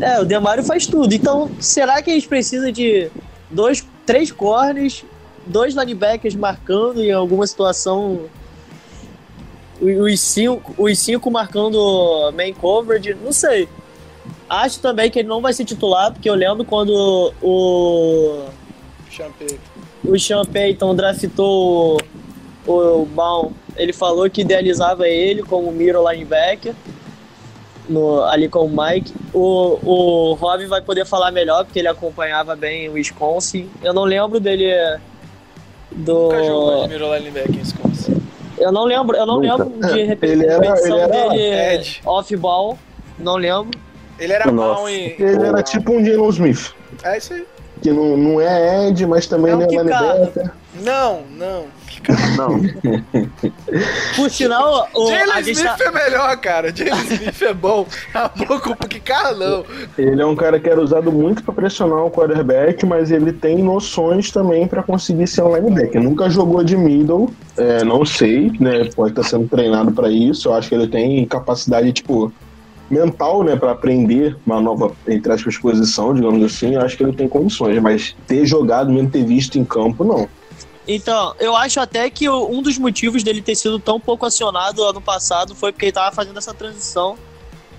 É, 0.00 0.20
o 0.20 0.24
Demário 0.24 0.64
faz 0.64 0.86
tudo. 0.86 1.14
Então, 1.14 1.50
será 1.60 2.00
que 2.00 2.10
a 2.10 2.14
gente 2.14 2.26
precisa 2.26 2.72
de 2.72 3.10
dois, 3.50 3.86
três 4.06 4.32
corners, 4.32 5.04
dois 5.46 5.74
linebackers 5.74 6.34
marcando 6.34 7.02
em 7.02 7.12
alguma 7.12 7.46
situação 7.46 8.22
os 9.80 10.20
cinco, 10.20 10.74
os 10.76 10.98
cinco 10.98 11.30
marcando 11.30 12.30
main 12.32 12.52
coverage, 12.52 13.14
não 13.14 13.32
sei. 13.32 13.68
Acho 14.48 14.80
também 14.80 15.10
que 15.10 15.18
ele 15.18 15.28
não 15.28 15.40
vai 15.40 15.52
ser 15.52 15.64
titular, 15.64 16.12
porque 16.12 16.28
eu 16.28 16.34
lembro 16.34 16.64
quando 16.64 17.32
o. 17.42 18.44
Champagne. 19.08 19.60
O 20.04 20.18
Sean 20.18 20.44
Payton 20.44 20.94
draftou 20.94 21.98
o, 22.66 22.72
o 22.72 23.06
Baum, 23.06 23.52
ele 23.76 23.92
falou 23.92 24.28
que 24.28 24.40
idealizava 24.40 25.06
ele 25.08 25.42
como 25.42 25.70
middle 25.70 26.10
linebacker. 26.10 26.74
No, 27.88 28.22
ali 28.24 28.48
com 28.48 28.66
o 28.66 28.68
Mike. 28.68 29.12
O, 29.34 29.78
o 29.82 30.34
Rob 30.34 30.64
vai 30.66 30.80
poder 30.80 31.04
falar 31.04 31.32
melhor, 31.32 31.64
porque 31.64 31.78
ele 31.78 31.88
acompanhava 31.88 32.54
bem 32.54 32.88
o 32.88 32.92
Wisconsin. 32.92 33.68
Eu 33.82 33.92
não 33.92 34.04
lembro 34.04 34.38
dele. 34.38 34.72
Do... 35.90 36.24
Nunca 36.24 36.44
jogou 36.44 36.82
de 36.82 36.88
middle 36.88 37.16
linebacker 37.16 37.56
em 37.56 37.58
Wisconsin. 37.58 37.89
Eu 38.60 38.70
não 38.70 38.84
lembro, 38.84 39.16
eu 39.16 39.26
não 39.26 39.40
Nunca. 39.40 39.64
lembro 39.64 39.88
de 39.94 40.02
repeti- 40.04 40.32
Ele 40.32 40.46
era- 40.46 40.62
repetição 40.62 40.96
ele 40.98 41.00
era 41.16 41.28
dele 41.30 41.96
off-ball. 42.04 42.78
Não 43.18 43.36
lembro. 43.36 43.78
Ele 44.18 44.32
era 44.32 44.50
Nossa. 44.52 44.74
mal 44.80 44.88
em. 44.88 45.14
Ele 45.18 45.46
era 45.46 45.62
tipo 45.62 45.92
um 45.92 46.04
Jalen 46.04 46.28
Smith. 46.28 46.72
É 47.02 47.16
isso 47.18 47.32
aí. 47.32 47.46
Que 47.82 47.90
não, 47.90 48.16
não 48.16 48.40
é 48.40 48.88
Ed, 48.88 49.06
mas 49.06 49.26
também 49.26 49.52
É 49.52 49.56
um 49.56 49.58
não 49.60 49.64
é 49.64 49.68
linebacker. 49.68 50.50
Não, 50.82 51.22
não. 51.30 51.64
Não. 52.36 52.60
Por 54.16 54.30
sinal, 54.30 54.88
o, 54.94 55.10
Jalen 55.10 55.40
Smith 55.50 55.76
tá, 55.76 55.84
é 55.84 55.90
melhor, 55.90 56.36
cara. 56.38 56.74
Jalen 56.74 57.04
Smith 57.04 57.42
é 57.42 57.54
bom. 57.54 57.86
A 58.14 58.28
pouco 58.28 58.76
porque 58.76 59.00
cara 59.00 59.32
não. 59.34 59.64
Ele 59.98 60.20
é 60.20 60.26
um 60.26 60.36
cara 60.36 60.58
que 60.58 60.68
era 60.68 60.80
usado 60.80 61.12
muito 61.12 61.42
pra 61.42 61.52
pressionar 61.52 62.04
o 62.04 62.10
quarterback, 62.10 62.84
mas 62.86 63.10
ele 63.10 63.32
tem 63.32 63.62
noções 63.62 64.30
também 64.30 64.66
pra 64.66 64.82
conseguir 64.82 65.26
ser 65.26 65.42
um 65.42 65.54
linebacker. 65.54 66.02
Nunca 66.02 66.30
jogou 66.30 66.62
de 66.64 66.76
middle, 66.76 67.30
é, 67.56 67.84
não 67.84 68.04
sei, 68.04 68.52
né? 68.58 68.88
Pode 68.94 69.10
estar 69.10 69.22
sendo 69.22 69.48
treinado 69.48 69.92
pra 69.92 70.10
isso. 70.10 70.48
Eu 70.48 70.54
acho 70.54 70.68
que 70.68 70.74
ele 70.74 70.88
tem 70.88 71.26
capacidade, 71.26 71.92
tipo, 71.92 72.32
mental, 72.90 73.42
né, 73.42 73.54
Pra 73.54 73.72
aprender 73.72 74.36
uma 74.46 74.60
nova, 74.60 74.92
entre 75.06 75.32
aspas, 75.32 75.58
posição, 75.58 76.14
digamos 76.14 76.42
assim. 76.42 76.74
Eu 76.74 76.80
acho 76.80 76.96
que 76.96 77.02
ele 77.02 77.12
tem 77.12 77.28
condições, 77.28 77.80
mas 77.80 78.16
ter 78.26 78.46
jogado, 78.46 78.90
mesmo 78.90 79.10
ter 79.10 79.24
visto 79.24 79.58
em 79.58 79.64
campo, 79.64 80.04
não. 80.04 80.28
Então, 80.88 81.34
eu 81.38 81.54
acho 81.54 81.78
até 81.78 82.08
que 82.10 82.28
um 82.28 82.62
dos 82.62 82.78
motivos 82.78 83.22
dele 83.22 83.42
ter 83.42 83.54
sido 83.54 83.78
tão 83.78 84.00
pouco 84.00 84.26
acionado 84.26 84.82
ano 84.82 85.00
passado 85.00 85.54
foi 85.54 85.72
porque 85.72 85.86
ele 85.86 85.92
tava 85.92 86.14
fazendo 86.14 86.38
essa 86.38 86.54
transição. 86.54 87.16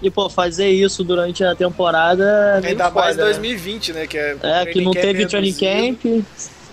E, 0.01 0.09
pô, 0.09 0.29
fazer 0.29 0.69
isso 0.69 1.03
durante 1.03 1.43
a 1.43 1.55
temporada. 1.55 2.59
é 2.63 2.69
Ainda 2.69 2.89
mais 2.89 3.15
né? 3.15 3.23
2020, 3.23 3.93
né? 3.93 4.07
Que 4.07 4.17
é, 4.17 4.35
É, 4.41 4.65
que 4.65 4.81
não 4.81 4.91
teve 4.91 5.27
training 5.27 5.51
reduzido. 5.51 5.97
camp. 6.01 6.25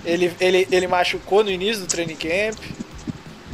Ele, 0.05 0.33
ele, 0.41 0.68
ele 0.70 0.87
machucou 0.87 1.45
no 1.45 1.51
início 1.51 1.83
do 1.83 1.87
training 1.87 2.16
camp. 2.16 2.57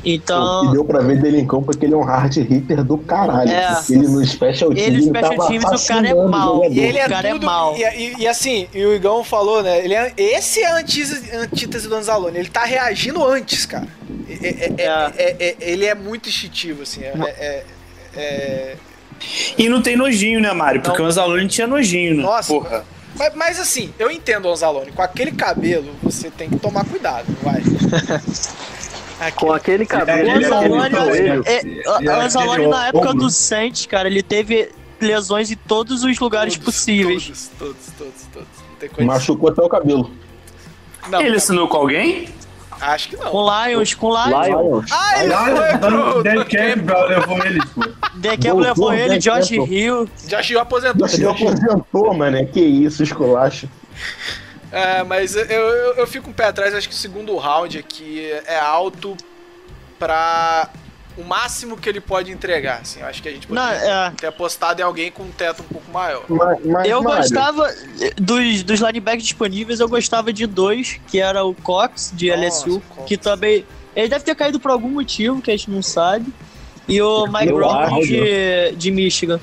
O 0.04 0.06
que 0.06 0.14
Então, 0.16 0.70
deu 0.72 0.84
pra 0.84 1.00
ver 1.00 1.18
dele 1.22 1.40
em 1.40 1.46
campo 1.46 1.72
é 1.72 1.74
que 1.74 1.86
ele 1.86 1.94
é 1.94 1.96
um 1.96 2.02
hard 2.02 2.36
hitter 2.36 2.84
do 2.84 2.98
caralho. 2.98 3.50
É. 3.50 3.80
Ele 3.88 4.06
no 4.06 4.22
special 4.26 4.68
teams, 4.74 4.86
Ele 4.86 4.96
no 4.98 5.02
special 5.04 5.30
tava 5.36 5.46
teams, 5.48 5.64
o 5.64 5.86
cara 5.88 6.08
é. 6.08 6.68
E 6.70 6.80
ele 6.80 6.98
é 6.98 7.06
O 7.06 7.08
cara 7.08 7.28
é 7.28 7.32
tudo. 7.32 7.46
mau. 7.46 7.74
e, 7.76 7.82
e- 7.82 8.14
e 8.18 8.28
assim, 8.28 8.68
e 8.74 8.84
o 8.84 8.94
Igão 8.94 9.24
falou, 9.24 9.62
né? 9.62 9.82
Ele 9.82 9.94
é, 9.94 10.12
esse 10.18 10.60
é 10.60 10.66
a 10.66 10.76
antítese, 10.76 11.34
antítese 11.34 11.88
do 11.88 11.94
Anzalone. 11.94 12.38
Ele 12.38 12.48
tá 12.50 12.64
reagindo 12.64 13.24
antes, 13.24 13.64
cara. 13.64 13.88
É- 14.28 14.48
é- 14.48 14.72
é- 14.76 14.82
É. 14.82 15.12
é- 15.16 15.36
é- 15.40 15.56
ele 15.60 15.86
é 15.86 15.94
muito 15.94 16.28
instintivo, 16.28 16.82
assim. 16.82 17.02
É, 17.02 17.12
é- 17.16 17.64
é- 18.16 18.76
E 19.56 19.68
não 19.70 19.80
tem 19.80 19.96
nojinho, 19.96 20.38
né, 20.40 20.52
Mário? 20.52 20.82
Porque 20.82 20.98
Não. 20.98 21.06
o 21.06 21.08
Anzalone 21.08 21.48
tinha 21.48 21.66
nojinho, 21.66 22.16
né? 22.16 22.22
Nossa. 22.22 22.52
Porra. 22.52 22.84
mas, 23.16 23.34
mas 23.34 23.60
assim, 23.60 23.90
eu 23.98 24.10
entendo 24.10 24.46
o 24.46 24.50
Anzalone. 24.52 24.90
Com 24.92 25.00
aquele 25.00 25.32
cabelo, 25.32 25.92
você 26.02 26.30
tem 26.30 26.50
que 26.50 26.56
tomar 26.58 26.84
cuidado, 26.84 27.24
não 27.28 27.52
vai. 27.52 27.62
Com 29.36 29.52
aquele 29.52 29.86
cabelo. 29.86 30.28
é 30.28 30.32
aquele 30.32 30.44
é, 30.44 30.48
é, 31.46 31.82
é 31.84 32.16
o 32.16 32.20
Anzalone 32.20 32.52
aquele 32.52 32.66
na 32.68 32.88
época 32.88 33.10
ombro. 33.10 33.20
do 33.20 33.30
Saints, 33.30 33.86
cara, 33.86 34.08
ele 34.08 34.22
teve 34.22 34.70
lesões 35.00 35.50
em 35.50 35.56
todos 35.56 36.02
os 36.04 36.18
lugares 36.18 36.54
Todos, 36.54 36.64
possíveis. 36.64 37.50
Todos, 37.58 37.76
todos, 37.98 38.14
todos, 38.32 38.48
todos. 38.80 39.06
Machucou 39.06 39.50
até 39.50 39.62
o 39.62 39.68
cabelo. 39.68 40.10
Não, 41.08 41.20
Ele 41.20 41.36
assinou 41.36 41.68
com 41.68 41.76
alguém? 41.76 42.28
acho 42.80 43.08
que 43.08 43.16
não. 43.16 43.30
Com 43.30 43.46
Lions, 43.66 43.94
com 43.94 44.10
Lions. 44.10 44.46
Lions. 44.46 44.90
Ah, 44.92 45.24
ele 45.24 45.34
foi. 45.34 46.22
Dan 46.22 46.44
Campbell 46.44 47.08
levou 47.08 47.44
ele, 47.44 47.60
pô. 47.74 47.82
The 48.20 48.36
Camp 48.36 48.44
Voltou, 48.44 48.60
levou 48.60 48.94
ele, 48.94 49.18
Josh 49.18 49.48
Campbell. 49.48 49.66
Hill. 49.66 50.08
Já 50.28 50.42
chegou 50.42 50.62
aposentou. 50.62 51.08
Já 51.08 51.16
se 51.16 51.26
aposentou, 51.26 52.14
mano. 52.14 52.46
Que 52.46 52.60
isso, 52.60 53.02
esculacho. 53.02 53.68
É, 54.74 55.02
mas 55.04 55.36
eu, 55.36 55.44
eu, 55.44 55.94
eu 55.94 56.06
fico 56.06 56.30
um 56.30 56.32
pé 56.32 56.46
atrás, 56.46 56.74
acho 56.74 56.88
que 56.88 56.94
o 56.94 56.98
segundo 56.98 57.36
round 57.36 57.78
aqui 57.78 58.30
é 58.46 58.58
alto 58.58 59.16
pra 59.98 60.68
o 61.16 61.22
máximo 61.22 61.76
que 61.76 61.88
ele 61.88 62.00
pode 62.00 62.30
entregar. 62.30 62.80
Assim, 62.82 63.00
eu 63.00 63.06
acho 63.06 63.22
que 63.22 63.28
a 63.28 63.32
gente 63.32 63.50
Não, 63.50 63.62
poderia 63.62 63.88
é. 63.88 64.10
ter 64.10 64.26
apostado 64.26 64.80
em 64.80 64.84
alguém 64.84 65.10
com 65.10 65.22
um 65.22 65.30
teto 65.30 65.62
um 65.62 65.66
pouco 65.66 65.90
maior. 65.92 66.24
Mas, 66.28 66.58
mas, 66.64 66.88
Eu 66.88 67.02
Mário, 67.02 67.20
gostava 67.20 67.72
dos, 68.16 68.62
dos 68.62 68.80
linebackers 68.80 69.24
disponíveis, 69.24 69.80
eu 69.80 69.88
gostava 69.88 70.32
de 70.32 70.46
dois, 70.46 71.00
que 71.08 71.20
era 71.20 71.44
o 71.44 71.54
Cox 71.54 72.12
de 72.12 72.30
Nossa, 72.30 72.42
LSU, 72.42 72.82
Cox. 72.88 73.08
que 73.08 73.16
também. 73.16 73.64
Ele 73.94 74.08
deve 74.08 74.24
ter 74.24 74.34
caído 74.34 74.58
por 74.58 74.72
algum 74.72 74.88
motivo 74.88 75.40
que 75.40 75.50
a 75.52 75.56
gente 75.56 75.70
não 75.70 75.82
sabe. 75.82 76.32
E 76.88 77.00
o 77.00 77.26
Mike 77.28 77.52
Brown 77.52 78.00
de, 78.00 78.72
de 78.76 78.90
Michigan. 78.90 79.40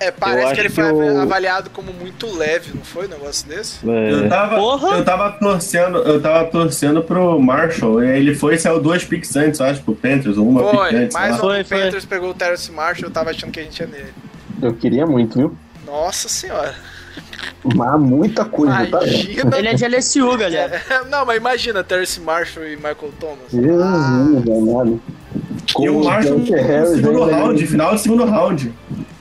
É, 0.00 0.06
é, 0.06 0.10
parece 0.10 0.54
que 0.54 0.60
ele 0.60 0.68
que 0.68 0.74
foi 0.74 0.92
o- 0.92 1.20
avaliado 1.20 1.70
como 1.70 1.92
muito 1.92 2.26
leve, 2.36 2.72
não 2.74 2.82
foi 2.84 3.06
um 3.06 3.10
negócio 3.10 3.46
desse? 3.48 3.78
Eu 3.86 4.24
É, 4.24 4.28
tava, 4.28 4.56
Porra! 4.56 4.96
eu 4.96 5.04
tava 5.04 5.30
torcendo, 5.32 5.98
eu 5.98 6.20
tava 6.20 6.44
torcendo 6.46 7.02
pro 7.02 7.40
Marshall. 7.40 8.02
E 8.04 8.10
aí 8.10 8.18
ele 8.18 8.34
foi 8.34 8.54
e 8.54 8.58
saiu 8.58 8.80
duas 8.80 9.04
picks 9.04 9.34
antes, 9.36 9.60
eu 9.60 9.66
acho, 9.66 9.82
pro 9.82 9.94
Panthers, 9.94 10.36
ou 10.36 10.48
uma 10.48 10.62
pick 10.62 10.74
Foi, 10.78 10.94
antes. 10.94 11.14
mais 11.14 11.32
um 11.40 11.46
lá. 11.46 11.54
Foi, 11.54 11.64
foi. 11.64 11.78
Panthers 11.84 12.04
pegou 12.04 12.30
o 12.30 12.34
Terrence 12.34 12.70
Marshall, 12.72 13.08
eu 13.08 13.12
tava 13.12 13.30
achando 13.30 13.50
que 13.50 13.60
a 13.60 13.62
gente 13.62 13.78
ia 13.80 13.86
nele. 13.86 14.12
eu 14.62 14.74
queria 14.74 15.06
muito, 15.06 15.38
viu? 15.38 15.56
Nossa 15.86 16.28
senhora. 16.28 16.74
Mas 17.74 18.00
muita 18.00 18.44
coisa, 18.44 18.74
tá? 18.74 18.84
Imagina. 19.04 19.58
Ele 19.58 19.68
é 19.68 19.74
de 19.74 19.84
LSU, 19.84 20.36
galera. 20.38 20.80
Não, 21.10 21.24
mas 21.26 21.36
imagina 21.36 21.82
Terrence 21.82 22.20
Marshall 22.20 22.66
e 22.66 22.76
Michael 22.76 23.12
Thomas. 23.18 23.50
Jesus, 23.50 24.44
danado. 24.44 25.00
E 25.80 25.88
o 25.88 26.04
Marshall 26.04 26.38
no 26.38 26.46
segundo 26.46 27.24
round, 27.24 27.66
final 27.66 27.92
do 27.94 27.98
segundo 27.98 28.24
round. 28.24 28.72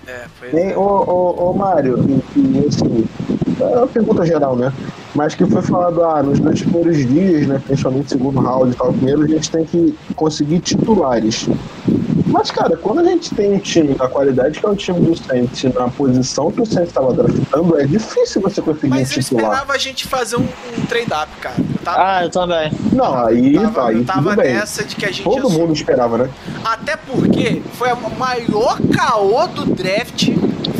É, 0.07 0.25
foi. 0.39 0.73
Ô, 0.73 0.81
ô, 0.81 1.49
ô 1.49 1.53
Mário, 1.53 1.99
e, 2.07 2.39
e 2.39 2.65
assim, 2.65 3.05
é 3.59 3.77
uma 3.77 3.87
pergunta 3.87 4.25
geral, 4.25 4.55
né? 4.55 4.71
Mas 5.17 5.33
que 5.33 5.43
foi 5.47 5.63
falado, 5.63 6.03
ah, 6.03 6.21
nos 6.21 6.39
dois 6.39 6.61
primeiros 6.61 6.97
dias, 6.97 7.47
né? 7.47 7.59
Principalmente 7.65 8.09
segundo 8.11 8.39
round 8.39 8.71
e 8.71 8.75
tal, 8.77 8.93
primeiro 8.93 9.23
a 9.23 9.27
gente 9.27 9.49
tem 9.49 9.65
que 9.65 9.97
conseguir 10.15 10.59
titulares. 10.59 11.47
Mas, 12.27 12.51
cara, 12.51 12.77
quando 12.77 12.99
a 12.99 13.03
gente 13.03 13.33
tem 13.33 13.51
um 13.53 13.57
time 13.57 13.95
da 13.95 14.07
qualidade 14.07 14.59
que 14.59 14.65
é 14.65 14.69
o 14.69 14.75
time 14.75 14.99
do 14.99 15.17
Saints 15.17 15.63
na 15.73 15.87
posição 15.89 16.51
que 16.51 16.61
o 16.61 16.65
Saints 16.67 16.89
estava 16.89 17.11
draftando, 17.13 17.79
é 17.79 17.87
difícil 17.87 18.41
você 18.41 18.61
conseguir 18.61 18.89
Mas 18.89 19.09
um 19.09 19.15
eu 19.15 19.23
titular. 19.23 19.43
esperava 19.45 19.73
a 19.73 19.77
gente 19.79 20.05
fazer 20.07 20.35
um, 20.37 20.41
um 20.77 20.85
trade-up, 20.87 21.31
cara. 21.41 21.55
Eu 21.57 21.79
tava, 21.83 21.97
Ah, 21.99 22.23
eu 22.23 22.29
também. 22.29 22.71
Não, 22.93 23.25
aí 23.25 23.53
tava, 23.55 23.71
tá, 23.71 23.87
aí 23.87 23.95
eu 23.97 24.05
tava 24.05 24.29
tudo 24.29 24.35
bem. 24.43 24.53
nessa 24.53 24.83
de 24.83 24.95
que 24.95 25.05
a 25.05 25.11
gente 25.11 25.23
Todo 25.23 25.49
mundo 25.49 25.73
esperava, 25.73 26.17
né? 26.19 26.29
Até 26.63 26.95
porque 26.95 27.63
foi 27.73 27.89
a 27.89 27.95
maior 27.95 28.77
caô 28.93 29.47
do 29.47 29.65
draft. 29.65 30.27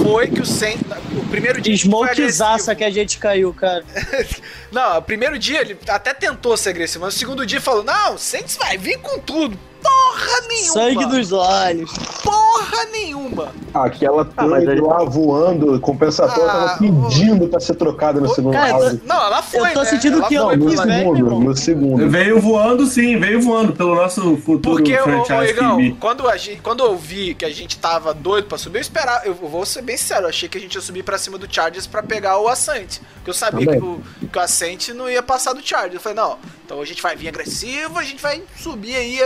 Foi 0.07 0.27
que 0.29 0.41
o 0.41 0.45
Saints. 0.45 0.83
O 1.17 1.29
primeiro 1.29 1.59
dia. 1.59 1.75
Smokezaça 1.75 2.73
que 2.73 2.83
a 2.83 2.89
gente 2.89 3.17
caiu, 3.17 3.53
cara. 3.53 3.83
Não, 4.71 4.99
o 4.99 5.01
primeiro 5.01 5.37
dia 5.37 5.59
ele 5.59 5.77
até 5.85 6.13
tentou 6.13 6.55
ser 6.55 6.69
agressivo, 6.69 7.03
mas 7.03 7.15
o 7.15 7.17
segundo 7.17 7.45
dia 7.45 7.59
falou: 7.59 7.83
Não, 7.83 8.15
o 8.15 8.17
Saints 8.17 8.55
vai 8.55 8.77
vir 8.77 8.97
com 8.99 9.19
tudo. 9.19 9.59
Porra 9.91 10.41
nenhuma. 10.47 10.73
Sangue 10.73 11.05
nos 11.05 11.31
olhos. 11.31 11.91
Porra 12.23 12.85
nenhuma. 12.91 13.49
Aquela 13.73 14.23
Ah, 14.35 14.43
tanque 14.43 14.69
aí- 14.69 14.81
lá 14.81 15.03
voando, 15.03 15.79
compensatória, 15.79 16.51
Ah, 16.51 16.67
tava 16.69 16.79
pedindo 16.79 17.47
pra 17.47 17.59
ser 17.59 17.75
trocada 17.75 18.19
no 18.19 18.27
segundo 18.33 18.53
Cara, 18.53 18.71
round. 18.73 19.01
Não, 19.05 19.15
ela 19.15 19.41
foi. 19.43 19.69
Eu 19.69 19.73
tô 19.73 19.79
né? 19.81 19.85
sentindo 19.85 20.17
Ela 20.17 20.27
que 20.27 20.35
No 20.37 20.73
pra- 20.73 20.85
vem, 20.85 20.97
segundo, 20.99 21.39
no 21.39 21.55
segundo. 21.57 22.09
Veio 22.09 22.39
voando, 22.41 22.85
sim, 22.85 23.17
veio 23.19 23.41
voando 23.41 23.73
pelo 23.73 23.95
nosso 23.95 24.37
futuro 24.37 24.75
Porque, 24.77 24.95
ô, 24.97 25.01
ô, 25.01 25.03
franchise 25.03 25.51
Igão, 25.53 25.75
QB. 25.77 25.97
quando, 25.99 26.27
a 26.27 26.37
gente, 26.37 26.61
quando 26.61 26.83
eu 26.83 26.97
vi 26.97 27.33
que 27.35 27.45
a 27.45 27.53
gente 27.53 27.77
tava 27.77 28.13
doido 28.13 28.47
pra 28.47 28.57
subir, 28.57 28.79
eu 28.79 28.81
esperava. 28.81 29.25
Eu 29.25 29.33
vou 29.35 29.65
ser 29.65 29.81
bem 29.81 29.95
sincero, 29.97 30.23
eu 30.25 30.29
achei 30.29 30.49
que 30.49 30.57
a 30.57 30.61
gente 30.61 30.75
ia 30.75 30.81
subir 30.81 31.03
pra 31.03 31.17
cima 31.17 31.37
do 31.37 31.47
Chargers 31.53 31.85
pra 31.87 32.01
pegar 32.03 32.39
o 32.39 32.47
Ascent. 32.47 32.99
Porque 33.15 33.29
eu 33.29 33.33
sabia 33.33 33.65
Também. 33.65 33.79
que 33.79 33.85
o, 33.85 34.27
que 34.27 34.37
o 34.37 34.41
Ascent 34.41 34.89
não 34.89 35.09
ia 35.09 35.21
passar 35.21 35.53
do 35.53 35.61
Chargers. 35.65 35.93
Eu 35.95 35.99
falei, 36.01 36.15
não, 36.17 36.37
então 36.65 36.81
a 36.81 36.85
gente 36.85 37.01
vai 37.01 37.15
vir 37.15 37.27
agressivo, 37.27 37.99
a 37.99 38.03
gente 38.03 38.21
vai 38.21 38.41
subir 38.57 38.95
aí 38.95 39.19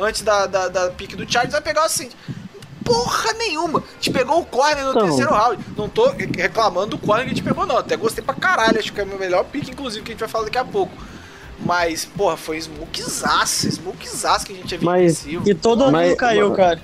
antes 0.00 0.22
da, 0.22 0.46
da, 0.46 0.68
da 0.68 0.90
pique 0.90 1.14
do 1.16 1.30
Chargers, 1.30 1.52
vai 1.52 1.60
pegar 1.62 1.82
o 1.82 1.84
Ascent. 1.84 2.12
Porra 2.84 3.32
nenhuma! 3.34 3.80
A 3.80 3.82
gente 4.02 4.10
pegou 4.10 4.40
o 4.40 4.44
corner 4.44 4.84
no 4.84 4.90
Então. 4.90 5.02
terceiro 5.04 5.30
round. 5.32 5.62
Não 5.76 5.88
tô 5.88 6.08
reclamando 6.36 6.88
do 6.96 6.98
corner 6.98 7.24
que 7.26 7.32
a 7.32 7.34
gente 7.34 7.44
pegou, 7.44 7.64
não. 7.66 7.76
Até 7.76 7.96
gostei 7.96 8.24
pra 8.24 8.34
caralho. 8.34 8.78
Acho 8.78 8.92
que 8.92 9.00
é 9.00 9.04
o 9.04 9.06
meu 9.06 9.18
melhor 9.18 9.44
pique, 9.44 9.70
inclusive, 9.70 10.02
que 10.04 10.10
a 10.10 10.14
gente 10.14 10.20
vai 10.20 10.28
falar 10.28 10.44
daqui 10.44 10.58
a 10.58 10.64
pouco. 10.64 10.92
Mas, 11.64 12.04
porra, 12.06 12.36
foi 12.36 12.58
smokezaço, 12.58 13.70
smokezaço 13.70 14.46
que 14.46 14.52
a 14.54 14.56
gente 14.56 14.72
ia 14.72 14.78
vir 14.78 14.84
Mas-. 14.84 15.26
E 15.26 15.54
todo 15.54 15.84
mundo 15.84 15.92
Mas- 15.92 16.14
caiu, 16.16 16.50
cara. 16.52 16.80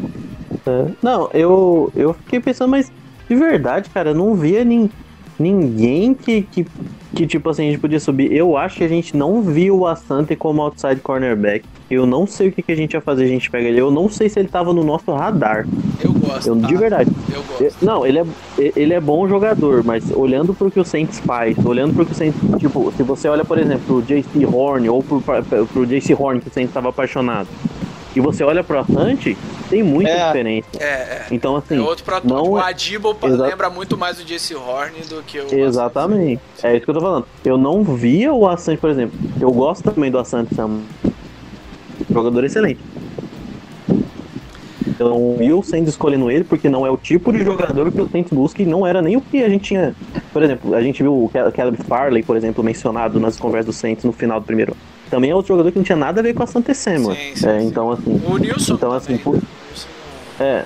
É. 0.67 0.91
Não, 1.03 1.31
eu, 1.33 1.91
eu 1.97 2.13
fiquei 2.15 2.41
pensando, 2.41 2.69
mas 2.71 2.91
de 3.29 3.35
verdade, 3.35 3.89
cara, 3.91 4.11
eu 4.11 4.15
não 4.15 4.35
via 4.35 4.65
nin, 4.65 4.91
ninguém 5.39 6.13
que, 6.15 6.43
que, 6.43 6.67
que, 7.15 7.27
tipo 7.27 7.49
assim, 7.51 7.69
a 7.69 7.71
gente 7.71 7.81
podia 7.81 7.99
subir. 8.01 8.33
Eu 8.33 8.57
acho 8.57 8.77
que 8.77 8.85
a 8.85 8.89
gente 8.89 9.17
não 9.17 9.43
viu 9.43 9.79
o 9.79 9.87
Asante 9.87 10.37
como 10.37 10.61
outside 10.63 11.01
cornerback. 11.01 11.65
Eu 11.89 12.05
não 12.05 12.27
sei 12.27 12.49
o 12.49 12.53
que, 12.53 12.63
que 12.63 12.73
a 12.73 12.77
gente 12.77 12.95
ia 12.95 13.01
fazer, 13.01 13.25
a 13.25 13.29
gente 13.29 13.49
pega 13.51 13.69
ele. 13.69 13.81
Eu 13.81 13.91
não 13.93 14.09
sei 14.09 14.29
se 14.29 14.39
ele 14.41 14.49
tava 14.49 14.73
no 14.73 14.83
nosso 14.83 15.13
radar. 15.13 15.67
Eu 16.03 16.13
gosto. 16.13 16.49
Eu, 16.49 16.61
tá? 16.61 16.67
de 16.67 16.77
verdade. 16.77 17.11
Eu 17.31 17.37
Eu- 17.37 17.43
gosto. 17.69 17.85
Não, 17.85 18.05
ele 18.05 18.19
é, 18.19 18.25
ele 18.75 18.93
é 18.93 19.01
bom 19.01 19.29
jogador, 19.29 19.85
mas 19.85 20.11
olhando 20.11 20.53
pro 20.53 20.71
que 20.71 20.81
o 20.81 20.85
Saints 20.85 21.21
faz, 21.21 21.57
olhando 21.65 21.95
pro 21.95 22.05
que 22.05 22.13
o 22.13 22.15
Saints. 22.15 22.41
Tipo, 22.59 22.93
se 22.97 23.03
você 23.05 23.29
olha, 23.29 23.45
por 23.45 23.57
exemplo, 23.59 23.83
pro 23.87 24.03
JC 24.03 24.45
Horn 24.47 24.89
ou 24.89 25.03
pro, 25.03 25.23
pro 25.73 25.87
JC 25.87 26.15
Horn, 26.15 26.41
que 26.41 26.49
o 26.49 26.53
Saints 26.53 26.71
estava 26.71 26.89
apaixonado, 26.89 27.49
e 28.17 28.21
você 28.21 28.43
olha 28.43 28.65
pro 28.65 28.79
Asante, 28.81 29.37
tem 29.71 29.83
muita 29.83 30.11
É. 30.11 30.27
diferença. 30.27 30.67
É, 30.81 30.85
é. 30.85 31.27
Então, 31.31 31.55
assim. 31.55 31.77
É 31.77 31.81
outro 31.81 32.03
protótipo. 32.03 32.35
não 32.35 32.53
o 32.53 32.59
é- 32.59 32.63
Adibo 32.65 33.15
Exa- 33.23 33.47
lembra 33.47 33.71
muito 33.71 33.97
mais 33.97 34.17
do 34.17 34.27
Jesse 34.27 34.55
Horn 34.57 34.99
do 35.09 35.23
que 35.23 35.39
o. 35.39 35.55
Exatamente. 35.55 36.41
É 36.63 36.75
isso 36.75 36.85
que 36.85 36.91
eu 36.91 36.95
tô 36.95 37.01
falando. 37.01 37.27
Eu 37.45 37.57
não 37.59 37.85
via 37.85 38.33
o 38.33 38.49
Asante, 38.49 38.81
por 38.81 38.91
exemplo. 38.91 39.17
Eu 39.41 39.53
gosto 39.53 39.85
também 39.93 40.11
do 40.11 40.19
Asante, 40.19 40.59
é 40.59 40.65
um 40.65 40.81
jogador 42.17 42.45
excelente. 42.45 42.81
Eu 44.99 45.09
não 45.11 45.37
vi 45.37 45.53
o 45.53 45.63
Saints 45.63 45.91
escolhendo 45.91 46.31
ele 46.31 46.45
porque 46.45 46.69
não 46.69 46.87
é 46.87 46.91
o 46.91 46.97
tipo 46.97 47.31
de 47.33 47.45
jogador 47.45 47.91
que 47.93 48.01
o 48.01 48.09
Saints 48.09 48.33
busca 48.33 48.63
e 48.63 48.67
não 48.67 48.87
era 48.87 49.03
nem 49.03 49.17
o 49.17 49.21
que 49.21 49.43
a 49.43 49.49
gente 49.49 49.65
tinha. 49.65 49.95
Por 50.33 50.43
exemplo, 50.43 50.75
a 50.75 50.81
gente 50.81 51.03
viu 51.03 51.25
o 51.25 51.29
Cal- 51.29 51.53
Caleb 51.53 51.77
Farley, 51.87 52.23
por 52.23 52.37
exemplo, 52.37 52.63
mencionado 52.65 53.19
nas 53.21 53.37
conversas 53.39 53.67
do 53.67 53.73
Saints 53.73 54.05
no 54.05 54.13
final 54.13 54.41
do 54.41 54.47
primeiro. 54.47 54.75
Também 55.11 55.31
é 55.31 55.35
outro 55.35 55.49
jogador 55.49 55.71
que 55.71 55.79
não 55.79 55.85
tinha 55.85 55.97
nada 55.97 56.21
a 56.21 56.23
ver 56.23 56.35
com 56.35 56.43
a 56.43 56.47
Santa 56.47 56.73
Samuel. 56.73 57.15
Sim, 57.17 57.33
sim, 57.37 57.49
É, 57.49 57.61
sim. 57.61 57.67
então, 57.67 57.91
assim. 57.91 58.21
O 58.27 58.39
Nilson. 58.39 58.75
Então, 58.75 58.93
assim, 58.93 59.19
por- 59.19 59.35
O 59.35 59.39
Nilson 59.39 59.87
não- 60.41 60.47
É. 60.47 60.65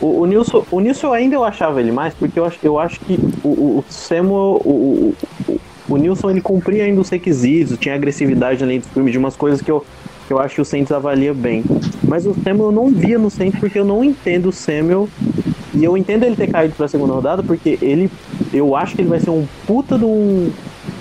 O, 0.00 0.20
o 0.20 0.26
Nilson, 0.26 0.64
o 0.70 0.80
Nilson 0.80 1.12
ainda 1.12 1.34
eu 1.36 1.44
achava 1.44 1.80
ele 1.80 1.92
mais, 1.92 2.12
porque 2.14 2.38
eu 2.38 2.44
acho, 2.46 2.58
eu 2.62 2.78
acho 2.78 3.00
que 3.00 3.18
o, 3.44 3.48
o, 3.48 3.78
o 3.78 3.84
Samuel, 3.88 4.60
o, 4.64 5.14
o, 5.48 5.52
o, 5.52 5.60
o 5.90 5.96
Nilson 5.96 6.30
ele 6.30 6.40
cumpria 6.40 6.84
ainda 6.84 7.00
os 7.00 7.08
requisitos, 7.10 7.76
tinha 7.78 7.94
agressividade 7.94 8.62
além 8.64 8.80
do 8.80 8.86
filme, 8.86 9.10
de 9.10 9.18
umas 9.18 9.36
coisas 9.36 9.60
que 9.60 9.70
eu, 9.70 9.84
que 10.30 10.34
eu 10.34 10.38
acho 10.38 10.54
que 10.54 10.60
o 10.60 10.64
Saints 10.64 10.92
avalia 10.92 11.34
bem. 11.34 11.64
Mas 12.04 12.24
o 12.24 12.32
Samuel 12.44 12.66
eu 12.66 12.72
não 12.72 12.88
via 12.88 13.18
no 13.18 13.28
Saints 13.28 13.58
porque 13.58 13.76
eu 13.76 13.84
não 13.84 14.04
entendo 14.04 14.50
o 14.50 14.52
Samuel. 14.52 15.08
E 15.74 15.82
eu 15.82 15.96
entendo 15.96 16.22
ele 16.22 16.36
ter 16.36 16.46
caído 16.48 16.72
pra 16.76 16.86
segunda 16.86 17.12
rodada 17.12 17.42
porque 17.42 17.76
ele. 17.82 18.08
Eu 18.52 18.76
acho 18.76 18.94
que 18.94 19.02
ele 19.02 19.08
vai 19.08 19.18
ser 19.18 19.30
um 19.30 19.44
puta 19.66 19.98
de 19.98 20.04
um. 20.04 20.52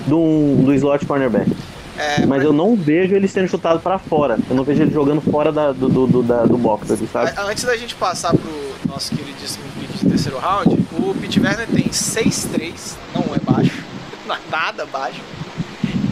de 0.08 0.14
um- 0.16 0.64
do 0.66 0.74
slot 0.74 1.06
cornerback. 1.06 1.52
É, 1.96 2.26
Mas 2.26 2.44
eu 2.44 2.52
não 2.52 2.76
vejo 2.76 3.14
ele 3.14 3.28
sendo 3.28 3.48
chutado 3.48 3.80
pra 3.82 4.00
fora. 4.00 4.40
Eu 4.50 4.56
não 4.56 4.64
vejo 4.64 4.82
ele 4.82 4.92
jogando 4.92 5.22
fora 5.22 5.52
da, 5.52 5.72
do, 5.74 5.88
do, 5.88 6.08
do, 6.08 6.24
da- 6.24 6.46
do 6.46 6.58
box, 6.58 6.88
sabe? 7.12 7.32
Antes 7.38 7.66
da 7.66 7.78
gente 7.78 7.94
passar 7.94 8.32
pro 8.34 8.50
nosso 8.92 9.14
queridíssimo 9.16 9.64
pick 9.80 9.92
de 10.00 10.10
terceiro 10.10 10.40
round, 10.40 10.76
o 10.98 11.14
Pete 11.14 11.40
Werner 11.40 11.68
tem 11.68 11.84
6'3, 11.90 12.96
não 13.14 13.24
é 13.36 13.40
baixo, 13.40 13.74
é 14.28 14.38
nada 14.52 14.88
baixo. 14.88 15.20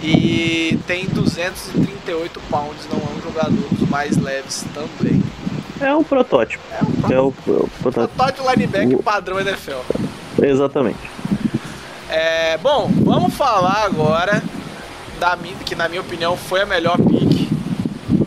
E 0.03 0.79
tem 0.85 1.05
238 1.05 2.39
pounds, 2.49 2.87
não 2.91 2.97
é 2.99 3.17
um 3.17 3.21
jogador 3.21 3.67
dos 3.71 3.89
mais 3.89 4.15
leves 4.17 4.63
também. 4.73 5.21
É 5.79 5.93
um 5.93 6.03
protótipo. 6.03 6.63
É 6.71 6.83
um 6.83 7.13
É 7.13 7.19
o, 7.19 7.33
é 7.47 7.51
o 7.51 7.69
protótipo. 7.81 8.15
protótipo 8.15 8.49
linebacker 8.51 8.97
padrão 9.03 9.39
NFL. 9.39 9.81
Exatamente. 10.41 10.99
É, 12.09 12.57
bom, 12.57 12.89
vamos 13.03 13.33
falar 13.35 13.83
agora 13.85 14.41
da 15.19 15.37
que 15.65 15.75
na 15.75 15.89
minha 15.89 16.01
opinião 16.01 16.37
foi 16.37 16.61
a 16.61 16.65
melhor 16.65 16.97
pick. 16.97 17.49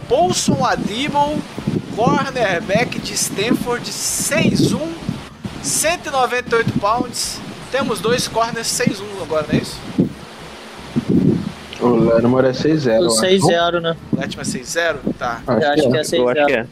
Paulson 0.08 0.64
Adibble, 0.64 1.40
cornerback 1.96 2.98
de 2.98 3.14
Stanford, 3.14 3.88
6'1, 3.90 4.80
198 5.62 6.72
pounds. 6.80 7.40
Temos 7.70 8.00
dois 8.00 8.26
corners 8.26 8.66
6'1 8.66 9.22
agora, 9.22 9.46
não 9.48 9.58
é 9.58 9.62
isso? 9.62 9.78
O 11.80 11.94
Lermore 12.14 12.46
é 12.48 12.52
6-0. 12.52 12.86
O 13.00 13.04
eu 13.04 13.06
acho. 13.10 13.20
6-0, 13.20 13.80
né? 13.80 13.96
O 14.12 14.20
Letman 14.20 14.44
6'0? 14.44 14.96
Tá. 15.18 15.42
Acho 15.46 15.60
Eu 15.64 15.70
acho 15.70 15.90
que 15.90 15.96
é 15.96 16.02
que 16.02 16.48
6-0. 16.48 16.50
é. 16.50 16.66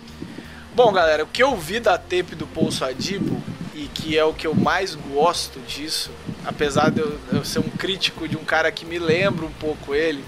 Bom, 0.75 0.93
galera, 0.93 1.25
o 1.25 1.27
que 1.27 1.43
eu 1.43 1.57
vi 1.57 1.81
da 1.81 1.99
tape 1.99 2.35
do 2.37 2.47
Paulson 2.47 2.85
Adibble 2.85 3.39
e 3.75 3.89
que 3.95 4.17
é 4.17 4.25
o 4.25 4.33
que 4.33 4.47
eu 4.47 4.55
mais 4.55 4.95
gosto 4.95 5.59
disso, 5.61 6.11
apesar 6.45 6.91
de 6.91 7.01
eu, 7.01 7.19
eu 7.33 7.45
ser 7.45 7.59
um 7.61 7.71
crítico 7.79 8.29
de 8.29 8.37
um 8.37 8.45
cara 8.45 8.71
que 8.71 8.85
me 8.85 8.99
lembra 8.99 9.45
um 9.45 9.53
pouco 9.53 9.95
ele, 9.95 10.23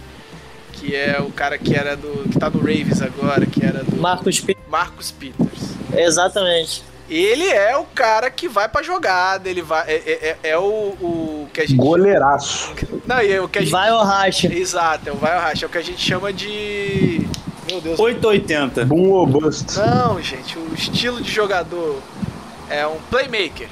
que 0.72 0.94
é 0.94 1.20
o 1.20 1.30
cara 1.30 1.58
que 1.58 1.74
era 1.74 1.96
do 1.96 2.28
que 2.28 2.38
tá 2.38 2.48
no 2.50 2.58
Ravens 2.58 3.02
agora, 3.02 3.46
que 3.46 3.64
era 3.64 3.84
do 3.84 3.96
Marcos 3.96 4.40
P. 4.40 4.56
Marcus 4.68 5.10
Peters. 5.10 5.76
Exatamente. 5.92 6.82
Ele 7.10 7.48
é 7.48 7.76
o 7.76 7.84
cara 7.84 8.30
que 8.30 8.48
vai 8.48 8.68
pra 8.68 8.82
jogada, 8.82 9.48
ele 9.50 9.62
vai 9.62 9.84
é, 9.88 9.94
é, 9.96 10.28
é- 10.44 10.50
é 10.50 10.58
o, 10.58 10.62
o 10.62 11.48
que 11.52 11.60
a 11.60 11.66
gente 11.66 11.76
Goleiraço. 11.76 12.72
Não, 13.06 13.20
e 13.20 13.32
é 13.32 13.40
o 13.40 13.48
que 13.48 13.58
a 13.58 13.62
gente 13.62 13.70
Vai 13.72 13.90
o 13.90 13.98
racha. 14.02 14.46
Exato, 14.52 15.08
é 15.08 15.12
o 15.12 15.16
vai 15.16 15.34
ou 15.34 15.40
racha, 15.42 15.64
é 15.64 15.68
o 15.68 15.70
que 15.70 15.78
a 15.78 15.82
gente 15.82 16.00
chama 16.00 16.32
de 16.32 17.26
Meu 17.68 17.80
Deus. 17.80 17.98
880. 17.98 18.84
Boom 18.84 19.08
ou 19.10 19.26
bust. 19.26 19.76
Não, 19.78 20.22
gente, 20.22 20.56
o 20.56 20.72
estilo 20.74 21.20
de 21.20 21.30
jogador 21.30 22.00
é 22.68 22.86
um 22.86 22.96
playmaker. 23.10 23.68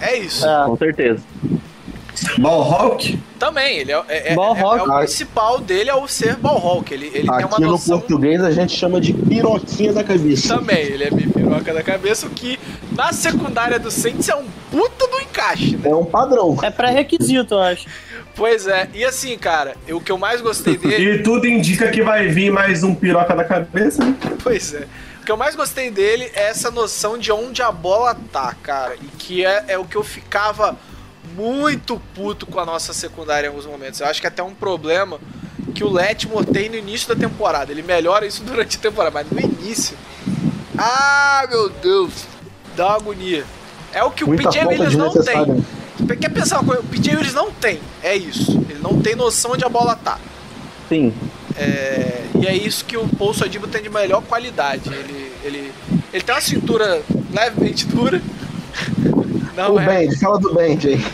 É 0.00 0.16
isso. 0.16 0.46
É. 0.46 0.64
Com 0.64 0.76
certeza. 0.76 1.22
Ball 2.38 2.62
Hawk? 2.62 3.18
Também, 3.38 3.78
ele 3.78 3.90
é, 3.92 3.94
é, 3.94 4.02
é- 4.08 4.28
é- 4.28 4.34
é 4.34 4.82
o 4.82 4.98
principal 4.98 5.58
dele 5.60 5.90
é 5.90 5.94
o 5.94 6.06
ser 6.06 6.36
ball 6.36 6.58
hawk. 6.58 6.92
Ele, 6.94 7.06
ele 7.06 7.28
tem 7.28 7.44
uma 7.44 7.54
Aqui 7.56 7.60
no 7.62 7.70
noção 7.72 7.98
português 7.98 8.42
a 8.44 8.50
gente 8.52 8.76
chama 8.76 9.00
de 9.00 9.12
piroquinha 9.12 9.92
da 9.92 10.04
cabeça. 10.04 10.56
também. 10.56 10.78
Ele 10.78 11.04
é 11.04 11.10
piroca 11.10 11.72
da 11.74 11.82
cabeça, 11.82 12.26
o 12.26 12.30
que 12.30 12.58
na 12.92 13.12
secundária 13.12 13.78
do 13.78 13.90
Saints 13.90 14.28
é 14.28 14.36
um 14.36 14.44
puta 14.70 15.06
do 15.08 15.20
encaixe, 15.20 15.76
né? 15.76 15.90
É 15.90 15.94
um 15.94 16.04
padrão. 16.04 16.56
É 16.62 16.70
pré-requisito, 16.70 17.54
eu 17.54 17.60
acho. 17.60 17.86
Pois 18.34 18.66
é, 18.66 18.88
e 18.94 19.04
assim, 19.04 19.36
cara, 19.36 19.76
eu- 19.86 19.96
o 19.96 20.00
que 20.00 20.12
eu 20.12 20.16
mais 20.18 20.40
gostei 20.40 20.76
dele. 20.78 21.14
E 21.14 21.22
tudo 21.22 21.46
indica 21.46 21.90
que 21.90 22.02
vai 22.02 22.28
vir 22.28 22.50
mais 22.52 22.82
um 22.84 22.94
piroca 22.94 23.34
da 23.34 23.44
cabeça, 23.44 24.04
né? 24.04 24.14
Pois 24.42 24.72
é. 24.74 24.86
O 25.20 25.24
que 25.24 25.30
eu 25.32 25.36
mais 25.36 25.54
gostei 25.54 25.90
dele 25.90 26.30
é 26.34 26.48
essa 26.48 26.70
noção 26.70 27.16
de 27.18 27.30
onde 27.32 27.62
a 27.62 27.70
bola 27.72 28.16
tá, 28.32 28.54
cara. 28.62 28.94
E 29.00 29.06
que 29.18 29.44
é, 29.44 29.64
é 29.68 29.78
o 29.78 29.84
que 29.84 29.96
eu 29.96 30.02
ficava 30.02 30.76
muito 31.36 32.00
puto 32.14 32.46
com 32.46 32.58
a 32.58 32.66
nossa 32.66 32.92
secundária 32.92 33.46
em 33.46 33.48
alguns 33.48 33.66
momentos. 33.66 34.00
Eu 34.00 34.06
acho 34.06 34.20
que 34.20 34.26
é 34.26 34.28
até 34.28 34.42
um 34.42 34.54
problema 34.54 35.18
que 35.74 35.84
o 35.84 35.90
Letmore 35.90 36.46
tem 36.46 36.68
no 36.68 36.76
início 36.76 37.08
da 37.08 37.14
temporada. 37.14 37.72
Ele 37.72 37.82
melhora 37.82 38.26
isso 38.26 38.42
durante 38.44 38.76
a 38.76 38.80
temporada, 38.80 39.12
mas 39.14 39.30
no 39.30 39.40
início. 39.40 39.96
Ah, 40.76 41.46
meu 41.48 41.68
Deus! 41.68 42.26
Dá 42.76 42.88
uma 42.88 42.96
agonia. 42.96 43.44
É 43.92 44.02
o 44.02 44.10
que 44.10 44.24
o 44.24 44.28
Muita 44.28 44.48
PJ 44.48 44.64
falta 44.64 44.82
Williams 44.82 44.96
não 44.96 45.22
tem. 45.22 46.16
Quer 46.16 46.30
pensar 46.30 46.60
uma 46.60 46.64
coisa? 46.64 46.82
O 46.82 46.86
PJ 46.86 47.14
Williams 47.14 47.34
não 47.34 47.50
tem. 47.50 47.80
É 48.02 48.16
isso. 48.16 48.52
Ele 48.68 48.80
não 48.80 49.00
tem 49.00 49.14
noção 49.14 49.52
onde 49.52 49.64
a 49.64 49.68
bola 49.68 49.94
tá. 49.94 50.18
Sim. 50.88 51.12
É, 51.56 52.22
e 52.40 52.46
é 52.46 52.54
isso 52.54 52.84
que 52.84 52.96
o 52.96 53.06
Paulson 53.08 53.44
Adibo 53.44 53.66
tem 53.66 53.82
de 53.82 53.90
melhor 53.90 54.22
qualidade. 54.22 54.88
Ele, 54.88 55.32
ele, 55.44 55.72
ele 56.12 56.22
tem 56.22 56.34
uma 56.34 56.40
cintura 56.40 57.02
levemente 57.32 57.86
dura. 57.86 58.20
Não 59.56 59.74
O 59.74 59.80
é, 59.80 60.06
Band, 60.06 60.16
fala 60.18 60.38
do 60.38 60.52
Band 60.54 60.78
aí. 60.84 61.04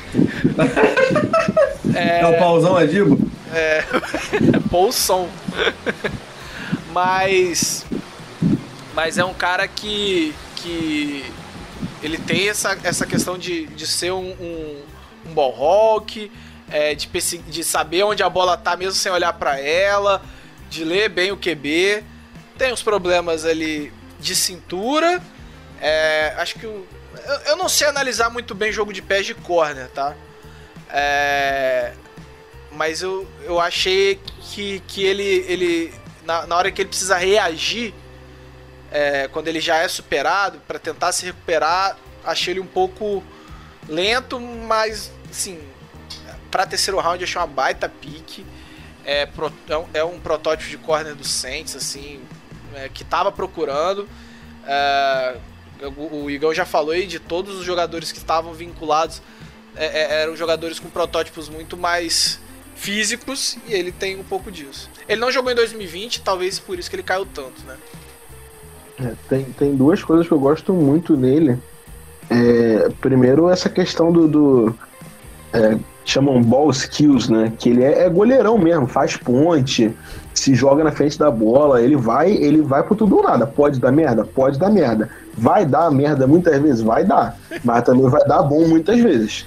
É, 1.94 2.26
o 2.26 2.38
pauzão 2.38 2.76
Adibo? 2.76 3.18
é 3.52 3.82
Paulson. 4.70 5.28
mas 6.92 7.84
mas 8.94 9.18
é 9.18 9.24
um 9.24 9.34
cara 9.34 9.66
que 9.66 10.34
que 10.56 11.24
ele 12.02 12.18
tem 12.18 12.48
essa, 12.48 12.78
essa 12.84 13.06
questão 13.06 13.36
de, 13.38 13.66
de 13.68 13.86
ser 13.86 14.12
um, 14.12 14.30
um, 14.40 14.82
um 15.26 15.34
ball 15.34 15.54
hawk, 15.54 16.30
é, 16.70 16.94
de, 16.94 17.08
de 17.48 17.64
saber 17.64 18.04
onde 18.04 18.22
a 18.22 18.28
bola 18.28 18.56
tá 18.56 18.76
mesmo 18.76 18.94
sem 18.94 19.10
olhar 19.10 19.32
pra 19.32 19.58
ela, 19.60 20.22
de 20.68 20.84
ler 20.84 21.08
bem 21.08 21.32
o 21.32 21.36
QB. 21.36 22.04
Tem 22.56 22.72
uns 22.72 22.82
problemas 22.82 23.44
ali 23.44 23.92
de 24.20 24.34
cintura, 24.34 25.20
É, 25.80 26.34
acho 26.38 26.56
que 26.58 26.66
o, 26.66 26.84
eu, 27.28 27.40
eu 27.40 27.56
não 27.56 27.68
sei 27.68 27.86
analisar 27.86 28.30
muito 28.30 28.54
bem 28.54 28.72
jogo 28.72 28.92
de 28.92 29.02
pés 29.02 29.26
de 29.26 29.34
corner, 29.34 29.88
tá? 29.90 30.14
É, 30.90 31.92
mas 32.72 33.02
eu, 33.02 33.28
eu 33.42 33.60
achei 33.60 34.20
que, 34.40 34.80
que 34.86 35.04
ele, 35.04 35.44
ele 35.46 35.94
na, 36.24 36.46
na 36.46 36.56
hora 36.56 36.70
que 36.70 36.82
ele 36.82 36.88
precisa 36.88 37.16
reagir, 37.16 37.94
é, 38.90 39.28
quando 39.28 39.48
ele 39.48 39.60
já 39.60 39.76
é 39.76 39.88
superado, 39.88 40.60
para 40.66 40.78
tentar 40.78 41.12
se 41.12 41.26
recuperar, 41.26 41.96
achei 42.24 42.54
ele 42.54 42.60
um 42.60 42.66
pouco 42.66 43.22
lento, 43.88 44.40
mas 44.40 45.10
assim, 45.30 45.60
para 46.50 46.66
terceiro 46.66 46.98
round 46.98 47.22
achei 47.22 47.40
uma 47.40 47.46
baita 47.46 47.88
pique. 47.88 48.46
É, 49.04 49.24
pro, 49.24 49.50
é 49.94 50.04
um 50.04 50.20
protótipo 50.20 50.68
de 50.68 50.76
corner 50.76 51.14
do 51.14 51.24
Saints, 51.24 51.74
assim, 51.74 52.20
é, 52.74 52.90
que 52.90 53.04
tava 53.04 53.32
procurando. 53.32 54.06
É, 54.66 55.36
o, 55.96 56.30
Igão 56.30 56.52
já 56.52 56.64
falou 56.64 56.90
aí 56.90 57.06
de 57.06 57.18
todos 57.18 57.56
os 57.56 57.64
jogadores 57.64 58.10
que 58.12 58.18
estavam 58.18 58.52
vinculados, 58.52 59.22
é, 59.76 59.86
é, 59.86 60.22
eram 60.22 60.36
jogadores 60.36 60.78
com 60.78 60.88
protótipos 60.88 61.48
muito 61.48 61.76
mais 61.76 62.40
físicos 62.74 63.56
e 63.66 63.74
ele 63.74 63.92
tem 63.92 64.18
um 64.18 64.24
pouco 64.24 64.50
disso. 64.50 64.90
Ele 65.08 65.20
não 65.20 65.30
jogou 65.30 65.50
em 65.50 65.54
2020, 65.54 66.22
talvez 66.22 66.58
por 66.58 66.78
isso 66.78 66.88
que 66.88 66.96
ele 66.96 67.02
caiu 67.02 67.26
tanto, 67.26 67.62
né? 67.66 67.76
É, 69.00 69.14
tem, 69.28 69.44
tem 69.44 69.76
duas 69.76 70.02
coisas 70.02 70.26
que 70.26 70.32
eu 70.32 70.40
gosto 70.40 70.72
muito 70.72 71.16
nele. 71.16 71.58
É, 72.28 72.88
primeiro, 73.00 73.48
essa 73.48 73.68
questão 73.68 74.12
do. 74.12 74.28
do 74.28 74.74
é, 75.52 75.78
chamam 76.04 76.42
ball 76.42 76.70
skills, 76.70 77.28
né? 77.28 77.52
Que 77.58 77.70
ele 77.70 77.84
é, 77.84 78.04
é, 78.04 78.08
goleirão 78.08 78.58
mesmo, 78.58 78.86
faz 78.86 79.16
ponte, 79.16 79.94
se 80.34 80.54
joga 80.54 80.82
na 80.82 80.90
frente 80.90 81.18
da 81.18 81.30
bola, 81.30 81.82
ele 81.82 81.96
vai, 81.96 82.30
ele 82.32 82.62
vai 82.62 82.82
por 82.82 82.96
tudo 82.96 83.16
ou 83.16 83.22
nada. 83.22 83.46
Pode 83.46 83.78
dar 83.78 83.92
merda? 83.92 84.24
Pode 84.24 84.58
dar 84.58 84.70
merda. 84.70 85.10
Vai 85.38 85.64
dar 85.64 85.90
merda 85.90 86.26
muitas 86.26 86.60
vezes? 86.60 86.82
Vai 86.82 87.04
dar. 87.04 87.36
Mas 87.64 87.84
também 87.84 88.08
vai 88.08 88.24
dar 88.26 88.42
bom 88.42 88.66
muitas 88.66 89.00
vezes. 89.00 89.46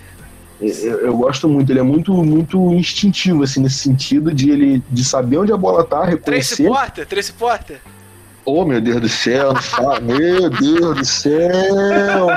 Eu, 0.62 1.00
eu, 1.00 1.18
gosto 1.18 1.50
muito, 1.50 1.72
ele 1.72 1.80
é 1.80 1.84
muito, 1.84 2.14
muito 2.14 2.72
instintivo, 2.72 3.42
assim, 3.42 3.62
nesse 3.62 3.80
sentido 3.80 4.32
de 4.32 4.52
ele 4.52 4.84
de 4.92 5.04
saber 5.04 5.38
onde 5.38 5.52
a 5.52 5.58
bola 5.58 5.84
tá, 5.84 6.06
reconhecer. 6.06 6.64
Trace 6.64 6.64
Porter, 6.64 7.08
Trace 7.08 7.34
Porter. 7.34 7.82
Oh, 8.46 8.64
meu 8.64 8.80
Deus 8.80 9.02
do 9.02 9.10
céu, 9.10 9.54
meu 10.02 10.50
Deus 10.52 10.98
do 10.98 11.06
céu. 11.06 12.28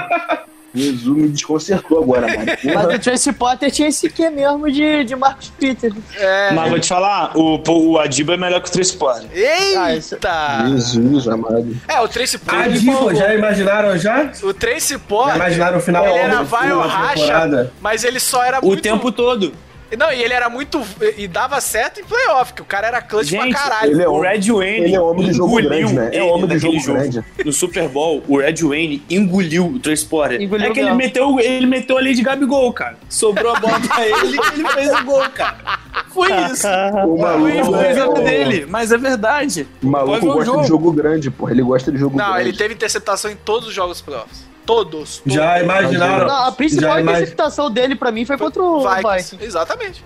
Jesus 0.75 1.17
me 1.17 1.29
desconcertou 1.29 2.03
agora, 2.03 2.27
mano. 2.27 2.53
Mas 2.75 2.95
o 2.95 2.99
Tracy 2.99 3.33
Potter 3.33 3.71
tinha 3.71 3.89
esse 3.89 4.11
quê 4.11 4.29
mesmo 4.29 4.71
de, 4.71 5.05
de 5.05 5.15
Marcos 5.15 5.53
Peter. 5.59 5.93
É. 6.17 6.51
Mas 6.53 6.71
vou 6.71 6.81
te 6.81 6.89
falar, 6.89 7.37
o, 7.37 7.63
o 7.69 7.99
Adiba 7.99 8.35
é 8.35 8.37
melhor 8.37 8.61
que 8.61 8.69
o 8.69 8.73
Tracy 8.73 8.97
Potter. 8.97 9.29
Eita! 9.33 10.67
Jesus 10.69 11.29
amado. 11.29 11.77
É, 11.87 12.01
o 12.01 12.09
Tracy 12.09 12.39
Potter. 12.39 12.61
Adiba, 12.61 13.15
já 13.15 13.35
imaginaram 13.35 13.97
já? 13.97 14.33
O 14.43 14.53
Tracy 14.53 14.99
Potter. 14.99 15.33
Já 15.33 15.37
imaginaram 15.37 15.79
o 15.79 15.81
final 15.81 16.05
Ele 16.07 16.19
era 16.19 16.43
vai 16.43 16.73
ou 16.73 16.81
racha, 16.83 17.71
mas 17.81 18.03
ele 18.03 18.19
só 18.19 18.43
era 18.43 18.59
o 18.61 18.67
muito... 18.67 18.81
O 18.81 18.83
tempo 18.83 19.13
todo. 19.13 19.53
Não, 19.97 20.13
e 20.13 20.23
ele 20.23 20.35
era 20.35 20.49
muito. 20.49 20.83
E 21.17 21.29
dava 21.29 21.61
certo 21.61 22.01
em 22.01 22.05
playoff, 22.05 22.53
que 22.53 22.63
o 22.63 22.65
cara 22.65 22.87
era 22.87 23.03
clutch 23.03 23.29
Gente, 23.29 23.51
pra 23.51 23.63
caralho. 23.63 23.93
Ele 23.93 24.03
é 24.03 24.09
o 24.09 24.21
Red 24.21 24.41
Wayne. 24.41 24.85
Ele 24.87 24.95
é 24.95 25.01
homem 25.01 25.27
de 25.27 25.33
jogo 25.33 25.57
grande, 25.57 25.93
né? 25.93 26.11
É 26.13 26.23
homem 26.23 26.47
de 26.47 26.59
jogo, 26.59 26.79
jogo 26.81 26.99
grande. 26.99 27.25
No 27.45 27.53
Super 27.53 27.89
Bowl, 27.89 28.23
o 28.27 28.39
Red 28.39 28.57
Wayne 28.63 29.03
engoliu 29.09 29.67
o 29.67 29.81
Porter. 30.09 30.41
Engoliu 30.41 30.71
é 30.71 30.71
que 30.73 30.81
ele 30.81 30.93
meteu, 30.93 31.39
ele 31.39 31.67
meteu 31.67 31.99
a 31.99 32.01
lei 32.01 32.15
de 32.15 32.23
Gabigol, 32.23 32.73
cara. 32.73 32.97
Sobrou 33.09 33.55
a 33.55 33.61
bola 33.61 33.81
pra 33.81 34.07
ele 34.07 34.37
e 34.37 34.55
ele 34.55 34.69
fez 34.69 34.93
o 34.93 35.05
gol, 35.05 35.29
cara. 35.31 35.79
Foi 36.09 36.29
isso. 36.51 36.67
O 37.07 37.19
maluco 37.19 37.65
foi 37.65 37.87
a 37.87 37.91
é 37.91 38.25
dele, 38.25 38.67
mas 38.69 38.93
é 38.93 38.99
verdade. 38.99 39.67
O 39.83 39.87
maluco 39.87 40.27
gosta 40.27 40.45
jogo. 40.45 40.63
de 40.63 40.69
jogo 40.69 40.93
grande, 40.93 41.31
porra. 41.31 41.53
Ele 41.53 41.63
gosta 41.63 41.93
de 41.93 41.99
jogo 41.99 42.17
Não, 42.17 42.25
grande. 42.25 42.41
Não, 42.41 42.49
ele 42.49 42.57
teve 42.57 42.75
interceptação 42.75 43.31
em 43.31 43.37
todos 43.37 43.69
os 43.69 43.75
jogos 43.75 44.01
playoffs. 44.01 44.54
Todos, 44.65 45.19
todos. 45.19 45.35
Já 45.35 45.61
imaginaram. 45.61 46.27
Não, 46.27 46.47
a 46.47 46.53
principal 46.53 47.01
interceptação 47.01 47.71
dele 47.71 47.95
pra 47.95 48.11
mim 48.11 48.25
foi 48.25 48.39
contra 48.39 48.63
o 48.63 48.81
Vikings. 48.81 49.39
Exatamente. 49.41 50.05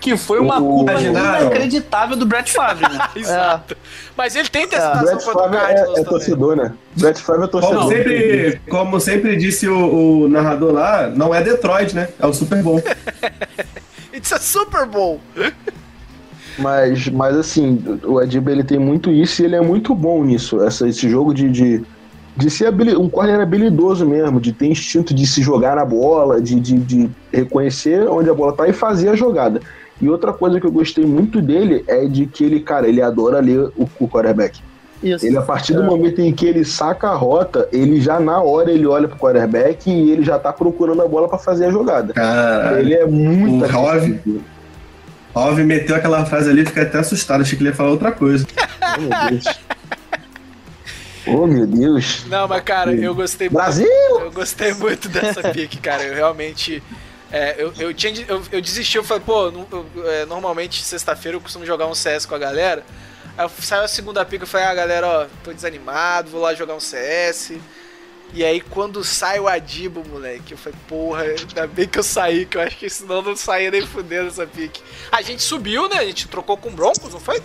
Que 0.00 0.16
foi 0.16 0.40
uma 0.40 0.58
o, 0.58 0.78
culpa 0.78 0.94
inacreditável 0.94 2.16
do 2.16 2.26
Brett 2.26 2.52
Favre, 2.52 2.88
né? 2.88 2.98
Exato. 3.14 3.74
É. 3.74 3.76
Mas 4.16 4.34
ele 4.34 4.48
tem 4.48 4.64
interceptação 4.64 5.04
Brett 5.04 5.24
contra 5.24 5.46
o 5.46 5.50
Cardinals 5.52 5.98
é, 5.98 6.00
é 6.00 6.04
torcedor, 6.04 6.56
né? 6.56 6.72
Brett 6.96 7.22
Favre 7.22 7.44
é 7.44 7.46
torcedor. 7.46 7.78
Como 7.78 7.88
sempre, 7.92 8.60
como 8.68 9.00
sempre 9.00 9.36
disse 9.36 9.68
o, 9.68 10.22
o, 10.24 10.28
narrador 10.28 10.72
lá, 10.72 11.06
não 11.06 11.32
é 11.32 11.40
Detroit, 11.40 11.94
né? 11.94 12.08
É 12.18 12.26
o 12.26 12.32
Super 12.32 12.60
Bowl. 12.64 12.82
It's 14.12 14.32
a 14.32 14.38
Super 14.38 14.86
Bowl! 14.86 15.20
Mas, 16.58 17.08
mas 17.08 17.36
assim, 17.36 18.00
o 18.04 18.18
Adiba 18.18 18.50
ele 18.50 18.64
tem 18.64 18.78
muito 18.78 19.10
isso 19.10 19.40
e 19.40 19.44
ele 19.44 19.56
é 19.56 19.60
muito 19.60 19.94
bom 19.94 20.24
nisso. 20.24 20.62
Essa, 20.62 20.88
esse 20.88 21.08
jogo 21.08 21.32
de, 21.32 21.48
de, 21.48 21.84
de 22.36 22.50
ser 22.50 22.72
um 22.98 23.08
corner 23.08 23.40
habilidoso 23.40 24.06
mesmo, 24.06 24.40
de 24.40 24.52
ter 24.52 24.66
instinto 24.66 25.14
de 25.14 25.26
se 25.26 25.42
jogar 25.42 25.76
na 25.76 25.84
bola, 25.84 26.40
de, 26.40 26.58
de, 26.58 26.78
de 26.78 27.10
reconhecer 27.32 28.08
onde 28.08 28.30
a 28.30 28.34
bola 28.34 28.52
tá 28.52 28.66
e 28.66 28.72
fazer 28.72 29.10
a 29.10 29.14
jogada. 29.14 29.60
E 30.00 30.08
outra 30.08 30.32
coisa 30.32 30.58
que 30.58 30.66
eu 30.66 30.72
gostei 30.72 31.04
muito 31.04 31.40
dele 31.40 31.84
é 31.86 32.06
de 32.06 32.26
que 32.26 32.44
ele, 32.44 32.60
cara, 32.60 32.88
ele 32.88 33.02
adora 33.02 33.38
ler 33.40 33.70
o, 33.76 33.88
o 34.00 34.08
quarterback. 34.08 34.60
Isso. 35.02 35.26
Ele, 35.26 35.36
a 35.36 35.42
partir 35.42 35.74
do 35.74 35.82
momento 35.82 36.20
em 36.20 36.32
que 36.32 36.46
ele 36.46 36.64
saca 36.64 37.08
a 37.08 37.14
rota, 37.14 37.68
ele 37.72 38.00
já 38.00 38.20
na 38.20 38.40
hora 38.40 38.70
ele 38.70 38.86
olha 38.86 39.08
pro 39.08 39.18
quarterback 39.18 39.90
e 39.90 40.10
ele 40.12 40.22
já 40.22 40.38
tá 40.38 40.52
procurando 40.52 41.02
a 41.02 41.08
bola 41.08 41.28
para 41.28 41.38
fazer 41.38 41.66
a 41.66 41.70
jogada. 41.70 42.12
Caralho. 42.14 42.78
Ele 42.78 42.94
é 42.94 43.04
muito. 43.04 43.64
O 43.64 43.68
Rov, 43.68 44.20
Rov 45.34 45.58
meteu 45.64 45.96
aquela 45.96 46.24
frase 46.24 46.50
ali, 46.50 46.64
fiquei 46.64 46.84
até 46.84 46.98
assustado, 46.98 47.40
achei 47.40 47.56
que 47.56 47.62
ele 47.62 47.70
ia 47.70 47.74
falar 47.74 47.90
outra 47.90 48.12
coisa. 48.12 48.46
oh, 48.96 49.00
meu 49.02 49.30
Deus. 49.30 49.44
Oh, 51.26 51.46
meu 51.46 51.66
Deus. 51.66 52.24
Não, 52.26 52.48
mas 52.48 52.62
cara, 52.62 52.92
eu 52.92 53.14
gostei 53.14 53.48
Brasil! 53.48 53.86
muito. 53.86 54.24
Eu 54.24 54.32
gostei 54.32 54.74
muito 54.74 55.08
dessa 55.08 55.42
pick, 55.52 55.80
cara. 55.80 56.02
Eu 56.02 56.14
realmente 56.14 56.82
é, 57.32 57.54
eu, 57.56 57.72
eu, 57.78 57.94
tinha, 57.94 58.12
eu, 58.28 58.42
eu 58.52 58.60
desisti, 58.60 58.98
eu 58.98 59.02
falei, 59.02 59.22
pô, 59.24 59.46
eu, 59.46 60.06
é, 60.06 60.26
normalmente 60.26 60.84
sexta-feira 60.84 61.36
eu 61.36 61.40
costumo 61.40 61.64
jogar 61.64 61.86
um 61.86 61.94
CS 61.94 62.26
com 62.26 62.34
a 62.34 62.38
galera. 62.38 62.84
Aí 63.38 63.48
saiu 63.60 63.82
a 63.82 63.88
segunda 63.88 64.22
pica, 64.22 64.44
eu 64.44 64.48
falei, 64.48 64.66
ah, 64.66 64.74
galera, 64.74 65.06
ó, 65.06 65.26
tô 65.42 65.50
desanimado, 65.50 66.28
vou 66.28 66.42
lá 66.42 66.52
jogar 66.52 66.74
um 66.74 66.80
CS. 66.80 67.52
E 68.34 68.44
aí 68.44 68.60
quando 68.60 69.02
sai 69.02 69.40
o 69.40 69.48
Adibo, 69.48 70.06
moleque, 70.06 70.52
eu 70.52 70.58
falei, 70.58 70.78
porra, 70.86 71.22
ainda 71.22 71.66
bem 71.66 71.88
que 71.88 71.98
eu 71.98 72.02
saí, 72.02 72.44
que 72.44 72.58
eu 72.58 72.60
acho 72.60 72.76
que 72.76 72.90
senão 72.90 73.22
não 73.22 73.34
saía 73.34 73.70
nem 73.70 73.86
fudendo 73.86 74.28
essa 74.28 74.46
pique. 74.46 74.82
A 75.10 75.22
gente 75.22 75.42
subiu, 75.42 75.88
né? 75.88 76.00
A 76.00 76.04
gente 76.04 76.28
trocou 76.28 76.58
com 76.58 76.68
o 76.68 76.72
Broncos, 76.72 77.14
não 77.14 77.20
foi? 77.20 77.42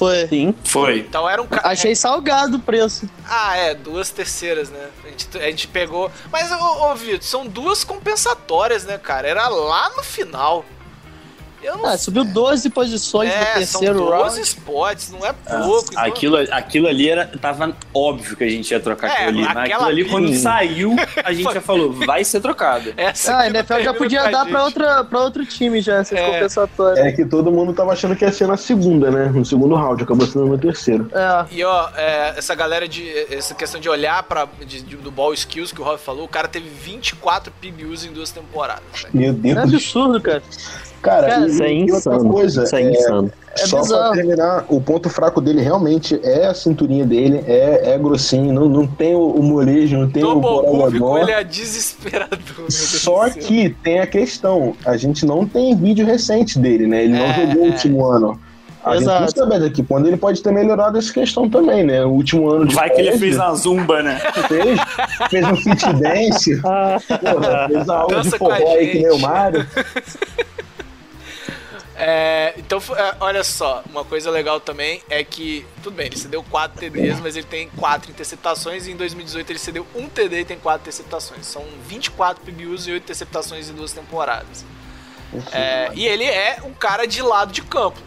Foi. 0.00 0.26
Sim. 0.28 0.54
Foi. 0.64 1.00
Então 1.00 1.28
era 1.28 1.42
um 1.42 1.46
Achei 1.62 1.94
salgado 1.94 2.56
o 2.56 2.60
preço. 2.60 3.06
Ah, 3.28 3.54
é, 3.54 3.74
duas 3.74 4.08
terceiras, 4.08 4.70
né? 4.70 4.88
A 5.04 5.08
gente, 5.08 5.38
a 5.38 5.42
gente 5.42 5.68
pegou. 5.68 6.10
Mas, 6.32 6.50
ô, 6.50 6.90
ô 6.90 6.94
Vitor, 6.94 7.22
são 7.22 7.46
duas 7.46 7.84
compensatórias, 7.84 8.86
né, 8.86 8.96
cara? 8.96 9.28
Era 9.28 9.46
lá 9.48 9.90
no 9.90 10.02
final. 10.02 10.64
Eu 11.62 11.76
não 11.76 11.86
ah, 11.86 11.98
subiu 11.98 12.24
12 12.24 12.70
posições 12.70 13.30
é, 13.30 13.38
no 13.38 13.44
terceiro 13.54 13.98
são 13.98 14.06
12 14.06 14.22
round. 14.22 14.40
spots, 14.40 15.10
não 15.10 15.26
é 15.26 15.32
pouco. 15.32 15.90
Ah, 15.94 16.06
aquilo, 16.06 16.36
aquilo 16.50 16.88
ali 16.88 17.08
era, 17.08 17.26
tava 17.26 17.76
óbvio 17.92 18.36
que 18.36 18.44
a 18.44 18.48
gente 18.48 18.70
ia 18.70 18.80
trocar 18.80 19.08
é, 19.08 19.12
aquilo 19.12 19.28
ali. 19.28 19.42
Mas 19.42 19.56
aquilo 19.56 19.84
ali, 19.84 20.04
quando 20.04 20.34
saiu, 20.36 20.96
a 21.22 21.32
gente 21.32 21.52
já 21.52 21.60
falou, 21.60 21.92
vai 21.92 22.24
ser 22.24 22.40
trocado. 22.40 22.92
Essa 22.96 23.34
ah, 23.34 23.40
a 23.40 23.46
NFL 23.48 23.80
já 23.80 23.94
podia 23.94 24.30
dar 24.30 24.46
pra, 24.46 24.64
outra, 24.64 25.04
pra 25.04 25.20
outro 25.20 25.44
time 25.44 25.80
já, 25.80 25.98
essas 25.98 26.18
é. 26.18 26.26
compensatórias. 26.26 27.06
É 27.06 27.12
que 27.12 27.24
todo 27.24 27.52
mundo 27.52 27.72
tava 27.72 27.92
achando 27.92 28.16
que 28.16 28.24
ia 28.24 28.32
ser 28.32 28.46
na 28.46 28.56
segunda, 28.56 29.10
né? 29.10 29.26
No 29.26 29.44
segundo 29.44 29.74
round, 29.74 30.02
acabou 30.02 30.26
sendo 30.26 30.46
no 30.46 30.58
terceiro. 30.58 31.10
É. 31.12 31.46
E 31.50 31.64
ó, 31.64 31.90
é, 31.96 32.34
essa 32.36 32.54
galera 32.54 32.88
de. 32.88 33.08
Essa 33.30 33.54
questão 33.54 33.80
de 33.80 33.88
olhar 33.88 34.22
pra, 34.22 34.48
de, 34.60 34.82
de, 34.82 34.96
do 34.96 35.10
ball 35.10 35.34
skills 35.34 35.72
que 35.72 35.80
o 35.80 35.84
Rob 35.84 35.98
falou, 35.98 36.24
o 36.24 36.28
cara 36.28 36.48
teve 36.48 36.68
24 36.68 37.52
PBUs 37.60 38.04
em 38.04 38.12
duas 38.12 38.30
temporadas. 38.30 38.82
Meu 39.12 39.32
Deus. 39.32 39.56
É 39.56 39.62
absurdo, 39.62 40.20
cara. 40.20 40.42
Cara, 41.02 41.28
cara 41.28 41.46
isso 41.46 41.62
é 41.62 41.72
insano. 41.72 42.30
Coisa, 42.30 42.64
isso 42.64 42.76
é, 42.76 42.82
insano. 42.82 43.32
É 43.56 43.66
só 43.66 43.80
bizarro. 43.80 44.02
pra 44.02 44.12
terminar, 44.12 44.64
o 44.68 44.80
ponto 44.80 45.08
fraco 45.08 45.40
dele 45.40 45.60
realmente 45.60 46.20
é 46.22 46.46
a 46.46 46.54
cinturinha 46.54 47.04
dele, 47.04 47.42
é, 47.46 47.94
é 47.94 47.98
grossinho, 47.98 48.52
não, 48.52 48.68
não 48.68 48.86
tem 48.86 49.14
o, 49.14 49.26
o 49.28 49.42
molejo, 49.42 49.98
não 49.98 50.10
tem 50.10 50.22
Double 50.22 50.48
o 50.48 50.62
borogodó. 50.62 51.18
ele 51.18 51.32
é 51.32 51.42
desesperador. 51.42 52.38
Só 52.68 53.28
que 53.30 53.70
tem 53.82 53.98
a 53.98 54.06
questão, 54.06 54.76
a 54.84 54.96
gente 54.96 55.26
não 55.26 55.46
tem 55.46 55.74
vídeo 55.74 56.06
recente 56.06 56.58
dele, 56.58 56.86
né? 56.86 57.04
Ele 57.04 57.14
não 57.14 57.24
é, 57.24 57.34
jogou 57.34 57.62
o 57.62 57.66
último 57.66 58.06
ano. 58.06 58.40
A 58.82 58.96
Exato. 58.96 59.26
gente 59.26 59.36
não 59.36 59.44
sabe 59.46 59.62
daqui 59.62 59.82
quando 59.82 60.06
ele 60.06 60.16
pode 60.16 60.42
ter 60.42 60.52
melhorado 60.52 60.96
essa 60.96 61.12
questão 61.12 61.50
também, 61.50 61.84
né? 61.84 62.02
O 62.04 62.10
último 62.10 62.48
ano 62.48 62.66
de. 62.66 62.74
Vai 62.74 62.88
que 62.88 63.00
ele 63.00 63.18
fez 63.18 63.36
uma 63.36 63.54
zumba, 63.54 64.02
né? 64.02 64.18
Fez, 64.48 64.80
fez 65.28 65.46
um 65.46 65.56
fit 65.56 65.92
dance, 65.94 66.56
porra, 66.62 67.68
fez 67.68 67.88
a 67.88 67.96
aula 67.98 68.14
Dança 68.16 68.30
de 68.30 68.38
forró 68.38 68.74
aí 68.74 68.88
que 68.88 68.98
nem 69.00 69.10
o 69.10 69.18
Mário. 69.18 69.66
É, 72.02 72.54
então, 72.56 72.80
é, 72.96 73.16
olha 73.20 73.44
só, 73.44 73.82
uma 73.90 74.02
coisa 74.06 74.30
legal 74.30 74.58
também 74.58 75.02
é 75.10 75.22
que, 75.22 75.66
tudo 75.82 75.94
bem, 75.94 76.06
ele 76.06 76.16
cedeu 76.16 76.42
4 76.42 76.80
TDs, 76.80 77.20
mas 77.20 77.36
ele 77.36 77.46
tem 77.46 77.68
4 77.76 78.10
interceptações 78.10 78.86
e 78.86 78.92
em 78.92 78.96
2018 78.96 79.50
ele 79.50 79.58
cedeu 79.58 79.86
1 79.94 80.08
TD 80.08 80.40
e 80.40 80.44
tem 80.46 80.58
4 80.58 80.80
interceptações. 80.80 81.44
São 81.44 81.62
24 81.86 82.42
PBUs 82.42 82.86
e 82.86 82.92
8 82.92 83.02
interceptações 83.02 83.68
em 83.68 83.74
duas 83.74 83.92
temporadas. 83.92 84.64
É, 85.52 85.90
e 85.94 86.06
ele 86.06 86.24
é 86.24 86.56
um 86.64 86.72
cara 86.72 87.06
de 87.06 87.20
lado 87.20 87.52
de 87.52 87.60
campo. 87.60 88.00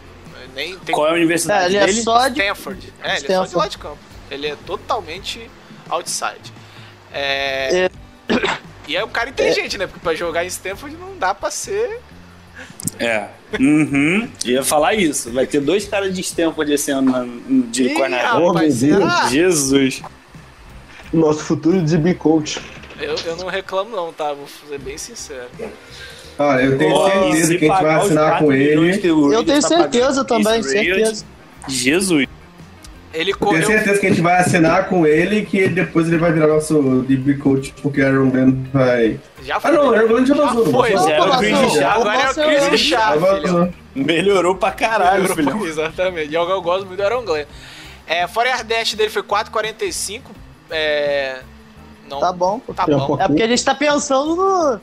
Nem 0.54 0.76
tem... 0.80 0.94
Qual 0.94 1.06
é 1.06 1.10
a 1.10 1.14
universidade 1.14 1.76
é, 1.76 1.82
ele 1.82 1.86
dele? 1.86 2.00
É 2.00 2.02
só 2.02 2.28
de... 2.28 2.40
Stanford. 2.40 2.92
É, 3.00 3.08
ele 3.10 3.16
Stanford. 3.18 3.32
é 3.32 3.36
só 3.36 3.46
de 3.46 3.56
lado 3.56 3.70
de 3.70 3.78
campo. 3.78 3.98
Ele 4.28 4.46
é 4.48 4.56
totalmente 4.66 5.50
outside. 5.88 6.52
É... 7.12 7.88
E 8.86 8.94
é 8.94 9.02
um 9.02 9.08
cara 9.08 9.30
inteligente, 9.30 9.78
né? 9.78 9.86
Porque 9.86 10.00
pra 10.00 10.14
jogar 10.14 10.44
em 10.44 10.48
Stanford 10.48 10.94
não 10.96 11.16
dá 11.16 11.34
pra 11.34 11.50
ser. 11.50 12.02
É. 12.98 13.28
Uhum. 13.58 14.28
Ia 14.44 14.64
falar 14.64 14.94
isso. 14.94 15.30
Vai 15.30 15.46
ter 15.46 15.60
dois 15.60 15.86
caras 15.86 16.14
de 16.14 16.20
Stanford 16.20 16.72
esse 16.72 16.90
ano 16.90 17.40
de 17.70 17.84
meu 17.84 18.52
Deus. 18.52 18.74
será? 18.74 19.28
Jesus. 19.28 20.02
Nosso 21.12 21.40
futuro 21.40 21.82
de 21.82 21.96
B-Coach. 21.96 22.60
Eu, 23.00 23.14
eu 23.24 23.36
não 23.36 23.48
reclamo, 23.48 23.94
não, 23.94 24.12
tá? 24.12 24.32
Vou 24.32 24.46
ser 24.48 24.78
bem 24.78 24.98
sincero. 24.98 25.48
Olha, 26.38 26.62
eu 26.62 26.78
tenho 26.78 26.92
e 26.92 27.36
certeza 27.36 27.58
que 27.58 27.64
a 27.64 27.74
gente 27.74 27.82
vai 27.82 27.94
assinar 27.94 28.30
4 28.30 28.46
com 28.46 28.52
ele. 28.52 28.90
Eu 29.34 29.44
tenho 29.44 29.60
tá 29.60 29.68
certeza 29.68 30.24
também, 30.24 30.62
certeza. 30.62 31.24
Jesus. 31.68 32.26
Ele 33.14 33.30
Eu 33.30 33.36
tenho 33.48 33.66
certeza 33.66 34.00
que 34.00 34.06
a 34.06 34.08
gente 34.10 34.20
vai 34.20 34.40
assinar 34.40 34.88
com 34.88 35.06
ele 35.06 35.38
e 35.38 35.46
que 35.46 35.68
depois 35.68 36.08
ele 36.08 36.18
vai 36.18 36.32
virar 36.32 36.48
nosso 36.48 37.02
DB 37.02 37.34
coach, 37.34 37.72
porque 37.80 38.02
o 38.02 38.06
Aaron 38.06 38.28
Glenn 38.30 38.52
vai. 38.72 39.20
Já 39.42 39.60
Ah, 39.62 39.70
não, 39.70 39.90
o 39.90 39.94
Aaron 39.94 40.08
Glenn 40.08 40.26
já 40.26 40.34
Já 40.34 40.44
vazou. 40.44 40.64
não 40.64 40.72
foi, 40.72 40.90
já 40.90 41.10
é 41.10 41.20
o 41.20 41.38
Chris. 41.38 41.82
Agora 41.82 42.22
é 42.22 42.30
o. 42.30 42.68
Chris 42.70 42.80
Já 42.80 43.14
vazou. 43.16 43.68
Melhorou 43.94 44.56
pra 44.56 44.72
caralho, 44.72 45.28
filhão. 45.28 45.62
Exatamente. 45.64 46.30
E 46.30 46.34
eu 46.34 46.60
gosto 46.60 46.86
muito 46.86 46.98
do 46.98 47.04
Aaron 47.04 47.24
Glenn. 47.24 47.44
É, 48.06 48.26
fora 48.26 48.52
a 48.56 48.62
dash 48.62 48.94
dele 48.94 49.10
foi 49.10 49.22
4,45. 49.22 50.22
É. 50.70 51.38
Não. 52.10 52.18
Tá 52.20 52.32
bom. 52.32 52.58
pô. 52.58 52.74
Tá 52.74 52.84
um 52.88 52.98
bom. 52.98 53.16
É 53.20 53.28
porque 53.28 53.42
a 53.42 53.48
gente 53.48 53.64
tá 53.64 53.74
pensando 53.74 54.34
no, 54.36 54.80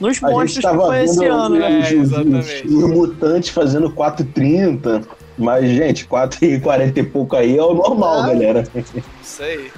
nos 0.00 0.22
A 0.22 0.30
monstros 0.30 0.64
gente 0.64 0.78
que 0.78 0.84
foi 0.86 1.04
esse 1.04 1.24
ano, 1.26 1.56
né? 1.56 1.82
É, 1.82 1.92
exatamente. 1.92 2.66
os 2.66 2.90
mutantes 2.90 3.50
fazendo 3.50 3.90
4,30. 3.90 5.04
Mas, 5.38 5.68
gente, 5.70 6.06
4,40 6.06 6.96
e 6.98 7.02
pouco 7.02 7.36
aí 7.36 7.56
é 7.58 7.62
o 7.62 7.74
normal, 7.74 8.20
Ah. 8.20 8.26
galera. 8.28 8.66
Isso 9.22 9.42
aí. 9.42 9.70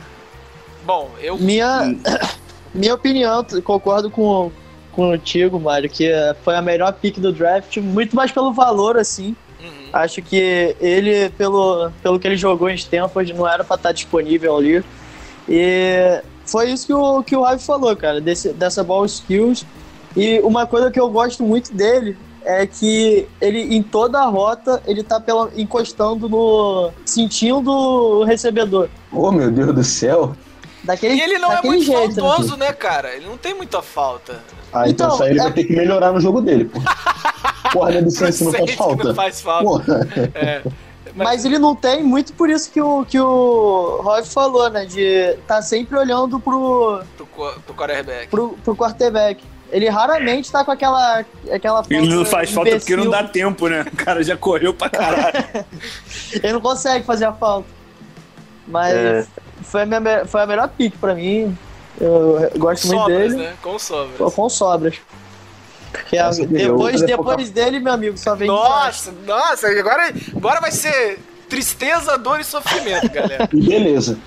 Bom, 0.85 1.10
eu. 1.20 1.36
Minha, 1.36 1.94
minha 2.72 2.94
opinião, 2.94 3.44
concordo 3.64 4.10
com, 4.10 4.51
contigo, 4.93 5.59
Mário, 5.59 5.90
que 5.90 6.06
eh, 6.06 6.35
foi 6.44 6.55
a 6.55 6.62
melhor 6.62 6.93
pick 6.93 7.18
do 7.18 7.32
draft, 7.32 7.76
muito 7.78 8.14
mais 8.14 8.30
pelo 8.30 8.52
valor, 8.52 8.97
assim. 8.97 9.35
Uhum. 9.60 9.89
Acho 9.93 10.22
que 10.22 10.76
ele, 10.80 11.30
pelo, 11.30 11.90
pelo 12.02 12.18
que 12.20 12.28
ele 12.28 12.36
jogou 12.36 12.70
em 12.70 12.74
Stanford, 12.74 13.32
não 13.32 13.47
era 13.48 13.64
pra 13.64 13.74
estar 13.76 13.93
disponível 13.93 14.56
ali. 14.56 14.85
E 15.48 16.22
foi 16.47 16.70
isso 16.70 16.86
que 16.86 16.94
o, 16.94 17.22
que 17.22 17.35
o 17.36 17.43
Ravi 17.43 17.62
falou, 17.62 17.94
cara, 17.97 18.20
desse, 18.20 18.52
dessa 18.52 18.85
ball 18.85 19.05
skills. 19.05 19.66
E 20.16 20.39
uma 20.40 20.66
coisa 20.66 20.90
que 20.90 20.98
eu 20.98 21.10
gosto 21.10 21.43
muito 21.43 21.72
dele 21.74 22.16
é 22.49 22.66
que 22.66 23.29
ele, 23.41 23.77
em 23.77 23.83
toda 23.83 24.19
a 24.20 24.27
rota, 24.27 24.83
ele 24.87 25.03
tá 25.03 25.20
pela, 25.20 25.51
encostando 25.55 26.29
no. 26.29 26.91
sentindo 27.05 27.70
o 27.70 28.25
recebedor. 28.25 28.89
Oh, 29.12 29.31
meu 29.31 29.51
Deus 29.51 29.75
do 29.75 29.85
céu. 29.85 30.35
Daquele, 30.83 31.15
E 31.16 31.20
ele 31.20 31.39
não 31.39 31.53
é 31.53 31.61
muito 31.61 31.85
jeito, 31.85 32.09
né? 32.16 32.23
faltoso, 32.23 32.57
né, 32.57 32.73
cara? 32.73 33.15
Ele 33.15 33.27
não 33.27 33.37
tem 33.37 33.53
muita 33.55 33.83
falta. 33.83 34.41
Ah, 34.73 34.89
então, 34.89 35.07
Então, 35.09 35.15
isso 35.15 35.23
aí 35.25 35.31
ele 35.31 35.41
é- 35.41 35.43
vai 35.43 35.53
ter 35.53 35.65
que 35.65 35.77
melhorar 35.77 36.12
no 36.12 36.20
jogo 36.20 36.41
dele, 36.41 36.65
pô. 36.65 36.81
Corner 37.73 38.03
do 38.03 38.11
Saints 38.11 38.41
não 38.41 38.51
faz 38.53 38.61
Sente 38.62 38.73
que 38.73 38.79
falta. 38.79 39.05
Não 39.05 39.15
faz 39.15 39.41
falta. 39.43 39.65
Porra. 39.65 40.09
É. 40.35 40.62
Mas 41.15 41.45
ele 41.45 41.59
não 41.59 41.75
tem 41.75 42.03
muito 42.03 42.33
por 42.33 42.49
isso 42.49 42.70
que 42.70 42.81
o, 42.81 43.05
que 43.05 43.19
o 43.20 44.01
Roy 44.03 44.23
falou, 44.25 44.70
né? 44.70 44.87
De 44.87 45.37
tá 45.47 45.61
sempre 45.61 45.99
olhando 45.99 46.39
pro, 46.41 47.01
Pro, 47.16 47.27
pro 47.66 47.75
quarterback. 47.75 48.29
pro, 48.29 48.51
pro 48.65 48.77
quarterback. 48.77 49.43
Ele 49.70 49.89
raramente 49.89 50.51
tá 50.51 50.65
com 50.65 50.70
aquela, 50.70 51.24
aquela 51.53 51.82
Ele 51.90 52.15
não 52.15 52.24
faz 52.24 52.51
falta 52.51 52.70
porque 52.78 52.97
não 52.97 53.11
dá 53.11 53.23
tempo, 53.24 53.69
né? 53.69 53.85
O 53.93 53.97
cara 53.97 54.23
já 54.23 54.36
correu 54.36 54.73
pra 54.73 54.89
caralho. 54.89 55.45
Ele 56.32 56.53
não 56.55 56.61
consegue 56.61 57.05
fazer 57.05 57.27
a 57.27 57.32
falta. 57.32 57.69
Mas 58.66 58.95
É. 58.95 59.27
foi, 59.62 59.82
a 59.82 59.86
minha, 59.86 60.24
foi 60.27 60.40
a 60.43 60.47
melhor 60.47 60.69
pick 60.69 60.97
pra 60.99 61.15
mim. 61.15 61.57
Eu 62.01 62.51
gosto 62.57 62.86
muito 62.86 63.01
Sobras, 63.01 63.32
dele. 63.32 63.36
né? 63.45 63.55
Com 63.62 63.78
sobras. 63.78 64.35
Com 64.35 64.49
sobras. 64.49 64.95
Deu. 66.36 66.47
depois, 66.47 67.03
depois 67.03 67.51
dele, 67.51 67.81
meu 67.81 67.93
amigo, 67.93 68.16
só 68.16 68.35
vem. 68.35 68.47
Nossa, 68.49 69.12
nossa, 69.27 69.69
agora, 69.69 70.12
agora 70.36 70.61
vai 70.61 70.70
ser 70.70 71.19
tristeza, 71.49 72.16
dor 72.19 72.40
e 72.40 72.45
sofrimento, 72.45 73.09
galera. 73.11 73.49
Beleza. 73.53 74.19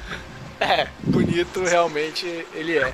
É, 0.60 0.88
bonito 1.04 1.64
realmente 1.64 2.46
ele 2.54 2.78
é. 2.78 2.92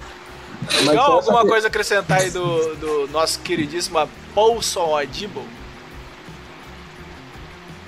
Alguma 0.98 1.46
coisa 1.46 1.68
a 1.68 1.70
acrescentar 1.70 2.20
aí 2.22 2.32
do, 2.32 2.76
do 2.76 3.08
nosso 3.12 3.40
queridíssimo 3.40 4.08
Paulson 4.34 4.96
Adibo? 4.96 5.42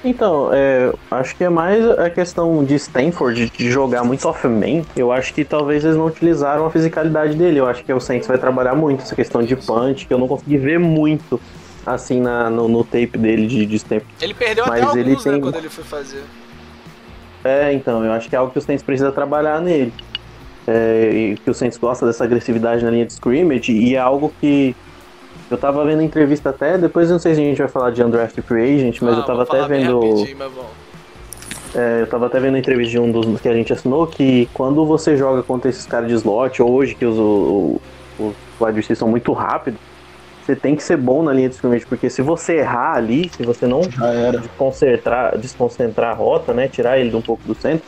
Então, 0.04 0.50
é, 0.54 0.94
acho 1.12 1.36
que 1.36 1.44
é 1.44 1.50
mais 1.50 1.86
a 2.00 2.10
questão 2.10 2.64
de 2.64 2.76
Stanford 2.76 3.50
de 3.50 3.70
jogar 3.70 4.04
muito 4.04 4.26
off-man. 4.30 4.84
Eu 4.96 5.12
acho 5.12 5.34
que 5.34 5.44
talvez 5.44 5.84
eles 5.84 5.98
não 5.98 6.06
utilizaram 6.06 6.66
a 6.66 6.72
fisicalidade 6.72 7.36
dele. 7.36 7.60
Eu 7.60 7.68
acho 7.68 7.84
que 7.84 7.92
o 7.92 8.00
Saints 8.00 8.28
vai 8.28 8.38
trabalhar 8.38 8.76
muito 8.76 9.02
essa 9.02 9.14
questão 9.14 9.44
de 9.44 9.56
punch, 9.58 10.06
que 10.06 10.14
eu 10.14 10.18
não 10.18 10.28
consegui 10.28 10.58
ver 10.58 10.80
muito 10.80 11.40
assim 11.86 12.22
na, 12.22 12.50
no, 12.50 12.70
no 12.70 12.84
tape 12.84 13.18
dele 13.18 13.46
de, 13.46 13.66
de 13.66 13.76
Stanford. 13.76 14.14
Ele 14.22 14.34
perdeu 14.34 14.66
Mas 14.68 14.84
até 14.84 15.00
ele 15.00 15.10
alguns, 15.10 15.26
né, 15.26 15.32
tem- 15.34 15.42
quando 15.42 15.56
ele 15.58 15.70
foi 15.70 15.84
fazer. 15.84 16.24
É, 17.44 17.74
então, 17.74 18.04
eu 18.06 18.12
acho 18.14 18.30
que 18.30 18.36
é 18.36 18.40
algo 18.40 18.52
que 18.52 18.60
o 18.60 18.62
Saints 18.62 18.84
precisa 18.84 19.12
trabalhar 19.12 19.60
nele. 19.62 19.94
É, 20.72 21.10
e 21.12 21.36
que 21.38 21.50
o 21.50 21.54
Saints 21.54 21.80
gosta 21.80 22.06
dessa 22.06 22.24
agressividade 22.24 22.84
na 22.86 22.92
linha 22.92 23.06
de 23.06 23.14
scrimmage, 23.14 23.72
e 23.72 23.96
é 23.96 23.98
algo 24.00 24.32
que 24.40 24.76
eu 25.50 25.58
tava 25.58 25.84
vendo 25.84 26.04
entrevista 26.04 26.52
até, 26.52 26.78
depois 26.78 27.08
eu 27.10 27.14
não 27.14 27.20
sei 27.20 27.34
se 27.34 27.42
a 27.42 27.44
gente 27.44 27.58
vai 27.58 27.68
falar 27.68 27.90
de 27.90 28.04
Undrafted 28.04 28.46
Free 28.46 28.76
Agent, 28.76 29.02
mas 29.02 29.16
Ah, 29.16 29.22
eu 29.22 29.26
tava 29.26 29.42
até 29.44 29.58
vendo. 29.68 30.00
É, 31.74 32.02
eu 32.02 32.08
tava 32.08 32.28
até 32.28 32.40
vendo 32.40 32.56
a 32.56 32.60
entrevista 32.60 32.92
de 32.92 33.00
um 33.00 33.12
dos 33.12 33.42
que 33.42 33.48
a 33.50 33.54
gente 33.54 33.74
assinou 33.74 34.06
que 34.06 34.48
quando 34.54 34.86
você 34.86 35.18
joga 35.18 35.42
contra 35.42 35.70
esses 35.70 35.88
caras 35.88 36.08
de 36.08 36.14
slot, 36.16 36.62
ou 36.62 36.72
hoje 36.72 36.94
que 36.94 37.06
os, 37.06 37.18
o- 37.18 37.82
os 38.20 38.34
wide 38.60 38.76
receivers 38.76 39.00
são 39.00 39.08
muito 39.08 39.32
rápidos, 39.34 39.80
você 40.46 40.56
tem 40.56 40.76
que 40.76 40.84
ser 40.84 40.98
bom 40.98 41.24
na 41.24 41.32
linha 41.34 41.48
de 41.50 41.56
scrimmage, 41.56 41.86
porque 41.88 42.10
se 42.12 42.22
você 42.22 42.58
errar 42.58 42.94
ali, 42.96 43.30
se 43.36 43.42
você 43.44 43.66
não 43.66 43.82
desconcentrar, 44.42 45.38
desconcentrar 45.38 46.12
a 46.12 46.14
rota, 46.14 46.54
né, 46.54 46.68
tirar 46.68 47.00
ele 47.00 47.10
de 47.12 47.16
um 47.16 47.22
pouco 47.22 47.42
do 47.48 47.56
centro, 47.56 47.86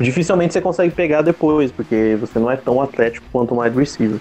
dificilmente 0.00 0.52
você 0.54 0.60
consegue 0.60 0.92
pegar 0.94 1.22
depois, 1.22 1.70
porque 1.70 2.16
você 2.20 2.38
não 2.38 2.50
é 2.50 2.56
tão 2.56 2.80
atlético 2.80 3.26
quanto 3.32 3.54
o 3.54 3.60
wide 3.60 3.78
receiver. 3.78 4.18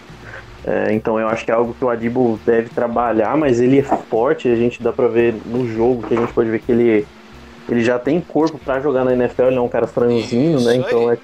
É, 0.65 0.93
então 0.93 1.17
eu 1.19 1.27
acho 1.27 1.45
que 1.45 1.51
é 1.51 1.53
algo 1.53 1.73
que 1.73 1.83
o 1.83 1.89
Adibo 1.89 2.39
deve 2.45 2.69
trabalhar, 2.69 3.35
mas 3.37 3.59
ele 3.61 3.79
é 3.79 3.83
forte, 3.83 4.47
a 4.49 4.55
gente 4.55 4.83
dá 4.83 4.91
pra 4.91 5.07
ver 5.07 5.33
no 5.45 5.67
jogo, 5.73 6.05
que 6.07 6.13
a 6.13 6.17
gente 6.19 6.33
pode 6.33 6.49
ver 6.49 6.59
que 6.59 6.71
ele, 6.71 7.07
ele 7.69 7.81
já 7.83 7.97
tem 7.97 8.19
corpo 8.19 8.57
pra 8.59 8.79
jogar 8.79 9.05
na 9.05 9.13
NFL, 9.13 9.43
ele 9.43 9.55
é 9.57 9.61
um 9.61 9.69
cara 9.69 9.87
franzino, 9.87 10.59
né? 10.61 10.75
Então 10.75 11.11
é. 11.11 11.17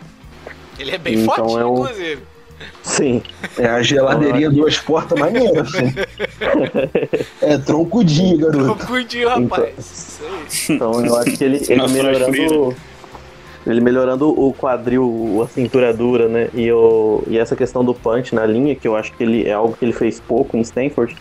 Ele 0.80 0.92
é 0.92 0.98
bem 0.98 1.16
Então 1.16 1.36
fortinho, 1.36 1.60
é 1.60 1.66
um- 1.66 1.74
inclusive. 1.84 2.22
Sim. 2.82 3.22
É 3.60 3.68
a 3.68 3.82
geladeirinha 3.82 4.50
duas 4.50 4.78
portas 4.80 5.20
maneira, 5.20 5.62
assim. 5.62 5.94
É 7.42 7.58
troncudinho, 7.58 8.38
garoto. 8.38 8.86
Cuidinho, 8.88 9.28
rapaz. 9.28 9.74
Isso 9.78 10.22
aí. 10.24 10.76
Então 10.76 11.06
eu 11.06 11.16
acho 11.18 11.32
que 11.38 11.44
ele, 11.44 11.62
ele 11.68 11.88
melhorando. 11.90 12.76
Ele 13.66 13.82
melhorando 13.82 14.30
o 14.30 14.54
quadril, 14.54 15.42
a 15.44 15.48
cintura 15.48 15.92
dura, 15.94 16.28
né? 16.28 16.50
E, 16.54 16.72
o, 16.72 17.24
e 17.28 17.38
essa 17.38 17.56
questão 17.56 17.84
do 17.84 17.94
punch 17.94 18.34
na 18.36 18.46
linha, 18.46 18.76
que 18.76 18.88
eu 18.88 18.96
acho 18.96 19.12
que 19.14 19.24
ele 19.24 19.48
é 19.48 19.54
algo 19.54 19.76
que 19.76 19.84
ele 19.84 19.94
fez 19.94 20.20
pouco 20.20 20.56
em 20.56 20.62
Stanford, 20.62 21.16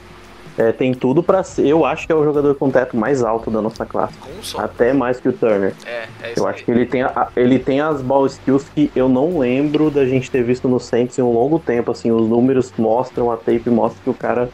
é, 0.57 0.71
tem 0.71 0.93
tudo 0.95 1.23
pra 1.23 1.43
ser. 1.43 1.67
Eu 1.67 1.85
acho 1.85 2.07
que 2.07 2.13
é 2.13 2.15
o 2.15 2.23
jogador 2.23 2.55
com 2.55 2.71
teto 2.71 2.97
mais 2.97 3.25
alto 3.25 3.51
da 3.51 3.61
nossa 3.61 3.85
classe. 3.85 4.15
Até 4.57 4.93
mais 4.93 5.19
que 5.19 5.29
o 5.29 5.33
Turner. 5.33 5.73
É, 5.87 6.05
é 6.23 6.31
isso 6.33 6.41
Eu 6.41 6.47
aí. 6.47 6.55
acho 6.55 6.65
que 6.65 6.71
ele 6.71 6.87
tem, 6.87 7.03
a- 7.03 7.29
ele 7.35 7.59
tem 7.59 7.81
as 7.81 8.01
ball 8.03 8.25
skills 8.27 8.69
que 8.75 8.89
eu 8.95 9.09
não 9.09 9.39
lembro 9.39 9.91
da 9.91 10.05
gente 10.05 10.31
ter 10.31 10.45
visto 10.45 10.69
no 10.69 10.79
Saints 10.79 11.19
em 11.19 11.23
um 11.23 11.33
longo 11.33 11.59
tempo. 11.59 11.91
Assim, 11.91 12.13
os 12.13 12.29
números 12.29 12.73
mostram, 12.79 13.33
a 13.33 13.37
tape 13.37 13.69
mostra 13.69 14.01
que 14.05 14.11
o 14.11 14.15
cara 14.15 14.49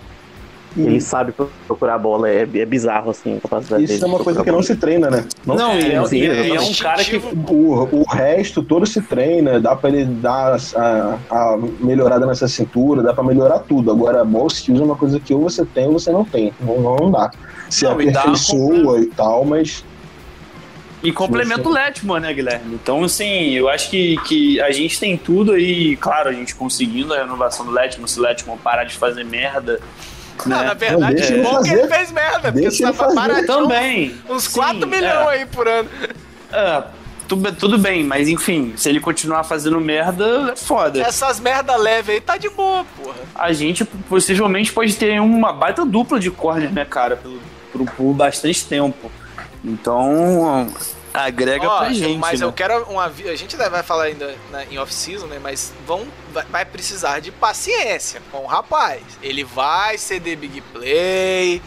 ele 0.77 1.01
sabe 1.01 1.33
procurar 1.67 1.95
a 1.95 1.99
bola. 1.99 2.29
É, 2.29 2.43
é 2.43 2.65
bizarro, 2.65 3.11
assim, 3.11 3.37
a 3.37 3.41
capacidade 3.41 3.87
dele. 3.87 3.97
Isso 3.97 4.05
é 4.05 4.09
uma 4.09 4.19
coisa 4.19 4.43
que 4.43 4.51
a 4.51 4.53
não 4.53 4.63
se 4.63 4.77
treina, 4.77 5.11
né? 5.11 5.25
Não 5.45 5.57
Não, 5.57 5.79
e 5.79 5.83
é, 5.83 6.03
e 6.13 6.27
é- 6.27 6.49
e 6.49 6.57
é 6.57 6.61
um 6.61 6.75
cara 6.75 7.05
que. 7.05 7.17
O, 7.17 7.89
o 7.93 8.05
resto 8.05 8.63
todo 8.63 8.87
se 8.87 9.01
treina, 9.03 9.61
dá 9.61 9.75
pra 9.75 9.91
ele 9.91 10.05
dar 10.05 10.57
a, 10.77 11.19
a 11.31 11.59
melhorada 11.81 12.27
nessa 12.27 12.47
cintura, 12.47 13.03
dá 13.03 13.13
pra 13.13 13.25
melhorar 13.25 13.61
tudo. 13.61 13.91
Agora, 13.91 14.25
ball 14.25 14.47
skills 14.47 14.81
é 14.81 14.85
uma 14.85 14.97
coisa 14.97 15.19
que 15.19 15.35
ou 15.35 15.43
você 15.43 15.65
tem 15.65 15.87
ou 15.87 15.93
você 15.95 16.13
não 16.13 16.25
tem. 16.25 16.53
Não, 16.61 16.81
não 16.81 17.11
dá. 17.11 17.31
Se 17.69 17.85
Não, 17.85 18.01
e 18.01 18.11
dá 18.11 18.21
aperfeiçoa 18.21 19.01
e 19.01 19.07
tal, 19.07 19.45
mas 19.45 19.85
E 21.03 21.11
complementa 21.13 21.69
o 21.69 21.73
Letman, 21.73 22.21
né, 22.21 22.33
Guilherme? 22.33 22.75
Então, 22.75 23.03
assim, 23.05 23.51
eu 23.55 23.69
acho 23.69 23.89
que, 23.91 24.17
que 24.27 24.61
a 24.61 24.71
gente 24.71 25.01
tem 25.01 25.17
tudo 25.17 25.53
aí, 25.53 25.97
claro, 25.97 26.29
a 26.29 26.33
gente 26.33 26.55
conseguindo 26.55 27.15
a 27.15 27.19
renovação 27.19 27.65
do 27.65 27.73
Letman, 27.73 28.07
se 28.07 28.19
o 28.19 28.23
Letman 28.23 28.57
parar 28.59 28.85
de 28.85 28.95
fazer 28.95 29.25
merda. 29.25 29.81
Não, 30.47 30.65
na 30.65 30.75
verdade, 30.75 31.23
ele 31.23 31.43
bom 31.43 31.63
que 31.63 31.71
ele 31.71 31.89
fez 31.89 32.13
merda, 32.13 32.53
porque 32.53 32.69
Deixa 32.69 32.93
tá 32.93 33.13
baratinho, 33.13 33.47
Também. 33.47 34.15
uns 34.29 34.45
Sim, 34.45 34.59
4 34.59 34.87
milhões 34.87 35.05
é. 35.05 35.29
aí 35.29 35.47
por 35.47 35.69
ano. 35.69 35.89
É, 36.53 36.83
tudo, 37.29 37.53
tudo 37.53 37.79
bem, 37.79 38.03
mas 38.03 38.29
enfim, 38.29 38.73
se 38.77 38.89
ele 38.89 38.99
continuar 38.99 39.45
fazendo 39.45 39.81
merda, 39.81 40.53
é 40.53 40.57
foda. 40.57 41.01
Essas 41.01 41.39
merda 41.39 41.77
leve 41.77 42.13
aí 42.13 42.21
tá 42.21 42.37
de 42.37 42.49
boa, 42.49 42.85
porra. 43.01 43.15
A 43.35 43.53
gente 43.53 43.85
possivelmente 43.85 44.73
pode 44.73 44.97
ter 44.97 45.21
uma 45.21 45.53
baita 45.53 45.85
dupla 45.85 46.19
de 46.19 46.31
corner, 46.31 46.73
né, 46.73 46.85
cara, 46.85 47.17
pelo, 47.17 47.41
por, 47.73 47.85
por 47.85 48.13
bastante 48.15 48.65
tempo. 48.65 49.13
Então, 49.65 50.69
Agrega 51.13 51.69
Ó, 51.69 51.79
pra 51.81 51.93
gente, 51.93 52.19
mas 52.19 52.41
né? 52.41 52.47
eu 52.47 52.53
quero 52.53 52.87
um 52.91 52.99
avi- 53.01 53.29
A 53.29 53.35
gente 53.37 53.57
vai 53.57 53.83
falar 53.83 54.05
ainda 54.05 54.35
na- 54.53 54.65
em 54.65 54.79
off-season, 54.79 55.27
né? 55.27 55.39
Mas 55.43 55.73
vão, 55.87 56.07
vai, 56.33 56.45
vai 56.45 56.65
precisar 56.65 57.21
de 57.21 57.33
paciência 57.33 58.23
com 58.31 58.39
o 58.45 58.47
rapaz. 58.47 59.03
Ele 59.23 59.43
vai 59.43 59.99
ceder 59.99 60.37
big 60.39 60.61
play, 60.73 61.61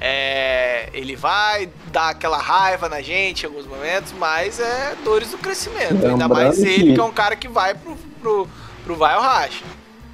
é, 0.00 0.88
ele 0.92 1.14
vai 1.16 1.68
dar 1.92 2.10
aquela 2.10 2.38
raiva 2.38 2.88
na 2.88 3.00
gente 3.00 3.42
em 3.42 3.46
alguns 3.46 3.66
momentos, 3.66 4.12
mas 4.18 4.58
é 4.60 4.94
dores 5.04 5.30
do 5.30 5.38
crescimento. 5.38 5.92
Ainda 5.94 6.08
Lembrando 6.08 6.34
mais 6.34 6.58
ele, 6.58 6.84
que- 6.84 6.94
que 6.94 7.00
é 7.00 7.04
um 7.04 7.12
cara 7.12 7.36
que 7.36 7.48
vai 7.48 7.74
pro, 7.74 7.96
pro, 8.20 8.48
pro 8.84 8.96
vai 8.96 9.14
ou 9.16 9.22
racha. 9.22 9.64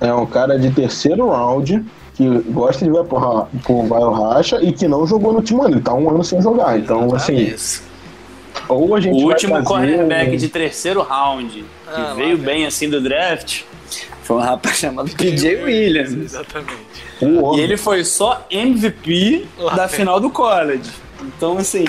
É 0.01 0.12
um 0.12 0.27
cara 0.27 0.59
de 0.59 0.70
terceiro 0.70 1.28
round 1.31 1.85
que 2.15 2.28
gosta 2.51 2.85
de 2.85 2.90
ver 2.90 3.05
pro, 3.05 3.47
pro 3.65 3.86
Vai 3.86 4.01
ou 4.02 4.12
Racha 4.12 4.61
e 4.62 4.73
que 4.73 4.86
não 4.86 5.05
jogou 5.06 5.32
no 5.32 5.43
time 5.43 5.61
ano. 5.62 5.74
Ele 5.77 5.81
tá 5.81 5.94
um 5.94 6.09
ano 6.11 6.23
sem 6.23 6.40
jogar. 6.43 6.78
Então, 6.78 7.12
assim, 7.15 7.35
Isso. 7.36 7.82
Ou 8.69 8.95
a 8.95 9.01
gente 9.01 9.15
O 9.15 9.27
último 9.29 9.55
fazer 9.55 9.67
cornerback 9.67 10.31
um- 10.35 10.37
de 10.37 10.49
terceiro 10.49 11.03
round, 11.03 11.53
que 11.53 11.65
Ah, 11.87 11.99
lá 12.09 12.15
veio 12.15 12.39
bem 12.39 12.67
assim 12.67 12.89
do 12.89 13.01
draft, 13.01 13.63
foi 14.23 14.37
um 14.37 14.41
rapaz 14.41 14.77
chamado 14.79 15.11
PJ 15.17 15.57
Williams. 15.63 16.13
Exatamente. 16.13 17.05
E 17.21 17.61
ele 17.61 17.77
foi 17.77 18.05
só 18.05 18.47
MVP 18.51 19.47
Lá 19.59 19.75
da 19.75 19.89
final 19.89 20.19
do 20.21 20.31
college. 20.31 20.91
Então, 21.23 21.57
assim, 21.59 21.85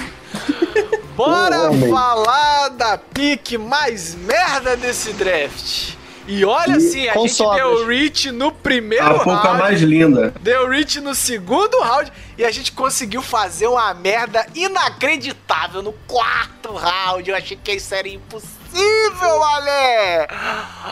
Bora 1.15 1.71
falar 1.89 2.69
da 2.69 2.97
pique 2.97 3.57
mais 3.57 4.15
merda 4.15 4.75
desse 4.75 5.13
draft. 5.13 5.93
E 6.27 6.43
olha 6.43 6.77
assim, 6.77 7.07
a 7.07 7.13
gente 7.13 7.37
deu 7.37 7.85
reach 7.85 8.31
no 8.31 8.51
primeiro 8.51 9.05
A 9.05 9.19
pouca 9.19 9.41
round. 9.49 9.59
mais 9.59 9.81
linda. 9.81 10.33
Deu 10.41 10.67
reach 10.67 10.99
no 10.99 11.13
segundo 11.13 11.79
round 11.79 12.11
e 12.37 12.43
a 12.43 12.51
gente 12.51 12.71
conseguiu 12.71 13.21
fazer 13.21 13.67
uma 13.67 13.93
merda 13.93 14.45
inacreditável 14.55 15.83
no 15.83 15.93
quarto 16.07 16.73
round. 16.73 17.29
Eu 17.29 17.35
achei 17.35 17.55
que 17.61 17.73
isso 17.73 17.93
era 17.93 18.07
impossível, 18.09 19.43
Alé! 19.55 20.27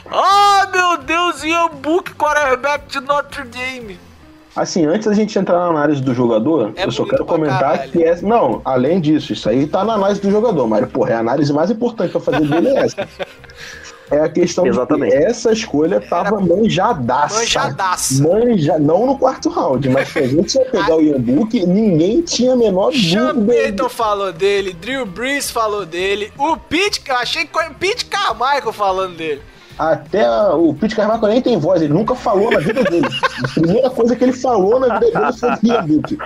Oh, 0.05 0.71
meu 0.71 0.97
Deus, 0.97 1.43
Ian 1.43 1.69
Book, 1.69 2.13
quarterback 2.13 2.87
de 2.87 2.99
Notre 2.99 3.43
Dame. 3.43 3.99
Assim, 4.55 4.85
antes 4.85 5.07
da 5.07 5.15
gente 5.15 5.37
entrar 5.39 5.57
na 5.57 5.65
análise 5.65 5.99
do 5.99 6.13
jogador, 6.13 6.73
É 6.75 6.85
eu 6.85 6.91
só 6.91 7.05
quero 7.05 7.25
comentar 7.25 7.59
caralho. 7.59 7.91
que 7.91 8.03
é. 8.03 8.21
Não, 8.21 8.61
além 8.63 9.01
disso, 9.01 9.33
isso 9.33 9.49
aí 9.49 9.65
tá 9.65 9.83
na 9.83 9.93
análise 9.95 10.21
do 10.21 10.29
jogador, 10.29 10.67
mas, 10.67 10.87
porra, 10.91 11.09
é 11.09 11.15
a 11.15 11.19
análise 11.21 11.51
mais 11.51 11.71
importante 11.71 12.11
pra 12.11 12.21
fazer 12.21 12.47
dele 12.47 12.69
é 12.69 12.79
essa. 12.85 13.09
É 14.13 14.19
a 14.19 14.29
questão 14.29 14.67
Exatamente. 14.67 15.11
de 15.11 15.17
que 15.17 15.25
essa 15.25 15.51
escolha 15.51 15.99
tava 15.99 16.39
manjadaça. 16.39 17.39
Manjadaça. 17.39 18.23
Manja, 18.23 18.77
não 18.77 19.07
no 19.07 19.17
quarto 19.17 19.49
round, 19.49 19.89
mas 19.89 20.09
se 20.09 20.19
a 20.19 20.27
gente 20.27 20.55
ia 20.55 20.65
pegar 20.65 20.95
o 20.95 21.01
Ian 21.01 21.19
Book, 21.19 21.65
ninguém 21.65 22.21
tinha 22.21 22.53
a 22.53 22.55
menor 22.55 22.93
Sean 22.93 23.33
dúvida. 23.33 23.53
Payton 23.53 23.89
falou 23.89 24.31
dele, 24.31 24.73
Drew 24.73 25.05
Brees 25.05 25.49
falou 25.49 25.83
dele, 25.83 26.31
o 26.37 26.55
Pete, 26.57 27.01
eu 27.07 27.15
achei 27.15 27.45
que 27.45 27.51
foi 27.51 27.67
o 27.69 27.73
Pete 27.73 28.05
Carmichael 28.05 28.71
falando 28.71 29.17
dele. 29.17 29.41
Até 29.77 30.29
o 30.53 30.73
Pete 30.73 30.95
Carvalho 30.95 31.27
nem 31.27 31.41
tem 31.41 31.57
voz, 31.57 31.81
ele 31.81 31.93
nunca 31.93 32.13
falou 32.13 32.51
na 32.51 32.59
vida 32.59 32.83
dele. 32.83 33.07
A 33.43 33.47
primeira 33.47 33.89
coisa 33.89 34.15
que 34.15 34.23
ele 34.23 34.33
falou 34.33 34.79
na 34.79 34.99
vida 34.99 35.19
dele 35.19 35.33
foi 35.33 35.49
o 35.75 35.87
Book. 35.87 36.17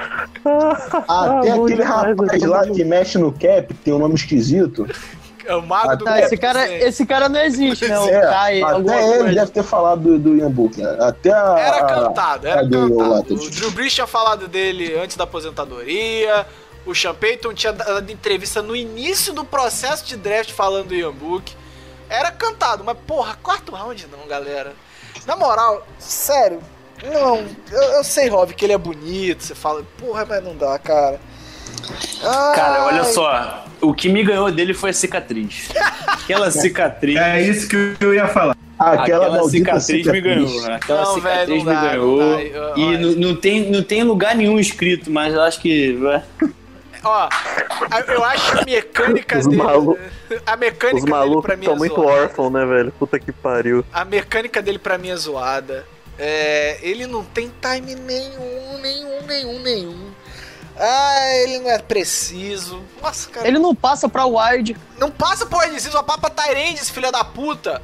Até 1.07 1.55
bom 1.55 1.63
aquele 1.63 1.83
demais, 1.83 2.17
rapaz 2.17 2.43
lá 2.43 2.67
que 2.67 2.83
mexe 2.83 3.17
no 3.17 3.31
cap, 3.31 3.67
que 3.67 3.73
tem 3.75 3.93
um 3.93 3.99
nome 3.99 4.15
esquisito. 4.15 4.85
É 5.47 5.55
o 5.55 5.61
mago 5.61 5.95
do 5.95 6.05
Tá, 6.05 6.19
esse 6.19 6.37
cara, 6.37 6.69
esse 6.71 7.05
cara 7.05 7.29
não 7.29 7.39
existe, 7.39 7.87
né? 7.87 7.97
O 7.99 8.07
É, 8.09 8.61
alguma 8.61 8.93
até 8.93 9.03
ele 9.07 9.17
coisa. 9.19 9.33
deve 9.35 9.51
ter 9.51 9.63
falado 9.63 10.01
do, 10.01 10.19
do 10.19 10.35
Ian 10.35 10.51
Book. 10.51 10.79
né? 10.81 10.97
Até 10.99 11.31
a, 11.31 11.55
Era 11.57 11.85
cantado, 11.85 12.47
era 12.47 12.61
cantado. 12.69 13.33
O 13.33 13.49
Drew 13.49 13.71
Brees 13.71 13.93
tinha 13.93 14.05
falado 14.07 14.47
dele 14.47 14.99
antes 14.99 15.15
da 15.15 15.23
aposentadoria. 15.23 16.45
O 16.85 16.93
Sean 16.93 17.13
Payton 17.15 17.53
tinha 17.53 17.73
dado 17.73 18.11
entrevista 18.11 18.61
no 18.61 18.75
início 18.75 19.33
do 19.33 19.43
processo 19.43 20.05
de 20.05 20.15
draft 20.15 20.51
falando 20.51 20.87
do 20.87 20.95
Ian 20.95 21.11
Book. 21.11 21.53
Era 22.09 22.31
cantado, 22.31 22.83
mas 22.83 22.97
porra, 23.05 23.37
quarto 23.41 23.73
round 23.73 24.07
não, 24.11 24.27
galera. 24.27 24.73
Na 25.25 25.35
moral, 25.35 25.85
sério, 25.99 26.61
não. 27.03 27.45
Eu, 27.71 27.81
eu 27.97 28.03
sei, 28.03 28.29
Rob, 28.29 28.53
que 28.53 28.65
ele 28.65 28.73
é 28.73 28.77
bonito. 28.77 29.43
Você 29.43 29.53
fala, 29.53 29.83
porra, 29.97 30.25
mas 30.25 30.41
não 30.43 30.55
dá, 30.55 30.79
cara. 30.79 31.19
cara, 32.55 32.85
olha 32.85 33.01
Ai, 33.01 33.13
só. 33.13 33.66
O 33.81 33.93
que 33.93 34.09
me 34.09 34.23
ganhou 34.23 34.51
dele 34.51 34.73
foi 34.73 34.89
a 34.89 34.93
cicatriz. 34.93 35.69
Aquela 36.07 36.49
cicatriz. 36.51 37.15
É 37.17 37.41
isso 37.41 37.67
que 37.67 37.93
eu 37.99 38.13
ia 38.13 38.27
falar. 38.27 38.55
Aquela, 38.79 39.01
Aquela 39.03 39.29
maldita 39.31 39.79
cicatriz, 39.79 40.07
me 40.07 40.21
ganhou. 40.21 40.61
né? 40.63 40.75
Aquela 40.75 41.01
Não, 41.03 41.13
cicatriz 41.15 41.47
velho, 41.47 41.57
não 41.57 41.65
me 41.65 41.73
dá, 41.81 41.81
ganhou. 41.89 42.17
não 42.21 42.29
dá. 42.37 42.41
Eu- 42.43 42.77
E 42.77 42.97
não, 42.97 43.11
não 43.29 43.35
tem, 43.35 43.71
não 43.71 43.81
tem 43.83 44.03
lugar 44.03 44.35
nenhum 44.35 44.59
escrito, 44.59 45.09
mas 45.11 45.33
eu 45.33 45.41
acho 45.41 45.59
que. 45.59 45.97
é. 46.07 46.21
Ó, 47.03 47.29
eu 48.07 48.23
acho 48.23 48.59
a 48.59 48.65
mecânica 48.65 49.37
Os 49.39 49.47
dele. 49.47 49.61
malu- 49.61 49.97
A 50.45 50.57
mecânica 50.57 50.97
Os 50.97 51.03
dele 51.03 51.11
malucos 51.11 51.41
pra 51.45 51.55
mim 51.55 51.61
estão 51.61 51.75
é 51.75 51.77
muito 51.77 52.01
órfãos, 52.01 52.51
né, 52.51 52.65
velho? 52.65 52.91
Puta 52.99 53.19
que 53.19 53.31
pariu. 53.31 53.85
A 53.93 54.03
mecânica 54.03 54.61
dele 54.61 54.79
pra 54.79 54.97
mim 54.97 55.09
é 55.09 55.15
zoada. 55.15 55.85
É, 56.19 56.79
ele 56.81 57.05
não 57.05 57.23
tem 57.23 57.51
time 57.61 57.93
nenhum, 57.95 58.79
nenhum, 58.81 59.21
nenhum, 59.27 59.59
nenhum. 59.61 59.95
Ah, 60.79 61.35
ele 61.43 61.59
não 61.59 61.69
é 61.69 61.79
preciso. 61.79 62.83
Nossa, 63.01 63.29
cara. 63.29 63.47
Ele 63.47 63.59
não 63.59 63.73
passa 63.73 64.07
pra 64.07 64.25
wide, 64.25 64.77
não 64.97 65.09
passa 65.09 65.45
por 65.45 65.63
preciso, 65.67 65.97
a 65.97 66.03
papa 66.03 66.29
Tyrande, 66.29 66.79
esse 66.81 66.91
filho 66.91 67.11
da 67.11 67.23
puta. 67.23 67.81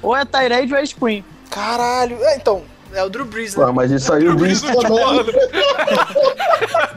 ou 0.00 0.16
é 0.16 0.24
Tyrande 0.24 0.72
ou 0.72 0.78
é 0.78 0.86
Screen. 0.86 1.24
Caralho. 1.50 2.22
É, 2.24 2.36
então, 2.36 2.64
é 2.94 3.04
o 3.04 3.08
Drew 3.10 3.24
Brees, 3.24 3.54
né? 3.56 3.64
Pô, 3.66 3.72
mas 3.72 3.90
isso 3.90 4.12
aí 4.12 4.28
o 4.28 4.34
Brees 4.36 4.60
Drew 4.60 4.72
Brees 4.80 4.88
também. 4.88 5.24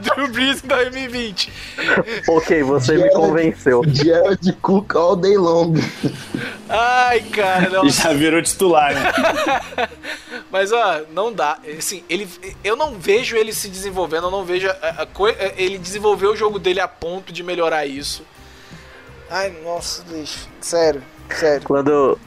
Drew 0.00 0.28
Brees 0.28 0.62
em 0.64 0.66
2020. 0.68 1.52
Ok, 2.28 2.62
você 2.62 2.92
me 2.92 2.98
Jared- 3.00 3.14
convenceu. 3.16 3.82
Jared 3.86 4.52
Cook 4.62 4.94
all 4.94 5.16
day 5.16 5.36
long. 5.36 5.74
Ai, 6.68 7.20
cara, 7.20 7.68
não. 7.70 7.88
Já 7.88 8.12
virou 8.12 8.40
titular, 8.42 8.94
né? 8.94 9.12
Mas, 10.50 10.72
ó, 10.72 11.00
não 11.12 11.32
dá. 11.32 11.58
Assim, 11.78 12.02
ele, 12.08 12.28
eu 12.62 12.76
não 12.76 12.94
vejo 12.98 13.36
ele 13.36 13.52
se 13.52 13.68
desenvolvendo, 13.68 14.24
eu 14.24 14.30
não 14.30 14.44
vejo 14.44 14.68
a, 14.68 15.02
a 15.02 15.06
coi- 15.06 15.36
ele 15.56 15.78
desenvolver 15.78 16.26
o 16.26 16.36
jogo 16.36 16.58
dele 16.58 16.80
a 16.80 16.88
ponto 16.88 17.32
de 17.32 17.42
melhorar 17.42 17.86
isso. 17.86 18.22
Ai, 19.28 19.52
nossa, 19.64 20.02
bicho. 20.04 20.46
Sério, 20.60 21.02
sério. 21.30 21.62
Quando. 21.64 22.18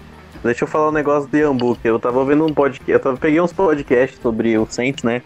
Deixa 0.43 0.63
eu 0.63 0.67
falar 0.67 0.89
um 0.89 0.93
negócio 0.93 1.29
do 1.29 1.37
Yambook. 1.37 1.79
Eu 1.83 1.99
tava 1.99 2.19
ouvindo 2.19 2.45
um 2.45 2.53
podcast. 2.53 2.89
Eu 2.91 2.99
tava, 2.99 3.17
peguei 3.17 3.41
uns 3.41 3.51
podcasts 3.53 4.19
sobre 4.21 4.57
o 4.57 4.65
Saints, 4.69 5.03
né? 5.03 5.21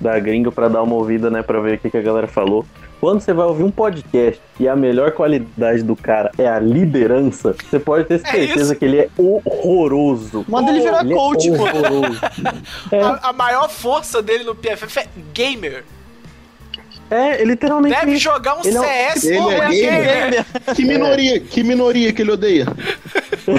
Da 0.00 0.18
gringa 0.18 0.50
pra 0.50 0.68
dar 0.68 0.82
uma 0.82 0.94
ouvida, 0.94 1.30
né? 1.30 1.42
Pra 1.42 1.60
ver 1.60 1.74
o 1.76 1.78
que, 1.78 1.88
que 1.90 1.96
a 1.96 2.02
galera 2.02 2.26
falou. 2.26 2.64
Quando 3.00 3.20
você 3.20 3.32
vai 3.32 3.46
ouvir 3.46 3.62
um 3.62 3.70
podcast 3.70 4.40
e 4.58 4.66
a 4.66 4.74
melhor 4.74 5.12
qualidade 5.12 5.82
do 5.82 5.94
cara 5.94 6.30
é 6.38 6.48
a 6.48 6.58
liderança, 6.58 7.54
você 7.68 7.78
pode 7.78 8.04
ter 8.04 8.18
certeza 8.20 8.72
isso. 8.72 8.76
que 8.76 8.84
ele 8.86 9.00
é 9.00 9.08
horroroso. 9.18 10.44
Manda 10.48 10.70
ele 10.70 10.80
virar 10.80 11.02
Ele 11.04 11.12
é 11.12 11.16
coach, 11.16 11.50
horroroso. 11.50 12.20
É, 12.90 13.00
A, 13.02 13.20
a 13.28 13.32
maior 13.32 13.68
força 13.68 14.22
dele 14.22 14.44
no 14.44 14.54
PFF 14.54 14.98
é 15.00 15.06
gamer. 15.34 15.84
É, 17.10 17.44
literalmente. 17.44 17.94
Deve 17.98 18.12
isso. 18.12 18.20
jogar 18.24 18.56
um 18.58 18.60
Ele 18.64 18.76
é 18.76 18.80
um- 18.80 18.84
CS 18.84 19.24
ele 19.24 19.36
como 19.38 19.50
é 19.50 19.56
é 19.56 19.68
gamer? 19.68 20.04
gamer. 20.30 20.44
Que 20.74 20.84
minoria, 20.84 21.40
que 21.40 21.62
minoria 21.62 22.12
que 22.12 22.22
ele 22.22 22.30
odeia. 22.32 22.66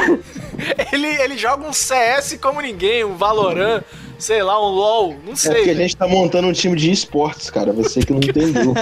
Ele, 0.91 1.07
ele 1.21 1.37
joga 1.37 1.67
um 1.67 1.71
CS 1.73 2.37
como 2.41 2.59
ninguém, 2.59 3.03
um 3.03 3.15
Valorant, 3.15 3.83
sei 4.17 4.41
lá, 4.41 4.59
um 4.59 4.71
LoL, 4.71 5.15
não 5.23 5.33
É 5.33 5.35
sei. 5.35 5.53
porque 5.53 5.69
a 5.69 5.73
gente 5.75 5.95
tá 5.95 6.07
montando 6.07 6.47
um 6.47 6.51
time 6.51 6.75
de 6.75 6.91
esportes, 6.91 7.49
cara. 7.51 7.71
Você 7.73 7.99
que 8.01 8.11
não 8.11 8.19
entendeu. 8.23 8.73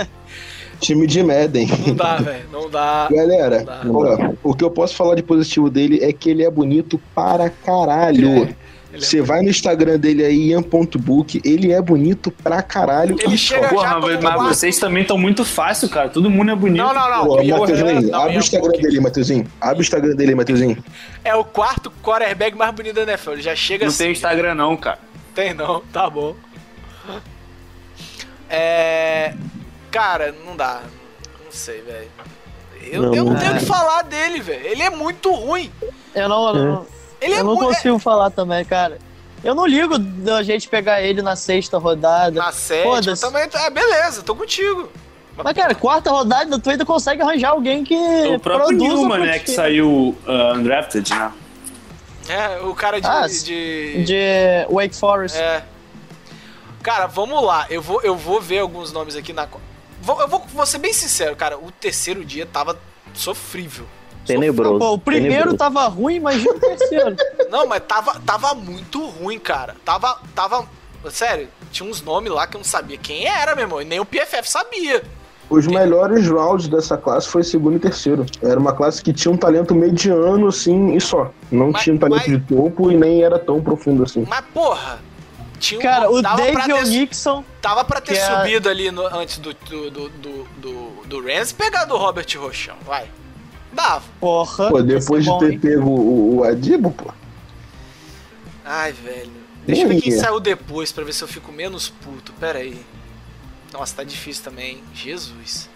time 0.79 1.05
de 1.05 1.21
Madden. 1.21 1.67
Não 1.87 1.95
dá, 1.95 2.15
velho, 2.17 2.45
não 2.51 2.69
dá. 2.69 3.07
Galera, 3.11 3.63
dá. 3.63 3.81
ó, 3.85 4.33
o 4.43 4.53
que 4.55 4.63
eu 4.63 4.71
posso 4.71 4.95
falar 4.95 5.15
de 5.15 5.23
positivo 5.23 5.69
dele 5.69 5.99
é 6.01 6.13
que 6.13 6.29
ele 6.29 6.43
é 6.43 6.49
bonito 6.49 6.99
para 7.13 7.49
caralho. 7.49 8.43
É 8.45 8.55
Você 8.99 9.21
vai 9.21 9.41
no 9.41 9.49
Instagram 9.49 9.99
dele 9.99 10.23
aí, 10.23 10.49
ian.book, 10.49 11.41
ele 11.43 11.71
é 11.71 11.81
bonito 11.81 12.31
pra 12.31 12.61
caralho. 12.61 13.15
Ele 13.19 13.37
chega-. 13.37 13.69
Porra, 13.69 13.89
já 13.89 13.99
mas, 13.99 14.21
mas 14.21 14.41
vocês 14.57 14.77
também 14.77 15.01
estão 15.01 15.17
muito 15.17 15.43
fácil, 15.43 15.89
cara. 15.89 16.09
Todo 16.09 16.29
mundo 16.29 16.51
é 16.51 16.55
bonito. 16.55 16.83
Não, 16.83 16.93
não, 16.93 17.09
não. 17.09 17.25
Pô, 17.25 17.27
não, 17.27 17.33
abre 17.35 17.47
Ian 17.47 17.57
o 17.59 18.39
Instagram 18.39 18.69
Book 18.69 18.81
dele, 18.81 18.99
Matheusinho. 18.99 19.47
Abre 19.59 19.79
o 19.79 19.81
Instagram 19.81 20.15
dele, 20.15 20.35
Matheusinho. 20.35 20.83
É 21.23 21.35
o 21.35 21.43
quarto 21.43 21.91
quarterback 22.03 22.57
mais 22.57 22.73
bonito 22.73 22.95
da 22.95 23.03
NFL. 23.03 23.31
Ele 23.31 23.41
já 23.41 23.55
chega 23.55 23.85
Não 23.85 23.89
assim. 23.89 24.03
tem 24.03 24.11
Instagram, 24.11 24.55
não, 24.55 24.75
cara. 24.77 24.99
Tem 25.33 25.53
não, 25.53 25.81
tá 25.91 26.09
bom. 26.09 26.35
É. 28.49 29.33
Cara, 29.91 30.33
não 30.45 30.55
dá. 30.55 30.81
Não 31.43 31.51
sei, 31.51 31.81
velho. 31.81 32.07
Eu, 32.91 33.01
Não, 33.01 33.15
eu 33.15 33.25
não 33.25 33.33
não 33.33 33.39
tenho 33.39 33.55
o 33.55 33.57
que 33.57 33.65
falar 33.65 34.03
dele, 34.03 34.39
velho. 34.39 34.65
Ele 34.65 34.83
é 34.83 34.89
muito 34.89 35.31
ruim. 35.31 35.71
Eu 36.13 36.29
não, 36.29 36.47
eu 36.49 36.65
não, 36.65 36.87
Ele 37.21 37.33
é 37.33 37.39
eu 37.39 37.43
não 37.43 37.55
muito. 37.55 37.67
consigo 37.67 37.99
falar 37.99 38.29
também, 38.29 38.63
cara. 38.65 38.97
Eu 39.43 39.53
não 39.53 39.65
ligo 39.65 39.97
da 39.99 40.41
gente 40.41 40.67
pegar 40.67 41.01
ele 41.01 41.21
na 41.21 41.35
sexta 41.35 41.77
rodada. 41.77 42.39
Na 42.39 42.51
sétima 42.51 43.15
também. 43.15 43.47
É, 43.53 43.69
beleza, 43.69 44.23
tô 44.23 44.35
contigo. 44.35 44.89
Mas, 45.37 45.53
cara, 45.53 45.75
quarta 45.75 46.09
rodada, 46.09 46.57
tu 46.57 46.69
ainda 46.69 46.85
consegue 46.85 47.21
arranjar 47.21 47.51
alguém 47.51 47.83
que 47.83 47.95
O 47.95 48.39
próprio 48.39 48.77
Newman, 48.77 49.19
né, 49.19 49.39
que 49.39 49.51
saiu 49.51 50.15
uh, 50.25 50.55
undrafted, 50.55 51.13
né? 51.13 51.31
É, 52.27 52.59
o 52.61 52.73
cara 52.73 52.99
de. 52.99 53.07
Ah, 53.07 53.27
de... 53.27 54.03
De 54.03 54.65
Wake 54.69 54.95
Forest. 54.95 55.37
É. 55.37 55.63
Cara, 56.81 57.05
vamos 57.07 57.43
lá. 57.43 57.65
Eu 57.69 57.81
vou, 57.81 58.01
eu 58.01 58.15
vou 58.15 58.41
ver 58.41 58.59
alguns 58.59 58.91
nomes 58.91 59.15
aqui 59.15 59.33
na. 59.33 59.47
Vou, 60.01 60.21
eu 60.21 60.27
vou, 60.27 60.43
vou 60.53 60.65
ser 60.65 60.77
bem 60.77 60.93
sincero, 60.93 61.35
cara. 61.35 61.57
O 61.57 61.71
terceiro 61.71 62.23
dia 62.23 62.45
tava 62.45 62.79
sofrível. 63.13 63.85
Tenebroso. 64.25 64.79
Pô, 64.79 64.93
o 64.93 64.97
primeiro 64.99 65.29
tenebroso. 65.55 65.57
tava 65.57 65.87
ruim, 65.87 66.15
imagina 66.15 66.51
o 66.51 66.59
terceiro. 66.59 67.15
Não, 67.49 67.65
mas 67.67 67.81
tava, 67.87 68.19
tava 68.25 68.53
muito 68.53 69.05
ruim, 69.07 69.39
cara. 69.39 69.75
Tava, 69.85 70.17
tava. 70.33 70.65
Sério, 71.09 71.47
tinha 71.71 71.87
uns 71.89 72.01
nomes 72.01 72.31
lá 72.31 72.47
que 72.47 72.55
eu 72.57 72.59
não 72.59 72.65
sabia 72.65 72.97
quem 72.97 73.27
era, 73.27 73.53
meu 73.55 73.65
irmão. 73.65 73.81
E 73.81 73.85
nem 73.85 73.99
o 73.99 74.05
PFF 74.05 74.49
sabia. 74.49 75.03
Os 75.47 75.67
melhores 75.67 76.27
rounds 76.27 76.67
dessa 76.67 76.97
classe 76.97 77.27
foi 77.27 77.43
segundo 77.43 77.75
e 77.75 77.79
terceiro. 77.79 78.25
Era 78.41 78.59
uma 78.59 78.73
classe 78.73 79.03
que 79.03 79.13
tinha 79.13 79.31
um 79.31 79.37
talento 79.37 79.75
mediano, 79.75 80.47
assim, 80.47 80.95
e 80.95 80.99
só. 80.99 81.29
Não 81.51 81.71
Mas- 81.71 81.83
tinha 81.83 81.95
um 81.95 81.99
talento 81.99 82.27
mas- 82.27 82.39
de 82.39 82.39
topo 82.39 82.91
e 82.91 82.95
nem 82.97 83.21
era 83.23 83.37
tão 83.37 83.61
profundo 83.61 84.01
assim. 84.01 84.25
Mas, 84.27 84.43
porra. 84.51 84.99
Tinha 85.59 85.79
um- 85.79 85.83
Cara, 85.83 86.09
o 86.11 86.21
dava 86.23 86.37
pra 86.51 86.65
David 86.65 86.73
ter, 86.89 86.97
Nixon. 86.99 87.43
Tava 87.61 87.85
pra 87.85 88.01
ter 88.01 88.15
é- 88.17 88.25
subido 88.25 88.67
ali 88.67 88.89
no- 88.89 89.05
antes 89.05 89.37
do, 89.37 89.53
do, 89.53 89.91
do, 89.91 90.09
do, 90.09 90.47
do, 90.57 90.89
do 91.05 91.21
Rams 91.23 91.51
e 91.51 91.53
pegado 91.53 91.93
o 91.93 91.97
Robert 91.97 92.25
Rochão. 92.37 92.75
Vai. 92.83 93.05
Dava. 93.75 94.03
Porra. 94.19 94.69
Pô, 94.69 94.81
depois 94.81 95.25
é 95.25 95.29
bom, 95.29 95.37
de 95.39 95.45
ter 95.45 95.51
hein? 95.53 95.59
pego 95.59 95.89
o, 95.89 96.37
o 96.37 96.43
Adibo, 96.43 96.91
pô. 96.91 97.11
Ai, 98.63 98.91
velho. 98.93 99.31
Deixa 99.67 99.83
eu 99.83 99.89
ver 99.89 100.01
quem 100.01 100.11
saiu 100.11 100.39
depois 100.39 100.91
pra 100.91 101.03
ver 101.03 101.13
se 101.13 101.23
eu 101.23 101.27
fico 101.27 101.51
menos 101.51 101.89
puto. 101.89 102.31
Pera 102.33 102.59
aí. 102.59 102.79
Nossa, 103.73 103.95
tá 103.97 104.03
difícil 104.03 104.43
também. 104.43 104.81
Jesus. 104.93 105.69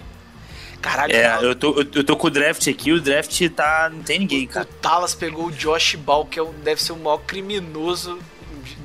Caralho, 0.81 1.13
É, 1.13 1.37
o- 1.39 1.41
eu 1.43 1.55
tô, 1.55 1.71
eu, 1.81 1.85
eu 1.95 2.03
tô 2.03 2.15
com 2.15 2.27
o 2.27 2.29
draft 2.29 2.65
aqui, 2.67 2.93
o 2.93 3.01
draft 3.01 3.41
tá. 3.49 3.89
Não 3.91 4.01
tem 4.01 4.19
ninguém, 4.19 4.45
o 4.45 4.47
cara. 4.47 4.67
Dallas 4.81 5.13
pegou 5.13 5.47
o 5.47 5.51
Josh 5.51 5.95
Ball, 5.95 6.25
que 6.25 6.39
é 6.39 6.41
o- 6.41 6.53
deve 6.63 6.81
ser 6.81 6.93
o 6.93 6.97
maior 6.97 7.17
criminoso 7.17 8.17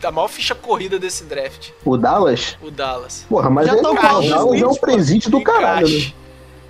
da 0.01 0.11
maior 0.11 0.29
ficha 0.29 0.55
corrida 0.57 0.99
desse 0.99 1.23
draft. 1.25 1.71
O 1.85 1.97
Dallas? 1.97 2.57
O 2.61 2.71
Dallas. 2.71 3.25
Porra, 3.29 3.49
mas 3.49 3.67
Já 3.69 3.77
é, 3.77 3.81
tô 3.81 3.93
o 3.93 3.95
Dallas 3.95 4.27
o 4.45 4.55
é 4.57 4.67
um 4.67 4.75
presente 4.75 5.31
do 5.31 5.41
caralho, 5.43 5.87
né? 5.89 6.13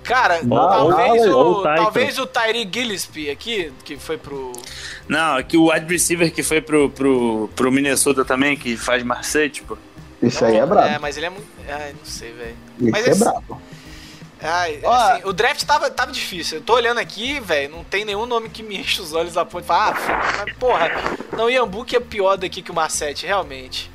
Cara, 0.05 0.41
Dallas, 0.43 0.95
talvez, 0.95 1.25
ou 1.27 1.51
o, 1.51 1.55
Titan. 1.57 1.75
talvez 1.75 2.19
o 2.19 2.25
Tyree 2.27 2.69
Gillespie 2.71 3.29
aqui, 3.29 3.73
que 3.83 3.97
foi 3.97 4.17
pro. 4.17 4.51
Não, 5.07 5.37
aqui 5.37 5.57
o 5.57 5.71
wide 5.71 5.91
receiver 5.91 6.31
que 6.31 6.43
foi 6.43 6.61
pro, 6.61 6.89
pro, 6.89 7.49
pro 7.55 7.71
Minnesota 7.71 8.23
também, 8.23 8.55
que 8.55 8.77
faz 8.77 9.03
Marseille, 9.03 9.49
tipo. 9.49 9.77
Esse 10.21 10.43
aí 10.45 10.57
é 10.57 10.65
brabo. 10.65 10.87
É, 10.87 10.99
mas 10.99 11.17
ele 11.17 11.25
é 11.25 11.29
muito. 11.29 11.47
Ai, 11.67 11.93
não 11.93 12.05
sei, 12.05 12.31
velho. 12.33 12.55
Mas 12.79 13.07
é 13.07 13.11
esse- 13.11 13.19
brabo. 13.23 13.61
Ai, 14.41 14.79
Ó. 14.83 14.91
assim, 14.93 15.21
o 15.25 15.33
draft 15.33 15.63
tava, 15.63 15.89
tava 15.89 16.11
difícil. 16.11 16.57
Eu 16.59 16.63
tô 16.63 16.73
olhando 16.75 16.99
aqui, 16.99 17.39
velho, 17.39 17.71
não 17.77 17.83
tem 17.83 18.05
nenhum 18.05 18.25
nome 18.27 18.49
que 18.49 18.61
me 18.61 18.77
enche 18.79 19.01
os 19.01 19.13
olhos 19.13 19.35
a 19.37 19.43
ponto 19.45 19.61
de 19.61 19.67
falar, 19.67 19.97
ah, 20.07 20.45
porra, 20.59 20.91
não, 21.35 21.49
Iambuque 21.49 21.95
é 21.95 21.99
pior 21.99 22.37
daqui 22.37 22.61
que 22.61 22.69
o 22.69 22.73
Marcete, 22.75 23.25
realmente. 23.25 23.89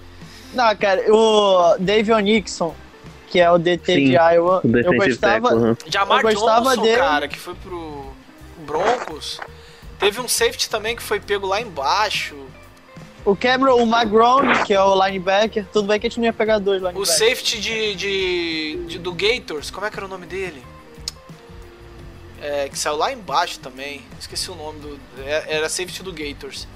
Não, 0.53 0.75
cara, 0.75 1.05
o 1.13 1.77
David 1.79 2.21
Nixon, 2.23 2.75
que 3.31 3.39
é 3.39 3.51
o 3.51 3.57
DT 3.59 3.95
Sim, 3.95 4.05
de 4.07 4.13
Iowa, 4.17 4.61
O 4.65 4.77
eu 4.77 4.93
gostava. 4.95 5.49
tackle. 5.51 5.77
Jamar 5.91 6.19
Eu 6.25 6.33
gostava 6.35 6.71
Johnson, 6.71 6.83
dele. 6.83 6.97
cara, 6.97 7.29
que 7.29 7.39
foi 7.39 7.55
pro 7.55 8.11
Broncos. 8.67 9.41
Teve 9.99 10.21
um 10.21 10.27
safety 10.29 10.69
também 10.69 10.97
que 10.97 11.03
foi 11.03 11.21
pego 11.21 11.47
lá 11.47 11.61
embaixo. 11.61 12.35
O 13.25 13.37
Cameron, 13.37 13.77
o 13.77 13.83
McGrone, 13.87 14.65
que 14.65 14.73
é 14.75 14.83
o 14.83 15.07
linebacker. 15.07 15.65
Tudo 15.73 15.87
bem 15.89 16.01
que 16.01 16.07
a 16.07 16.11
gente 16.11 16.19
não 16.19 16.25
ia 16.25 16.33
pegar 16.33 16.59
dois 16.59 16.83
O 16.83 16.87
linebackers. 16.89 17.19
safety 17.19 17.61
de, 17.61 17.95
de, 17.95 18.85
de- 18.89 18.99
do 18.99 19.13
Gators, 19.13 19.71
como 19.71 19.87
é 19.87 19.91
que 19.91 19.97
era 19.97 20.07
o 20.07 20.09
nome 20.09 20.27
dele? 20.27 20.63
É, 22.43 22.69
que 22.71 22.79
saiu 22.79 22.97
lá 22.97 23.13
embaixo 23.13 23.61
também. 23.61 24.03
Esqueci 24.19 24.51
o 24.51 24.55
nome 24.55 24.81
do. 24.81 25.01
é- 25.25 25.45
Era 25.57 25.69
safety 25.69 26.03
do 26.03 26.13
Gators. 26.13 26.67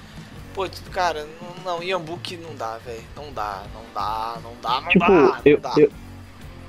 Pô, 0.53 0.65
cara, 0.91 1.27
não, 1.65 1.77
não 1.77 1.83
Iambuque 1.83 2.37
não 2.37 2.55
dá, 2.55 2.77
velho. 2.77 3.03
Não 3.15 3.33
dá, 3.33 3.63
não 3.73 3.81
dá, 3.93 4.37
não 4.43 4.51
dá, 4.61 4.81
não 4.81 4.89
Tipo, 4.89 4.99
dá, 5.05 5.09
não 5.09 5.41
eu, 5.43 5.57
dá. 5.59 5.73
eu, 5.77 5.91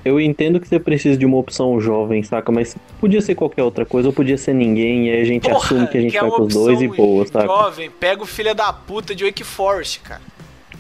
eu 0.07 0.21
entendo 0.21 0.61
que 0.61 0.69
você 0.69 0.79
precisa 0.79 1.19
de 1.19 1.27
uma 1.27 1.37
opção 1.37 1.81
jovem, 1.81 2.23
saca? 2.23 2.53
Mas 2.53 2.77
podia 3.01 3.21
ser 3.21 3.35
qualquer 3.35 3.65
outra 3.65 3.85
coisa, 3.85 4.09
ou 4.09 4.15
podia 4.15 4.39
ser 4.39 4.55
ninguém, 4.55 5.09
e 5.09 5.11
aí 5.11 5.21
a 5.21 5.25
gente 5.25 5.43
Porra, 5.43 5.57
assume 5.57 5.89
que 5.89 5.99
a 5.99 6.01
gente 6.01 6.13
vai 6.13 6.29
uma 6.29 6.37
com 6.37 6.43
os 6.45 6.55
dois 6.55 6.81
e 6.81 6.87
boa, 6.87 7.27
saca? 7.27 7.47
Jovem, 7.47 7.91
pega 7.91 8.23
o 8.23 8.27
filho 8.27 8.55
da 8.55 8.73
puta 8.73 9.17
de 9.17 9.25
Wake 9.25 9.43
Forest, 9.43 10.01
cara. 10.01 10.23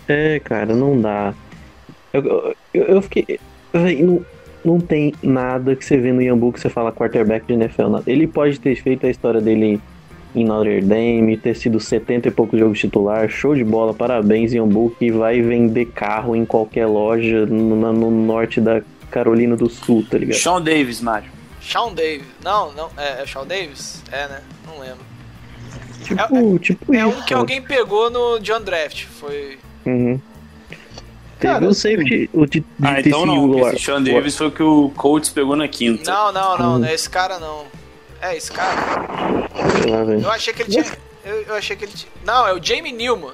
É, 0.07 0.39
cara, 0.39 0.77
não 0.77 1.01
dá. 1.01 1.35
Eu, 2.13 2.55
eu, 2.73 2.85
eu 2.85 3.03
fiquei. 3.03 3.41
véi, 3.73 4.01
não, 4.01 4.25
não 4.65 4.79
tem 4.79 5.13
nada 5.21 5.75
que 5.75 5.85
você 5.85 5.97
vê 5.97 6.13
no 6.13 6.23
Yambu 6.23 6.53
que 6.53 6.61
você 6.61 6.69
fala 6.69 6.93
quarterback 6.93 7.47
de 7.47 7.55
NFL. 7.55 7.89
nada. 7.89 8.05
Ele 8.07 8.29
pode 8.29 8.61
ter 8.61 8.77
feito 8.77 9.07
a 9.07 9.11
história 9.11 9.41
dele 9.41 9.81
em 10.37 10.45
Notre 10.45 10.81
Dame, 10.83 11.37
ter 11.37 11.57
sido 11.57 11.81
70 11.81 12.29
e 12.29 12.31
poucos 12.31 12.61
jogos 12.61 12.79
titular, 12.79 13.29
show 13.29 13.57
de 13.57 13.65
bola, 13.65 13.93
parabéns, 13.93 14.53
Yambu, 14.53 14.95
que 14.99 15.11
vai 15.11 15.41
vender 15.41 15.87
carro 15.87 16.37
em 16.37 16.45
qualquer 16.45 16.87
loja 16.87 17.45
no, 17.47 17.93
no 17.93 18.11
norte 18.11 18.61
da 18.61 18.83
Carolina 19.11 19.57
do 19.57 19.69
Sul, 19.69 20.05
tá 20.11 20.19
ligado? 20.19 20.39
Sean 20.39 20.61
Davis, 20.63 21.01
Mário. 21.01 21.31
Shawn 21.61 21.95
Davis. 21.95 22.27
Não, 22.45 22.73
não, 22.73 22.91
é, 22.97 23.21
é 23.21 23.23
o 23.25 23.27
Shawn 23.27 23.47
Davis? 23.47 24.03
É, 24.13 24.29
né? 24.29 24.41
Não 24.67 24.79
lembro. 24.79 25.05
Tipo, 26.05 26.59
tipo 26.61 26.95
É 26.95 26.99
isso. 26.99 27.09
um 27.09 27.23
que 27.25 27.35
alguém 27.35 27.61
pegou 27.61 28.09
no 28.11 28.39
John 28.39 28.61
Draft. 28.61 29.05
Foi. 29.07 29.59
Uhum. 29.85 30.21
Teve 31.39 31.53
Cara, 31.53 31.67
o 31.67 31.75
safety, 31.75 32.31
o 32.33 32.47
de, 32.47 32.61
de 32.61 32.67
Ah, 32.83 33.01
então 33.01 33.27
não, 33.27 33.47
lá. 33.59 33.73
esse 33.75 33.85
Sean 33.85 34.03
Davis 34.03 34.37
foi 34.37 34.47
o 34.47 34.51
que 34.51 34.63
o 34.63 34.91
Colts 34.97 35.29
pegou 35.31 35.57
na 35.57 35.67
quinta. 35.69 36.11
Não, 36.11 36.33
não, 36.33 36.57
não, 36.59 36.75
Hum. 36.77 36.79
não 36.79 36.87
é 36.89 36.95
esse 36.95 37.11
cara 37.11 37.39
não. 37.39 37.65
É 38.23 38.37
esse 38.37 38.51
cara. 38.53 38.77
Sei 39.83 39.91
lá, 39.91 40.05
velho. 40.05 40.23
Eu 40.23 40.31
achei 40.31 40.55
que 40.55 40.63
ele 40.63 40.71
tinha. 40.71 40.85
Eu, 41.25 41.43
eu 41.43 41.55
achei 41.57 41.77
que 41.77 41.85
ele 41.85 41.93
tinha. 41.93 42.11
Não, 42.25 42.47
é 42.47 42.55
o 42.55 42.63
Jamie 42.63 42.93
Newman. 42.93 43.33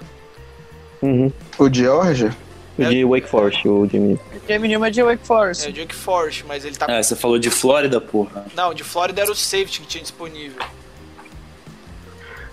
Uhum. 1.03 1.33
O 1.59 1.73
George? 1.73 2.31
O 2.79 2.85
de 2.85 3.05
Wake 3.05 3.29
Forest, 3.29 3.69
o 3.69 3.87
Jimmy. 3.87 4.19
Jamie 4.49 4.69
Newman 4.69 4.89
é 4.89 4.91
de 4.91 5.03
Wake 5.03 5.27
Forest. 5.27 5.67
É 5.67 5.71
o 5.71 5.73
Jake 5.73 5.95
Forest, 5.95 6.45
mas 6.49 6.65
ele 6.65 6.75
tá. 6.75 6.87
É, 6.89 7.03
você 7.03 7.15
falou 7.15 7.39
de 7.39 7.51
Flórida, 7.51 8.01
porra. 8.01 8.47
Não, 8.57 8.73
de 8.73 8.83
Flórida 8.83 9.21
era 9.21 9.31
o 9.31 9.35
safety 9.35 9.81
que 9.81 9.87
tinha 9.87 10.03
disponível. 10.03 10.63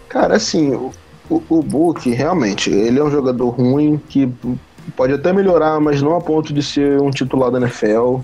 Cara, 0.09 0.35
assim, 0.35 0.73
o, 0.73 0.91
o, 1.29 1.43
o 1.49 1.63
Book, 1.63 2.09
realmente, 2.09 2.69
ele 2.69 2.99
é 2.99 3.03
um 3.03 3.11
jogador 3.11 3.49
ruim 3.49 4.01
que 4.09 4.29
pode 4.95 5.13
até 5.13 5.31
melhorar, 5.31 5.79
mas 5.79 6.01
não 6.01 6.15
a 6.15 6.21
ponto 6.21 6.51
de 6.51 6.63
ser 6.63 6.99
um 7.01 7.11
titular 7.11 7.51
da 7.51 7.59
NFL. 7.59 8.19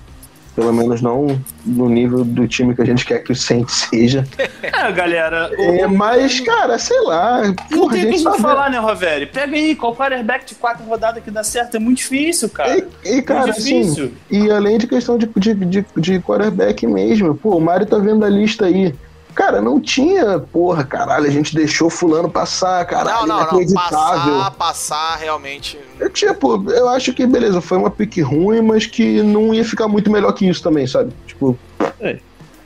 Pelo 0.56 0.72
menos 0.72 1.02
não 1.02 1.40
no 1.66 1.90
nível 1.90 2.24
do 2.24 2.48
time 2.48 2.74
que 2.74 2.82
a 2.82 2.86
gente 2.86 3.06
quer 3.06 3.20
que 3.20 3.32
o 3.32 3.36
Saints 3.36 3.88
seja. 3.90 4.26
É, 4.64 4.92
galera. 4.92 5.52
o- 5.58 5.62
É, 5.62 5.88
mas, 5.88 6.40
cara, 6.40 6.78
sei 6.80 7.00
lá. 7.02 7.42
Não 7.70 7.88
tem 7.88 8.06
o 8.10 8.12
que 8.14 8.24
falar, 8.42 8.70
né, 8.70 8.80
Roveri? 8.80 9.26
Pega 9.28 9.56
aí, 9.56 9.76
qual 9.76 9.96
quarterback 9.96 10.46
de 10.46 10.56
quatro 10.56 10.84
rodadas 10.86 11.24
que 11.24 11.30
dá 11.30 11.44
certo? 11.44 11.76
É 11.76 11.80
muito 11.80 11.98
difícil, 12.00 12.50
cara. 12.50 12.78
E, 13.04 13.18
e, 13.18 13.22
cara, 13.22 13.44
muito 13.44 13.60
assim, 13.60 13.82
difícil. 13.82 14.12
e 14.32 14.50
além 14.50 14.78
de 14.78 14.88
questão 14.88 15.18
de, 15.18 15.28
de, 15.36 15.54
de, 15.54 15.86
de 15.98 16.20
quarterback 16.20 16.86
mesmo, 16.88 17.36
pô, 17.36 17.56
o 17.58 17.62
Mário 17.62 17.86
tá 17.86 17.98
vendo 17.98 18.26
a 18.26 18.30
lista 18.30 18.66
aí. 18.66 18.94
Cara, 19.36 19.62
não 19.62 19.82
tinha, 19.82 20.40
porra, 20.40 20.84
caralho, 20.86 21.26
a 21.28 21.30
gente 21.30 21.54
deixou 21.54 21.90
fulano 21.90 22.30
passar, 22.30 22.86
caralho, 22.86 23.28
não, 23.28 23.40
não, 23.46 23.52
não. 23.60 23.74
Passar, 23.74 24.52
passar, 24.52 25.16
realmente. 25.18 25.78
Eu, 26.00 26.10
tipo, 26.10 26.72
eu 26.72 26.88
acho 26.90 27.12
que, 27.14 27.28
beleza, 27.28 27.60
foi 27.60 27.78
uma 27.78 27.92
pique 27.92 28.22
ruim, 28.22 28.62
mas 28.62 28.86
que 28.86 29.22
não 29.22 29.54
ia 29.54 29.66
ficar 29.66 29.88
muito 29.90 30.10
melhor 30.10 30.32
que 30.32 30.48
isso 30.48 30.64
também, 30.64 30.88
sabe? 30.88 31.12
Tipo, 31.28 31.58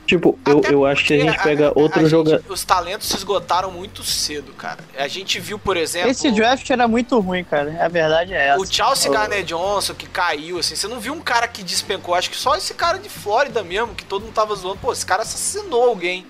Tipo, 0.06 0.36
eu, 0.44 0.58
Até 0.58 0.74
eu 0.74 0.84
acho 0.84 1.04
que 1.04 1.14
a 1.14 1.20
gente 1.20 1.40
pega 1.40 1.70
outro 1.72 2.00
gente- 2.00 2.10
jogador. 2.10 2.42
Os 2.48 2.64
talentos 2.64 3.06
se 3.08 3.16
esgotaram 3.16 3.70
muito 3.70 4.02
cedo, 4.02 4.52
cara. 4.54 4.78
A 4.98 5.06
gente 5.06 5.38
viu, 5.38 5.56
por 5.56 5.76
exemplo. 5.76 6.10
Esse 6.10 6.32
draft 6.32 6.68
era 6.68 6.88
muito 6.88 7.16
ruim, 7.20 7.44
cara. 7.44 7.76
A 7.80 7.86
verdade 7.86 8.34
é 8.34 8.48
essa. 8.48 8.60
O 8.60 8.66
Chelsea 8.66 9.08
Oh. 9.08 9.14
Garner 9.14 9.44
Johnson, 9.44 9.94
que 9.94 10.08
caiu, 10.08 10.58
assim, 10.58 10.74
você 10.74 10.88
não 10.88 10.98
viu 10.98 11.12
um 11.12 11.20
cara 11.20 11.46
que 11.46 11.62
despencou, 11.62 12.12
acho 12.16 12.28
que 12.28 12.36
só 12.36 12.56
esse 12.56 12.74
cara 12.74 12.98
de 12.98 13.08
Flórida 13.08 13.62
mesmo, 13.62 13.94
que 13.94 14.04
todo 14.04 14.22
mundo 14.22 14.32
tava 14.34 14.52
zoando, 14.56 14.78
pô, 14.78 14.92
esse 14.92 15.06
cara 15.06 15.22
assassinou 15.22 15.84
alguém. 15.84 16.26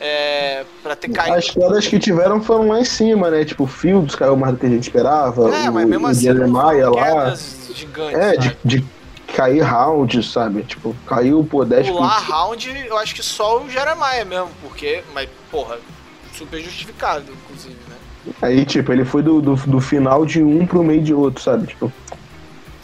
É. 0.00 0.64
Pra 0.82 0.96
ter 0.96 1.08
caído. 1.08 1.36
as 1.36 1.50
quedas 1.50 1.86
que 1.86 1.98
tiveram 1.98 2.42
foram 2.42 2.68
lá 2.68 2.80
em 2.80 2.84
cima, 2.84 3.30
né? 3.30 3.44
Tipo, 3.44 3.64
o 3.64 3.66
Fields 3.66 4.14
caiu 4.14 4.36
mais 4.36 4.54
do 4.54 4.58
que 4.60 4.66
a 4.66 4.68
gente 4.68 4.82
esperava. 4.82 5.54
É, 5.54 5.70
o, 5.70 5.72
mas 5.72 5.86
mesmo 5.86 6.06
assim, 6.06 6.26
foram 6.26 6.52
lá. 6.52 7.34
gigantes. 7.74 8.14
É, 8.14 8.36
de, 8.36 8.56
de 8.64 8.84
cair 9.34 9.62
round, 9.62 10.22
sabe? 10.22 10.62
Tipo, 10.62 10.94
caiu, 11.06 11.46
pô, 11.48 11.64
10 11.64 11.88
Pular 11.88 12.16
picks. 12.16 12.28
round, 12.32 12.84
eu 12.86 12.98
acho 12.98 13.14
que 13.14 13.22
só 13.22 13.62
o 13.62 13.68
Jeremiah 13.70 14.24
mesmo, 14.24 14.50
porque. 14.62 15.02
Mas, 15.12 15.28
porra, 15.50 15.78
super 16.36 16.60
justificado, 16.60 17.24
inclusive, 17.32 17.76
né? 17.88 17.96
Aí, 18.40 18.64
tipo, 18.64 18.92
ele 18.92 19.04
foi 19.04 19.22
do, 19.22 19.40
do, 19.40 19.54
do 19.54 19.80
final 19.80 20.24
de 20.24 20.42
um 20.42 20.66
pro 20.66 20.82
meio 20.82 21.02
de 21.02 21.12
outro, 21.12 21.42
sabe? 21.42 21.66
Tipo, 21.66 21.92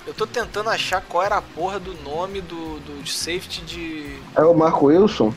Eu 0.07 0.13
tô 0.15 0.27
tentando 0.27 0.69
achar 0.71 1.01
qual 1.03 1.25
era 1.25 1.37
a 1.37 1.43
porra 1.43 1.79
do 1.79 1.95
nome 2.03 2.41
do, 2.41 2.79
do 2.81 3.09
safety 3.09 3.63
de. 3.63 4.17
é 4.37 4.43
o 4.43 4.55
Marco 4.55 4.87
Wilson. 4.87 5.33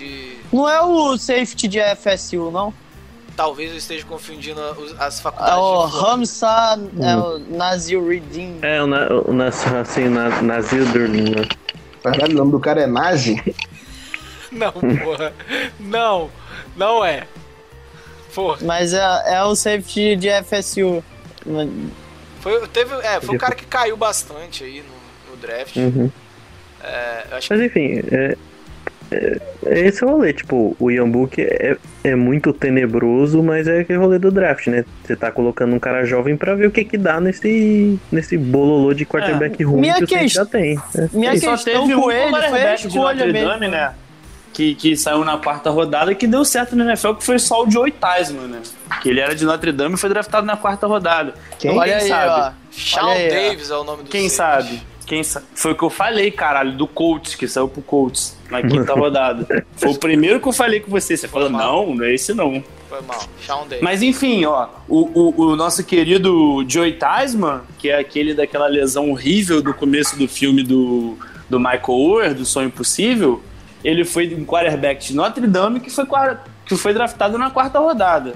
De. 0.00 0.36
Não 0.52 0.68
é 0.68 0.80
o 0.82 1.16
safety 1.16 1.68
de 1.68 1.78
FSU, 1.96 2.50
não? 2.50 2.72
Talvez 3.36 3.70
eu 3.70 3.76
esteja 3.76 4.04
confundindo 4.04 4.60
as 4.98 5.18
É 5.18 5.22
faculdades. 5.22 5.54
o 5.58 5.86
de 5.86 5.92
Flórida. 5.92 6.12
Hamza, 6.12 6.78
é 7.00 7.16
o 7.16 7.38
Nazil 7.56 8.06
Redeem. 8.06 8.58
É, 8.62 8.82
o, 8.82 8.86
na, 8.86 9.06
o 9.08 9.32
nas, 9.32 9.66
assim, 9.66 10.08
na, 10.08 10.42
Nazir 10.42 10.84
Durlin, 10.92 11.30
né? 11.30 11.48
Caralho, 12.02 12.32
o 12.32 12.36
nome 12.36 12.50
do 12.52 12.60
cara 12.60 12.82
é 12.82 12.86
Nazi. 12.86 13.42
Não, 14.50 14.72
porra. 14.72 15.32
Não, 15.78 16.28
não 16.74 17.04
é. 17.04 17.24
Porra. 18.34 18.58
Mas 18.62 18.92
é, 18.92 19.00
é 19.26 19.44
o 19.44 19.54
safety 19.54 20.16
de 20.16 20.28
FSU. 20.42 21.04
Foi, 22.40 22.66
teve, 22.66 22.94
é, 22.96 23.20
foi 23.20 23.36
um 23.36 23.38
cara 23.38 23.54
que 23.54 23.64
caiu 23.64 23.96
bastante 23.96 24.64
aí 24.64 24.82
no, 24.82 25.30
no 25.30 25.36
draft. 25.36 25.76
Uhum. 25.76 26.10
É, 26.82 27.26
Mas 27.30 27.60
enfim, 27.60 28.00
é, 28.10 28.36
é 29.10 29.80
esse 29.86 30.04
rolê, 30.04 30.32
tipo, 30.32 30.76
o 30.78 30.90
Ian 30.90 31.08
Book 31.08 31.40
é, 31.40 31.76
é 32.04 32.14
muito 32.14 32.52
tenebroso, 32.52 33.42
mas 33.42 33.66
é 33.66 33.80
aquele 33.80 33.98
rolê 33.98 34.18
do 34.18 34.30
draft, 34.30 34.68
né? 34.68 34.84
Você 35.04 35.16
tá 35.16 35.30
colocando 35.32 35.74
um 35.74 35.78
cara 35.78 36.04
jovem 36.04 36.36
pra 36.36 36.54
ver 36.54 36.66
o 36.66 36.70
que 36.70 36.84
que 36.84 36.96
dá 36.96 37.20
nesse, 37.20 37.98
nesse 38.10 38.38
bololô 38.38 38.94
de 38.94 39.04
quarterback 39.04 39.62
ruim 39.64 39.80
Minha 39.80 39.94
que 40.04 40.14
o 40.14 40.28
já 40.28 40.46
tem. 40.46 40.76
né? 40.94 41.10
Minha 41.12 41.34
E 41.34 41.40
só 41.40 41.52
questão 41.52 41.86
teve 41.86 41.94
com 41.94 42.06
um 42.06 42.10
ele 42.10 42.20
foi 42.20 42.38
a 42.38 42.40
quarterback 42.40 42.82
de 42.82 42.88
escolha 42.88 43.14
Notre 43.14 43.32
mesmo. 43.32 43.48
Dame, 43.48 43.68
né? 43.68 43.94
Que, 44.52 44.74
que 44.74 44.96
saiu 44.96 45.24
na 45.24 45.38
quarta 45.38 45.70
rodada 45.70 46.14
que 46.14 46.26
deu 46.26 46.44
certo 46.44 46.74
no 46.76 46.84
NFL, 46.84 47.14
que 47.14 47.24
foi 47.24 47.38
só 47.38 47.64
o 47.64 47.70
Joey 47.70 47.92
Theismann, 47.92 48.48
né? 48.48 48.60
Que 49.02 49.08
ele 49.08 49.20
era 49.20 49.34
de 49.34 49.44
Notre 49.44 49.72
Dame 49.72 49.94
e 49.94 49.98
foi 49.98 50.08
draftado 50.08 50.46
na 50.46 50.56
quarta 50.56 50.86
rodada. 50.86 51.34
Quem? 51.58 51.70
Então, 51.70 51.80
Olha 51.80 51.92
quem 51.98 52.02
aí, 52.02 52.08
sabe? 52.08 52.54
ó. 52.56 52.60
Shawn 52.70 53.08
Olha 53.10 53.18
aí. 53.18 53.48
Davis 53.50 53.70
é 53.70 53.76
o 53.76 53.84
nome 53.84 54.02
do 54.04 54.10
Quem 54.10 54.28
sabe? 54.28 54.82
Quem 55.06 55.22
sabe? 55.22 55.46
Foi 55.54 55.72
o 55.72 55.74
que 55.74 55.82
eu 55.82 55.90
falei, 55.90 56.30
caralho, 56.30 56.72
do 56.72 56.86
Colts, 56.86 57.34
que 57.34 57.46
saiu 57.48 57.68
pro 57.68 57.82
Colts 57.82 58.36
na 58.50 58.62
quinta 58.62 58.94
rodada. 58.94 59.64
Foi 59.76 59.90
o 59.90 59.98
primeiro 59.98 60.40
que 60.40 60.48
eu 60.48 60.52
falei 60.52 60.80
com 60.80 60.90
você. 60.90 61.16
Você 61.16 61.28
falou, 61.28 61.48
não, 61.48 61.94
não 61.94 62.04
é 62.04 62.14
esse 62.14 62.34
não. 62.34 62.62
Foi 62.88 63.00
mal. 63.02 63.20
Shawn 63.40 63.62
Davis. 63.68 63.82
Mas 63.82 64.02
enfim, 64.02 64.44
ó, 64.44 64.66
o, 64.88 65.32
o, 65.38 65.42
o 65.52 65.56
nosso 65.56 65.84
querido 65.84 66.64
Joey 66.68 66.94
Theismann, 66.94 67.60
que 67.78 67.88
é 67.88 67.98
aquele 67.98 68.34
daquela 68.34 68.66
lesão 68.66 69.10
horrível 69.10 69.62
do 69.62 69.72
começo 69.72 70.18
do 70.18 70.26
filme 70.26 70.62
do, 70.62 71.16
do 71.48 71.58
Michael 71.60 71.82
Oher, 71.88 72.34
do 72.34 72.44
Sonho 72.44 72.66
Impossível, 72.66 73.42
ele 73.84 74.04
foi 74.04 74.34
um 74.34 74.44
quarterback 74.44 75.06
de 75.06 75.14
Notre 75.14 75.46
Dame 75.46 75.78
que 75.80 75.88
foi, 75.90 76.04
que 76.66 76.76
foi 76.76 76.92
draftado 76.92 77.38
na 77.38 77.50
quarta 77.50 77.78
rodada. 77.78 78.34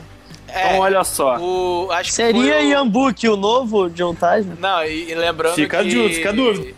É, 0.49 0.69
Então, 0.69 0.79
olha 0.81 1.03
só. 1.03 1.37
o, 1.39 1.89
Seria 2.05 2.55
foi 2.55 2.77
o- 2.77 3.33
o 3.33 3.37
novo 3.37 3.91
John 3.91 4.15
Tyson? 4.15 4.53
Não, 4.61 4.85
e, 4.85 5.11
e 5.11 5.15
lembrando 5.17 5.55
Fica 5.57 5.81
a 5.81 5.83
que... 5.83 5.93
dúvida, 5.93 6.15
fica 6.15 6.29
a 6.29 6.33
dúvida. 6.33 6.75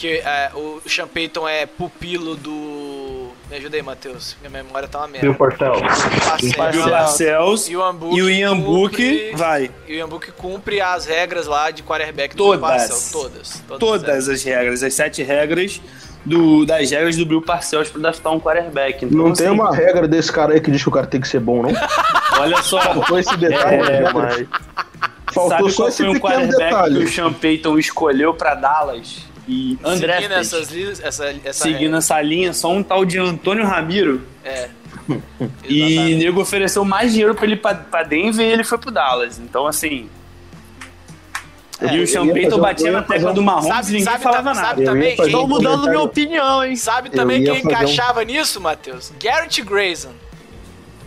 Que 0.00 0.16
é, 0.24 0.50
o 0.54 0.80
Sean 0.86 1.06
Payton 1.06 1.46
é 1.46 1.66
pupilo 1.66 2.34
do... 2.34 3.28
Me 3.50 3.56
ajuda 3.56 3.76
aí, 3.76 3.82
Matheus. 3.82 4.34
Minha 4.40 4.62
memória 4.62 4.88
tá 4.88 4.98
uma 5.00 5.08
merda. 5.08 5.26
Bill 5.26 5.34
Parcells. 5.34 5.80
Parcells. 5.82 6.72
Bill 6.72 6.90
Parcells 6.90 7.68
E 7.70 7.76
o 7.76 7.80
Ian 7.80 7.94
Book 7.94 8.16
e 8.18 8.22
o 8.22 8.30
Ian 8.30 8.62
cumpre- 8.62 9.32
vai. 9.36 9.70
E 9.86 9.92
o 9.92 9.96
Ian 9.96 10.08
Book 10.08 10.32
cumpre 10.32 10.80
as 10.80 11.04
regras 11.04 11.46
lá 11.46 11.70
de 11.70 11.82
quarterback 11.82 12.34
do 12.34 12.44
Todas. 12.44 12.60
Parcells. 12.60 13.12
Todas. 13.12 13.62
Todas 13.78 14.28
as 14.30 14.42
regras, 14.42 14.82
as 14.82 14.94
sete 14.94 15.22
regras 15.22 15.82
do, 16.24 16.64
das 16.64 16.90
regras 16.90 17.16
do 17.16 17.26
Bill 17.26 17.42
Parcells 17.42 17.90
pra 17.90 18.00
draftar 18.00 18.32
um 18.32 18.40
quarterback. 18.40 19.04
Então, 19.04 19.18
Não 19.18 19.32
tem 19.34 19.48
assim, 19.48 19.54
uma 19.54 19.74
regra 19.74 20.08
desse 20.08 20.32
cara 20.32 20.54
aí 20.54 20.60
que 20.62 20.70
diz 20.70 20.82
que 20.82 20.88
o 20.88 20.92
cara 20.92 21.06
tem 21.06 21.20
que 21.20 21.28
ser 21.28 21.40
bom, 21.40 21.62
não? 21.62 21.72
Olha 22.38 22.62
só. 22.62 22.80
Faltou 22.94 23.18
esse 23.18 23.36
detalhe. 23.36 23.76
É, 23.76 24.00
né? 24.02 24.10
mas 24.14 24.46
Faltou 25.32 25.58
Sabe 25.58 25.70
só 25.70 25.76
qual 25.76 25.88
esse 25.88 26.04
foi 26.04 26.14
pequeno 26.14 26.20
quarterback 26.20 26.70
detalhe. 26.70 26.98
que 26.98 27.04
o 27.04 27.08
Sean 27.08 27.32
Payton 27.32 27.78
escolheu 27.78 28.34
pra 28.34 28.54
Dallas? 28.54 29.28
E 29.52 29.76
André 29.82 30.14
Seguindo 30.20 30.32
essas 30.34 30.68
li- 30.70 30.90
essa, 31.02 31.26
essa 31.44 31.64
seguindo 31.64 31.96
essa 31.96 32.20
linha, 32.22 32.52
só 32.52 32.70
um 32.70 32.84
tal 32.84 33.04
de 33.04 33.18
Antônio 33.18 33.64
Ramiro. 33.66 34.22
É. 34.44 34.68
E 35.68 36.14
nego 36.14 36.40
ofereceu 36.40 36.84
mais 36.84 37.10
dinheiro 37.12 37.34
pra 37.34 37.44
ele 37.44 37.54
ir 37.54 37.56
pra, 37.56 37.74
pra 37.74 38.02
Denver 38.04 38.46
e 38.46 38.52
ele 38.52 38.62
foi 38.62 38.78
pro 38.78 38.92
Dallas. 38.92 39.40
Então, 39.40 39.66
assim. 39.66 40.08
É, 41.80 41.94
e 41.96 42.00
o 42.00 42.58
um- 42.58 42.60
batia 42.60 42.92
na 42.92 43.02
tecla 43.02 43.30
um- 43.30 43.34
do 43.34 43.42
Mahomes 43.42 43.68
Sabe- 43.68 43.88
e 43.88 43.92
ninguém 43.92 44.04
sabe 44.04 44.22
falava 44.22 44.54
nada. 44.54 44.60
sabe 44.68 44.84
também 44.84 45.14
um 45.14 45.46
mudando 45.48 45.62
comentário- 45.62 45.90
minha 45.90 46.02
opinião, 46.02 46.62
hein? 46.64 46.76
Sabe 46.76 47.08
Eu 47.08 47.12
também 47.12 47.42
quem 47.42 47.54
fazer 47.54 47.66
um- 47.66 47.70
encaixava 47.70 48.22
nisso, 48.24 48.60
Matheus? 48.60 49.12
Garrett 49.20 49.62
Grayson. 49.62 50.12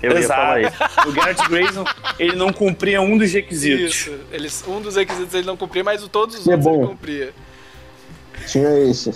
eu 0.01 0.11
ia 0.19 0.27
falar 0.27 0.61
isso. 0.63 0.73
Exato. 0.75 1.09
O 1.09 1.11
Garrett 1.13 1.47
Grayson, 1.47 1.85
ele 2.19 2.35
não 2.35 2.51
cumpria 2.51 2.99
um 3.01 3.17
dos 3.17 3.31
requisitos. 3.31 3.95
Isso. 3.95 4.11
Eles, 4.31 4.63
um 4.67 4.81
dos 4.81 4.95
requisitos 4.97 5.33
ele 5.33 5.45
não 5.47 5.55
cumpria, 5.55 5.83
mas 5.83 6.05
todos 6.09 6.39
os 6.39 6.47
É 6.47 6.51
outros 6.55 6.67
ele 6.67 6.77
bom. 6.77 6.87
cumpria. 6.87 7.33
Tinha 8.47 8.69
esse. 8.89 9.13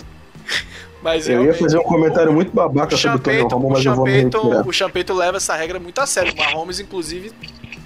Mas 1.02 1.27
Eu 1.27 1.35
ia 1.35 1.39
realmente, 1.39 1.60
fazer 1.61 1.77
um 1.77 1.84
comentário 1.84 2.34
muito 2.34 2.49
o 2.49 2.53
babaca 2.53 2.98
Sean 2.98 3.14
sobre 3.14 3.18
o 3.18 3.48
Tony 3.48 3.53
Romo, 3.53 3.68
o 3.68 3.69
mas 3.72 3.77
eu 3.80 3.84
Sean 3.84 3.95
vou 3.95 4.06
me 4.06 4.11
retirar. 4.23 4.88
o 4.88 4.91
Payton 4.91 5.14
leva 5.14 5.38
essa 5.38 5.56
regra 5.56 5.80
muito 5.80 5.99
a 5.99 6.06
sério. 6.06 6.34
O 6.34 6.38
Mahomes, 6.38 6.80
inclusive, 6.80 7.31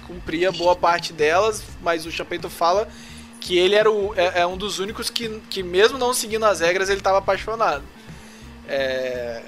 cumpria 0.06 0.50
boa 0.50 0.74
parte 0.74 1.12
delas, 1.12 1.62
mas 1.82 2.06
o 2.06 2.24
Payton 2.24 2.48
fala 2.48 2.88
que 3.40 3.58
ele 3.58 3.74
era 3.74 3.90
o, 3.90 4.14
é, 4.16 4.40
é 4.40 4.46
um 4.46 4.56
dos 4.56 4.78
únicos 4.78 5.10
que, 5.10 5.28
que, 5.50 5.62
mesmo 5.62 5.98
não 5.98 6.14
seguindo 6.14 6.44
as 6.44 6.60
regras, 6.60 6.88
ele 6.88 6.98
estava 6.98 7.18
apaixonado. 7.18 7.82
É, 8.68 9.42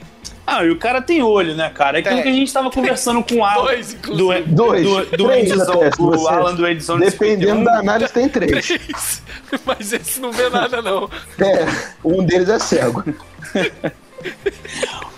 Ah, 0.47 0.63
e 0.65 0.71
o 0.71 0.77
cara 0.79 1.01
tem 1.01 1.23
olho, 1.23 1.55
né, 1.55 1.71
cara? 1.75 1.99
É 1.99 2.01
aquilo 2.01 2.17
Tem. 2.17 2.23
que 2.25 2.29
a 2.29 2.33
gente 2.33 2.53
tava 2.53 2.71
conversando 2.71 3.23
com 3.23 3.37
o 3.37 3.45
Alan. 3.45 3.65
Dois, 3.65 3.95
do, 3.95 3.97
inclusive. 3.97 4.43
Dois. 4.53 4.83
do, 4.85 5.17
do 5.17 5.25
Três 5.27 5.51
Edson, 5.51 5.63
até, 5.73 5.91
se 5.93 6.03
o 6.03 6.11
você- 6.11 6.29
Alan 6.29 6.55
do 6.55 6.67
Edson 6.67 6.99
Dependendo 6.99 7.65
da 7.65 7.79
análise, 7.79 8.13
tem 8.13 8.29
três. 8.29 8.67
Três. 8.67 9.23
Mas 9.65 9.93
esse 9.93 10.21
não 10.21 10.31
vê 10.33 10.51
nada, 10.51 10.83
não. 10.83 11.09
É, 11.39 11.67
um 12.05 12.23
deles 12.25 12.49
é 12.51 12.59
cego. 12.59 13.03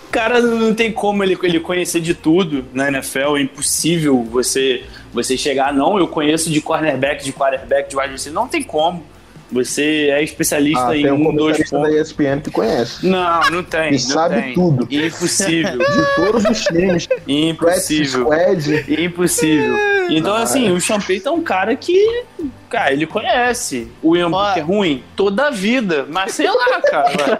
O 0.07 0.09
cara 0.11 0.39
não 0.41 0.73
tem 0.73 0.91
como 0.91 1.23
ele, 1.23 1.37
ele 1.43 1.59
conhecer 1.59 1.99
de 1.99 2.13
tudo 2.13 2.65
na 2.73 2.87
NFL, 2.87 3.37
é 3.37 3.41
impossível 3.41 4.23
você, 4.23 4.83
você 5.13 5.37
chegar, 5.37 5.73
não, 5.73 5.97
eu 5.99 6.07
conheço 6.07 6.49
de 6.49 6.61
cornerback, 6.61 7.23
de 7.23 7.33
quarterback, 7.33 7.89
de 7.89 7.97
wide 7.97 8.11
receiver, 8.13 8.33
não 8.33 8.47
tem 8.47 8.63
como. 8.63 9.03
Você 9.51 10.09
é 10.11 10.21
especialista 10.21 10.87
Ah, 10.89 10.97
em 10.97 11.09
um 11.09 11.29
um, 11.29 11.35
dois 11.35 11.57
comentarista 11.69 11.77
da 11.77 11.83
pontos. 11.83 12.01
ESPN 12.01 12.41
que 12.41 12.51
conhece. 12.51 13.05
Não, 13.05 13.49
não 13.49 13.63
tem. 13.63 13.89
E 13.89 13.91
não 13.93 13.99
sabe 13.99 14.41
tem. 14.41 14.53
tudo. 14.53 14.87
Impossível. 14.91 15.77
De 15.77 16.15
todos 16.15 16.43
os 16.45 16.63
times. 16.65 17.07
Impossível. 17.27 18.21
Squad. 18.23 18.85
Impossível. 19.01 19.75
Então, 20.09 20.35
assim, 20.35 20.71
o 20.71 20.79
Champeito 20.81 21.29
é 21.29 21.31
um 21.31 21.41
cara 21.41 21.75
que, 21.75 22.23
cara, 22.69 22.91
ele 22.91 23.05
conhece 23.07 23.89
o 24.01 24.15
Ian 24.17 24.31
é 24.55 24.59
ruim 24.59 25.03
toda 25.15 25.47
a 25.47 25.49
vida, 25.49 26.05
mas 26.09 26.33
sei 26.33 26.47
lá, 26.49 26.81
cara. 26.81 27.37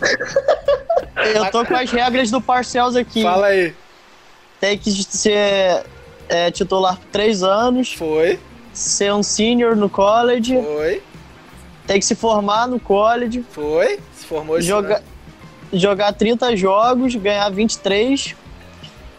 Eu 1.34 1.50
tô 1.50 1.64
com 1.64 1.74
as 1.74 1.90
regras 1.90 2.30
do 2.30 2.40
Parcells 2.40 2.96
aqui. 2.98 3.22
Fala 3.22 3.46
aí. 3.48 3.74
Tem 4.60 4.76
que 4.76 4.90
ser 4.90 5.84
é, 6.28 6.50
titular 6.50 6.96
por 6.96 7.06
três 7.06 7.42
anos, 7.42 7.92
Foi, 7.92 8.38
ser 8.72 9.12
um 9.12 9.22
senior 9.22 9.74
no 9.76 9.88
college, 9.88 10.54
foi, 10.62 11.02
tem 11.86 11.98
que 11.98 12.04
se 12.04 12.14
formar 12.14 12.66
no 12.68 12.78
college, 12.80 13.44
foi. 13.50 13.98
Se 14.14 14.24
formou 14.26 14.58
esse 14.58 14.66
joga, 14.68 14.96
ano. 14.98 15.04
jogar 15.78 16.12
30 16.12 16.56
jogos, 16.56 17.14
ganhar 17.16 17.48
23. 17.50 18.34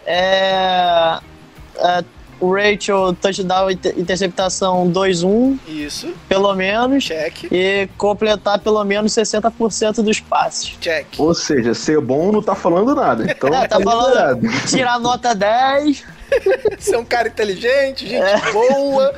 É, 0.05 1.19
é, 1.77 2.03
o 2.39 2.51
Rachel, 2.55 3.13
touchdown 3.21 3.69
e 3.69 3.73
inter- 3.75 3.93
interceptação 3.99 4.89
2-1, 4.91 5.59
Isso, 5.67 6.11
pelo 6.27 6.53
menos. 6.55 7.03
check, 7.03 7.43
E 7.51 7.87
completar 7.97 8.57
pelo 8.59 8.83
menos 8.83 9.13
60% 9.13 10.01
dos 10.01 10.19
passes. 10.19 10.69
check. 10.81 11.05
Ou 11.19 11.35
seja, 11.35 11.75
ser 11.75 12.01
bom 12.01 12.31
não 12.31 12.41
tá 12.41 12.55
falando 12.55 12.95
nada. 12.95 13.29
Então 13.31 13.49
É, 13.53 13.67
tá 13.67 13.79
falando 13.79 14.07
liberado. 14.39 14.67
tirar 14.67 14.99
nota 14.99 15.35
10, 15.35 16.03
Você 16.79 16.95
é 16.95 16.97
um 16.97 17.05
cara 17.05 17.27
inteligente, 17.27 18.07
gente 18.07 18.21
É. 18.23 18.51
boa. 18.51 19.13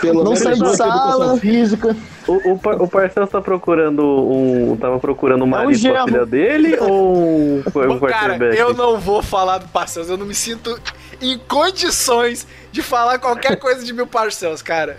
Pelo 0.00 0.24
Não 0.24 0.32
menos 0.32 0.40
sai 0.40 0.54
de 0.54 0.76
sala. 0.76 1.14
educação 1.14 1.36
física. 1.38 1.96
O, 2.26 2.52
o, 2.52 2.58
Par- 2.58 2.82
o 2.82 2.88
Parcells 2.88 3.30
tá 3.30 3.40
procurando 3.40 4.02
um. 4.04 4.76
Tava 4.76 4.98
procurando 4.98 5.44
um 5.44 5.46
marido 5.46 5.80
pra 5.92 6.04
filha 6.04 6.26
dele 6.26 6.76
ou 6.80 7.62
foi 7.72 7.88
um 7.88 7.98
Cara, 8.00 8.36
eu 8.54 8.74
não 8.74 8.98
vou 8.98 9.22
falar 9.22 9.58
do 9.58 9.68
Parcells, 9.68 10.10
eu 10.10 10.16
não 10.16 10.26
me 10.26 10.34
sinto 10.34 10.78
em 11.20 11.38
condições 11.38 12.46
de 12.72 12.82
falar 12.82 13.18
qualquer 13.18 13.56
coisa 13.56 13.84
de 13.84 13.92
Bill 13.92 14.06
Parcells, 14.06 14.62
cara. 14.62 14.98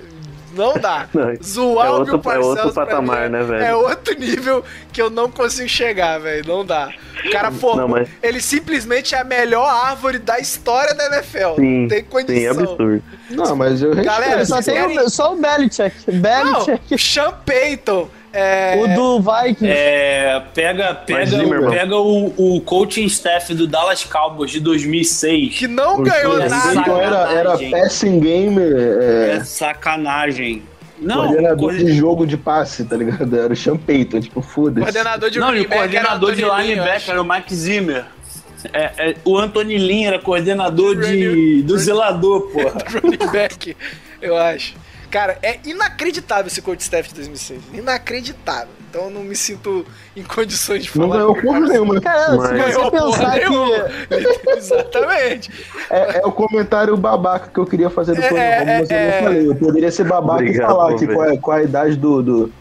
Não 0.58 0.74
dá. 0.78 1.08
Não, 1.14 1.36
Zoar 1.44 1.88
é 1.88 1.90
o 1.90 1.94
outro- 1.94 2.06
Bill 2.14 2.20
Parcells 2.20 2.48
é 2.60 2.64
outro 2.64 2.74
pra 2.74 2.86
patamar, 2.86 3.24
mim 3.26 3.30
né, 3.38 3.44
velho? 3.44 3.64
É 3.64 3.76
outro 3.76 4.20
nível 4.20 4.64
que 4.92 5.02
eu 5.02 5.10
não 5.10 5.30
consigo 5.32 5.70
chegar, 5.70 6.20
velho. 6.20 6.44
Não 6.48 6.66
dá. 6.66 6.92
O 7.26 7.30
cara 7.32 7.52
formou. 7.52 7.78
Não, 7.78 7.88
mas- 7.88 8.10
Ele 8.22 8.42
simplesmente 8.42 9.14
é 9.16 9.20
a 9.20 9.24
melhor 9.24 9.66
árvore 9.68 10.18
da 10.20 10.40
história 10.40 10.94
da 10.94 11.06
NFL. 11.08 11.56
Sim, 11.56 11.82
não 11.82 11.88
tem 11.88 12.04
condição. 12.04 12.36
sim, 12.36 12.46
é 12.46 12.50
absurdo. 12.50 13.04
Não, 13.30 13.56
mas 13.56 13.82
eu 13.82 13.96
Galera, 13.96 14.46
só 14.46 14.62
querem- 14.62 15.10
só 15.10 15.34
o 15.34 15.38
Belichick. 15.38 15.96
Não, 16.08 16.66
Belichick. 16.66 16.98
Sean 16.98 17.34
Payton. 17.46 18.10
É... 18.39 18.76
O 18.77 18.88
do 18.93 19.19
Vikings. 19.19 19.65
É, 19.68 20.43
pega 20.53 20.93
pega, 20.93 21.26
Zimmerman. 21.26 21.72
pega 21.72 21.97
o, 21.97 22.27
o 22.38 22.61
coaching 22.61 23.05
staff 23.05 23.51
do 23.55 23.65
Dallas 23.65 24.03
Cowboys 24.03 24.51
de 24.51 24.59
2006. 24.59 25.57
Que 25.57 25.68
não 25.68 26.01
O 26.01 26.03
ganhou 26.03 26.38
nada. 26.38 26.73
Payton 26.76 27.01
era, 27.01 27.31
era 27.34 27.57
passing 27.72 28.19
game, 28.19 28.61
é, 28.61 29.38
É 29.38 29.43
sacanagem. 29.43 30.61
Não, 30.99 31.26
coordenador 31.27 31.57
coorden- 31.57 31.85
de 31.85 31.93
jogo 31.93 32.27
de 32.27 32.38
passe, 32.38 32.84
tá 32.85 32.95
ligado? 32.95 33.35
Era 33.35 33.53
o 33.53 33.55
Sean 33.55 33.77
Payton, 33.77 34.19
tipo, 34.19 34.41
foda-se. 34.41 34.81
Coordenador 34.81 35.30
de 35.31 35.39
não, 35.39 35.55
e 35.55 35.61
o 35.61 35.69
coordenador 35.69 36.35
de 36.35 36.41
linebacker 36.43 37.09
era 37.09 37.22
o 37.22 37.26
Mike 37.26 37.55
Zimmer. 37.55 38.05
É, 38.73 39.09
é, 39.09 39.15
o 39.23 39.38
Anthony 39.38 39.77
Lynn 39.77 40.07
era 40.07 40.19
coordenador 40.19 40.95
de, 40.95 41.61
do 41.64 41.77
zelador, 41.77 42.41
porra. 42.51 42.77
running 43.01 43.31
back, 43.31 43.76
eu 44.22 44.35
acho. 44.38 44.76
Cara, 45.10 45.38
é 45.42 45.60
inacreditável 45.66 46.48
esse 46.48 46.62
coach 46.62 46.82
staff 46.82 47.10
de 47.10 47.16
2006. 47.16 47.62
Inacreditável. 47.74 48.70
Então 48.90 49.06
eu 49.06 49.10
não 49.10 49.22
me 49.24 49.36
sinto 49.36 49.86
em 50.16 50.24
condições 50.24 50.84
de 50.84 50.90
falar. 50.90 51.06
Não 51.08 51.14
ganhou 51.14 51.36
porra 51.42 51.60
nenhuma. 51.62 52.02
Cara, 52.02 52.36
Mas- 52.36 52.74
se 52.74 52.80
você 52.80 52.92
pensar 52.92 53.36
nenhuma. 53.36 53.76
que. 54.08 54.50
Exatamente. 54.58 55.52
É, 55.90 56.20
é 56.20 56.26
o 56.26 56.32
comentário 56.32 56.96
babaca 56.98 57.50
que 57.54 57.58
eu 57.60 57.66
queria 57.66 57.90
fazer 57.90 58.16
do 58.16 58.22
É, 58.22 58.28
Tony 58.30 58.40
é, 58.42 58.58
Romo, 58.60 58.80
mas 58.80 58.90
eu 58.90 58.98
é. 58.98 59.12
não 59.22 59.24
falei. 59.28 59.48
Eu 59.50 59.56
poderia 59.56 59.92
ser 59.92 60.04
babaca 60.06 60.34
Obrigado, 60.42 60.64
e 60.70 60.74
falar 60.74 60.96
que 60.96 61.06
velho. 61.06 61.18
qual 61.18 61.30
é, 61.30 61.38
qual 61.38 61.58
é 61.58 61.62
a 61.62 61.64
idade 61.64 61.96
do, 61.96 62.22
do- 62.24 62.54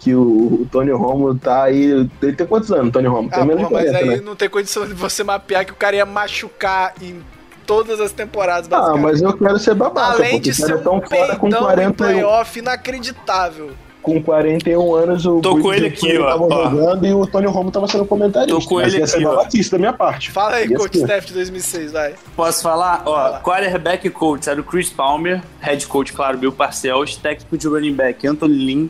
que 0.00 0.14
o, 0.14 0.20
o 0.62 0.68
Tony 0.72 0.90
Romo 0.90 1.34
tá 1.36 1.64
aí. 1.64 2.08
Ele 2.20 2.32
tem 2.32 2.46
quantos 2.46 2.72
anos, 2.72 2.92
Tony 2.92 3.06
Romo? 3.06 3.30
Tem 3.30 3.40
Ah, 3.40 3.44
menos 3.44 3.62
porra, 3.68 3.80
de 3.80 3.90
mas 3.90 3.92
40, 3.92 4.10
aí 4.12 4.16
né? 4.18 4.22
não 4.24 4.34
tem 4.34 4.48
condição 4.48 4.86
de 4.86 4.94
você 4.94 5.22
mapear 5.22 5.64
que 5.64 5.72
o 5.72 5.76
cara 5.76 5.94
ia 5.94 6.04
machucar 6.06 6.94
em 7.00 7.22
todas 7.66 8.00
as 8.00 8.12
temporadas, 8.12 8.68
Ah, 8.72 8.96
mas 8.96 9.20
eu 9.22 9.32
quero 9.36 9.58
ser 9.58 9.74
babaca, 9.74 10.14
Além 10.16 10.40
de 10.40 10.50
cara 10.54 10.66
ser 10.66 10.74
é 10.74 10.78
tão 10.82 10.96
um 10.98 11.00
foda 11.02 11.36
com 11.36 11.48
peidão 11.50 11.60
em 11.60 11.64
41, 11.64 11.92
playoff 11.92 12.58
inacreditável. 12.58 13.70
com 14.02 14.20
41 14.22 14.94
anos 14.96 15.24
o 15.26 15.40
Tô 15.40 15.58
com 15.60 15.72
ele 15.72 15.86
aqui, 15.86 16.18
ó, 16.18 16.26
tava 16.32 16.44
ó. 16.46 16.70
jogando 16.70 17.06
e 17.06 17.12
o 17.12 17.26
Tony 17.26 17.46
Romo 17.46 17.70
tava 17.70 17.86
sendo 17.86 18.04
comentarista. 18.04 18.58
Tô 18.60 18.66
com 18.68 18.74
Mas 18.76 18.92
ele 18.92 19.02
ia 19.02 19.06
ser 19.06 19.16
aqui, 19.18 19.26
ó. 19.26 19.70
da 19.70 19.78
minha 19.78 19.92
parte. 19.92 20.30
Fala 20.30 20.56
aí, 20.56 20.66
Ia 20.68 20.76
Coach 20.76 20.98
ser. 20.98 21.04
Steph 21.04 21.24
de 21.26 21.34
2006, 21.34 21.92
vai. 21.92 22.14
Posso 22.34 22.62
falar? 22.62 23.02
Ó, 23.06 23.38
quarterback 23.40 24.10
coach 24.10 24.48
era 24.50 24.60
o 24.60 24.64
Chris 24.64 24.90
Palmer, 24.90 25.40
head 25.60 25.86
coach, 25.86 26.12
claro, 26.12 26.36
Bill 26.36 26.50
Parcells, 26.52 27.16
técnico 27.16 27.56
de 27.56 27.68
running 27.68 27.94
back 27.94 28.26
Anthony 28.26 28.54
Lynn, 28.56 28.88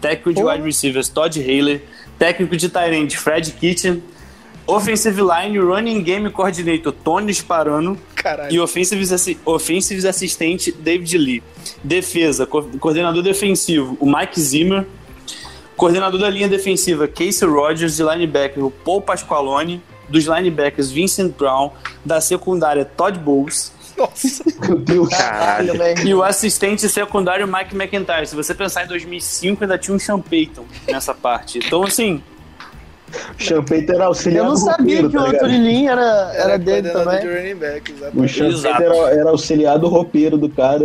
técnico 0.00 0.32
de 0.32 0.42
wide 0.44 0.62
receivers 0.62 1.08
Todd 1.08 1.40
Haley, 1.40 1.82
técnico 2.18 2.56
de 2.56 2.68
tight 2.68 2.94
end 2.94 3.16
Fred 3.18 3.50
Kitchen, 3.52 4.00
offensive 4.66 5.20
line 5.20 5.58
running 5.58 6.02
game 6.02 6.30
coordinator 6.30 6.92
Tony 6.92 7.32
Sparano 7.34 7.98
Caralho. 8.14 8.52
e 8.54 8.60
offensive, 8.60 9.38
offensive 9.44 10.06
assistente 10.06 10.70
David 10.72 11.14
Lee. 11.18 11.42
Defesa, 11.82 12.46
co- 12.46 12.62
coordenador 12.80 13.22
defensivo 13.22 13.96
o 14.00 14.06
Mike 14.06 14.40
Zimmer, 14.40 14.86
coordenador 15.76 16.20
da 16.20 16.30
linha 16.30 16.48
defensiva 16.48 17.08
Casey 17.08 17.46
Rogers, 17.48 17.96
de 17.96 18.02
linebacker 18.02 18.64
o 18.64 18.70
Paul 18.70 19.02
Pasqualone, 19.02 19.82
dos 20.08 20.24
linebackers 20.26 20.90
Vincent 20.90 21.34
Brown, 21.36 21.70
da 22.04 22.20
secundária 22.20 22.84
Todd 22.84 23.18
Bowles, 23.18 23.72
Nossa. 23.96 24.42
Meu 24.68 24.78
Deus. 24.78 25.08
Caralho, 25.08 25.76
velho. 25.76 26.06
e 26.08 26.14
o 26.14 26.22
assistente 26.22 26.88
secundário 26.88 27.46
Mike 27.46 27.74
McIntyre. 27.74 28.26
Se 28.26 28.34
você 28.34 28.54
pensar 28.54 28.84
em 28.84 28.88
2005, 28.88 29.64
ainda 29.64 29.76
tinha 29.78 29.94
um 29.94 29.98
Sean 29.98 30.18
Payton 30.20 30.64
nessa 30.88 31.12
parte. 31.14 31.58
Então, 31.58 31.82
assim, 31.84 32.22
Champeito 33.36 33.92
era 33.92 34.06
auxiliar 34.06 34.44
Eu 34.44 34.48
não 34.50 34.54
do 34.54 34.60
sabia 34.60 35.02
roupeiro, 35.02 35.10
que 35.10 35.16
o 35.16 35.20
tá 35.20 35.26
ligado? 35.26 35.44
Anthony 35.44 35.58
Lynn 35.68 35.88
era, 35.90 36.32
era 36.34 36.58
dele 36.58 36.90
coordenador 36.90 37.04
também. 37.04 37.20
de 37.20 37.38
running 37.38 37.54
back, 37.58 37.94
O. 38.14 38.28
Champeito 38.28 38.66
era, 38.66 38.96
era 39.20 39.30
auxiliar 39.30 39.78
do 39.78 39.88
roupeiro 39.88 40.38
do 40.38 40.48
cara. 40.48 40.84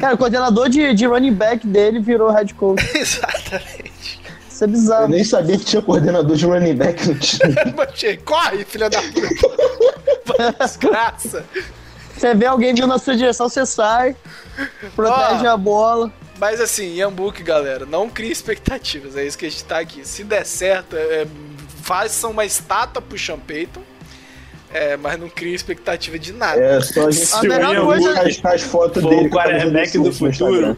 Cara, 0.00 0.14
o 0.14 0.18
coordenador 0.18 0.68
de, 0.68 0.94
de 0.94 1.06
running 1.06 1.34
back 1.34 1.66
dele 1.66 2.00
virou 2.00 2.30
head 2.30 2.52
coach. 2.54 2.84
Exatamente. 2.96 4.20
Isso 4.48 4.62
é 4.62 4.66
Eu 4.66 4.70
bizarro. 4.70 5.08
nem 5.08 5.24
sabia 5.24 5.58
que 5.58 5.64
tinha 5.64 5.82
coordenador 5.82 6.36
de 6.36 6.46
running 6.46 6.76
back 6.76 7.08
no 7.08 7.14
time. 7.18 7.54
Corre, 8.24 8.64
filha 8.64 8.88
da 8.88 9.00
puta. 9.02 10.52
Desgraça. 10.60 11.44
Você 12.16 12.34
vê 12.34 12.46
alguém 12.46 12.72
vindo 12.72 12.86
na 12.86 12.98
sua 12.98 13.16
direção, 13.16 13.48
você 13.48 13.66
sai, 13.66 14.14
protege 14.94 15.46
Ó. 15.46 15.50
a 15.52 15.56
bola. 15.56 16.12
Mas 16.38 16.60
assim, 16.60 16.96
Yambook, 16.96 17.42
galera, 17.42 17.86
não 17.86 18.08
crie 18.08 18.30
expectativas. 18.30 19.16
É 19.16 19.24
isso 19.24 19.36
que 19.36 19.46
a 19.46 19.50
gente 19.50 19.64
tá 19.64 19.78
aqui. 19.78 20.06
Se 20.06 20.24
der 20.24 20.44
certo, 20.44 20.96
é, 20.96 21.26
façam 21.84 22.30
uma 22.30 22.44
estátua 22.44 23.02
pro 23.02 23.18
Sean 23.18 23.38
Payton. 23.38 23.82
É, 24.72 24.96
mas 24.96 25.20
não 25.20 25.28
crie 25.28 25.54
expectativa 25.54 26.18
de 26.18 26.32
nada. 26.32 26.60
É 26.60 26.80
só 26.80 27.06
a 27.06 27.10
gente 27.10 27.32
A 27.32 27.42
melhor 27.42 27.84
coisa- 27.84 28.20
as, 28.20 28.44
as 28.44 28.62
fotos 28.62 29.02
for 29.02 29.10
dele. 29.10 29.28
o 29.28 29.30
quarterback 29.30 29.96
do 29.98 30.12
futuro. 30.12 30.76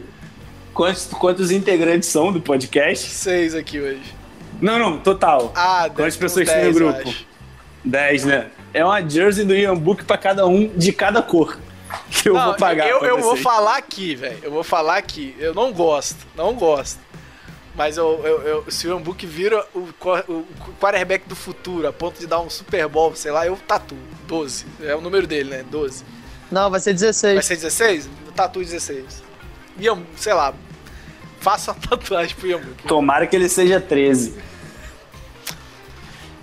Quantos, 0.73 1.05
quantos 1.07 1.49
integrantes 1.49 2.07
são 2.09 2.31
do 2.31 2.39
podcast? 2.39 3.09
Seis 3.09 3.55
aqui 3.55 3.79
hoje. 3.79 4.03
Não, 4.61 4.77
não, 4.77 4.99
total. 4.99 5.51
Ah, 5.55 5.89
Quantas 5.95 6.15
pessoas 6.15 6.47
tem 6.47 6.57
no 6.57 6.61
10, 6.63 6.75
eu 6.79 6.91
grupo? 6.93 7.09
acho. 7.09 7.25
10, 7.83 8.25
né? 8.25 8.47
É 8.73 8.85
uma 8.85 9.01
jersey 9.07 9.43
do 9.45 9.55
Ian 9.55 9.75
Book 9.75 10.03
pra 10.03 10.17
cada 10.17 10.45
um 10.45 10.67
de 10.67 10.91
cada 10.91 11.21
cor. 11.23 11.57
Que 12.11 12.29
eu 12.29 12.33
Não, 12.33 12.45
vou 12.47 12.53
pagar. 12.55 12.87
Eu, 12.87 12.99
eu 13.01 13.19
vou 13.21 13.35
falar 13.37 13.77
aqui, 13.77 14.13
velho. 14.13 14.37
Eu 14.43 14.51
vou 14.51 14.63
falar 14.63 14.97
aqui. 14.97 15.33
Eu 15.39 15.53
não 15.55 15.71
gosto. 15.71 16.17
Não 16.35 16.53
gosto. 16.53 16.99
Mas 17.77 17.95
eu, 17.95 18.19
eu, 18.23 18.41
eu, 18.41 18.65
se 18.69 18.87
o 18.87 18.91
Yambook 18.91 19.23
vira 19.27 19.63
o, 19.75 19.87
o 20.27 20.45
quarterback 20.81 21.29
do 21.29 21.35
futuro, 21.35 21.87
a 21.87 21.93
ponto 21.93 22.19
de 22.19 22.25
dar 22.25 22.39
um 22.41 22.49
Super 22.49 22.87
Bowl, 22.87 23.15
sei 23.15 23.31
lá, 23.31 23.45
eu 23.45 23.55
tatuo. 23.67 23.97
12. 24.27 24.65
É 24.81 24.95
o 24.95 24.99
número 24.99 25.27
dele, 25.27 25.51
né? 25.51 25.63
12. 25.69 26.03
Não, 26.51 26.71
vai 26.71 26.79
ser 26.79 26.89
Vai 26.91 26.99
16. 26.99 27.45
ser 27.45 27.55
16? 27.55 28.09
Eu 28.25 28.31
tatuo 28.31 28.63
16. 28.63 29.23
Yam, 29.79 29.99
sei 30.15 30.33
lá. 30.33 30.55
Faça 31.39 31.71
uma 31.71 31.79
tatuagem 31.79 32.35
pro 32.35 32.47
Yambook. 32.47 32.87
Tomara 32.87 33.27
que 33.27 33.35
ele 33.35 33.47
seja 33.47 33.79
13. 33.79 34.33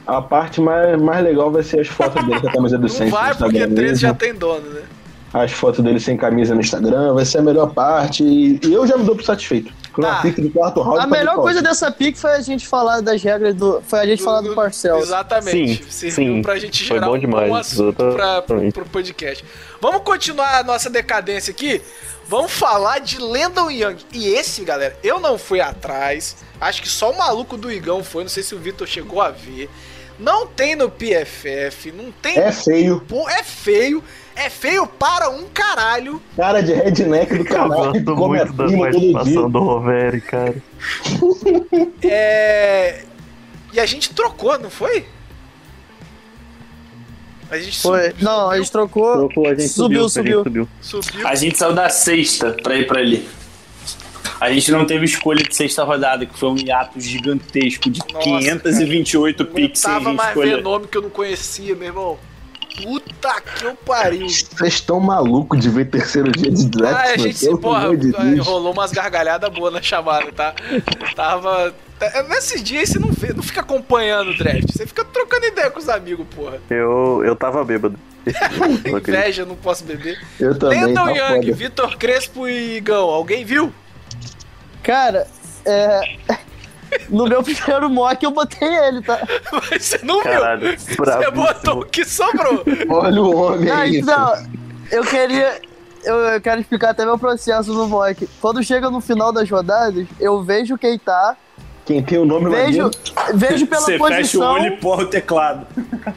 A 0.07 0.23
parte 0.23 0.61
mais, 0.61 1.01
mais 1.03 1.25
legal 1.25 1.51
vai 1.51 1.65
ser 1.65 1.81
as 1.81 1.89
fotos 1.89 2.25
dele 2.27 2.41
com 2.41 2.49
a 2.49 2.53
camisa 2.53 2.77
do 2.77 2.83
Não 2.83 2.89
Saints 2.89 3.13
no 3.13 3.19
vai 3.19 3.35
porque 3.35 3.57
Instagram 3.59 3.75
13 3.75 4.01
já 4.01 4.15
tem 4.15 4.35
dono, 4.35 4.71
né? 4.71 4.83
As 5.33 5.51
fotos 5.51 5.83
dele 5.83 5.99
sem 5.99 6.17
camisa 6.17 6.55
no 6.55 6.61
Instagram, 6.61 7.15
vai 7.15 7.25
ser 7.25 7.39
a 7.39 7.43
melhor 7.43 7.75
parte. 7.75 8.23
E, 8.23 8.61
e 8.63 8.73
eu 8.73 8.87
já 8.87 8.97
me 8.97 9.03
dou 9.05 9.17
por 9.17 9.25
satisfeito. 9.25 9.73
Tá. 10.03 10.23
pique 10.23 10.41
do 10.41 10.51
quarto 10.51 10.81
round. 10.83 11.01
A 11.01 11.07
melhor 11.07 11.37
coisa 11.37 11.63
dessa 11.63 11.91
pick 11.91 12.17
foi 12.17 12.33
a 12.33 12.41
gente 12.41 12.67
falar 12.67 13.01
das 13.01 13.23
regras 13.23 13.55
do. 13.55 13.83
Foi 13.83 14.01
a 14.01 14.07
gente 14.07 14.23
falar 14.23 14.41
do 14.41 14.55
Parcel. 14.55 14.99
Exatamente. 14.99 15.85
Sim, 15.85 16.11
Serviu 16.11 16.35
sim. 16.37 16.43
pra 16.43 16.59
gente 16.59 16.87
Foi 16.87 16.97
gerar 16.97 17.07
bom 17.07 17.15
um 17.15 17.19
demais, 17.19 17.49
bom 17.49 17.57
assunto 17.57 18.13
pra, 18.13 18.43
pro, 18.43 18.73
pro 18.73 18.85
podcast. 18.87 19.45
Vamos 19.81 20.03
continuar 20.03 20.61
a 20.61 20.65
nossa 20.65 20.91
decadência 20.91 21.51
aqui. 21.51 21.81
Vamos 22.27 22.53
falar 22.53 23.01
de 23.01 23.19
Landon 23.19 23.71
Young. 23.71 23.99
E 24.13 24.29
esse, 24.29 24.65
galera, 24.65 24.97
eu 25.03 25.21
não 25.21 25.37
fui 25.37 25.61
atrás. 25.61 26.37
Acho 26.61 26.81
que 26.81 26.89
só 26.89 27.11
o 27.11 27.19
maluco 27.19 27.57
do 27.57 27.71
Igão 27.71 28.03
foi. 28.03 28.23
Não 28.25 28.31
sei 28.31 28.43
se 28.43 28.55
o 28.55 28.59
Vitor 28.59 28.87
chegou 28.87 29.21
a 29.21 29.31
ver. 29.31 29.69
Não 30.19 30.47
tem 30.47 30.75
no 30.77 30.91
PFF. 30.91 31.93
Não 31.93 32.11
tem. 32.13 32.39
É 32.39 32.51
feio. 32.53 33.01
Pô, 33.07 33.29
é 33.29 33.43
feio. 33.43 34.03
É 34.37 34.51
feio 34.51 34.87
para 34.87 35.31
um 35.31 35.45
caralho. 35.55 36.21
Cara 36.37 36.61
de 36.61 36.73
redneck 36.73 37.33
do 37.35 37.41
Eu 37.41 37.45
canal. 37.45 37.93
que 37.93 38.01
gosto 38.01 38.27
muito 38.29 38.53
da 38.53 38.79
participação 38.79 39.51
do 39.51 39.59
Roveri, 39.61 40.21
cara. 40.21 40.55
É. 42.03 43.05
E 43.73 43.81
a 43.81 43.87
gente 43.87 44.13
trocou, 44.15 44.59
não 44.59 44.71
foi? 44.71 45.05
A 47.51 47.59
gente 47.59 47.81
Foi. 47.81 48.11
subiu- 48.11 48.25
Não, 48.25 48.51
a 48.51 48.57
gente 48.59 48.71
trocou. 48.73 49.13
Trocou, 49.29 49.47
a 49.47 49.55
gente 49.55 49.69
Subiu, 49.69 50.09
subiu, 50.09 50.43
subiu. 50.43 50.67
subiu. 50.81 51.03
subiu. 51.03 51.29
A 51.29 51.35
gente 51.35 51.59
saiu 51.59 51.73
da 51.73 51.89
sexta 51.89 52.53
pra 52.63 52.77
ir 52.77 52.87
pra 52.87 53.01
ali. 53.01 53.29
A 54.41 54.51
gente 54.53 54.71
não 54.73 54.85
teve 54.85 55.05
escolha 55.05 55.43
de 55.43 55.55
sexta 55.55 55.85
rodada, 55.85 56.27
que 56.27 56.37
foi 56.39 56.49
um 56.51 56.57
hiato 56.59 57.01
gigantesco 57.01 57.89
de 57.91 58.01
Nossa, 58.13 58.25
528 58.25 59.45
Não 59.45 59.53
picks 59.53 59.81
sem 59.81 59.91
a 59.91 59.95
tava 59.95 60.13
mais 60.13 60.29
escolher. 60.31 60.57
ver 60.57 60.63
nome 60.63 60.87
que 60.89 60.97
eu 60.99 61.03
não 61.03 61.11
conhecia, 61.11 61.75
meu 61.77 61.87
irmão. 61.89 62.19
Puta 62.83 63.41
que 63.41 63.65
eu 63.65 63.75
pariu. 63.77 64.29
Vocês 64.29 64.75
estão 64.75 64.99
malucos 65.01 65.61
de 65.61 65.69
ver 65.71 65.87
terceiro 65.87 66.31
dia 66.33 66.51
de 66.51 66.67
draft, 66.69 66.97
Ah, 67.09 67.13
a 67.13 67.17
gente 67.17 67.39
se, 67.39 67.57
porra, 67.59 67.97
de 67.97 68.11
Deus. 68.13 68.47
rolou 68.47 68.73
umas 68.73 68.91
gargalhadas 68.93 69.49
boas 69.53 69.73
na 69.73 69.81
chamada, 69.83 70.31
tá? 70.33 70.55
Tava. 71.15 71.73
tá- 71.99 72.23
Nesses 72.29 72.63
dias 72.63 72.89
você 72.89 72.99
não, 72.99 73.11
vê, 73.13 73.33
não 73.33 73.43
fica 73.43 73.61
acompanhando 73.61 74.31
o 74.31 74.37
draft, 74.37 74.65
você 74.73 74.87
fica 74.87 75.05
trocando 75.05 75.47
ideia 75.47 75.71
com 75.71 75.79
os 75.79 75.89
amigos, 75.89 76.27
porra. 76.35 76.59
Eu, 76.69 77.23
eu 77.25 77.37
tava 77.37 77.65
bêbado. 77.65 77.99
Inveja, 78.87 79.45
não 79.45 79.55
posso 79.55 79.85
beber. 79.85 80.19
Eu 80.41 80.59
também, 80.59 80.81
Landon 80.85 81.05
tá 81.05 81.11
Young, 81.11 81.43
foda. 81.43 81.55
Vitor 81.55 81.97
Crespo 81.99 82.49
e 82.49 82.77
Igão, 82.79 83.09
alguém 83.11 83.45
viu? 83.45 83.73
Cara, 84.83 85.27
é. 85.65 86.17
No 87.09 87.27
meu 87.27 87.43
primeiro 87.43 87.89
mock 87.91 88.23
eu 88.25 88.31
botei 88.31 88.69
ele, 88.69 89.03
tá? 89.03 89.19
Mas 89.71 89.85
você 89.85 90.01
não 90.03 90.23
Caralho, 90.23 90.61
viu? 90.77 90.97
Você 90.97 91.31
botou 91.31 91.81
o 91.81 91.87
que 91.87 92.05
sobrou. 92.05 92.63
Olha 92.89 93.23
o 93.23 93.37
homem 93.37 93.71
Ah, 93.71 93.81
aí. 93.81 93.99
então, 93.99 94.33
eu 94.91 95.03
queria. 95.05 95.61
Eu, 96.03 96.17
eu 96.17 96.41
quero 96.41 96.61
explicar 96.61 96.91
até 96.91 97.05
meu 97.05 97.19
processo 97.19 97.73
no 97.73 97.89
mock. 97.89 98.29
Quando 98.41 98.63
chega 98.63 98.91
no 98.91 99.01
final 99.01 99.33
das 99.33 99.49
rodadas, 99.51 100.07
eu 100.21 100.43
vejo 100.43 100.77
quem 100.77 100.99
tá, 100.99 101.35
Quem 101.87 102.03
tem 102.03 102.19
o 102.19 102.25
nome 102.27 102.45
lá 102.51 102.57
vejo, 102.57 102.83
dentro. 102.91 103.15
vejo 103.35 103.67
pela 103.67 103.81
Você 103.83 103.93
fecha 103.93 104.05
o 104.05 104.09
posição. 104.17 104.53
olho 104.53 104.67
e 104.67 104.77
porra 104.77 105.03
o 105.05 105.07
teclado. 105.07 105.67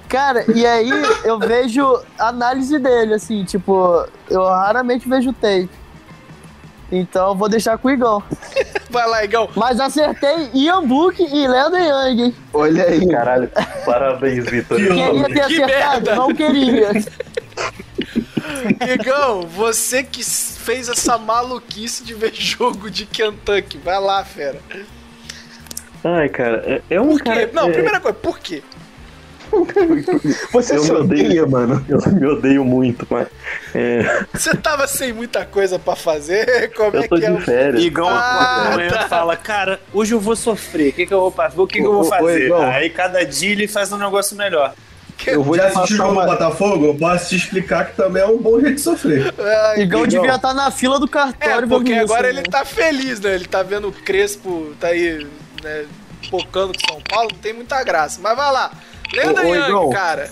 Cara, 0.09 0.43
e 0.53 0.65
aí 0.65 0.89
eu 1.23 1.39
vejo 1.39 2.01
a 2.19 2.27
análise 2.27 2.77
dele, 2.79 3.13
assim, 3.13 3.43
tipo, 3.45 4.05
eu 4.29 4.43
raramente 4.43 5.07
vejo 5.07 5.31
tape. 5.33 5.69
Então 6.91 7.30
eu 7.30 7.35
vou 7.35 7.49
deixar 7.49 7.77
com 7.77 7.89
o 7.89 7.91
Igão. 7.91 8.23
Vai 8.89 9.07
lá, 9.07 9.23
Igão. 9.23 9.49
Mas 9.55 9.80
acertei 9.80 10.49
Ian 10.53 10.85
Book 10.88 11.22
e 11.22 11.47
Leandro 11.47 11.77
Young, 11.80 12.23
hein? 12.23 12.35
Olha 12.53 12.84
aí. 12.85 13.05
Caralho, 13.07 13.51
parabéns, 13.85 14.45
Vitor. 14.49 14.77
Queria 14.77 15.23
ter 15.26 15.34
Que 15.34 15.39
acertado? 15.41 15.68
merda. 15.68 16.15
Não 16.15 16.34
queria. 16.34 16.91
Igão, 18.93 19.41
você 19.41 20.03
que 20.03 20.23
fez 20.23 20.89
essa 20.89 21.18
maluquice 21.18 22.03
de 22.03 22.14
ver 22.14 22.34
jogo 22.34 22.89
de 22.89 23.05
Kentucky. 23.05 23.77
Vai 23.77 23.99
lá, 23.99 24.23
fera. 24.23 24.59
Ai, 26.03 26.30
cara, 26.30 26.64
é, 26.65 26.81
é 26.95 27.01
um 27.01 27.09
Por 27.09 27.19
quê? 27.22 27.26
cara... 27.26 27.49
Não, 27.53 27.69
é, 27.69 27.73
primeira 27.73 27.99
coisa, 27.99 28.18
por 28.18 28.39
quê? 28.39 28.64
Você 30.51 30.75
Eu 30.75 30.79
se 30.83 30.91
me 30.91 30.97
odeio. 30.99 31.25
odeia, 31.25 31.45
mano. 31.47 31.85
Eu 31.87 31.99
me 32.13 32.25
odeio 32.27 32.65
muito, 32.65 33.05
mas... 33.09 33.27
É, 33.73 34.25
Você 34.33 34.55
tava 34.55 34.87
sem 34.87 35.13
muita 35.13 35.45
coisa 35.45 35.77
pra 35.79 35.95
fazer? 35.95 36.71
Como 36.75 36.95
é 36.97 36.99
eu 37.05 37.09
tô 37.09 37.17
que 37.17 37.25
é? 37.25 37.31
de 37.31 37.37
o- 37.37 37.41
férias. 37.41 37.83
Igão 37.83 38.07
Ah, 38.07 38.41
acorda 38.41 38.73
amanhã 38.73 38.89
tá. 38.89 39.07
fala, 39.07 39.35
cara, 39.35 39.79
hoje 39.93 40.13
eu 40.13 40.19
vou 40.19 40.35
sofrer, 40.35 40.89
o 40.89 40.93
que, 40.93 41.05
que 41.05 41.13
eu 41.13 41.19
vou 41.21 41.31
fazer? 41.31 41.59
O 41.59 41.67
que, 41.67 41.79
que 41.79 41.85
eu 41.85 41.91
vou 41.93 42.01
ô, 42.01 42.05
fazer? 42.05 42.53
Aí 42.53 42.89
cada 42.89 43.25
dia 43.25 43.51
ele 43.51 43.67
faz 43.67 43.91
um 43.91 43.97
negócio 43.97 44.35
melhor. 44.37 44.73
Eu 45.25 45.43
vou 45.43 45.55
Já 45.55 45.71
te 45.71 45.77
assistiu 45.77 45.95
o 45.95 45.97
jogo 45.97 46.09
do 46.13 46.19
uma... 46.19 46.25
Botafogo? 46.27 46.85
Eu 46.85 46.95
posso 46.95 47.29
te 47.29 47.35
explicar 47.37 47.85
que 47.89 47.95
também 47.97 48.21
é 48.21 48.27
um 48.27 48.37
bom 48.37 48.59
jeito 48.59 48.75
de 48.75 48.81
sofrer. 48.81 49.33
Ai, 49.39 49.81
Igão 49.81 50.05
devia 50.05 50.35
estar 50.35 50.53
na 50.53 50.69
fila 50.69 50.99
do 50.99 51.05
É, 51.05 51.09
cartório. 51.09 51.67
porque 51.67 51.89
vendo 51.91 52.03
isso, 52.03 52.13
agora 52.13 52.31
né? 52.31 52.39
ele 52.39 52.43
tá 52.49 52.63
feliz, 52.63 53.19
né? 53.19 53.33
Ele 53.33 53.45
tá 53.45 53.63
vendo 53.63 53.87
o 53.87 53.91
Crespo, 53.91 54.73
tá 54.79 54.89
aí 54.89 55.25
né, 55.63 55.85
pocando 56.29 56.71
com 56.73 56.93
São 56.93 57.01
Paulo, 57.01 57.29
não 57.31 57.39
tem 57.39 57.51
muita 57.51 57.83
graça. 57.83 58.19
Mas 58.21 58.37
vai 58.37 58.51
lá. 58.51 58.71
Lenda 59.13 59.43
Young, 59.43 59.67
Igão. 59.69 59.89
cara. 59.89 60.29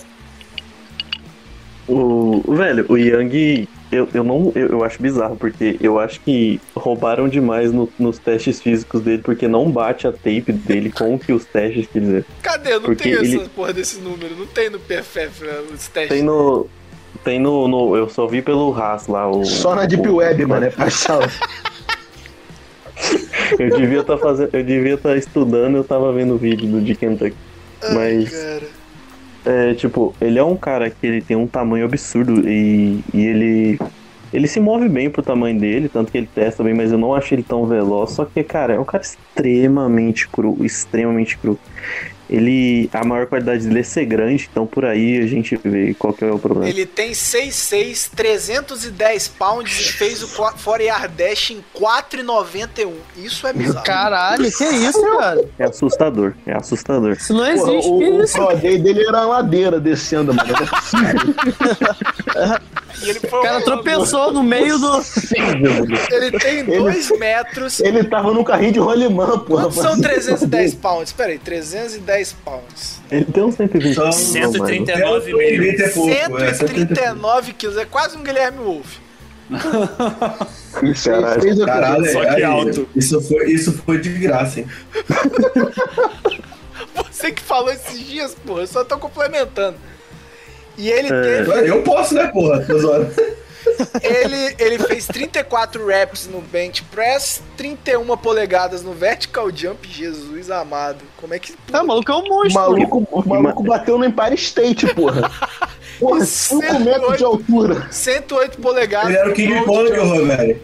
O, 1.88 2.42
o 2.44 2.54
velho, 2.56 2.84
o 2.88 2.96
Yang, 2.98 3.68
eu, 3.92 4.08
eu 4.12 4.24
não. 4.24 4.50
Eu, 4.56 4.68
eu 4.68 4.84
acho 4.84 5.00
bizarro, 5.00 5.36
porque 5.36 5.76
eu 5.80 6.00
acho 6.00 6.20
que 6.20 6.60
roubaram 6.74 7.28
demais 7.28 7.72
no- 7.72 7.88
nos 7.98 8.18
testes 8.18 8.60
físicos 8.60 9.02
dele, 9.02 9.22
porque 9.22 9.46
não 9.46 9.70
bate 9.70 10.06
a 10.06 10.12
tape 10.12 10.50
dele 10.52 10.90
com 10.90 11.14
o 11.14 11.18
que 11.18 11.32
os 11.32 11.44
testes 11.44 11.86
quer 11.92 12.24
Cadê? 12.42 12.74
Não 12.74 12.80
Porque 12.82 13.04
tem 13.04 13.12
ele- 13.12 13.36
essa 13.36 13.48
porra 13.50 13.72
desse 13.72 14.00
número. 14.00 14.34
Não 14.36 14.46
tem 14.46 14.68
no 14.68 14.80
PFF 14.80 15.44
né, 15.44 15.60
os 15.72 15.86
testes. 15.88 16.08
Tem 16.10 16.22
no. 16.22 16.66
Tem 17.24 17.38
no, 17.40 17.66
no- 17.68 17.96
Eu 17.96 18.08
só 18.08 18.26
vi 18.26 18.42
pelo 18.42 18.72
Haas 18.74 19.06
lá. 19.06 19.28
O, 19.30 19.44
Só 19.44 19.74
na 19.76 19.86
Deep 19.86 20.08
o- 20.08 20.16
Web, 20.16 20.44
mano, 20.44 20.66
é 20.66 20.70
paixão. 20.70 21.20
Eu 23.58 23.76
devia 23.78 24.00
estar 24.00 24.18
fazendo. 24.18 24.50
Eu 24.52 24.64
devia 24.64 24.94
estar 24.94 25.16
estudando, 25.16 25.76
eu 25.76 25.84
tava 25.84 26.12
vendo 26.12 26.34
o 26.34 26.38
vídeo 26.38 26.66
do 26.68 26.80
de 26.80 26.94
Kentucky. 26.96 27.36
Mas. 27.94 28.32
É, 29.44 29.74
tipo, 29.74 30.12
ele 30.20 30.38
é 30.38 30.44
um 30.44 30.56
cara 30.56 30.90
que 30.90 31.06
ele 31.06 31.22
tem 31.22 31.36
um 31.36 31.46
tamanho 31.46 31.84
absurdo 31.84 32.48
e, 32.48 33.00
e 33.14 33.26
ele. 33.26 33.78
Ele 34.32 34.48
se 34.48 34.58
move 34.58 34.88
bem 34.88 35.08
pro 35.08 35.22
tamanho 35.22 35.58
dele, 35.58 35.88
tanto 35.88 36.10
que 36.10 36.18
ele 36.18 36.28
testa 36.34 36.62
bem, 36.64 36.74
mas 36.74 36.90
eu 36.90 36.98
não 36.98 37.14
acho 37.14 37.32
ele 37.32 37.44
tão 37.44 37.64
veloz. 37.64 38.10
Só 38.10 38.24
que, 38.24 38.42
cara, 38.42 38.74
é 38.74 38.78
um 38.78 38.84
cara 38.84 39.02
extremamente 39.02 40.28
cru, 40.28 40.56
extremamente 40.64 41.38
cru. 41.38 41.58
Ele. 42.28 42.88
A 42.92 43.04
maior 43.04 43.26
qualidade 43.26 43.66
dele 43.66 43.80
é 43.80 43.82
ser 43.82 44.04
grande, 44.04 44.48
então 44.50 44.66
por 44.66 44.84
aí 44.84 45.18
a 45.18 45.26
gente 45.26 45.56
vê 45.62 45.94
qual 45.98 46.12
que 46.12 46.24
é 46.24 46.30
o 46.30 46.38
problema. 46.38 46.68
Ele 46.68 46.84
tem 46.84 47.12
6'6", 47.12 48.10
310 48.14 49.28
pounds 49.28 49.78
e 49.80 49.92
fez 49.92 50.22
o 50.22 50.28
4 50.28 50.82
yard 50.82 51.08
dash 51.14 51.50
em 51.52 51.64
4,91. 51.78 52.92
Isso 53.16 53.46
é 53.46 53.52
bizarro. 53.52 53.84
Caralho, 53.84 54.50
que 54.50 54.64
isso, 54.64 55.02
cara? 55.18 55.44
É 55.58 55.64
assustador, 55.64 56.34
é 56.46 56.56
assustador. 56.56 57.12
Isso 57.12 57.32
não 57.32 57.46
existe, 57.46 57.88
o, 57.88 57.98
que 57.98 58.04
o 58.10 58.22
isso? 58.22 58.46
Day 58.60 58.78
dele 58.78 59.02
era 59.06 59.18
uma 59.18 59.26
ladeira 59.36 59.78
descendo, 59.80 60.34
mano. 60.34 60.48
Não 60.92 62.42
é 62.42 62.60
O 63.30 63.42
cara 63.42 63.60
tropeçou 63.60 64.32
no 64.32 64.42
meio 64.42 64.78
do. 64.78 65.00
Ele 66.10 66.30
tem 66.38 66.64
2 66.64 67.10
metros. 67.18 67.78
Ele 67.80 68.02
tava 68.04 68.32
num 68.32 68.42
carrinho 68.42 68.72
de 68.72 68.78
rolimã, 68.78 69.38
porra. 69.38 69.64
Quantos 69.64 69.76
são 69.76 69.92
Mas- 69.92 70.00
310 70.00 70.74
pounds? 70.76 71.12
Pera 71.12 71.32
aí, 71.32 71.38
310 71.38 72.06
pounds. 72.32 73.00
Ele 73.10 73.24
tem 73.26 73.42
uns 73.42 73.54
120 73.56 73.94
São 73.94 74.10
quilos, 74.10 74.56
mano. 74.58 74.74
139,5. 74.74 75.24
130 75.24 75.82
e 75.84 75.90
pouco, 75.90 76.10
é, 76.42 76.54
139 76.54 77.52
quilos, 77.52 77.76
é 77.76 77.84
quase 77.84 78.16
um 78.16 78.22
Guilherme 78.22 78.58
Wolf. 78.58 78.96
Isso 80.82 81.08
Caralho. 81.10 81.66
Caralho, 81.66 82.12
Só 82.12 82.20
que 82.20 82.26
aí, 82.26 82.42
alto. 82.44 82.88
Isso 82.96 83.20
foi, 83.20 83.50
isso 83.50 83.72
foi 83.84 83.98
de 84.00 84.10
graça, 84.10 84.60
hein? 84.60 84.66
Você 87.10 87.30
que 87.32 87.42
falou 87.42 87.70
esses 87.72 87.98
dias, 88.06 88.34
porra, 88.44 88.62
eu 88.62 88.66
só 88.66 88.84
tô 88.84 88.98
complementando. 88.98 89.76
E 90.76 90.90
ele 90.90 91.08
É. 91.08 91.22
teve. 91.44 91.70
Eu 91.70 91.82
posso, 91.82 92.14
né, 92.14 92.26
porra? 92.28 92.64
Ele, 94.02 94.54
ele 94.58 94.78
fez 94.78 95.06
34 95.06 95.86
reps 95.86 96.28
no 96.28 96.40
bench 96.40 96.82
press, 96.84 97.42
31 97.56 98.16
polegadas 98.16 98.82
no 98.82 98.92
vertical 98.92 99.50
jump. 99.54 99.88
Jesus 99.88 100.50
amado. 100.50 100.98
Como 101.16 101.34
é 101.34 101.38
que. 101.38 101.54
Ah, 101.72 101.82
o 101.82 101.86
maluco 101.86 102.10
é 102.10 102.14
um 102.14 102.18
O 102.20 102.28
monstro. 102.28 102.60
maluco, 102.62 103.08
o 103.10 103.28
maluco 103.28 103.62
bateu 103.62 103.98
no 103.98 104.04
Empire 104.04 104.34
State, 104.34 104.86
porra. 104.94 105.30
Porra, 105.98 106.26
5 106.26 106.80
metros 106.80 107.16
de 107.16 107.24
altura. 107.24 107.86
108 107.90 108.58
polegadas. 108.60 109.08
Ele 109.08 109.16
era 109.18 109.30
o 109.30 109.32
King 109.32 109.64
Kong, 109.64 109.90
velho. 110.26 110.60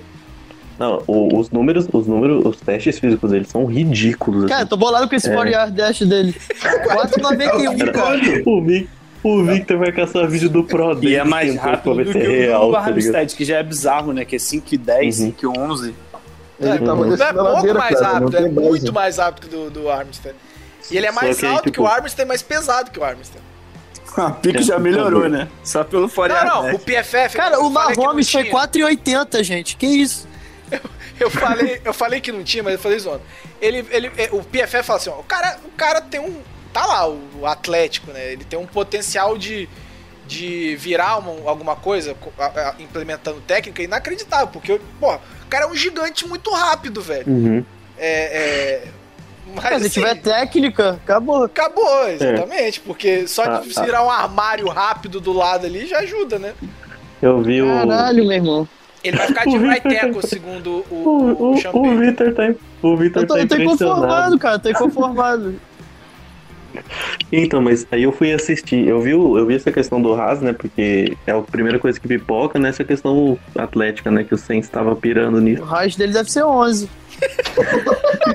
Não, 0.78 1.02
o- 1.06 1.38
os 1.38 1.50
números, 1.50 1.88
os 1.90 2.06
números, 2.06 2.44
os 2.44 2.56
testes 2.60 2.98
físicos 2.98 3.30
dele 3.30 3.46
são 3.46 3.64
ridículos. 3.64 4.44
Cara, 4.46 4.60
assim. 4.62 4.68
tô 4.68 4.76
bolado 4.76 5.08
com 5.08 5.14
esse 5.14 5.30
É. 5.30 5.34
4 5.34 5.50
yard 5.50 5.72
dash 5.74 6.00
dele. 6.02 6.34
É 6.62 6.74
o 6.76 6.98
4,91, 7.08 7.70
King 7.70 7.92
cara. 7.92 8.18
Kong. 8.18 8.42
O, 8.46 8.62
Vic, 8.62 8.88
o 9.22 9.44
Victor 9.44 9.78
vai 9.78 9.92
caçar 9.92 10.26
vídeo 10.28 10.48
do 10.50 10.64
Pro 10.64 10.98
E 11.04 11.14
é 11.14 11.24
mais 11.24 11.54
rápido 11.56 11.82
pra 11.82 11.92
do 11.92 11.96
ver 11.96 12.06
que 12.06 12.12
se 12.12 12.18
é 12.18 12.28
o 12.28 12.32
real, 12.32 12.72
tá 12.72 12.78
ligado? 12.80 12.88
Armstead, 12.92 13.36
que 13.36 13.44
já 13.44 13.58
é 13.58 13.62
bizarro, 13.62 14.12
né? 14.12 14.24
Que 14.24 14.36
é 14.36 14.38
5,10, 14.38 15.20
Uhum. 15.20 15.32
5,11. 15.52 15.94
Ele 16.60 16.78
tava 16.78 16.94
Não 16.94 17.04
é 17.06 17.10
descendo 17.10 17.40
a 17.40 17.44
pouco 17.44 17.52
ladeira, 17.56 17.78
mais 17.78 17.98
cara. 17.98 18.12
Rápido, 18.12 18.36
é 18.36 18.48
base. 18.48 18.68
muito 18.68 18.92
mais 18.92 19.16
rápido 19.18 19.48
que 19.48 19.56
o 19.56 19.58
do, 19.64 19.70
do 19.70 19.90
Armstead. 19.90 20.34
E 20.90 20.96
ele 20.96 21.06
é 21.06 21.12
mais 21.12 21.38
que 21.38 21.46
aí, 21.46 21.52
alto 21.52 21.64
que 21.64 21.70
tipo- 21.72 21.82
o 21.82 21.86
Armstead, 21.86 22.28
mais 22.28 22.42
pesado 22.42 22.90
que 22.90 22.98
o 23.00 23.04
Armstead. 23.04 23.42
A 24.16 24.30
pique 24.30 24.62
já 24.62 24.78
melhorou, 24.78 25.28
né? 25.28 25.48
Só 25.64 25.82
pelo 25.84 26.06
fora 26.06 26.44
Não, 26.44 26.64
não, 26.64 26.74
o 26.74 26.78
PFF. 26.78 27.34
Cara, 27.36 27.54
eu 27.56 27.62
o 27.64 27.68
que 27.68 27.72
Mahomes 27.72 28.30
foi 28.30 28.42
tinha. 28.42 28.52
4,80, 28.54 29.42
gente. 29.42 29.76
Que 29.76 29.86
isso? 29.86 30.28
Eu 31.20 31.30
falei, 31.30 31.80
eu 31.84 31.94
falei 31.94 32.20
que 32.20 32.32
não 32.32 32.42
tinha, 32.42 32.62
mas 32.64 32.72
eu 32.72 32.78
falei 32.80 32.98
zoando. 32.98 33.20
Ele, 33.60 33.86
ele, 33.90 34.10
é, 34.16 34.28
o 34.32 34.42
PFF 34.42 34.82
fala 34.82 34.98
assim, 34.98 35.10
ó, 35.10 35.20
o 35.20 35.22
cara, 35.22 35.56
o 35.64 35.68
cara 35.76 36.00
tem 36.00 36.18
um, 36.18 36.34
tá 36.72 36.86
lá, 36.86 37.08
o, 37.08 37.20
o 37.40 37.46
Atlético, 37.46 38.10
né? 38.12 38.32
Ele 38.32 38.44
tem 38.44 38.58
um 38.58 38.66
potencial 38.66 39.36
de, 39.36 39.68
de 40.26 40.74
virar 40.76 41.18
uma- 41.18 41.48
alguma 41.50 41.76
coisa 41.76 42.14
co- 42.14 42.32
a- 42.38 42.46
a- 42.46 42.74
implementando 42.78 43.40
técnica 43.40 43.82
inacreditável, 43.82 44.46
porque, 44.48 44.80
pô, 45.00 45.14
o 45.14 45.46
cara 45.48 45.64
é 45.66 45.68
um 45.68 45.74
gigante 45.76 46.26
muito 46.26 46.50
rápido, 46.50 47.00
velho. 47.02 47.24
Uhum. 47.28 47.64
É, 47.98 48.84
é, 48.84 48.84
mas 49.54 49.64
se 49.64 49.74
assim, 49.74 49.88
tiver 50.00 50.14
técnica, 50.22 50.90
acabou. 51.04 51.44
acabou, 51.44 52.08
exatamente, 52.08 52.80
porque 52.80 53.26
só 53.28 53.42
Ah, 53.44 53.58
de 53.60 53.72
ah. 53.78 53.82
virar 53.82 54.04
um 54.04 54.10
armário 54.10 54.68
rápido 54.68 55.20
do 55.20 55.32
lado 55.32 55.66
ali 55.66 55.86
já 55.86 55.98
ajuda, 55.98 56.38
né? 56.38 56.54
Eu 57.20 57.42
vi 57.42 57.60
o. 57.62 57.66
Caralho, 57.66 58.24
meu 58.24 58.32
irmão. 58.32 58.68
Ele 59.04 59.16
vai 59.16 59.26
ficar 59.26 59.44
de 59.50 59.58
right 59.58 59.82
tackle, 59.82 60.22
segundo 60.26 60.84
o, 60.90 60.94
O, 60.94 61.52
o, 61.52 61.54
o, 61.54 61.88
o. 61.92 61.98
Victor 61.98 62.32
tá, 62.34 62.54
o 62.82 62.96
Victor 62.96 63.22
Eu 63.22 63.26
tô, 63.26 63.34
tá 63.34 63.40
eu 63.40 63.48
tô 63.48 63.54
impressionado. 63.56 63.74
inconformado, 63.74 64.38
cara. 64.38 64.58
Tô 64.58 64.70
inconformado. 64.70 65.60
Então, 67.30 67.60
mas 67.60 67.86
aí 67.90 68.02
eu 68.04 68.12
fui 68.12 68.32
assistir. 68.32 68.86
Eu 68.86 69.00
vi, 69.00 69.14
o- 69.14 69.36
eu 69.38 69.46
vi 69.46 69.54
essa 69.56 69.70
questão 69.72 70.00
do 70.00 70.12
Haas, 70.14 70.40
né? 70.40 70.52
Porque 70.52 71.16
é 71.26 71.32
a 71.32 71.40
primeira 71.40 71.78
coisa 71.78 71.98
que 72.00 72.06
pipoca 72.08 72.58
nessa 72.58 72.84
questão 72.84 73.38
atlética, 73.56 74.10
né? 74.10 74.24
Que 74.24 74.34
o 74.34 74.38
Sainz 74.38 74.66
estava 74.66 74.94
pirando 74.96 75.40
nisso. 75.40 75.62
O 75.62 75.66
raio 75.66 75.96
dele 75.96 76.12
deve 76.12 76.30
ser 76.30 76.42
11. 76.44 76.88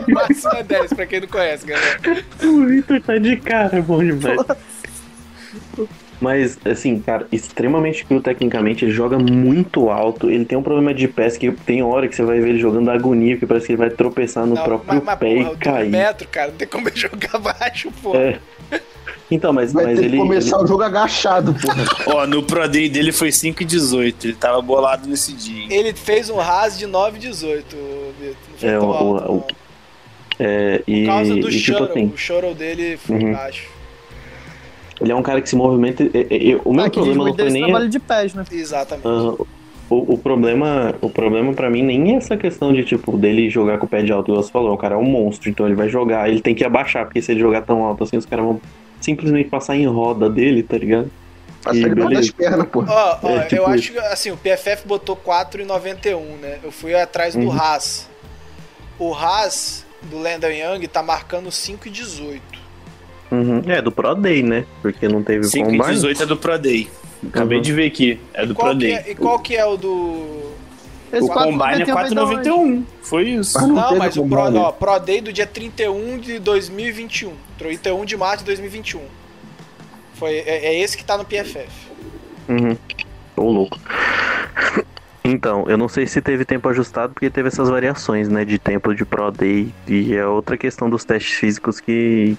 Máximo 0.07 0.53
é 0.53 0.63
10, 0.63 0.93
pra 0.93 1.05
quem 1.05 1.19
não 1.21 1.27
conhece, 1.27 1.65
galera. 1.65 1.99
O 2.43 2.65
Victor 2.65 3.01
tá 3.01 3.17
de 3.17 3.35
cara, 3.37 3.77
é 3.77 3.81
bom 3.81 4.03
demais. 4.03 4.39
Mas, 6.19 6.57
assim, 6.65 6.99
cara, 6.99 7.27
extremamente 7.31 8.03
cru 8.03 8.19
tecnicamente, 8.19 8.83
ele 8.83 8.91
joga 8.91 9.19
muito 9.19 9.89
alto, 9.91 10.31
ele 10.31 10.45
tem 10.45 10.57
um 10.57 10.63
problema 10.63 10.91
de 10.93 11.07
pés 11.07 11.37
que 11.37 11.51
tem 11.51 11.83
hora 11.83 12.07
que 12.07 12.15
você 12.15 12.23
vai 12.23 12.39
ver 12.39 12.49
ele 12.49 12.59
jogando 12.59 12.89
agonia, 12.89 13.37
que 13.37 13.45
parece 13.45 13.67
que 13.67 13.73
ele 13.73 13.77
vai 13.77 13.89
tropeçar 13.91 14.45
no 14.47 14.55
Não, 14.55 14.63
próprio 14.63 14.87
mas, 14.95 15.03
mas, 15.03 15.19
pé 15.19 15.35
porra, 15.35 15.51
e 15.53 15.57
cair. 15.57 15.89
metros, 15.89 16.29
cara, 16.31 16.49
não 16.51 16.57
tem 16.57 16.67
como 16.67 16.89
ele 16.89 16.95
jogar 16.99 17.37
baixo, 17.37 17.91
pô. 18.01 18.15
É. 18.15 18.39
Então, 19.29 19.51
mas, 19.53 19.73
Vai 19.73 19.85
mas 19.85 19.99
ter 19.99 20.05
ele. 20.05 20.13
que 20.17 20.23
começar 20.23 20.57
o 20.59 20.65
jogo 20.65 20.81
agachado, 20.83 21.53
porra. 21.53 21.85
Ó, 22.07 22.25
no 22.25 22.41
Pro 22.41 22.67
Day 22.67 22.89
dele 22.89 23.11
foi 23.11 23.29
5,18. 23.29 24.15
Ele 24.23 24.33
tava 24.33 24.59
bolado 24.61 25.07
nesse 25.07 25.33
dia. 25.33 25.63
hein? 25.63 25.67
Ele 25.69 25.93
fez 25.93 26.29
um 26.29 26.37
RAS 26.37 26.79
de 26.79 26.87
9,18, 26.87 27.57
Vitor. 27.59 27.77
Não 28.49 28.57
foi 28.57 28.69
É, 28.69 28.79
o- 28.79 28.83
alto, 28.93 29.33
o-. 29.33 29.47
É, 30.39 30.81
e, 30.87 31.01
Por 31.01 31.07
causa 31.07 31.33
do 31.35 31.39
e 31.49 31.51
tipo 31.51 31.59
shuttle, 31.77 31.89
assim, 31.89 32.05
o 32.13 32.17
shuttle 32.17 32.53
dele 32.55 32.97
foi 32.97 33.15
Uhum. 33.17 33.33
baixo. 33.33 33.63
Ele 35.01 35.11
é 35.11 35.15
um 35.15 35.21
cara 35.21 35.41
que 35.41 35.49
se 35.49 35.55
movimenta. 35.55 36.03
e- 36.03 36.11
e- 36.51 36.61
o 36.65 36.73
meu 36.73 36.85
Ah, 36.85 36.89
problema 36.89 37.25
não 37.25 37.35
foi 37.35 37.49
nem. 37.51 37.63
trabalho 37.63 37.89
de 37.89 37.99
pés, 37.99 38.33
né? 38.33 38.43
Exatamente. 38.51 39.07
Aham. 39.07 39.35
o, 39.89 40.13
o 40.15 40.17
problema, 40.17 40.93
o 41.01 41.09
problema 41.09 41.53
para 41.53 41.69
mim 41.69 41.81
nem 41.81 42.13
é 42.13 42.17
essa 42.17 42.35
questão 42.35 42.73
de 42.73 42.83
tipo 42.83 43.15
dele 43.17 43.49
jogar 43.49 43.77
com 43.77 43.85
o 43.85 43.89
pé 43.89 44.01
de 44.03 44.11
alto, 44.11 44.29
igual 44.31 44.43
você 44.43 44.51
falou, 44.51 44.73
o 44.73 44.77
cara 44.77 44.95
é 44.95 44.97
um 44.97 45.03
monstro, 45.05 45.49
então 45.49 45.65
ele 45.65 45.75
vai 45.75 45.87
jogar, 45.87 46.29
ele 46.29 46.41
tem 46.41 46.53
que 46.53 46.63
abaixar, 46.65 47.05
porque 47.05 47.21
se 47.21 47.31
ele 47.31 47.39
jogar 47.39 47.61
tão 47.61 47.83
alto 47.85 48.03
assim, 48.03 48.17
os 48.17 48.25
caras 48.25 48.43
vão 48.45 48.59
simplesmente 48.99 49.47
passar 49.49 49.77
em 49.77 49.85
roda 49.85 50.29
dele, 50.29 50.61
tá 50.61 50.77
ligado? 50.77 51.09
Passa 51.63 51.77
ele 51.79 51.95
das 51.95 52.29
pernas, 52.31 52.67
porra. 52.67 52.91
Ó, 52.91 53.17
ó, 53.23 53.29
É, 53.37 53.41
tipo 53.45 53.55
eu 53.61 53.67
acho 53.67 53.91
que, 53.93 53.99
assim, 53.99 54.31
o 54.31 54.37
PFF 54.37 54.85
botou 54.87 55.15
4,91, 55.15 56.19
né? 56.41 56.57
Eu 56.63 56.71
fui 56.71 56.93
atrás 56.93 57.33
do 57.35 57.41
Uhum. 57.41 57.51
Haas. 57.51 58.09
O 58.99 59.13
Haas 59.13 59.85
do 60.03 60.17
Landon 60.17 60.49
Young 60.49 60.85
tá 60.87 61.01
marcando 61.03 61.49
5,18. 61.51 62.41
Uhum. 63.31 63.61
É, 63.67 63.81
do 63.81 63.91
Pro 63.91 64.15
Day, 64.15 64.41
né? 64.43 64.65
Porque 64.81 65.07
não 65.07 65.21
teve 65.23 65.49
combine. 65.51 65.77
5,18 65.79 66.21
é 66.21 66.25
do 66.25 66.37
Pro 66.37 66.57
Day. 66.57 66.87
Acabei 67.27 67.57
Uhum. 67.57 67.63
de 67.63 67.73
ver 67.73 67.87
aqui. 67.87 68.19
É 68.33 68.45
do 68.45 68.53
Qual 68.55 68.69
Pro 68.69 68.79
Day. 68.79 68.91
é- 68.93 69.11
e 69.11 69.15
qual 69.15 69.39
que 69.39 69.55
é 69.55 69.65
o 69.65 69.75
do. 69.75 70.47
Esse 71.11 71.23
O 71.23 71.27
Combine 71.29 71.83
é 71.83 71.85
4,91 71.85 72.83
4,91. 72.83 72.83
Foi 73.01 73.23
isso. 73.29 73.57
Não 73.59 73.67
Não, 73.69 73.95
mas 73.97 74.17
o 74.17 74.27
Pro, 74.27 74.55
ó, 74.57 74.71
Pro 74.73 74.99
Day 74.99 75.21
do 75.21 75.31
dia 75.31 75.47
31 75.47 76.17
de 76.19 76.37
2021. 76.37 77.31
31 77.57 78.03
de 78.03 78.17
março 78.17 78.39
de 78.39 78.45
2021. 78.45 79.01
Foi, 80.15 80.31
é, 80.35 80.65
é 80.65 80.79
esse 80.81 80.97
que 80.97 81.05
tá 81.05 81.17
no 81.17 81.23
PFF. 81.23 81.69
Uhum. 82.49 82.75
Ô, 83.37 83.49
louco. 83.51 83.79
Então, 85.23 85.65
eu 85.67 85.77
não 85.77 85.89
sei 85.89 86.07
se 86.07 86.21
teve 86.21 86.45
tempo 86.45 86.67
ajustado, 86.69 87.13
porque 87.13 87.29
teve 87.29 87.49
essas 87.49 87.69
variações, 87.69 88.29
né, 88.29 88.45
de 88.45 88.57
tempo 88.57 88.93
de 88.95 89.03
Pro 89.05 89.29
Day, 89.31 89.73
e 89.87 90.13
é 90.15 90.25
outra 90.25 90.57
questão 90.57 90.89
dos 90.89 91.03
testes 91.03 91.33
físicos 91.37 91.79
que, 91.81 92.37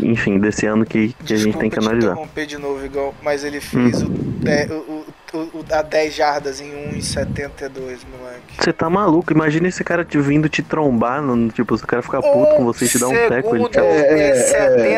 enfim, 0.00 0.38
desse 0.38 0.66
ano 0.66 0.84
que, 0.84 1.14
que 1.24 1.34
a 1.34 1.36
gente 1.36 1.56
tem 1.58 1.70
que 1.70 1.78
te 1.78 1.84
analisar. 1.84 2.12
interromper 2.12 2.46
de 2.46 2.58
novo, 2.58 2.84
igual, 2.84 3.14
mas 3.22 3.44
ele 3.44 3.60
fez 3.60 4.02
o, 4.02 4.06
te- 4.08 4.72
o- 4.72 4.74
o 5.00 5.04
o, 5.32 5.64
a 5.72 5.80
10 5.82 6.12
jardas 6.12 6.60
em 6.60 6.72
1,72, 6.92 7.70
moleque. 7.78 8.56
Você 8.58 8.72
tá 8.72 8.90
maluco? 8.90 9.32
Imagina 9.32 9.68
esse 9.68 9.84
cara 9.84 10.04
te 10.04 10.18
vindo 10.18 10.48
te 10.48 10.60
trombar, 10.60 11.22
no, 11.22 11.48
tipo, 11.50 11.78
se 11.78 11.84
o 11.84 11.86
cara 11.86 12.02
ficar 12.02 12.20
puto 12.20 12.56
com 12.56 12.64
você 12.64 12.86
e 12.86 12.88
te 12.88 12.98
dar 12.98 13.06
um 13.06 13.12
teco, 13.28 13.54
ele 13.54 13.68
te... 13.68 13.78
É, 13.78 14.30
é, 14.30 14.34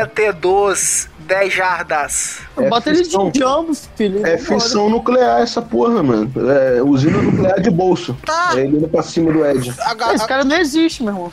72, 0.07 1.11
10 1.27 1.53
jardas. 1.53 2.39
É 2.57 2.67
Bota 2.67 2.89
ele 2.89 3.03
de 3.03 3.11
jumbo, 3.11 3.75
filho. 3.95 4.27
É 4.27 4.39
fissão 4.39 4.89
nuclear 4.89 5.43
essa 5.43 5.61
porra, 5.61 6.03
mano. 6.03 6.33
É 6.51 6.83
usina 6.83 7.21
nuclear 7.21 7.61
de 7.61 7.71
bolso. 7.71 8.17
Tá. 8.25 8.53
É 8.57 8.61
ele 8.65 8.79
indo 8.79 8.89
pra 8.89 9.03
cima 9.03 9.31
do 9.31 9.45
Ed. 9.45 9.71
Ga- 9.99 10.15
Esse 10.15 10.27
cara 10.27 10.45
não 10.45 10.57
existe, 10.57 11.03
meu 11.03 11.13
irmão. 11.13 11.33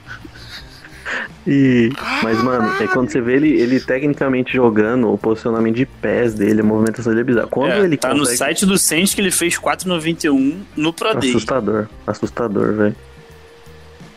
E... 1.46 1.90
Mas, 2.22 2.42
mano, 2.42 2.70
é 2.82 2.86
quando 2.86 3.10
você 3.10 3.20
vê 3.20 3.34
ele, 3.36 3.60
ele 3.60 3.80
tecnicamente 3.80 4.52
jogando, 4.54 5.12
o 5.12 5.18
posicionamento 5.18 5.76
de 5.76 5.86
pés 5.86 6.34
dele, 6.34 6.60
a 6.60 6.64
movimentação 6.64 7.10
dele 7.12 7.22
é 7.22 7.24
bizarro. 7.24 7.48
Quando 7.48 7.72
É, 7.72 7.80
ele 7.80 7.96
tá 7.96 8.10
no 8.12 8.20
consegue... 8.20 8.38
site 8.38 8.66
do 8.66 8.78
Saints 8.78 9.14
que 9.14 9.20
ele 9.20 9.30
fez 9.30 9.58
4,91 9.58 10.56
no 10.76 10.92
Pro 10.92 11.14
Day. 11.14 11.30
Assustador, 11.30 11.88
assustador, 12.06 12.72
velho. 12.74 12.96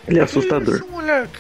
Ele 0.08 0.20
é 0.20 0.22
assustador. 0.24 0.76
Isso, 0.76 0.88
moleque. 0.88 1.40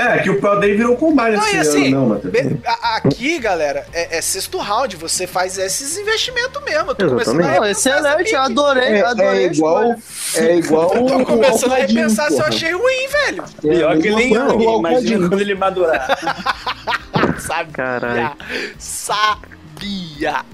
É, 0.00 0.18
que 0.18 0.30
o 0.30 0.40
Pro 0.40 0.58
Day 0.58 0.74
virou 0.76 0.96
combine 0.96 1.36
Não, 1.36 1.46
esse 1.46 1.56
e 1.56 1.58
assim, 1.58 1.88
ano, 1.88 2.00
não, 2.00 2.06
Matheus. 2.08 2.52
aqui, 2.94 3.38
galera, 3.38 3.86
é, 3.92 4.18
é 4.18 4.20
sexto 4.22 4.58
round. 4.58 4.96
Você 4.96 5.26
faz 5.26 5.58
esses 5.58 5.98
investimentos 5.98 6.62
mesmo. 6.64 6.90
Eu 6.90 6.94
tô 6.94 7.08
começando 7.08 7.40
a 7.40 7.42
Exatamente. 7.42 7.60
Não, 7.60 7.66
excelente, 7.66 8.34
adorei, 8.34 8.84
É, 8.84 9.04
adorei. 9.06 9.44
é 9.44 9.48
a 9.48 9.52
igual. 9.52 9.94
É 10.34 10.56
igual. 10.56 10.94
Eu 10.94 11.06
tô 11.06 11.16
o 11.18 11.26
começando 11.26 11.72
a 11.72 11.76
repensar 11.76 12.28
se 12.30 12.38
eu 12.38 12.44
achei 12.46 12.72
ruim, 12.72 13.08
velho. 13.26 13.44
Pior 13.60 13.98
que 13.98 14.08
É, 14.08 14.14
nem 14.14 14.32
eu, 14.32 14.56
o 14.56 14.78
imagina 14.78 15.28
quando 15.28 15.40
ele 15.40 15.54
madurar. 15.54 16.18
Sabia. 17.38 17.72
Caralho. 17.72 18.36
Sabia. 18.78 20.44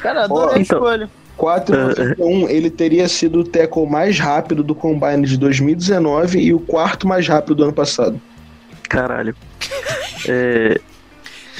Cara, 0.00 0.24
adorei 0.24 0.56
a 0.56 0.58
Então. 0.60 0.78
escolha. 0.78 1.10
4,91, 1.38 2.50
ele 2.50 2.68
teria 2.70 3.08
sido 3.08 3.40
o 3.40 3.44
tackle 3.44 3.86
mais 3.86 4.18
rápido 4.18 4.62
do 4.62 4.74
Combine 4.74 5.24
de 5.26 5.36
2019 5.36 6.38
e 6.40 6.52
o 6.52 6.58
quarto 6.58 7.06
mais 7.06 7.26
rápido 7.28 7.54
do 7.54 7.64
ano 7.64 7.72
passado. 7.72 8.20
Caralho. 8.88 9.34
É... 10.28 10.80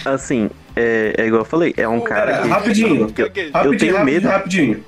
Assim, 0.04 0.50
é, 0.74 1.14
é 1.18 1.26
igual 1.26 1.42
eu 1.42 1.44
falei, 1.44 1.74
é 1.76 1.86
um 1.88 2.00
cara 2.00 2.42
que... 2.42 2.48
rapidinho. 2.48 3.12
Eu, 3.16 3.26
eu 3.26 3.50
Rapidinho, 3.52 3.78
tenho 3.78 3.92
rapidinho, 3.96 4.04
medo. 4.04 4.28
rapidinho. 4.28 4.84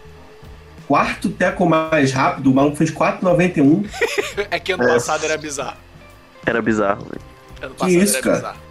Quarto 0.88 1.28
teco 1.28 1.66
mais 1.66 2.12
rápido, 2.12 2.50
o 2.50 2.54
maluco 2.54 2.76
fez 2.76 2.90
4,91. 2.90 3.86
É 4.50 4.58
que 4.58 4.72
ano 4.72 4.84
passado 4.86 5.24
era 5.24 5.36
bizarro. 5.36 5.76
Era 6.46 6.60
bizarro, 6.62 7.04
velho. 7.04 7.20
Ano 7.62 7.74
Que 7.74 7.80
passado 7.80 8.02
isso, 8.02 8.14
era 8.16 8.22
cara? 8.24 8.36
bizarro. 8.36 8.69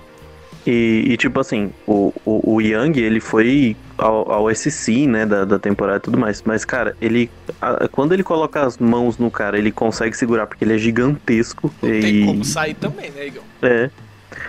E, 0.68 1.06
e, 1.07 1.18
tipo 1.18 1.40
assim, 1.40 1.72
o, 1.88 2.14
o, 2.26 2.56
o 2.56 2.61
Young, 2.61 2.98
ele 2.99 3.19
foi 3.19 3.76
ao, 3.98 4.31
ao 4.31 4.53
SC, 4.56 5.07
né, 5.07 5.26
da, 5.26 5.45
da 5.45 5.57
temporada 5.57 5.98
e 5.98 6.02
tudo 6.02 6.18
mais. 6.18 6.41
Mas, 6.45 6.65
cara, 6.65 6.95
ele. 7.02 7.30
a- 7.61 7.88
quando 7.88 8.14
ele 8.14 8.23
coloca 8.23 8.61
as 8.65 8.77
mãos 8.77 9.18
no 9.18 9.31
cara, 9.31 9.57
ele 9.57 9.72
consegue 9.72 10.15
segurar, 10.15 10.48
porque 10.48 10.64
ele 10.64 10.76
é 10.76 10.77
gigantesco. 10.77 11.73
Não 11.81 11.90
e, 11.90 12.02
tem 12.02 12.26
como 12.26 12.44
sair 12.45 12.73
também, 12.73 13.10
né, 13.11 13.27
Igor? 13.27 13.44
É. 13.61 13.90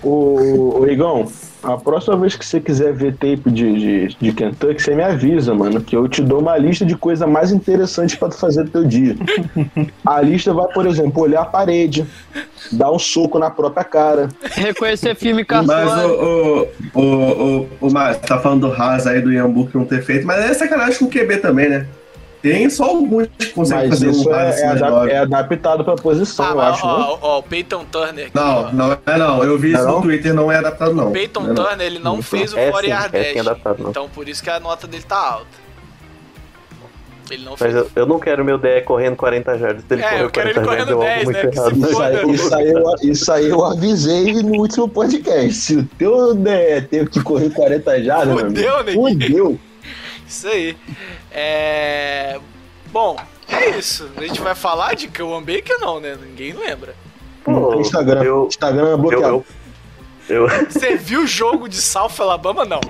Ô, 0.04 0.80
o 0.82 0.88
Igão, 0.88 1.28
a 1.64 1.76
próxima 1.76 2.16
vez 2.18 2.36
que 2.36 2.46
você 2.46 2.60
quiser 2.60 2.94
ver 2.94 3.14
tape 3.14 3.50
de, 3.50 4.08
de, 4.08 4.18
de 4.20 4.32
Kentucky, 4.32 4.82
você 4.82 4.96
me 4.96 5.04
avisa, 5.04 5.54
mano, 5.54 5.82
que 5.82 5.96
eu 5.96 6.08
te 6.08 6.22
dou 6.22 6.40
uma 6.40 6.58
lista 6.58 6.86
de 6.86 6.96
coisa 6.96 7.26
mais 7.26 7.52
interessante 7.52 8.16
para 8.16 8.30
tu 8.30 8.38
fazer 8.38 8.64
no 8.64 8.70
teu 8.70 8.86
dia. 8.86 9.16
A 10.06 10.22
lista 10.22 10.54
vai, 10.54 10.68
por 10.68 10.86
exemplo, 10.86 11.24
olhar 11.24 11.42
a 11.42 11.46
parede, 11.46 12.06
dar 12.72 12.92
um 12.92 13.00
soco 13.00 13.40
na 13.40 13.50
própria 13.50 13.84
cara. 13.84 14.30
Reconhecer 14.52 15.16
filme 15.16 15.44
cartoon. 15.44 15.68
Mas 15.68 16.06
o, 16.06 16.68
o, 16.94 17.02
o, 17.02 17.02
o, 17.02 17.70
o 17.82 17.92
Márcio, 17.92 18.22
tá 18.24 18.40
falando 18.40 18.68
do 18.68 18.74
Haas 18.74 19.08
aí 19.08 19.22
do 19.22 19.32
Iambu 19.32 19.68
que 19.68 19.78
não 19.78 19.86
ter 19.86 20.04
feito, 20.04 20.26
mas 20.26 20.40
é 20.40 20.54
sacanagem 20.54 21.00
com 21.00 21.06
o 21.06 21.10
QB 21.10 21.38
também, 21.38 21.70
né? 21.70 21.88
Tem 22.52 22.70
só 22.70 22.84
alguns 22.86 23.28
que 23.38 23.46
conseguem 23.48 23.90
Mas 23.90 24.00
fazer 24.00 24.12
isso 24.12 24.30
um 24.30 24.36
é, 24.36 24.50
é, 24.50 24.54
de 24.76 24.84
adap- 24.84 25.10
é 25.10 25.18
adaptado 25.18 25.84
pra 25.84 25.96
posição, 25.96 26.46
Ah, 26.46 26.50
eu 26.50 26.56
mas, 26.56 26.68
acho, 26.76 26.86
né? 26.86 26.94
ó, 26.94 27.18
ó, 27.22 27.40
o 27.40 27.44
Peyton 27.44 27.86
Turner. 27.92 28.28
aqui, 28.28 28.38
ó. 28.38 28.42
Não, 28.42 28.72
não 28.74 28.98
é 29.06 29.18
não. 29.18 29.44
Eu 29.44 29.58
vi 29.58 29.72
Não 29.72 29.80
isso 29.80 29.88
é 29.88 29.92
não? 29.92 29.96
no 29.98 30.02
Twitter, 30.04 30.34
não 30.34 30.52
é 30.52 30.58
adaptado 30.58 30.94
não. 30.94 31.10
O 31.10 31.12
Peyton 31.12 31.40
Não 31.42 31.50
é 31.52 31.54
não. 31.54 31.64
Turner, 31.66 31.86
ele 31.88 32.00
não 32.00 32.22
fez 32.22 32.54
o 32.54 32.58
É 32.60 32.70
40 32.72 32.96
sim, 33.02 33.16
yard 33.18 33.18
é 33.18 33.44
não. 33.44 33.90
Então 33.90 34.10
por 34.10 34.28
isso 34.30 34.44
que 34.44 34.50
a 34.50 34.60
nota 34.60 34.88
dele 34.88 35.04
tá 35.08 35.18
alta. 35.18 35.68
Ele 37.30 37.44
não 37.44 37.52
Mas 37.52 37.60
fez. 37.60 37.76
eu, 37.76 37.90
eu 37.94 38.06
não 38.06 38.20
quero 38.20 38.46
meu 38.46 38.58
DE 38.58 38.82
correndo 38.86 39.18
40 39.18 39.58
jardas. 39.58 39.84
Ele 39.90 40.02
É, 40.02 40.22
eu 40.24 40.30
quero 40.30 40.48
ele 40.50 40.62
40 40.62 40.94
correndo 40.96 41.02
jardas, 41.04 41.26
eu 41.26 41.26
10, 41.26 41.28
algo 41.28 41.32
né. 41.34 41.84
Isso 41.84 42.02
aí, 42.02 42.34
isso, 42.34 42.54
aí 42.54 42.72
eu, 42.72 43.12
isso 43.12 43.32
aí 43.34 43.50
eu 43.50 43.66
avisei 43.66 44.34
no 44.44 44.60
último 44.62 44.88
podcast. 44.88 45.54
Se 45.54 45.76
o 45.76 45.84
teu 45.98 46.34
né, 46.34 46.80
teve 46.82 47.10
que 47.10 47.22
correr 47.22 47.50
40 47.50 48.02
jardas, 48.04 48.28
meu 48.34 48.46
amigo, 48.46 48.56
Fudeu. 48.56 48.94
Fudeu. 48.94 49.60
Isso 50.28 50.48
aí. 50.48 50.78
É. 51.32 52.40
Bom, 52.92 53.18
é 53.48 53.70
isso. 53.78 54.10
A 54.18 54.22
gente 54.22 54.42
vai 54.42 54.56
falar 54.56 54.96
de 54.96 55.08
Kawan 55.08 55.42
Baker, 55.42 55.78
não, 55.80 56.00
né? 56.00 56.18
Ninguém 56.22 56.54
lembra. 56.54 56.96
Não 57.46 57.70
tem 57.72 57.82
Instagram. 57.82 58.24
eu- 58.24 58.48
Instagram 58.48 58.88
é 58.90 58.94
Eu, 58.94 58.98
bloqueado. 58.98 59.46
eu, 60.30 60.48
eu, 60.48 60.66
Você 60.70 60.96
viu 60.98 61.22
o 61.22 61.28
jogo 61.28 61.70
de 61.70 61.78
South 61.82 62.12
Alabama? 62.20 62.66
Não. 62.66 62.82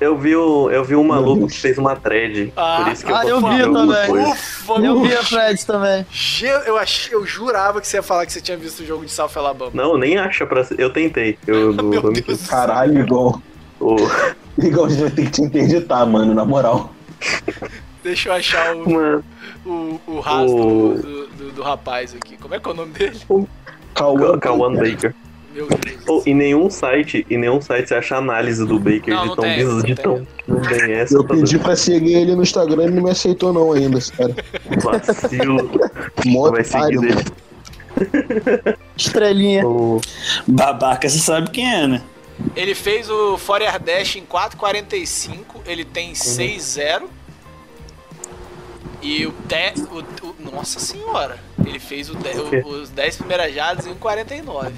eu 0.00 0.18
vi, 0.18 0.34
o, 0.36 0.68
eu 0.70 0.84
vi 0.84 0.94
um 0.96 1.04
maluco 1.04 1.46
que 1.46 1.56
fez 1.58 1.78
uma 1.78 1.94
thread. 1.96 2.52
Ah, 2.56 2.82
por 2.84 2.92
isso 2.92 3.06
que 3.06 3.12
ah, 3.12 3.24
eu 3.24 3.38
vi 3.40 3.62
também. 3.62 4.10
Ufa, 4.30 4.72
Eu 4.74 5.00
vi 5.02 5.14
a 5.16 5.22
Fred 5.22 5.64
também. 5.64 6.04
Eu, 6.66 6.76
achei, 6.76 7.14
eu 7.14 7.24
jurava 7.24 7.80
que 7.80 7.86
você 7.86 7.96
ia 7.98 8.02
falar 8.02 8.26
que 8.26 8.32
você 8.32 8.40
tinha 8.40 8.56
visto 8.58 8.80
o 8.80 8.86
jogo 8.86 9.04
de 9.06 9.12
South 9.12 9.30
Alabama. 9.36 9.70
Não, 9.72 9.96
nem 9.96 10.18
acha 10.18 10.44
pra. 10.44 10.66
Eu 10.76 10.92
tentei. 10.92 11.38
Eu, 11.46 11.72
Meu 11.82 12.02
eu- 12.02 12.12
Deus 12.12 12.40
céu. 12.40 12.48
Caralho, 12.50 12.98
Igão. 13.00 13.40
O- 13.82 13.96
Igão, 14.62 14.84
a 14.84 14.88
gente 14.88 15.00
vai 15.00 15.10
ter 15.10 15.24
que 15.24 15.30
te 15.30 15.42
interditar, 15.42 16.06
mano, 16.06 16.34
na 16.34 16.44
moral. 16.44 16.92
Deixa 18.02 18.28
eu 18.28 18.32
achar 18.34 18.74
o, 18.76 18.90
Mano, 18.90 19.24
o, 19.64 20.00
o 20.06 20.20
rastro 20.20 20.56
O- 20.56 20.94
do, 20.98 21.26
do, 21.28 21.52
do 21.52 21.62
rapaz 21.62 22.14
aqui. 22.14 22.36
Como 22.36 22.54
é 22.54 22.58
que 22.60 22.68
é 22.68 22.72
o 22.72 22.74
nome 22.74 22.92
dele? 22.92 23.18
Cauã. 23.94 24.38
Kawan 24.38 24.74
Baker. 24.74 25.14
Meu 25.54 25.68
Deus. 25.68 26.04
Pô, 26.06 26.22
em 26.26 26.34
nenhum 26.34 26.68
site, 26.70 27.26
em 27.30 27.36
nenhum 27.38 27.60
site 27.60 27.88
você 27.88 27.94
acha 27.94 28.16
análise 28.16 28.66
do 28.66 28.78
Baker 28.78 29.14
Não, 29.14 29.22
de 29.22 29.28
não 29.28 29.36
tão 29.36 29.44
bizarro, 29.54 29.82
de 29.84 29.94
tão. 29.94 30.26
Não 30.48 30.60
tem 30.62 30.92
essa. 30.92 31.14
Eu 31.14 31.24
pedi 31.24 31.58
pra 31.58 31.76
seguir 31.76 32.14
ele 32.14 32.34
no 32.34 32.42
Instagram 32.42 32.82
e 32.82 32.86
ele 32.86 32.94
não 32.96 33.02
me 33.04 33.10
aceitou 33.10 33.52
não 33.52 33.70
ainda, 33.72 33.98
esse 33.98 34.10
cara. 34.12 34.34
Vacilo. 34.82 35.70
Mó 36.26 36.50
Vai 36.50 36.64
seguir 36.64 36.98
dele. 37.00 37.24
Estrelinha. 38.96 39.66
O- 39.66 40.00
Babaca, 40.46 41.08
você 41.08 41.18
sabe 41.18 41.50
quem 41.50 41.70
é, 41.72 41.86
né? 41.86 42.02
Ele 42.54 42.74
fez 42.74 43.08
o 43.10 43.38
Fourier 43.38 43.78
Dash 43.80 44.16
em 44.16 44.24
4,45. 44.26 45.62
Ele 45.66 45.84
tem 45.84 46.12
6,0. 46.12 47.04
E 49.00 49.26
o, 49.26 49.32
te, 49.48 49.72
o, 49.90 50.04
o- 50.26 50.36
Nossa 50.52 50.78
senhora! 50.78 51.38
Ele 51.64 51.78
fez 51.80 52.08
o 52.10 52.14
o- 52.14 52.68
os 52.68 52.90
10 52.90 53.16
primeiras 53.16 53.52
jardas 53.54 53.86
em 53.86 53.94
49. 53.94 54.72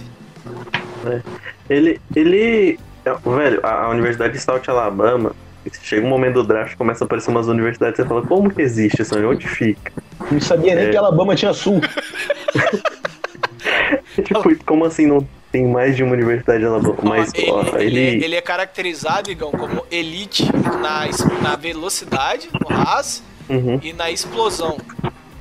Ele. 1.69 2.01
Ele. 2.15 2.79
é, 3.05 3.13
Velho, 3.15 3.61
a, 3.63 3.85
a 3.85 3.89
Universidade 3.91 4.33
de 4.35 4.41
South 4.41 4.63
Alabama. 4.69 5.35
Chega 5.83 6.07
um 6.07 6.11
momento 6.11 6.35
do 6.35 6.45
draft, 6.45 6.77
começa 6.77 7.05
a 7.05 7.07
aparecer 7.07 7.31
umas 7.31 7.49
universidades, 7.49 7.97
você 7.97 8.05
fala, 8.07 8.21
como 8.21 8.51
que 8.53 8.61
existe 8.61 9.01
isso? 9.01 9.19
Onde 9.19 9.49
fica? 9.49 9.91
Não 10.31 10.39
sabia 10.39 10.75
nem 10.75 10.89
É. 10.89 10.91
que 10.91 10.97
Alabama 10.97 11.35
tinha 11.35 11.55
sul. 11.55 11.81
tipo, 14.25 14.65
como 14.67 14.85
assim 14.85 15.07
não 15.07 15.27
tem 15.55 15.65
mais 15.69 15.95
de 15.97 16.03
uma 16.03 16.15
universidade? 16.15 16.65
Ó, 16.67 16.81
Mas, 17.05 17.33
ele, 17.33 17.49
ó, 17.53 17.63
ele, 17.79 18.01
ele. 18.01 18.25
ele 18.25 18.35
é 18.35 18.41
caracterizado, 18.41 19.31
Igão, 19.31 19.53
como 19.53 19.87
elite 19.89 20.45
na, 20.83 21.07
na 21.41 21.55
velocidade, 21.55 22.49
no 22.53 22.67
RAS, 22.77 23.23
Uhum. 23.49 23.79
e 23.81 23.93
na 23.93 24.11
explosão, 24.11 24.77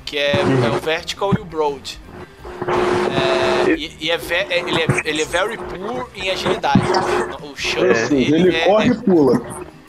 que 0.06 0.18
é, 0.20 0.34
é 0.66 0.70
o 0.70 0.80
vertical 0.80 1.34
e 1.36 1.42
o 1.42 1.46
broad. 1.46 2.00
É, 3.68 3.72
e 3.72 3.98
e 4.02 4.12
é 4.12 4.18
ve- 4.18 4.36
é- 4.36 4.60
ele, 4.60 4.82
é, 4.82 4.88
ele 5.06 5.22
é 5.22 5.26
very 5.26 5.58
poor 5.58 6.10
em 6.16 6.30
agilidade. 6.30 6.82
O 7.42 7.56
chão, 7.58 7.88
Ou 7.88 7.96
seja, 7.96 8.36
ele 8.36 8.56
é- 8.56 8.66
corre 8.66 8.90
e 8.90 8.96
pula. 8.96 9.42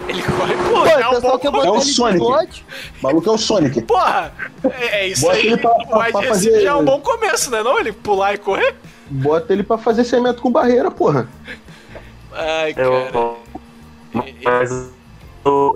ele 0.09 0.23
corre 0.23 0.55
e 0.55 0.57
pula. 0.57 0.81
Pô, 0.81 0.87
é 0.87 1.07
o 1.07 1.11
um 1.11 1.15
pessoal 1.15 1.39
bom- 1.53 1.65
é 1.65 1.71
o 1.71 1.81
Sonic. 1.81 2.25
O 2.25 3.03
maluco 3.03 3.29
é 3.29 3.33
o 3.33 3.39
Sonic. 3.39 3.83
Porra! 3.83 4.33
É, 4.81 5.01
é 5.03 5.09
isso 5.09 5.23
Bota 5.23 5.37
aí. 5.37 5.57
pra- 5.59 5.71
pra- 5.75 5.99
wide 5.99 6.13
pra 6.13 6.23
fazer- 6.23 6.61
já 6.63 6.71
é 6.71 6.75
um 6.75 6.85
bom 6.85 7.01
começo, 7.01 7.51
né? 7.51 7.63
Não? 7.63 7.79
Ele 7.79 7.93
pular 7.93 8.35
e 8.35 8.39
correr? 8.39 8.75
Bota 9.11 9.53
ele 9.53 9.63
pra 9.63 9.77
fazer 9.79 10.05
100 10.05 10.23
metros 10.23 10.41
com 10.43 10.51
barreira, 10.51 10.91
porra. 10.91 11.29
Ai, 12.33 12.71
É 12.71 12.75
cara. 12.75 13.35
Mas 14.43 14.91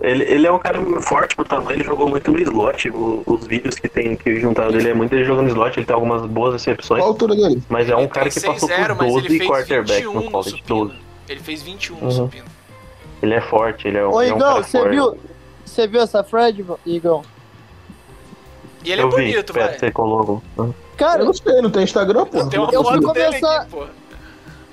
ele, 0.02 0.24
ele 0.24 0.46
é 0.46 0.52
um 0.52 0.59
cara 0.59 0.80
forte 1.02 1.36
pro 1.36 1.44
tamanho, 1.44 1.72
ele 1.76 1.84
jogou 1.84 2.09
muito 2.09 2.30
no 2.32 2.38
slot. 2.40 2.88
o- 2.90 3.22
os 3.26 3.46
vídeos 3.46 3.74
que 3.74 3.88
tem 3.88 4.16
que 4.16 4.40
juntaram 4.40 4.70
dele 4.72 4.88
é 4.90 4.94
muito 4.94 5.12
ele 5.14 5.24
jogando 5.24 5.44
no 5.46 5.50
slot, 5.50 5.78
ele 5.78 5.86
tem 5.86 5.94
algumas 5.94 6.22
boas 6.26 6.55
recepções. 6.55 7.00
Qual 7.00 7.09
a 7.10 7.12
altura 7.12 7.34
dele? 7.36 7.62
Mas 7.68 7.88
é 7.90 7.94
um 7.94 8.00
Ele 8.00 8.09
cara 8.09 8.30
tem 8.30 8.40
que 8.40 8.46
passou 8.48 8.68
6-0, 8.68 8.86
por 8.96 9.05
mas 9.05 9.12
12 9.12 9.26
ele 9.26 9.38
fez 9.38 9.50
quarterbacks 9.50 9.96
21 10.05 10.14
no 10.14 10.30
college. 10.30 10.50
supino. 10.50 10.66
12. 10.86 10.94
Ele 11.28 11.40
fez 11.40 11.62
21 11.62 11.96
no 11.96 12.05
Uhum. 12.05 12.10
supino. 12.10 12.44
Ele 13.22 13.34
é 13.34 13.40
forte, 13.40 13.88
ele 13.88 13.98
é, 13.98 14.06
um- 14.06 14.12
Ô, 14.14 14.22
ele 14.22 14.30
é 14.30 14.34
um 14.34 14.36
Igão, 14.38 14.48
cara 14.52 14.62
você 14.62 14.78
forte. 14.78 14.90
viu? 14.94 15.18
Você 15.66 15.86
viu 15.86 16.00
essa 16.00 16.24
Fred, 16.24 16.64
Igão? 16.86 17.22
E 18.84 18.92
ele 18.92 19.02
Eu 19.02 19.09
é 19.09 19.10
vi, 19.10 19.16
bonito, 19.32 19.52
pera, 19.52 19.66
vai. 19.66 19.78
você 19.78 19.90
colocou. 19.90 20.42
Cara, 20.98 21.22
Eu 21.22 21.26
não 21.26 21.32
sei, 21.34 21.62
não 21.62 21.70
tem 21.70 21.84
Instagram, 21.84 22.24
uma 22.24 22.44
Eu 22.72 22.82
foto 22.84 22.92
fui 22.96 23.02
começar- 23.02 23.60
aqui, 23.62 23.70
pô. 23.70 23.86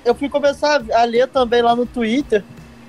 eu 0.04 0.14
fui 0.14 0.28
começar 0.28 0.82
a 0.92 1.04
ler 1.04 1.28
também 1.28 1.62
lá 1.62 1.74
no 1.74 1.86
Twitter. 1.86 2.44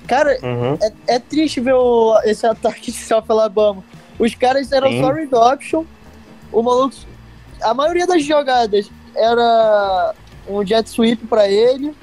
Cara, 0.06 0.36
Uhum. 0.42 0.76
é, 1.06 1.14
é 1.14 1.18
triste 1.18 1.60
ver 1.60 1.74
o- 1.74 2.18
esse 2.24 2.44
ataque 2.46 2.90
de 2.92 2.98
South 2.98 3.24
Alabama. 3.28 3.82
Os 4.18 4.34
caras 4.34 4.72
eram 4.72 4.88
Sim. 4.90 5.00
só 5.00 5.10
read 5.12 5.34
option. 5.34 5.84
O 6.52 6.62
maluco. 6.62 6.94
A 7.62 7.72
maioria 7.74 8.06
das 8.06 8.24
jogadas 8.24 8.90
era 9.14 10.14
um 10.48 10.64
jet 10.66 10.88
sweep 10.88 11.24
pra 11.26 11.48
ele. 11.48 11.94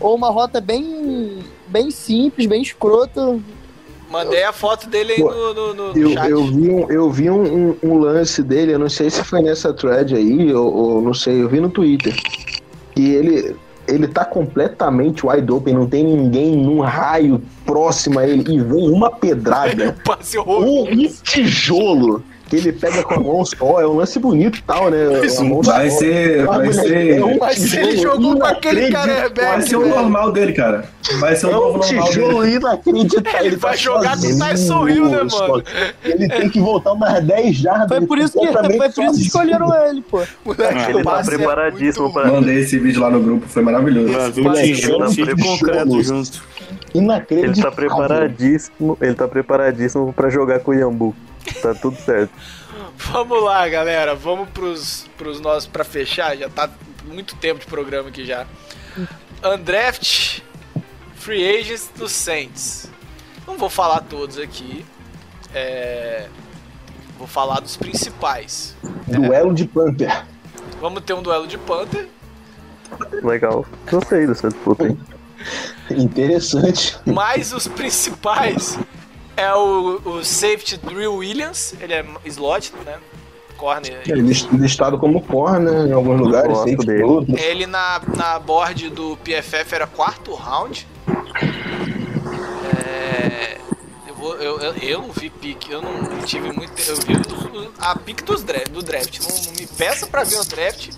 Ou 0.00 0.14
uma 0.14 0.30
rota 0.30 0.60
bem, 0.60 1.44
bem 1.66 1.90
simples, 1.90 2.46
bem 2.46 2.62
escrota. 2.62 3.38
Mandei 4.10 4.42
a 4.42 4.52
foto 4.52 4.88
dele 4.88 5.12
aí 5.12 5.20
Pô, 5.20 5.30
no, 5.32 5.54
no, 5.54 5.74
no- 5.92 5.98
Eu, 5.98 6.10
chat. 6.12 6.30
eu 6.30 6.44
vi, 6.46 6.70
um, 6.70 6.90
eu 6.90 7.10
vi 7.10 7.30
um, 7.30 7.42
um- 7.70 7.76
um 7.82 7.98
lance 7.98 8.42
dele, 8.42 8.72
eu 8.72 8.78
não 8.78 8.88
sei 8.88 9.10
se 9.10 9.22
foi 9.22 9.42
nessa 9.42 9.72
thread 9.72 10.14
aí, 10.14 10.52
ou, 10.54 10.72
ou 10.74 11.02
não 11.02 11.12
sei, 11.14 11.42
eu 11.42 11.48
vi 11.48 11.60
no 11.60 11.68
Twitter. 11.68 12.14
E 12.96 13.10
ele, 13.14 13.54
ele 13.86 14.08
tá 14.08 14.24
completamente 14.24 15.26
wide 15.26 15.52
open, 15.52 15.74
não 15.74 15.86
tem 15.86 16.04
ninguém 16.04 16.56
num 16.56 16.80
raio 16.80 17.40
próximo 17.66 18.18
a 18.18 18.26
ele, 18.26 18.42
e 18.50 18.58
vem 18.60 18.90
uma 18.90 19.10
pedrada, 19.10 19.94
um 20.46 21.06
tijolo 21.22 22.22
que 22.48 22.56
ele 22.56 22.72
pega 22.72 23.02
com 23.02 23.14
a 23.14 23.20
mão 23.20 23.44
só. 23.44 23.80
É 23.80 23.86
um 23.86 23.96
lance 23.96 24.18
bonito 24.18 24.58
e 24.58 24.62
tal, 24.62 24.90
né? 24.90 25.24
Isso 25.24 25.44
vai 25.62 25.90
só. 25.90 25.98
ser. 25.98 26.48
Ah, 26.48 26.58
Vai 26.58 26.72
ser. 26.72 27.18
é 27.18 27.24
um 27.24 27.38
Mas 27.38 27.72
ele 27.74 27.96
jogou 27.98 28.36
com 28.38 28.44
aquele 28.44 28.88
inacreditável. 28.88 29.14
Vai 29.14 29.30
careback, 29.34 29.68
ser 29.68 29.76
o 29.76 29.88
normal 29.88 30.32
dele, 30.32 30.52
cara. 30.52 30.84
Vai 31.20 31.36
ser 31.36 31.46
o 31.46 31.50
É 31.50 31.52
novo 31.52 31.66
um 31.68 31.78
normal 31.78 32.08
tijolo 32.08 32.42
dele. 32.42 32.56
inacreditável. 32.56 33.46
Ele 33.46 33.56
vai 33.56 33.70
tá 33.72 33.76
jogar 33.76 34.18
com 34.20 34.26
o 34.26 34.38
Tyson 34.38 34.88
Hill, 34.88 35.08
né, 35.08 35.28
só. 35.28 35.48
mano? 35.48 35.64
Ele 36.04 36.28
tem 36.28 36.48
que 36.48 36.60
voltar 36.60 36.92
umas 36.92 37.22
10 37.24 37.56
jardas. 37.56 37.88
Foi 37.88 38.06
por 38.06 38.18
isso 38.18 38.32
que, 38.38 38.46
foi 38.46 38.90
por 38.90 39.04
isso 39.04 39.20
escolheram 39.20 39.74
ele, 39.86 40.00
pô. 40.02 40.22
Moleque, 40.44 40.90
Ele 40.90 41.00
o 41.00 41.04
tá 41.04 41.20
é 41.20 41.24
preparadíssimo 41.24 42.12
pra. 42.12 42.30
Mandei 42.32 42.60
esse 42.60 42.78
vídeo 42.78 43.00
lá 43.02 43.10
no 43.10 43.20
grupo, 43.20 43.46
foi 43.48 43.62
maravilhoso. 43.62 44.12
Brasil, 44.12 44.44
Moleque, 44.44 44.72
tijolo, 44.74 45.12
cheio 45.12 45.34
de 45.36 45.42
concreto 45.42 46.02
junto. 46.02 46.42
Ele 46.94 47.04
Inacreditável. 47.04 47.62
tá 47.62 47.70
preparadíssimo. 47.72 48.98
Ele 49.00 49.14
tá 49.14 49.28
preparadíssimo 49.28 50.12
pra 50.12 50.30
jogar 50.30 50.60
com 50.60 50.70
o 50.70 50.74
Yambu. 50.74 51.14
Tá 51.62 51.74
tudo 51.74 51.96
certo. 51.96 52.32
Vamos 52.96 53.42
lá, 53.42 53.68
galera. 53.68 54.14
Vamos 54.14 54.48
pros, 54.50 55.06
pros 55.16 55.40
nossos 55.40 55.66
pra 55.66 55.84
fechar. 55.84 56.36
Já 56.36 56.48
tá 56.48 56.70
muito 57.04 57.36
tempo 57.36 57.60
de 57.60 57.66
programa 57.66 58.08
aqui 58.08 58.24
já. 58.24 58.46
Undraft 59.44 60.42
Free 61.16 61.58
Agents 61.58 61.90
dos 61.96 62.12
Saints. 62.12 62.90
Não 63.46 63.56
vou 63.56 63.70
falar 63.70 64.00
todos 64.02 64.38
aqui. 64.38 64.84
É, 65.54 66.28
Vou 67.18 67.26
falar 67.26 67.58
dos 67.58 67.76
principais. 67.76 68.76
Duelo 69.06 69.52
de 69.52 69.66
Panther. 69.66 70.24
Vamos 70.80 71.02
ter 71.02 71.14
um 71.14 71.22
duelo 71.22 71.48
de 71.48 71.58
Panther. 71.58 72.08
Legal. 73.24 73.66
Gostei 73.90 74.24
dessa 74.24 74.48
disputa, 74.48 74.86
hein? 74.86 74.98
Interessante. 75.90 76.96
Mas 77.04 77.52
os 77.52 77.66
principais 77.66 78.78
é 79.40 79.54
o, 79.54 80.00
o 80.04 80.24
safety 80.24 80.76
Drew 80.76 81.14
Williams. 81.16 81.74
Ele 81.80 81.92
é 81.94 82.04
slot, 82.26 82.72
né? 82.84 82.98
Corner. 83.56 84.00
Ele 84.06 84.20
é 84.20 84.56
listado 84.56 84.98
como 84.98 85.20
corner 85.20 85.86
em 85.88 85.92
alguns 85.92 86.20
lugares, 86.20 86.56
safety 86.58 86.86
dele. 86.86 87.02
outros. 87.02 87.40
Ele 87.40 87.66
na, 87.66 88.00
na 88.16 88.38
board 88.38 88.88
do 88.90 89.16
PFF 89.24 89.74
era 89.74 89.86
quarto 89.86 90.32
round. 90.34 90.86
É, 92.74 93.58
eu, 94.08 94.14
vou, 94.14 94.34
eu, 94.36 94.58
eu, 94.60 94.72
eu 94.74 95.02
não 95.02 95.10
vi 95.12 95.30
pique, 95.30 95.72
eu 95.72 95.82
não 95.82 96.20
tive 96.24 96.52
muito. 96.52 96.72
Eu 96.86 96.96
vi 96.96 97.14
a 97.78 97.96
pique 97.96 98.22
dos 98.22 98.42
draft, 98.42 98.68
do 98.70 98.82
draft. 98.82 99.18
Não, 99.20 99.28
não 99.46 99.52
me 99.52 99.66
peça 99.66 100.06
pra 100.06 100.24
ver 100.24 100.36
o 100.38 100.44
draft, 100.44 100.90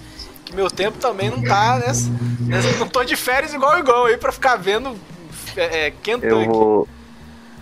que 0.45 0.55
meu 0.55 0.71
tempo 0.71 0.99
também 0.99 1.31
não 1.31 1.43
tá 1.43 1.79
nessa. 1.79 2.11
nessa- 2.41 2.77
não 2.79 2.89
tô 2.89 3.05
de 3.05 3.17
férias 3.17 3.55
igual 3.55 3.79
igual 3.79 4.07
aí 4.07 4.17
pra 4.17 4.33
ficar 4.33 4.57
vendo 4.57 4.97
é, 5.57 5.87
é, 5.87 5.91
Kentucky. 5.91 6.27
Eu 6.27 6.45
vou. 6.47 6.89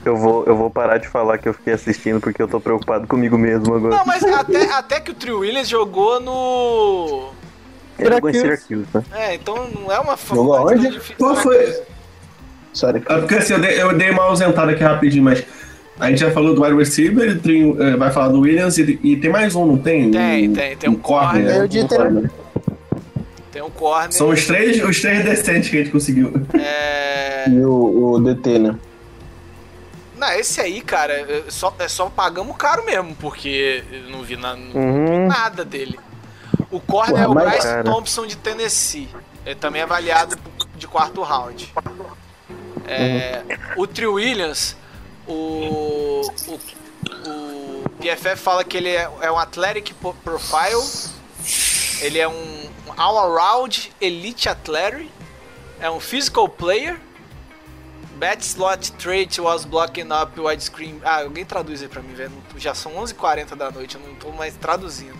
Eu 0.09 0.16
vou, 0.16 0.44
eu 0.47 0.56
vou 0.56 0.70
parar 0.70 0.97
de 0.97 1.06
falar 1.06 1.36
que 1.36 1.47
eu 1.47 1.52
fiquei 1.52 1.74
assistindo 1.74 2.18
porque 2.18 2.40
eu 2.40 2.48
tô 2.48 2.59
preocupado 2.59 3.06
comigo 3.06 3.36
mesmo 3.36 3.74
agora. 3.74 3.97
Não, 3.97 4.06
mas 4.06 4.24
até, 4.24 4.64
até 4.72 5.01
que 5.01 5.10
o 5.10 5.14
Trey 5.14 5.35
Williams 5.35 5.68
jogou 5.68 6.18
no. 6.18 7.28
Ele 7.98 8.14
jogou 8.14 8.30
em 8.30 8.32
Syracuse. 8.32 8.86
Né? 8.94 9.02
É, 9.12 9.35
então 9.35 9.68
não 9.68 9.93
é 9.93 9.98
uma 10.01 10.16
Jogou 10.16 10.74
difícil. 10.74 11.14
Qual 11.18 11.36
foi? 11.36 11.82
Sorry. 12.72 13.02
É 13.06 13.18
porque 13.18 13.35
assim, 13.35 13.52
eu 13.52 13.60
dei, 13.60 13.82
eu 13.82 13.98
dei 13.98 14.10
uma 14.10 14.22
ausentada 14.22 14.72
aqui 14.72 14.82
rapidinho, 14.82 15.24
mas 15.24 15.44
a 16.01 16.09
gente 16.09 16.20
já 16.20 16.30
falou 16.30 16.55
do 16.55 16.62
wide 16.62 16.76
receiver, 16.76 17.39
tem, 17.40 17.76
eh, 17.78 17.97
vai 17.97 18.10
falar 18.10 18.28
do 18.28 18.40
Williams 18.40 18.78
e, 18.78 18.98
e 19.02 19.16
tem 19.16 19.30
mais 19.30 19.55
um, 19.55 19.66
não 19.66 19.76
tem? 19.76 20.10
Tem, 20.10 20.48
Um- 20.48 20.52
tem, 20.55 20.76
tem 20.76 20.89
um 20.89 20.94
corner. 20.94 21.32
corner. 21.32 21.52
Tem 21.52 21.62
o 21.64 21.68
Dieter. 21.68 22.30
Tem 23.52 23.62
um 23.62 23.70
corner. 23.70 24.12
São 24.12 24.30
os 24.30 24.47
três, 24.47 24.82
os 24.82 25.01
três 25.02 25.22
decentes 25.22 25.68
que 25.68 25.76
a 25.76 25.80
gente 25.80 25.93
conseguiu. 25.93 26.32
É. 26.55 27.51
E 27.51 27.60
o, 27.62 28.12
o 28.12 28.20
DT, 28.20 28.59
né? 28.59 28.74
Não, 30.19 30.28
esse 30.32 30.61
aí, 30.61 30.81
cara, 30.81 31.12
é 31.15 31.45
só, 31.49 31.73
é 31.78 31.89
só 31.89 32.11
pagamos 32.11 32.57
caro 32.57 32.85
mesmo, 32.85 33.15
porque 33.16 33.85
eu 33.90 34.11
não 34.11 34.23
vi 34.23 34.36
na- 34.36 34.57
não 34.57 34.81
Uhum. 34.81 35.27
nada 35.28 35.65
dele. 35.65 35.99
O 36.70 36.81
corner 36.81 37.23
é 37.23 37.28
o 37.28 37.35
Bryce 37.35 37.62
cara. 37.62 37.85
Thompson 37.85 38.27
de 38.27 38.36
Tennessee. 38.36 39.09
Ele 39.47 39.55
também 39.55 39.81
é 39.81 39.85
avaliado 39.85 40.36
de 40.77 40.86
quarto 40.86 41.23
round. 41.23 41.73
É, 42.86 43.43
O 43.77 43.86
Trey 43.86 44.07
Williams, 44.09 44.77
o, 45.27 46.23
o, 46.47 46.55
o 47.28 47.89
PFF 48.01 48.36
fala 48.36 48.65
que 48.65 48.77
ele 48.77 48.89
é, 48.90 49.09
é 49.20 49.31
um 49.31 49.39
athletic 49.39 49.93
profile. 50.24 50.82
Ele 52.01 52.19
é 52.19 52.28
um 52.28 52.69
all-around 52.97 53.93
elite 54.01 54.49
athletic. 54.49 55.11
É 55.81 55.89
um 55.90 56.01
physical 56.01 56.49
player. 56.49 56.99
Bat 58.19 58.43
slot 58.45 58.93
trait 58.99 59.39
was 59.39 59.65
blocking 59.65 60.11
up 60.11 60.39
widescreen. 60.40 61.01
Ah, 61.05 61.20
alguém 61.23 61.45
traduz 61.45 61.82
aí 61.82 61.89
pra 61.89 62.03
mim, 62.03 62.15
velho. 62.15 62.32
Já 62.57 62.74
são 62.74 62.93
11h40 62.93 63.55
da 63.55 63.70
noite, 63.70 63.95
eu 63.97 64.01
não 64.07 64.15
tô 64.16 64.31
mais 64.36 64.55
traduzindo. 64.57 65.15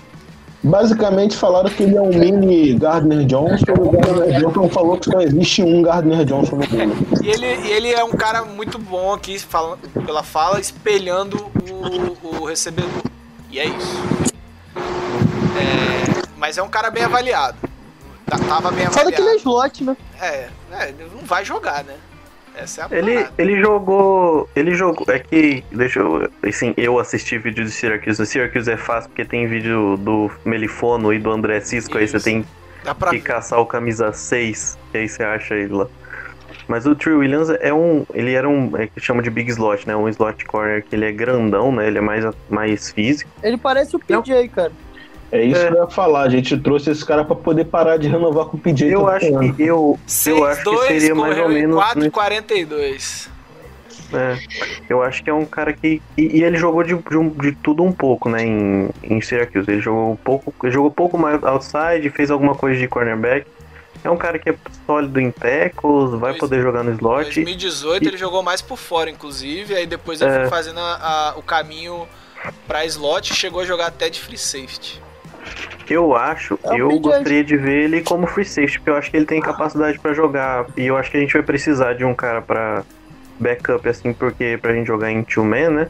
Basicamente 0.61 1.37
falaram 1.37 1.71
que 1.71 1.85
ele 1.85 1.97
é 1.97 2.03
um 2.03 2.09
mini 2.09 2.75
Gardner 2.75 3.25
Johnson. 3.25 3.65
O 3.79 3.91
Gardner 3.93 4.41
Johnson 4.41 4.69
falou 4.69 4.99
que 4.99 5.09
só 5.09 5.21
existe 5.21 5.63
um 5.63 5.81
Gardner 5.83 6.25
Johnson 6.25 6.57
no 6.57 6.67
mundo. 6.69 7.25
E 7.25 7.29
ele, 7.29 7.47
e 7.47 7.71
ele 7.71 7.93
é 7.93 8.03
um 8.03 8.11
cara 8.11 8.45
muito 8.45 8.77
bom 8.77 9.13
aqui, 9.13 9.39
fala, 9.39 9.79
pela 10.05 10.25
fala, 10.25 10.59
espelhando 10.59 11.49
o, 11.71 12.41
o 12.41 12.45
recebedor. 12.45 12.91
E 13.49 13.61
é 13.61 13.67
isso. 13.67 14.03
É, 15.57 16.23
mas 16.37 16.59
é 16.59 16.63
um 16.63 16.69
cara 16.69 16.91
bem 16.91 17.05
avaliado. 17.05 17.57
Tá- 18.27 18.39
Tava 18.39 18.71
bem 18.73 18.87
Fala 18.87 19.13
que 19.13 19.21
ele 19.21 19.29
é 19.29 19.35
avaliado. 19.35 19.39
slot, 19.39 19.85
né? 19.85 19.97
É, 20.21 20.49
é, 20.73 20.89
ele 20.89 21.09
não 21.15 21.25
vai 21.25 21.45
jogar, 21.45 21.85
né? 21.85 21.95
Essa 22.59 22.83
é 22.83 22.85
a 22.85 22.99
Ele, 22.99 23.15
parada. 23.15 23.33
ele 23.39 23.61
jogou. 23.61 24.49
Ele 24.57 24.75
jogou. 24.75 25.07
É 25.09 25.19
que. 25.19 25.63
Deixa 25.71 26.01
eu. 26.01 26.29
Assim, 26.43 26.75
eu 26.77 26.99
assisti 26.99 27.39
vídeo 27.39 27.65
de 27.65 27.71
Syracuse. 27.71 28.21
O 28.21 28.27
Syracuse 28.27 28.71
é 28.71 28.77
fácil 28.77 29.09
porque 29.11 29.25
tem 29.25 29.47
vídeo 29.47 29.97
do 29.97 30.31
Melifono 30.45 31.13
e 31.13 31.19
do 31.19 31.31
André 31.31 31.61
Cisco. 31.61 31.97
Aí 31.97 32.07
você 32.09 32.17
Isso. 32.17 32.25
tem 32.25 32.45
Dá 32.85 32.95
pra 32.95 33.11
que 33.11 33.21
caçar 33.21 33.61
o 33.61 33.67
camisa 33.67 34.13
6. 34.13 34.77
Que 34.91 34.99
aí 34.99 35.09
você 35.09 35.23
acha 35.23 35.55
ele 35.55 35.73
lá. 35.73 35.87
Mas 36.67 36.85
o 36.85 36.95
Trey 36.95 37.15
Williams 37.15 37.49
é 37.49 37.73
um. 37.73 38.05
Ele 38.13 38.35
era 38.35 38.49
um. 38.49 38.77
É 38.77 38.87
que 38.87 39.01
chama 39.01 39.23
de 39.23 39.31
big 39.31 39.51
slot, 39.51 39.87
né? 39.87 39.97
Um 39.97 40.09
slot 40.09 40.45
corner 40.45 40.85
que 40.85 40.95
ele 40.97 41.07
é 41.07 41.13
grandão, 41.13 41.73
né? 41.73 41.87
Ele 41.87 41.99
é 41.99 42.01
mais, 42.03 42.25
mais 42.51 42.91
físico. 42.91 43.31
Ele 43.43 43.57
parece 43.57 43.97
o 43.97 43.99
PJ, 43.99 44.49
cara. 44.49 44.73
É 45.31 45.43
isso 45.45 45.61
É. 45.61 45.69
que 45.71 45.75
eu 45.77 45.83
ia 45.85 45.91
falar. 45.91 46.23
A 46.23 46.29
gente 46.29 46.57
trouxe 46.59 46.91
esse 46.91 47.05
cara 47.05 47.25
pra 47.25 47.37
poder 47.37 47.67
parar 47.67 47.97
de 47.99 48.09
renovar 48.09 48.47
com 48.47 48.57
o 48.57 48.61
PJ. 48.61 48.91
Eu 48.91 49.07
acho 49.09 49.27
ano. 49.37 49.55
que. 49.55 49.63
Eu, 49.63 49.99
eu 50.27 50.45
acho 50.47 50.63
que 50.63 50.71
6-2 50.71 50.87
seria 50.87 51.15
mais 51.15 51.37
ou 51.39 51.51
em 51.51 51.55
menos. 51.55 51.77
né? 51.97 52.11
4,42. 52.11 53.29
É, 54.11 54.39
eu 54.89 55.03
acho 55.03 55.23
que 55.23 55.29
é 55.29 55.35
um 55.35 55.45
cara 55.45 55.73
que. 55.75 56.01
E, 56.17 56.39
e 56.39 56.43
ele 56.43 56.57
jogou 56.57 56.83
de, 56.83 56.95
de, 56.95 57.17
um- 57.19 57.29
de 57.29 57.53
tudo 57.53 57.83
um 57.83 57.93
pouco, 57.93 58.31
né? 58.31 58.43
Em, 58.43 58.89
em 59.03 59.21
Syracuse. 59.21 59.71
Ele 59.71 59.81
jogou 59.83 60.13
um 60.13 60.17
pouco. 60.17 60.55
Ele 60.63 60.73
jogou 60.73 60.91
pouco 60.91 61.19
mais 61.19 61.43
outside, 61.45 62.09
fez 62.11 62.31
alguma 62.31 62.55
coisa 62.55 62.79
de 62.81 62.89
cornerback. 62.89 63.47
É 64.03 64.09
um 64.09 64.17
cara 64.17 64.39
que 64.39 64.49
é 64.49 64.55
sólido 64.87 65.21
em 65.21 65.31
tackles, 65.31 66.13
vai 66.13 66.31
Dois- 66.31 66.39
poder 66.39 66.63
jogar 66.63 66.85
no 66.85 66.93
Em 66.93 66.95
slot. 66.95 67.25
2018 67.25 68.05
E- 68.05 68.09
ele 68.09 68.17
jogou 68.17 68.43
mais 68.43 68.63
por 68.63 68.79
fora, 68.79 69.11
inclusive, 69.11 69.75
aí 69.75 69.87
depois 69.87 70.21
ele 70.23 70.31
É. 70.31 70.41
foi 70.41 70.49
fazendo 70.49 70.79
a- 70.79 71.33
a- 71.35 71.35
o 71.39 71.43
caminho 71.43 72.07
pra 72.67 72.87
slot 72.87 73.33
e 73.33 73.37
chegou 73.37 73.61
a 73.61 73.65
jogar 73.67 73.89
até 73.89 74.09
de 74.09 74.21
free 74.21 74.39
safety. 74.39 75.03
Eu 75.89 76.15
acho, 76.15 76.59
É 76.65 76.81
eu 76.81 76.89
gostaria 77.01 77.43
de 77.43 77.57
ver 77.57 77.85
ele 77.85 78.03
como 78.03 78.27
free 78.27 78.45
safety, 78.45 78.79
porque 78.79 78.91
eu 78.91 78.97
acho 78.97 79.11
que 79.11 79.17
ele 79.17 79.27
tem 79.27 79.41
capacidade 79.41 79.99
pra 79.99 80.13
jogar. 80.13 80.67
E 80.77 80.87
eu 80.87 80.97
acho 80.97 81.11
que 81.11 81.17
a 81.17 81.21
gente 81.21 81.33
vai 81.33 81.43
precisar 81.43 81.95
de 81.95 82.05
um 82.05 82.15
cara 82.15 82.43
pra 82.43 82.85
backup, 83.39 83.89
assim, 83.89 84.13
porque 84.13 84.59
pra 84.61 84.75
gente 84.75 84.87
jogar 84.87 85.11
em 85.11 85.23
two 85.23 85.45
man, 85.45 85.71
né? 85.71 85.89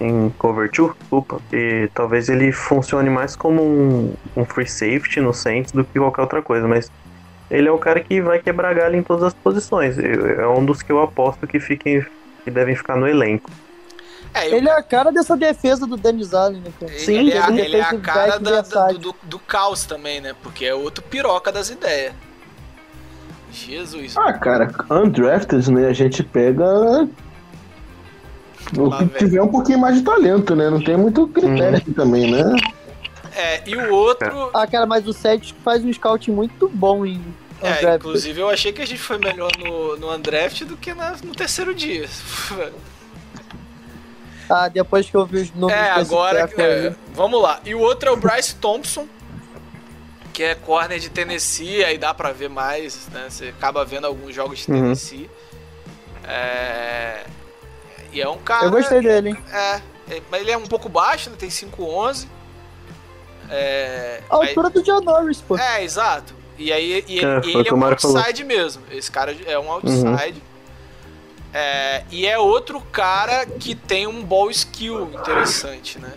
Em 0.00 0.30
cover 0.38 0.70
two, 0.70 0.94
desculpa. 0.98 1.40
E 1.52 1.88
talvez 1.92 2.28
ele 2.28 2.52
funcione 2.52 3.10
mais 3.10 3.36
como 3.36 3.62
um, 3.62 4.14
um 4.36 4.44
free 4.44 4.66
safety 4.66 5.20
no 5.20 5.34
Saints 5.34 5.72
do 5.72 5.84
que 5.84 5.98
qualquer 5.98 6.22
outra 6.22 6.40
coisa, 6.40 6.66
mas 6.66 6.90
ele 7.50 7.68
é 7.68 7.72
o 7.72 7.78
cara 7.78 8.00
que 8.00 8.20
vai 8.20 8.38
quebrar 8.38 8.74
galho 8.74 8.96
em 8.96 9.02
todas 9.02 9.24
as 9.24 9.34
posições. 9.34 9.98
É 9.98 10.46
um 10.46 10.64
dos 10.64 10.82
que 10.82 10.92
eu 10.92 11.02
aposto 11.02 11.46
que 11.46 11.58
fiquem 11.58 12.04
que 12.44 12.50
devem 12.50 12.76
ficar 12.76 12.96
no 12.96 13.06
elenco. 13.06 13.50
É, 14.40 14.48
e 14.50 14.52
o 14.52 14.56
Ele 14.56 14.68
é 14.68 14.72
a 14.72 14.82
cara 14.82 15.10
dessa 15.12 15.36
defesa 15.36 15.86
do 15.86 15.96
Dennis 15.96 16.32
Allen, 16.34 16.60
né, 16.60 16.70
cara? 16.78 16.92
Ele, 16.92 17.00
Sim, 17.00 17.14
ele 17.18 17.32
é, 17.32 17.38
a- 17.40 17.50
ele 17.50 17.76
é 17.76 17.80
a 17.82 17.98
cara 17.98 18.38
da- 18.38 18.38
da- 18.38 18.50
versátil. 18.62 18.98
do, 18.98 19.14
do 19.22 19.38
caos 19.38 19.84
também, 19.84 20.20
né? 20.20 20.34
Porque 20.42 20.64
é 20.64 20.74
outro 20.74 21.02
piroca 21.04 21.50
das 21.52 21.70
ideias. 21.70 22.12
Jesus. 23.52 24.16
Ah, 24.16 24.32
cara, 24.34 24.70
undrafted, 24.90 25.70
né? 25.72 25.88
A 25.88 25.92
gente 25.92 26.22
pega. 26.22 26.64
O 28.76 28.90
que 29.08 29.18
tiver 29.18 29.40
um 29.42 29.48
pouquinho 29.48 29.78
mais 29.78 29.96
de 29.96 30.02
talento, 30.02 30.54
né? 30.54 30.68
Não 30.68 30.82
tem 30.82 30.96
muito 30.96 31.26
critério 31.28 31.78
aqui 31.78 31.92
também, 31.92 32.30
né? 32.30 32.42
É, 33.34 33.62
e 33.66 33.74
o 33.76 33.90
outro. 33.94 34.50
Ah, 34.52 34.66
cara, 34.66 34.84
mas 34.84 35.06
o 35.06 35.12
Celtics 35.12 35.54
faz 35.64 35.82
um 35.84 35.92
scouting 35.92 36.32
muito 36.32 36.68
bom 36.68 37.06
em 37.06 37.22
É, 37.62 37.66
undrafted. 37.68 37.96
inclusive 37.96 38.40
eu 38.40 38.48
achei 38.50 38.72
que 38.72 38.82
a 38.82 38.86
gente 38.86 39.00
foi 39.00 39.16
melhor 39.18 39.50
no, 39.58 39.96
no 39.96 40.12
undraft 40.14 40.64
do 40.64 40.76
que 40.76 40.92
na- 40.92 41.16
no 41.24 41.34
terceiro 41.34 41.74
dia. 41.74 42.06
Ah, 44.48 44.68
depois 44.68 45.08
que 45.08 45.16
eu 45.16 45.26
vi 45.26 45.42
os 45.42 45.50
números 45.52 45.80
É, 45.82 45.90
agora. 45.90 46.50
é, 46.56 46.88
aí. 46.88 46.96
vamos 47.12 47.40
lá. 47.42 47.60
E 47.64 47.74
o 47.74 47.80
outro 47.80 48.08
é 48.08 48.12
o 48.12 48.16
Bryce 48.16 48.54
Thompson, 48.56 49.06
que 50.32 50.42
é 50.42 50.54
corner 50.54 50.98
de 50.98 51.10
Tennessee, 51.10 51.84
aí 51.84 51.98
dá 51.98 52.14
pra 52.14 52.32
ver 52.32 52.48
mais, 52.48 53.08
né? 53.08 53.26
Você 53.28 53.48
acaba 53.48 53.84
vendo 53.84 54.06
alguns 54.06 54.34
jogos 54.34 54.60
de 54.60 54.70
Uhum. 54.72 54.80
Tennessee. 54.82 55.28
É, 56.26 57.24
E 58.12 58.20
é 58.22 58.28
um 58.28 58.38
cara. 58.38 58.66
Eu 58.66 58.70
gostei 58.70 59.00
dele, 59.02 59.30
hein? 59.30 59.36
É, 59.52 59.80
é, 60.10 60.22
mas 60.30 60.40
ele 60.40 60.50
é 60.50 60.56
um 60.56 60.66
pouco 60.66 60.88
baixo, 60.88 61.28
né? 61.30 61.36
Tem 61.38 61.50
5'11. 61.50 62.26
É, 63.50 64.22
A 64.30 64.34
altura 64.36 64.70
do 64.70 64.82
John 64.82 65.00
Norris, 65.00 65.40
pô. 65.40 65.56
é, 65.58 65.82
exato. 65.84 66.34
E 66.58 66.72
aí 66.72 67.04
e 67.06 67.18
ele, 67.18 67.26
É, 67.26 67.40
e 67.44 67.56
ele 67.56 67.68
é 67.68 67.72
um 67.72 67.76
Mário 67.76 68.00
falou. 68.00 68.16
outside 68.18 68.44
mesmo. 68.44 68.82
Esse 68.90 69.10
cara 69.10 69.36
é 69.46 69.58
um 69.58 69.70
outside. 69.70 70.42
É, 71.52 72.02
e 72.10 72.26
é 72.26 72.38
outro 72.38 72.80
cara 72.80 73.46
que 73.46 73.74
tem 73.74 74.06
um 74.06 74.22
ball 74.22 74.50
skill 74.50 75.10
interessante, 75.14 75.98
né? 75.98 76.12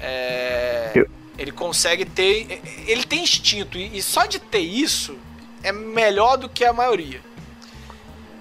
É, 0.00 1.04
Ele 1.38 1.52
consegue 1.52 2.04
ter. 2.04 2.60
Ele 2.86 3.04
tem 3.04 3.22
instinto. 3.22 3.76
E, 3.78 4.00
só 4.02 4.26
de 4.26 4.38
ter 4.38 4.60
isso 4.60 5.16
é 5.62 5.72
melhor 5.72 6.36
do 6.38 6.48
que 6.48 6.64
a 6.64 6.72
maioria. 6.72 7.20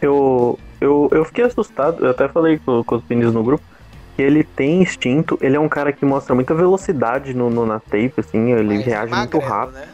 Eu, 0.02 0.58
eu, 0.80 1.10
eu 1.12 1.26
fiquei 1.26 1.44
assustado, 1.44 2.06
eu 2.06 2.12
até 2.12 2.28
falei 2.30 2.58
com, 2.60 2.84
com 2.84 2.96
os 2.96 3.04
meninos 3.10 3.34
no 3.34 3.44
grupo, 3.44 3.64
que 4.16 4.22
ele 4.22 4.44
tem 4.44 4.82
instinto, 4.82 5.38
ele 5.42 5.58
é 5.58 5.60
um 5.60 5.68
cara 5.68 5.92
que 5.92 6.06
mostra 6.06 6.34
muita 6.34 6.56
velocidade 6.56 7.34
no, 7.34 7.50
no- 7.50 7.66
na 7.66 7.80
tape, 7.80 8.14
assim, 8.18 8.54
ele 8.54 8.76
mas 8.78 8.86
reage 8.86 9.14
muito 9.14 9.38
magrelo, 9.38 9.54
rápido. 9.54 9.74
Né? 9.76 9.90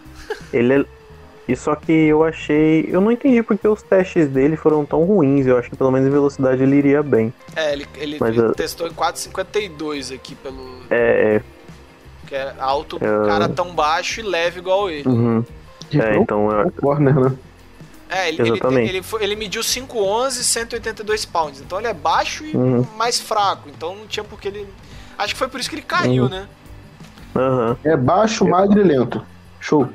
Ele 0.53 0.73
é. 0.81 0.85
E 1.47 1.55
só 1.55 1.75
que 1.75 1.91
eu 1.91 2.23
achei. 2.23 2.87
Eu 2.89 2.99
não 2.99 3.11
entendi 3.11 3.43
porque 3.43 3.67
os 3.67 3.81
testes 3.83 4.27
dele 4.27 4.55
foram 4.57 4.83
tão 4.85 5.03
ruins. 5.03 5.45
Eu 5.45 5.57
acho 5.57 5.69
que 5.69 5.75
pelo 5.75 5.91
menos 5.91 6.07
em 6.07 6.11
velocidade 6.11 6.63
ele 6.63 6.75
iria 6.75 7.03
bem. 7.03 7.31
É, 7.55 7.71
ele, 7.73 7.85
ele 7.97 8.17
Mas 8.19 8.35
eu- 8.35 8.53
testou 8.53 8.87
em 8.87 8.91
4,52 8.93 10.11
aqui 10.13 10.33
pelo. 10.35 10.79
É. 10.89 11.41
Que 12.25 12.33
é 12.33 12.55
alto, 12.57 12.97
Eu- 12.99 13.27
cara 13.27 13.47
tão 13.47 13.75
baixo 13.75 14.19
e 14.19 14.23
leve 14.23 14.59
igual 14.59 14.89
ele. 14.89 15.07
Uhum. 15.07 15.45
É, 15.93 16.17
então 16.17 16.49
eu, 16.51 16.67
O 16.67 16.71
corner, 16.71 17.13
né? 17.19 17.31
É, 18.09 18.27
ele, 18.29 18.41
ele, 18.41 18.49
Exatamente. 18.51 18.89
ele, 18.89 19.01
foi- 19.03 19.23
ele 19.23 19.35
mediu 19.35 19.61
5'11 19.63 20.39
e 20.41 20.43
182 20.43 21.25
pounds. 21.25 21.61
Então 21.61 21.77
ele 21.79 21.87
é 21.87 21.93
baixo 21.93 22.43
e 22.43 22.55
Uhum. 22.57 22.85
mais 22.97 23.19
fraco. 23.19 23.69
Então 23.69 23.95
não 23.95 24.07
tinha 24.07 24.23
porque 24.23 24.47
ele. 24.47 24.67
Acho 25.17 25.33
que 25.33 25.37
foi 25.39 25.47
por 25.47 25.59
isso 25.59 25.69
que 25.69 25.75
ele 25.75 25.81
caiu, 25.83 26.23
Uhum. 26.23 26.29
né? 26.29 26.47
Aham. 27.35 27.77
É 27.83 27.95
baixo, 27.95 28.45
magro 28.47 28.79
e 28.79 28.83
lento. 28.83 29.23
Show. 29.59 29.87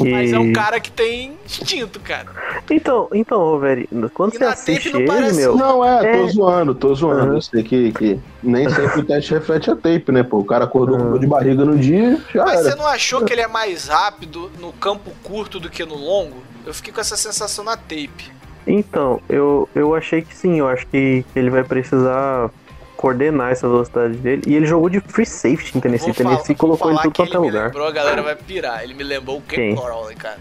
Mas 0.00 0.32
é 0.32 0.38
um 0.38 0.50
E- 0.50 0.52
cara 0.52 0.78
que 0.80 0.90
tem 0.90 1.36
instinto, 1.44 1.98
cara. 2.00 2.26
Então, 2.70 3.08
então, 3.12 3.40
ô, 3.40 3.58
velho, 3.58 3.88
quando 4.12 4.34
E 4.34 4.38
você 4.38 4.44
na 4.44 4.50
tape 4.50 4.60
assiste 4.72 4.92
não 4.92 5.00
ele, 5.00 5.08
parece- 5.08 5.36
meu. 5.40 5.56
Não, 5.56 5.84
é, 5.84 5.98
tô 6.16 6.24
É. 6.26 6.28
zoando, 6.28 6.74
tô 6.74 6.94
zoando. 6.94 7.26
Uhum. 7.30 7.34
Eu 7.36 7.42
sei 7.42 7.62
que, 7.62 7.92
que 7.92 8.20
nem 8.42 8.68
sempre 8.68 9.00
o 9.00 9.04
teste 9.04 9.32
reflete 9.34 9.70
a 9.70 9.76
tape, 9.76 10.10
né, 10.12 10.22
pô? 10.22 10.38
O 10.38 10.44
cara 10.44 10.64
acordou 10.64 10.96
com 10.96 11.04
Uhum. 11.04 11.10
dor 11.12 11.20
de 11.20 11.26
barriga 11.26 11.64
no 11.64 11.78
dia, 11.78 12.20
já 12.34 12.44
Mas 12.44 12.60
era. 12.60 12.70
você 12.70 12.74
não 12.76 12.86
achou 12.86 13.24
que 13.24 13.32
ele 13.32 13.42
é 13.42 13.48
mais 13.48 13.88
rápido 13.88 14.50
no 14.60 14.72
campo 14.72 15.10
curto 15.22 15.58
do 15.60 15.70
que 15.70 15.84
no 15.84 15.94
longo? 15.96 16.36
Eu 16.66 16.74
fiquei 16.74 16.92
com 16.92 17.00
essa 17.00 17.16
sensação 17.16 17.64
na 17.64 17.76
tape. 17.76 18.32
Então, 18.66 19.20
eu, 19.28 19.68
eu 19.74 19.94
achei 19.94 20.22
que 20.22 20.34
sim, 20.34 20.58
eu 20.58 20.68
acho 20.68 20.86
que 20.88 21.24
ele 21.36 21.50
vai 21.50 21.62
precisar 21.62 22.50
coordenar 22.96 23.52
essa 23.52 23.68
velocidade 23.68 24.14
dele. 24.16 24.42
E 24.46 24.54
ele 24.54 24.66
jogou 24.66 24.88
de 24.88 25.00
free 25.00 25.26
safety 25.26 25.76
em 25.76 25.80
Tennessee. 25.80 26.06
Vou 26.06 26.14
Tennessee 26.14 26.46
falar- 26.46 26.58
colocou 26.58 26.88
ele 26.90 26.96
falar 26.98 27.02
tudo 27.02 27.16
quanto 27.16 27.34
é 27.36 27.38
lugar. 27.38 27.66
lembrou, 27.66 27.86
a 27.86 27.92
galera 27.92 28.22
vai 28.22 28.34
pirar. 28.36 28.82
Ele 28.82 28.94
me 28.94 29.02
lembrou 29.04 29.38
o 29.38 29.42
Ken 29.42 29.56
Quem? 29.56 29.76
Crowley, 29.76 30.16
cara. 30.16 30.38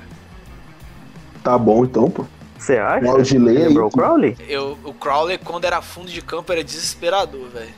Tá 1.44 1.58
bom 1.58 1.84
então, 1.86 2.10
pô. 2.10 2.26
Você 2.58 2.78
acha? 2.78 3.06
Mal 3.06 3.22
de 3.22 3.38
lei 3.38 3.58
aí. 3.58 3.68
Lembrou 3.68 3.88
o 3.88 3.92
Crowley? 3.92 4.36
Eu, 4.48 4.78
o 4.84 4.94
Crowley, 4.94 5.38
quando 5.38 5.66
era 5.66 5.82
fundo 5.82 6.08
de 6.10 6.22
campo, 6.22 6.52
era 6.52 6.64
desesperador, 6.64 7.48
velho. 7.50 7.74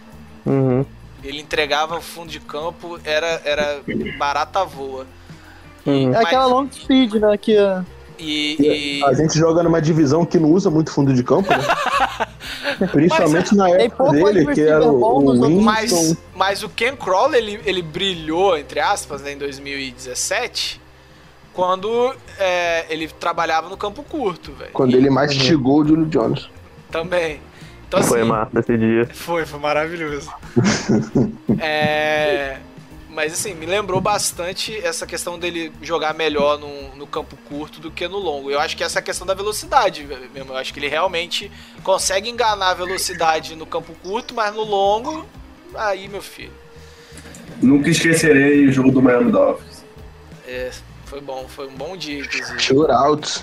Uhum. 0.45 0.85
Ele 1.23 1.41
entregava 1.41 1.97
o 1.97 2.01
fundo 2.01 2.29
de 2.29 2.39
campo, 2.39 2.97
era, 3.03 3.41
era 3.43 3.81
barata 4.17 4.63
voa. 4.63 5.05
Uhum. 5.85 6.13
É 6.13 6.17
aquela 6.23 6.45
long 6.45 6.69
speed, 6.71 7.15
né? 7.15 7.35
Que 7.37 7.57
E, 8.19 8.99
e- 8.99 9.03
A 9.05 9.13
gente 9.13 9.37
joga 9.37 9.61
numa 9.63 9.81
divisão 9.81 10.25
que 10.25 10.39
não 10.39 10.51
usa 10.51 10.69
muito 10.71 10.91
fundo 10.91 11.13
de 11.13 11.23
campo, 11.23 11.49
né? 11.49 11.63
Principalmente 12.91 13.55
na 13.55 13.65
Tem 13.65 13.85
época 13.85 14.11
dele, 14.11 14.53
que 14.53 14.61
era 14.61 14.83
o, 14.85 15.01
o 15.01 15.31
Winston. 15.31 15.61
mas, 15.61 16.17
mas 16.35 16.63
o 16.63 16.69
Ken 16.69 16.95
Crowley, 16.95 17.39
ele, 17.39 17.59
ele 17.65 17.81
brilhou, 17.81 18.57
entre 18.57 18.79
aspas, 18.79 19.21
né, 19.21 19.33
em 19.33 19.37
2017, 19.37 20.81
quando 21.53 22.13
é, 22.39 22.85
ele 22.89 23.07
trabalhava 23.07 23.69
no 23.69 23.77
campo 23.77 24.03
curto, 24.03 24.51
velho. 24.53 24.71
Quando 24.73 24.91
E 24.91 24.95
ele 24.95 25.09
mastigou 25.09 25.81
o 25.81 25.87
Julio 25.87 26.05
Jones. 26.05 26.49
Também. 26.91 27.39
Então, 27.87 28.03
Foi 28.03 28.19
assim, 28.19 28.29
massa 28.29 28.59
esse 28.59 28.77
dia. 28.77 29.07
Foi, 29.13 29.45
foi 29.45 29.59
maravilhoso. 29.59 30.29
é, 31.59 32.57
mas 33.17 33.33
assim, 33.33 33.55
me 33.55 33.65
lembrou 33.65 33.99
bastante 33.99 34.77
essa 34.85 35.07
questão 35.07 35.39
dele 35.39 35.73
jogar 35.81 36.13
melhor 36.13 36.59
num, 36.59 36.95
no 36.95 37.07
campo 37.07 37.35
curto 37.49 37.79
do 37.79 37.89
que 37.89 38.07
no 38.07 38.19
longo. 38.19 38.51
Eu 38.51 38.59
acho 38.59 38.77
que 38.77 38.83
essa 38.83 38.99
é 38.99 39.01
a 39.01 39.03
questão 39.03 39.25
da 39.25 39.33
velocidade 39.33 40.07
mesmo. 40.31 40.53
Eu 40.53 40.55
acho 40.55 40.71
que 40.71 40.79
ele 40.79 40.87
realmente 40.87 41.51
consegue 41.83 42.29
enganar 42.29 42.69
a 42.69 42.73
velocidade 42.75 43.55
no 43.55 43.65
campo 43.65 43.95
curto, 44.03 44.35
mas 44.35 44.53
no 44.53 44.61
longo, 44.61 45.25
aí, 45.73 46.07
meu 46.07 46.21
filho. 46.21 46.51
Nunca 47.59 47.89
esquecerei 47.89 48.67
o 48.67 48.71
jogo 48.71 48.91
do 48.91 49.01
Miami 49.01 49.31
Dolphins. 49.31 49.83
É, 50.47 50.69
foi 51.05 51.19
bom, 51.19 51.47
foi 51.47 51.67
um 51.69 51.75
bom 51.75 51.97
dia, 51.97 52.19
inclusive. 52.19 52.59
Shootout. 52.59 53.41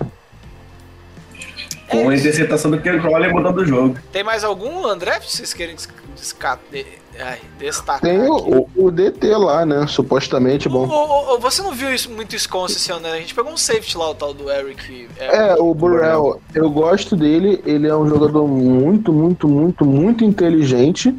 Com 2.02 2.10
É 2.10 2.14
a 2.14 2.16
isso. 2.16 2.26
interceptação 2.26 2.70
do 2.70 2.80
Ken 2.80 2.98
Crawley 3.00 3.32
mudando 3.32 3.58
o 3.58 3.64
jogo. 3.66 3.96
Tem 4.12 4.22
mais 4.24 4.44
algum, 4.44 4.86
André, 4.86 5.18
que 5.20 5.30
vocês 5.30 5.52
querem 5.54 5.74
des- 5.74 5.88
desca- 6.16 6.58
de- 6.70 6.86
ai, 7.20 7.38
destacar? 7.58 8.00
Tem 8.00 8.20
o, 8.28 8.68
o 8.74 8.90
DT 8.90 9.36
lá, 9.36 9.64
né? 9.64 9.86
Supostamente 9.86 10.68
bom. 10.68 10.86
ô, 10.88 11.34
ô, 11.34 11.38
você 11.38 11.62
não 11.62 11.72
viu 11.72 11.92
isso 11.94 12.10
muito 12.10 12.32
Wisconsin 12.32 12.76
esse 12.76 12.90
ano, 12.92 13.00
né? 13.02 13.12
A 13.12 13.16
gente 13.18 13.34
pegou 13.34 13.52
um 13.52 13.56
safety 13.56 13.96
lá, 13.96 14.10
o 14.10 14.14
tal 14.14 14.32
do 14.34 14.50
Eric. 14.50 15.08
É, 15.18 15.54
o 15.54 15.72
Burrell, 15.74 16.40
eu 16.54 16.68
gosto 16.70 17.16
dele, 17.16 17.62
ele 17.64 17.86
é 17.88 17.94
um 17.96 18.08
jogador 18.08 18.46
muito, 18.48 19.12
muito, 19.12 19.48
muito, 19.48 19.84
muito 19.84 20.24
inteligente 20.24 21.14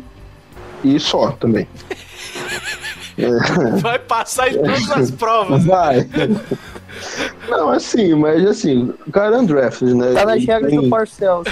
e 0.84 1.00
só 1.00 1.32
também. 1.32 1.68
Vai 3.82 3.98
passar 4.00 4.50
em 4.52 4.56
todas 4.58 4.92
as 4.92 5.12
provas. 5.12 5.64
Vai. 5.66 6.06
Não, 7.50 7.70
assim, 7.72 8.14
mas 8.16 8.46
assim, 8.46 8.94
o 9.08 9.12
cara 9.12 9.36
é 9.36 9.40
undrafted, 9.40 9.94
né? 9.94 10.14
Tá 10.14 10.26
nas 10.26 10.44
regras 10.46 10.72
tem- 10.72 10.82
do 10.82 10.90
Parcells. 10.90 11.50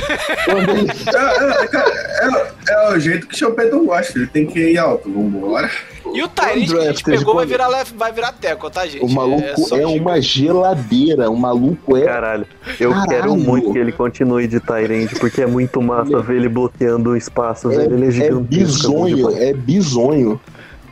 ele- 0.48 0.92
É, 0.92 1.64
é, 1.64 1.68
cara, 1.68 1.90
é- 1.90 2.74
é 2.74 2.90
o 2.96 3.00
jeito 3.00 3.28
que 3.28 3.46
o 3.46 3.54
Payton 3.54 3.86
gosta. 3.86 4.18
Ele 4.18 4.28
tem 4.28 4.46
que 4.46 4.60
ir 4.72 4.78
alto. 4.78 5.10
Vambora. 5.12 5.70
E 6.14 6.22
o 6.22 6.28
Tyrant 6.28 6.68
que 6.68 6.78
a 6.78 6.82
gente 6.92 7.04
pegou 7.04 7.36
vai 7.36 7.46
virar, 7.46 7.68
left, 7.68 7.96
vai 7.98 8.12
virar 8.12 8.34
teco, 8.34 8.70
tá, 8.70 8.86
gente? 8.86 9.04
O 9.04 9.10
maluco 9.10 9.44
é 9.44 9.54
dica. 9.56 9.88
uma 9.88 10.22
geladeira, 10.22 11.30
o 11.32 11.36
maluco 11.38 11.98
é. 11.98 12.02
Caralho, 12.06 12.46
eu 12.80 12.92
Caralho. 12.92 13.10
quero 13.10 13.36
muito 13.36 13.72
que 13.72 13.80
ele 13.80 13.92
continue 13.92 14.48
de 14.48 14.60
Tyrande, 14.60 15.16
porque 15.20 15.42
é 15.42 15.48
muito 15.48 15.82
massa 15.82 16.22
ver 16.22 16.36
ele 16.36 16.50
bloqueando 16.50 17.12
o 17.12 17.18
espaço, 17.18 17.72
É. 17.72 17.86
Ele 17.86 18.06
é 18.06 18.08
é 18.08 18.12
gigantesco. 18.12 18.42
bizonho, 18.44 19.18
muito 19.18 19.38
é 19.42 19.54
bizonho. 19.54 20.40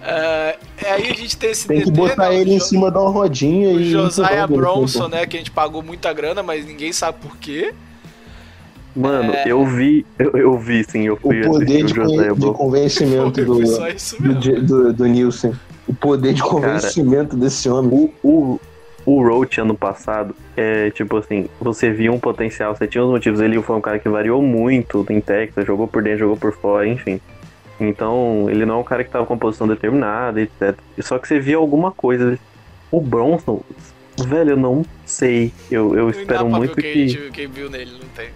É, 0.03 0.57
é, 0.83 0.91
aí 0.91 1.11
a 1.11 1.13
gente 1.13 1.37
tem 1.37 1.51
esse 1.51 1.67
Tem 1.67 1.81
que 1.81 1.91
DT, 1.91 1.97
botar 1.97 2.29
né, 2.29 2.35
ele 2.39 2.51
o 2.51 2.53
em 2.55 2.59
cima 2.59 2.89
da 2.89 2.99
uma 2.99 3.11
rodinha 3.11 3.69
O 3.69 3.79
e. 3.79 3.91
Josiah 3.91 4.45
ele 4.45 4.57
Bronson, 4.57 5.07
né? 5.07 5.25
Que 5.25 5.37
a 5.37 5.39
gente 5.39 5.51
pagou 5.51 5.83
muita 5.83 6.11
grana, 6.11 6.41
mas 6.41 6.65
ninguém 6.65 6.91
sabe 6.91 7.19
por 7.21 7.37
quê. 7.37 7.73
Mano, 8.95 9.31
É. 9.33 9.43
eu 9.47 9.65
vi, 9.65 10.05
eu, 10.19 10.31
eu 10.31 10.57
vi 10.57 10.83
sim, 10.83 11.03
eu 11.05 11.13
O 11.13 11.17
fui 11.17 11.41
poder 11.41 11.65
assistir 11.65 11.85
de, 11.85 11.99
o 11.99 12.03
José 12.03 12.27
de 12.33 12.51
convencimento 12.51 13.45
do, 13.45 13.59
do, 13.59 14.61
do, 14.65 14.93
do 14.93 15.05
Nilson. 15.05 15.53
O 15.87 15.93
poder 15.93 16.33
de 16.33 16.41
convencimento 16.41 17.37
desse 17.37 17.69
homem. 17.69 17.91
O, 17.91 18.11
o, 18.27 18.59
o 19.05 19.23
Roach 19.23 19.61
ano 19.61 19.75
passado, 19.75 20.35
é 20.57 20.89
tipo 20.91 21.17
assim, 21.17 21.47
você 21.59 21.91
via 21.91 22.11
um 22.11 22.19
potencial, 22.19 22.75
você 22.75 22.87
tinha 22.87 23.03
os 23.03 23.09
motivos. 23.09 23.39
Ele 23.39 23.61
foi 23.61 23.75
um 23.75 23.81
cara 23.81 23.97
que 23.97 24.09
variou 24.09 24.41
muito 24.41 25.05
em 25.09 25.21
Texas, 25.21 25.65
jogou 25.65 25.87
por 25.87 26.03
dentro, 26.03 26.19
jogou 26.19 26.37
por 26.37 26.51
fora, 26.51 26.87
enfim. 26.87 27.19
Então, 27.81 28.47
ele 28.49 28.65
não 28.65 28.75
é 28.75 28.77
um 28.77 28.83
cara 28.83 29.03
que 29.03 29.09
tava 29.09 29.25
com 29.25 29.33
a 29.33 29.37
posição 29.37 29.67
determinada, 29.67 30.39
etc. 30.39 30.77
Só 30.99 31.17
que 31.17 31.27
você 31.27 31.39
via 31.39 31.57
alguma 31.57 31.91
coisa. 31.91 32.37
O 32.91 33.01
Bronson, 33.01 33.61
velho, 34.19 34.51
eu 34.51 34.57
não 34.57 34.85
sei. 35.05 35.51
Eu, 35.69 35.95
eu 35.95 36.03
Não 36.03 36.09
espero 36.09 36.47
muito 36.47 36.75
que, 36.75 37.29
quem 37.31 37.47
viu 37.47 37.69
nele, 37.69 37.91
não 37.93 38.07
tem. 38.09 38.29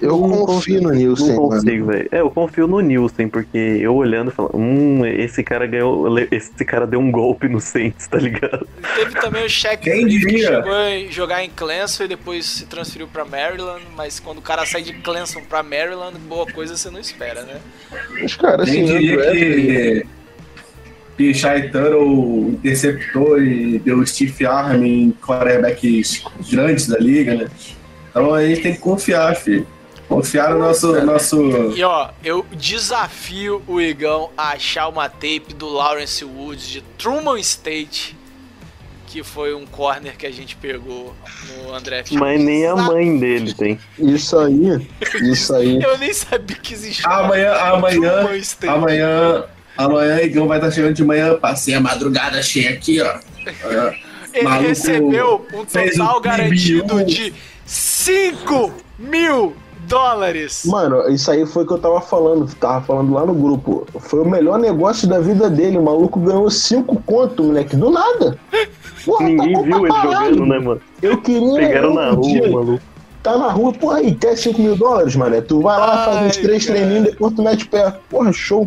Eu 0.00 0.18
Não 0.18 0.46
confio 0.46 0.80
no 0.80 0.88
Não 0.88 0.94
Nilson, 0.94 1.26
mano. 1.26 1.48
consigo, 1.50 1.86
velho. 1.86 2.08
É, 2.10 2.20
eu 2.20 2.30
confio 2.30 2.66
no 2.66 2.80
Nilson, 2.80 3.28
porque 3.28 3.58
eu 3.58 3.94
olhando 3.94 4.30
e 4.30 4.34
falando, 4.34 4.56
hum, 4.56 5.04
esse 5.04 5.42
cara 5.42 5.66
ganhou. 5.66 6.06
Esse 6.30 6.64
cara 6.64 6.86
deu 6.86 6.98
um 7.00 7.10
golpe 7.12 7.48
no 7.48 7.60
Saints, 7.60 8.06
tá 8.08 8.16
ligado? 8.18 8.66
Teve 8.96 9.20
também 9.20 9.44
o 9.44 9.48
Shaq 9.48 9.82
que 9.82 10.04
diria? 10.06 10.46
chegou 10.46 10.72
a 10.72 10.90
jogar 11.10 11.44
em 11.44 11.50
Clemson 11.50 12.04
e 12.04 12.08
depois 12.08 12.46
se 12.46 12.66
transferiu 12.66 13.06
pra 13.08 13.24
Maryland, 13.26 13.82
mas 13.96 14.18
quando 14.18 14.38
o 14.38 14.42
cara 14.42 14.64
sai 14.64 14.82
de 14.82 14.94
Clemson 14.94 15.42
pra 15.48 15.62
Maryland, 15.62 16.18
boa 16.28 16.46
coisa 16.46 16.76
você 16.76 16.88
não 16.90 16.98
espera, 17.00 17.42
né? 17.42 17.56
Mas, 18.20 18.34
cara, 18.36 18.64
Quem 18.64 18.84
assim, 18.84 18.98
diria 18.98 19.14
André- 19.16 19.32
que, 19.32 20.06
que 21.18 21.34
Shai 21.34 21.68
Tuttle 21.68 22.48
interceptou 22.52 23.42
e 23.42 23.78
deu 23.78 24.04
Steve 24.06 24.46
Arm 24.46 24.82
em 24.82 25.12
quarterbacks 25.20 26.22
grandes 26.50 26.86
da 26.86 26.98
liga, 26.98 27.34
né? 27.34 27.48
Então 28.10 28.32
a 28.34 28.46
gente 28.46 28.62
tem 28.62 28.72
que 28.72 28.78
confiar, 28.80 29.36
filho. 29.36 29.66
Confiar 30.10 30.50
no 30.50 30.58
nosso. 30.58 30.92
nosso... 31.04 31.40
E 31.76 31.84
ó, 31.84 32.10
eu 32.24 32.44
desafio 32.50 33.62
o 33.68 33.80
Igão 33.80 34.28
a 34.36 34.54
achar 34.54 34.88
uma 34.88 35.08
tape 35.08 35.54
do 35.56 35.68
Lawrence 35.68 36.24
Woods 36.24 36.66
de 36.66 36.80
Truman 36.98 37.38
State, 37.38 38.18
que 39.06 39.22
foi 39.22 39.54
um 39.54 39.64
corner 39.64 40.16
que 40.16 40.26
a 40.26 40.30
gente 40.32 40.56
pegou 40.56 41.14
no 41.46 41.72
André 41.72 42.02
Fields. 42.02 42.20
Mas 42.20 42.42
nem 42.42 42.66
a 42.66 42.74
mãe 42.74 43.20
dele 43.20 43.54
tem. 43.54 43.78
Isso 43.96 44.36
aí, 44.36 44.84
isso 45.22 45.54
aí. 45.54 45.80
Eu 45.80 45.96
nem 45.96 46.12
sabia 46.12 46.56
que 46.56 46.74
existia. 46.74 47.08
Amanhã, 47.08 47.52
amanhã, 47.52 48.28
amanhã, 48.66 49.44
amanhã, 49.76 50.22
Igão 50.22 50.48
vai 50.48 50.58
estar 50.58 50.72
chegando 50.72 50.94
de 50.94 51.04
manhã. 51.04 51.38
Passei 51.38 51.74
a 51.74 51.80
madrugada 51.80 52.42
cheia 52.42 52.70
aqui, 52.70 53.00
ó. 53.00 53.16
É. 53.46 54.10
Ele 54.32 54.42
Maluco 54.42 54.68
recebeu 54.68 55.46
um 55.54 55.64
total 55.64 56.20
garantido 56.20 57.04
de 57.04 57.32
5 57.64 58.74
mil 58.98 59.54
dólares. 59.90 60.62
Mano, 60.64 61.08
isso 61.10 61.30
aí 61.30 61.44
foi 61.44 61.64
o 61.64 61.66
que 61.66 61.72
eu 61.74 61.78
tava 61.78 62.00
falando, 62.00 62.46
tava 62.54 62.80
falando 62.86 63.12
lá 63.12 63.26
no 63.26 63.34
grupo. 63.34 63.86
Foi 63.98 64.20
o 64.20 64.24
melhor 64.30 64.58
negócio 64.58 65.06
da 65.08 65.18
vida 65.18 65.50
dele. 65.50 65.76
O 65.76 65.82
maluco 65.82 66.18
ganhou 66.20 66.48
cinco 66.50 67.02
conto, 67.04 67.42
moleque, 67.42 67.76
do 67.76 67.90
nada. 67.90 68.38
Porra, 69.04 69.26
Ninguém 69.26 69.52
tá 69.54 69.62
viu 69.62 69.78
ele 69.86 69.88
caralho. 69.88 70.12
jogando, 70.34 70.46
né, 70.46 70.58
mano? 70.60 70.80
Eu 71.02 71.20
queria. 71.20 71.54
Pegaram 71.54 71.94
na 71.94 72.10
rua, 72.10 72.22
dia, 72.22 72.50
maluco. 72.50 72.80
Tá 73.22 73.36
na 73.36 73.48
rua, 73.50 73.72
porra, 73.74 73.98
aí, 73.98 74.14
quer 74.14 74.34
5 74.36 74.62
mil 74.62 74.76
dólares, 74.76 75.14
mané? 75.14 75.40
Tu 75.42 75.60
vai 75.60 75.78
lá, 75.78 76.04
faz 76.06 76.16
uns 76.26 76.36
Ai, 76.38 76.42
três 76.42 76.64
cara. 76.66 76.78
treininhos, 76.78 77.04
depois 77.10 77.34
tu 77.34 77.42
mete 77.42 77.66
pé. 77.66 77.94
Porra, 78.08 78.32
show. 78.32 78.66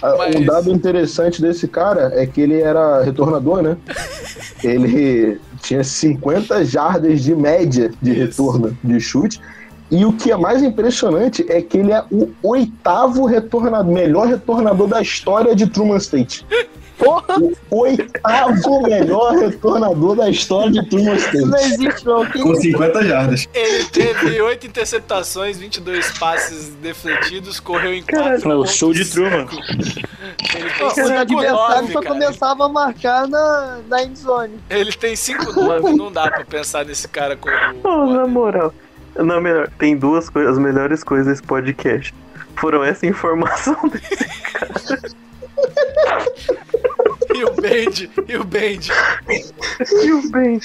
Ah, 0.00 0.14
Mas- 0.18 0.34
Um 0.36 0.44
dado 0.44 0.70
interessante 0.70 1.40
desse 1.40 1.66
cara 1.66 2.12
é 2.14 2.26
que 2.26 2.40
ele 2.40 2.60
era 2.60 3.02
retornador, 3.02 3.62
né? 3.62 3.76
ele 4.62 5.40
tinha 5.60 5.82
50 5.82 6.64
jardas 6.64 7.22
de 7.22 7.34
média 7.34 7.90
de 8.02 8.10
Isso. 8.12 8.20
retorno 8.20 8.76
de 8.84 9.00
chute. 9.00 9.40
E 9.92 10.06
o 10.06 10.12
que 10.14 10.32
é 10.32 10.36
mais 10.38 10.62
impressionante 10.62 11.44
é 11.50 11.60
que 11.60 11.76
ele 11.76 11.92
é 11.92 12.02
o 12.10 12.30
oitavo 12.42 13.26
retornador, 13.26 13.92
melhor 13.92 14.26
retornador 14.26 14.88
da 14.88 15.02
história 15.02 15.54
de 15.54 15.66
Truman 15.66 15.98
State. 15.98 16.46
Porra, 16.96 17.36
O 17.68 17.80
oitavo 17.80 18.82
melhor 18.84 19.34
retornador 19.34 20.16
da 20.16 20.30
história 20.30 20.70
de 20.70 20.88
Truman 20.88 21.16
State. 21.16 21.44
não 21.44 21.58
existe 21.58 22.06
não. 22.06 22.24
Com 22.24 22.54
50 22.54 23.04
jardas. 23.04 23.48
Ele 23.52 23.84
teve 23.84 24.40
8 24.40 24.66
interceptações, 24.66 25.58
22 25.58 26.18
passes 26.18 26.68
defletidos, 26.80 27.60
correu 27.60 27.92
em 27.92 28.02
Caralho, 28.02 28.40
4 28.40 28.50
É 28.50 28.54
o 28.54 28.64
show 28.64 28.94
de 28.94 29.04
Truman. 29.04 29.46
Ele 30.54 30.70
tem 30.70 30.86
o 30.86 30.90
5 30.90 31.08
adversário 31.10 31.56
só 31.58 31.82
9, 31.82 31.92
cara. 31.92 32.06
começava 32.06 32.64
a 32.64 32.68
marcar 32.70 33.28
na, 33.28 33.80
na 33.86 34.02
endzone. 34.04 34.58
Ele 34.70 34.92
tem 34.92 35.14
5 35.14 35.52
9, 35.52 35.92
não 35.92 36.10
dá 36.10 36.30
pra 36.30 36.46
pensar 36.46 36.82
nesse 36.86 37.06
cara 37.08 37.36
como... 37.36 37.54
Oh, 37.84 38.06
na 38.06 38.26
moral. 38.26 38.72
Não, 39.16 39.40
melhor, 39.40 39.68
tem 39.78 39.96
duas 39.96 40.28
coisas, 40.30 40.52
as 40.52 40.58
melhores 40.58 41.02
coisas 41.04 41.26
desse 41.26 41.42
podcast. 41.42 42.14
Foram 42.56 42.82
essa 42.84 43.06
informação 43.06 43.76
desse 43.88 45.14
E 47.34 47.44
o 47.44 47.50
Band, 47.54 48.24
e 48.28 48.36
o 48.36 48.44
Band. 48.44 50.04
e 50.04 50.12
o 50.12 50.30
Ben. 50.30 50.60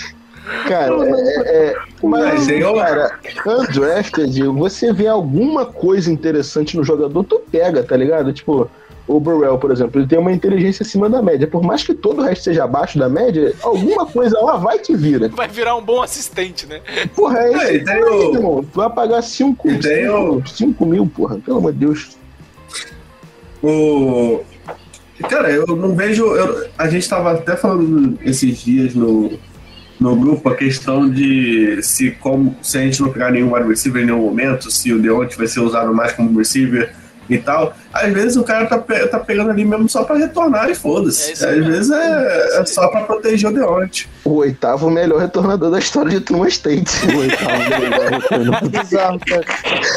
Cara, 0.67 0.93
é, 1.05 1.71
é, 1.71 1.75
mas, 2.03 2.35
Mas 2.35 2.47
eu- 2.49 2.73
cara, 2.75 3.19
undrafted, 3.45 4.41
você 4.43 4.93
vê 4.93 5.07
alguma 5.07 5.65
coisa 5.65 6.09
interessante 6.11 6.77
no 6.77 6.83
jogador, 6.85 7.23
tu 7.25 7.41
pega, 7.51 7.83
tá 7.83 7.97
ligado? 7.97 8.31
Tipo, 8.31 8.69
o 9.07 9.19
Burrell, 9.21 9.57
por 9.57 9.71
exemplo, 9.71 10.01
ele 10.01 10.07
tem 10.07 10.19
uma 10.19 10.31
inteligência 10.33 10.83
acima 10.83 11.09
da 11.09 11.21
média. 11.21 11.47
Por 11.47 11.63
mais 11.63 11.81
que 11.83 11.93
todo 11.93 12.19
o 12.21 12.23
resto 12.25 12.43
seja 12.43 12.65
abaixo 12.65 12.99
da 12.99 13.07
média, 13.07 13.53
alguma 13.63 14.05
coisa 14.05 14.37
lá 14.41 14.57
vai 14.57 14.79
que 14.79 14.95
vira. 14.95 15.29
Vai 15.29 15.47
virar 15.47 15.75
um 15.77 15.81
bom 15.81 16.01
assistente, 16.01 16.65
né? 16.65 16.81
Porra, 17.15 17.39
é 17.39 17.53
É, 17.53 17.57
isso 17.63 17.73
e 17.75 17.83
tem 17.85 17.93
aí, 17.93 18.03
o- 18.03 18.33
irmão. 18.35 18.63
Tu 18.71 18.75
vai 18.77 18.89
pagar 18.89 19.21
5 19.21 19.69
E 19.69 19.79
tem 19.79 20.09
o- 20.09 20.41
mil, 20.81 21.05
porra. 21.07 21.37
Pelo 21.39 21.57
amor 21.59 21.71
de 21.71 21.79
Deus. 21.79 22.17
O... 23.63 24.41
Cara, 25.29 25.49
eu 25.51 25.65
não 25.67 25.95
vejo. 25.95 26.25
eu- 26.35 26.67
A 26.77 26.87
gente 26.89 27.07
tava 27.09 27.31
até 27.31 27.55
falando 27.55 28.19
esses 28.23 28.59
dias 28.63 28.93
no, 28.93 29.31
no 29.99 30.15
grupo 30.15 30.47
a 30.49 30.55
questão 30.55 31.09
de 31.09 31.79
se, 31.81 32.11
como, 32.11 32.55
se 32.61 32.77
a 32.77 32.81
gente 32.81 33.01
não 33.01 33.11
pegar 33.11 33.31
nenhum 33.31 33.53
wide 33.53 33.67
receiver 33.67 34.03
em 34.03 34.05
nenhum 34.05 34.21
momento, 34.21 34.69
se 34.69 34.93
o 34.93 34.99
Deontay 34.99 35.37
vai 35.37 35.47
ser 35.47 35.61
usado 35.61 35.93
mais 35.93 36.11
como 36.13 36.37
receiver 36.37 36.93
e 37.29 37.37
tal. 37.37 37.73
Às 37.93 38.13
vezes 38.13 38.37
o 38.37 38.43
cara 38.43 38.65
tá, 38.65 38.77
pe- 38.77 39.07
tá 39.07 39.19
pegando 39.19 39.49
ali 39.49 39.65
mesmo 39.65 39.87
só 39.89 40.03
pra 40.03 40.15
retornar 40.17 40.67
e 40.69 40.71
É 40.71 40.75
foda-se. 40.75 41.33
isso 41.33 41.45
Às 41.47 41.55
mesmo. 41.55 41.71
vezes 41.71 41.91
é, 41.91 42.59
é 42.61 42.65
só 42.65 42.87
pra 42.87 43.01
proteger 43.01 43.49
o 43.49 43.53
Deontay. 43.53 44.05
O 44.23 44.35
oitavo 44.37 44.89
melhor 44.89 45.19
retornador 45.19 45.69
da 45.71 45.79
história 45.79 46.09
de 46.11 46.19
Truman 46.21 46.47
State. 46.47 46.91
O 47.13 47.17
oitavo 47.19 47.79
melhor 47.79 48.09
retornador. 48.11 48.69
Bizarro, 48.83 49.19
cara. 49.19 49.45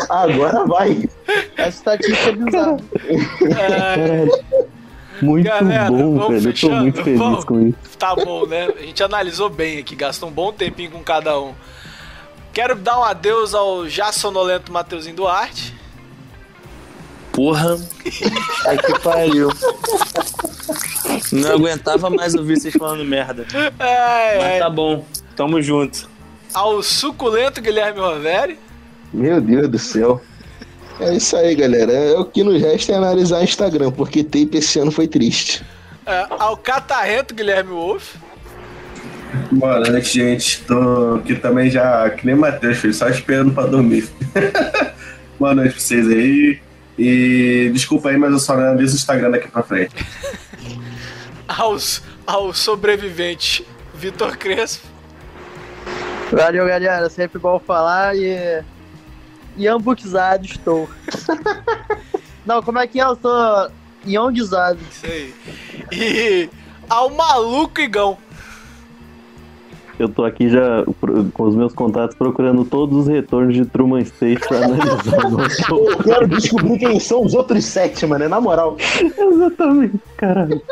Agora 0.08 0.64
vai. 0.66 1.08
Essa 1.56 1.68
estatística 1.78 2.28
é 2.30 2.32
bizarra. 2.32 2.76
É, 3.58 4.26
Muito 5.22 5.44
Galera, 5.46 5.90
bom, 5.90 5.96
velho. 5.96 6.34
Eu 6.34 6.40
tô 6.40 6.40
fechando? 6.50 6.76
muito 6.76 7.02
feliz 7.04 7.18
Vamos. 7.18 7.44
com 7.44 7.60
isso. 7.68 7.76
Tá 7.98 8.14
bom, 8.14 8.46
né? 8.46 8.68
A 8.78 8.82
gente 8.82 9.02
analisou 9.02 9.50
bem 9.50 9.78
aqui, 9.78 9.94
gastou 9.94 10.28
um 10.28 10.32
bom 10.32 10.50
tempinho 10.52 10.90
com 10.90 11.00
cada 11.02 11.38
um. 11.38 11.52
Quero 12.52 12.74
dar 12.74 12.98
um 12.98 13.04
adeus 13.04 13.54
ao 13.54 13.86
já 13.88 14.10
sonolento 14.12 14.72
Mateuzinho 14.72 15.14
Duarte. 15.16 15.78
Porra. 17.32 17.78
Ai 18.66 18.76
que 18.78 18.98
pariu. 19.00 19.48
Não 21.32 21.52
aguentava 21.52 22.10
mais 22.10 22.34
ouvir 22.34 22.58
vocês 22.60 22.74
falando 22.74 23.04
merda. 23.04 23.46
Ai, 23.54 24.36
Mas 24.38 24.44
ai. 24.44 24.58
tá 24.58 24.70
bom. 24.70 25.04
Tamo 25.36 25.62
junto. 25.62 26.08
Ao 26.52 26.82
suculento 26.82 27.60
Guilherme 27.60 28.00
Roveri. 28.00 28.58
Meu 29.12 29.40
Deus 29.40 29.68
do 29.68 29.78
céu. 29.78 30.20
É 30.98 31.14
isso 31.14 31.36
aí, 31.36 31.54
galera. 31.54 31.92
É, 31.92 32.18
o 32.18 32.24
que 32.24 32.42
nos 32.42 32.60
resta 32.60 32.92
é 32.92 32.96
analisar 32.96 33.42
Instagram, 33.42 33.90
porque 33.92 34.22
tape 34.22 34.58
esse 34.58 34.78
ano 34.78 34.90
foi 34.90 35.08
triste. 35.08 35.64
é, 36.04 36.26
ao 36.30 36.56
catarrento 36.56 37.34
Guilherme 37.34 37.70
Wolf. 37.70 38.16
Boa 39.52 39.80
noite, 39.80 40.12
gente. 40.18 40.60
Tô 40.62 41.14
aqui 41.14 41.36
também 41.36 41.70
já, 41.70 42.10
que 42.10 42.26
nem 42.26 42.34
Matheus, 42.34 42.78
filho, 42.78 42.92
só 42.92 43.08
esperando 43.08 43.52
pra 43.54 43.64
dormir. 43.66 44.08
Boa 45.38 45.54
noite 45.54 45.72
pra 45.74 45.80
vocês 45.80 46.08
aí. 46.08 46.58
E 47.02 47.70
desculpa 47.72 48.10
aí, 48.10 48.18
mas 48.18 48.30
eu 48.30 48.38
só 48.38 48.52
analiso 48.52 48.92
o 48.92 48.96
Instagram 48.96 49.30
daqui 49.30 49.48
pra 49.48 49.62
frente. 49.62 49.94
Aos, 51.48 52.02
ao 52.26 52.52
sobrevivente 52.52 53.66
Vitor 53.94 54.36
Crespo. 54.36 54.86
Valeu, 56.30 56.66
galera. 56.66 57.08
Sempre 57.08 57.38
bom 57.38 57.58
falar 57.58 58.14
e. 58.14 58.62
E 59.56 59.66
ambuquizado 59.66 60.44
estou. 60.44 60.90
Não, 62.44 62.62
como 62.62 62.78
é 62.78 62.86
que 62.86 63.00
é? 63.00 63.04
Eu 63.04 63.18
sou 63.20 63.70
Youngizado. 64.06 64.78
Isso 64.90 65.06
aí. 65.06 65.34
E 65.90 66.50
ao 66.86 67.08
maluco 67.08 67.80
Igão. 67.80 68.18
Eu 70.00 70.08
tô 70.08 70.24
aqui 70.24 70.48
já 70.48 70.82
com 71.34 71.42
os 71.42 71.54
meus 71.54 71.74
contatos 71.74 72.16
procurando 72.16 72.64
todos 72.64 73.00
os 73.02 73.06
retornos 73.06 73.54
de 73.54 73.66
Truman 73.66 74.00
State 74.00 74.40
pra 74.48 74.56
analisar 74.64 75.26
o 75.26 75.30
nosso. 75.30 75.62
Eu 75.70 75.98
quero 75.98 76.26
descobrir 76.28 76.78
quem 76.78 76.98
são 76.98 77.22
os 77.22 77.34
outros 77.34 77.64
sete, 77.66 78.06
mano. 78.06 78.26
Na 78.26 78.40
moral. 78.40 78.76
Exatamente, 79.18 79.98
caralho. 80.16 80.62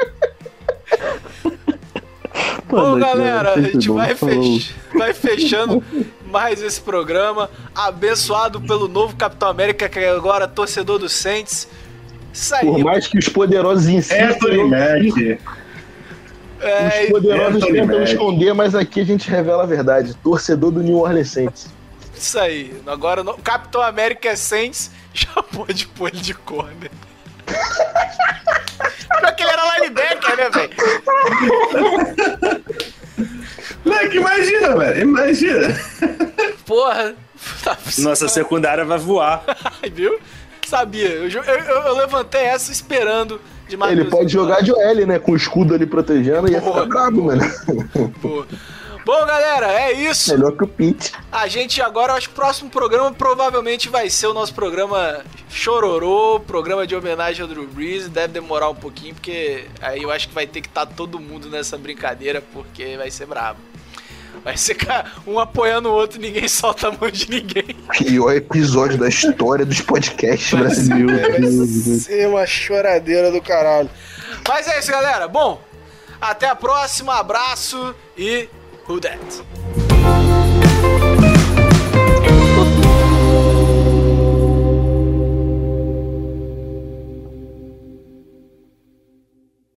Bom, 2.70 2.98
galera, 2.98 3.50
a 3.50 3.54
Sempre 3.54 3.72
gente 3.72 3.90
vai, 3.90 4.14
fech- 4.14 4.74
vai 4.94 5.12
fechando 5.14 5.82
mais 6.30 6.62
esse 6.62 6.80
programa. 6.80 7.50
Abençoado 7.74 8.60
pelo 8.62 8.88
novo 8.88 9.16
Capitão 9.16 9.48
América, 9.48 9.88
que 9.88 9.98
é 9.98 10.10
agora 10.10 10.48
torcedor 10.48 10.98
do 10.98 11.08
Saints. 11.08 11.68
Isso 12.32 12.54
aí. 12.54 12.66
Por 12.66 12.78
mais 12.78 13.06
que 13.06 13.18
os 13.18 13.28
poderosos 13.28 13.88
insistam, 13.88 14.68
Mack. 14.68 15.38
É, 16.60 17.04
os 17.04 17.10
poderosos 17.10 17.62
Anthony 17.62 17.80
tentam 17.80 18.02
esconder, 18.02 18.52
mas 18.54 18.74
aqui 18.74 19.00
a 19.00 19.04
gente 19.04 19.28
revela 19.30 19.62
a 19.62 19.66
verdade. 19.66 20.14
Torcedor 20.14 20.70
do 20.70 20.82
New 20.82 20.98
Orleans 20.98 21.30
Saints. 21.30 21.66
isso 22.16 22.38
aí. 22.38 22.80
Agora 22.86 23.22
o 23.22 23.38
Capitão 23.38 23.80
América 23.82 24.28
é 24.30 24.36
Saints. 24.36 24.90
Já 25.14 25.42
pode 25.42 25.86
pôr 25.88 26.08
ele 26.08 26.20
de 26.20 26.34
corner. 26.34 26.90
Pior 29.18 29.34
que 29.34 29.42
ele 29.42 29.50
era 29.50 29.78
linebacker, 29.78 30.36
né, 30.36 30.50
velho? 30.50 30.70
Moleque, 33.84 34.16
imagina, 34.18 34.76
velho. 34.76 35.00
Imagina. 35.02 35.80
Porra. 36.66 37.14
Tá 37.64 37.76
Nossa 37.98 38.28
secundária 38.28 38.84
vai 38.84 38.98
voar. 38.98 39.42
Viu? 39.92 40.18
Sabia. 40.66 41.08
Eu- 41.08 41.28
eu- 41.30 41.64
eu 41.84 41.96
levantei 41.96 42.42
essa 42.42 42.70
esperando 42.70 43.40
de 43.68 43.74
Ele 43.74 43.76
Matheus. 43.76 44.08
pode 44.08 44.32
jogar 44.32 44.62
de 44.62 44.72
OL, 44.72 45.06
né? 45.06 45.18
Com 45.18 45.32
o 45.32 45.36
escudo 45.36 45.74
ali 45.74 45.86
protegendo 45.86 46.48
e 46.48 46.52
ia 46.52 46.62
ficar 46.62 46.86
brabo, 46.86 47.24
mano. 47.24 47.42
Boa. 48.22 48.46
Bom, 49.04 49.24
galera, 49.24 49.72
é 49.72 49.92
isso. 49.92 50.34
Melhor 50.34 50.52
que 50.52 50.64
o 50.64 50.68
Pete. 50.68 51.12
A 51.32 51.48
gente 51.48 51.80
agora, 51.80 52.12
acho 52.12 52.28
que 52.28 52.34
o 52.34 52.36
próximo 52.36 52.68
programa 52.68 53.10
provavelmente 53.10 53.88
vai 53.88 54.10
ser 54.10 54.26
o 54.26 54.34
nosso 54.34 54.52
programa 54.52 55.24
Chororô, 55.48 56.38
programa 56.40 56.86
de 56.86 56.94
homenagem 56.94 57.40
ao 57.40 57.48
Drew 57.48 57.66
Brees. 57.66 58.06
Deve 58.08 58.34
demorar 58.34 58.68
um 58.68 58.74
pouquinho, 58.74 59.14
porque 59.14 59.64
aí 59.80 60.02
eu 60.02 60.10
acho 60.10 60.28
que 60.28 60.34
vai 60.34 60.46
ter 60.46 60.60
que 60.60 60.68
estar 60.68 60.84
todo 60.84 61.18
mundo 61.18 61.48
nessa 61.48 61.78
brincadeira, 61.78 62.42
porque 62.52 62.98
vai 62.98 63.10
ser 63.10 63.24
brabo. 63.24 63.60
Vai 64.44 64.56
ser 64.56 64.74
ca- 64.74 65.04
um 65.26 65.38
apoiando 65.38 65.88
o 65.88 65.92
outro, 65.92 66.20
ninguém 66.20 66.46
solta 66.48 66.88
a 66.88 66.92
mão 66.92 67.10
de 67.10 67.28
ninguém. 67.30 67.76
Pior 67.98 68.32
episódio 68.34 68.96
da 68.98 69.08
história 69.08 69.64
dos 69.66 69.80
podcasts 69.80 70.52
brasileiros. 70.58 71.38
Meu 71.40 71.66
Deus. 71.66 72.02
ser 72.02 72.28
uma 72.28 72.46
choradeira 72.46 73.30
do 73.30 73.40
caralho. 73.42 73.90
Mas 74.46 74.66
é 74.68 74.78
isso, 74.78 74.90
galera. 74.90 75.26
Bom, 75.28 75.60
até 76.20 76.48
a 76.48 76.54
próxima. 76.54 77.14
Abraço 77.18 77.94
e 78.16 78.48
who 78.88 79.00
that? 79.00 79.18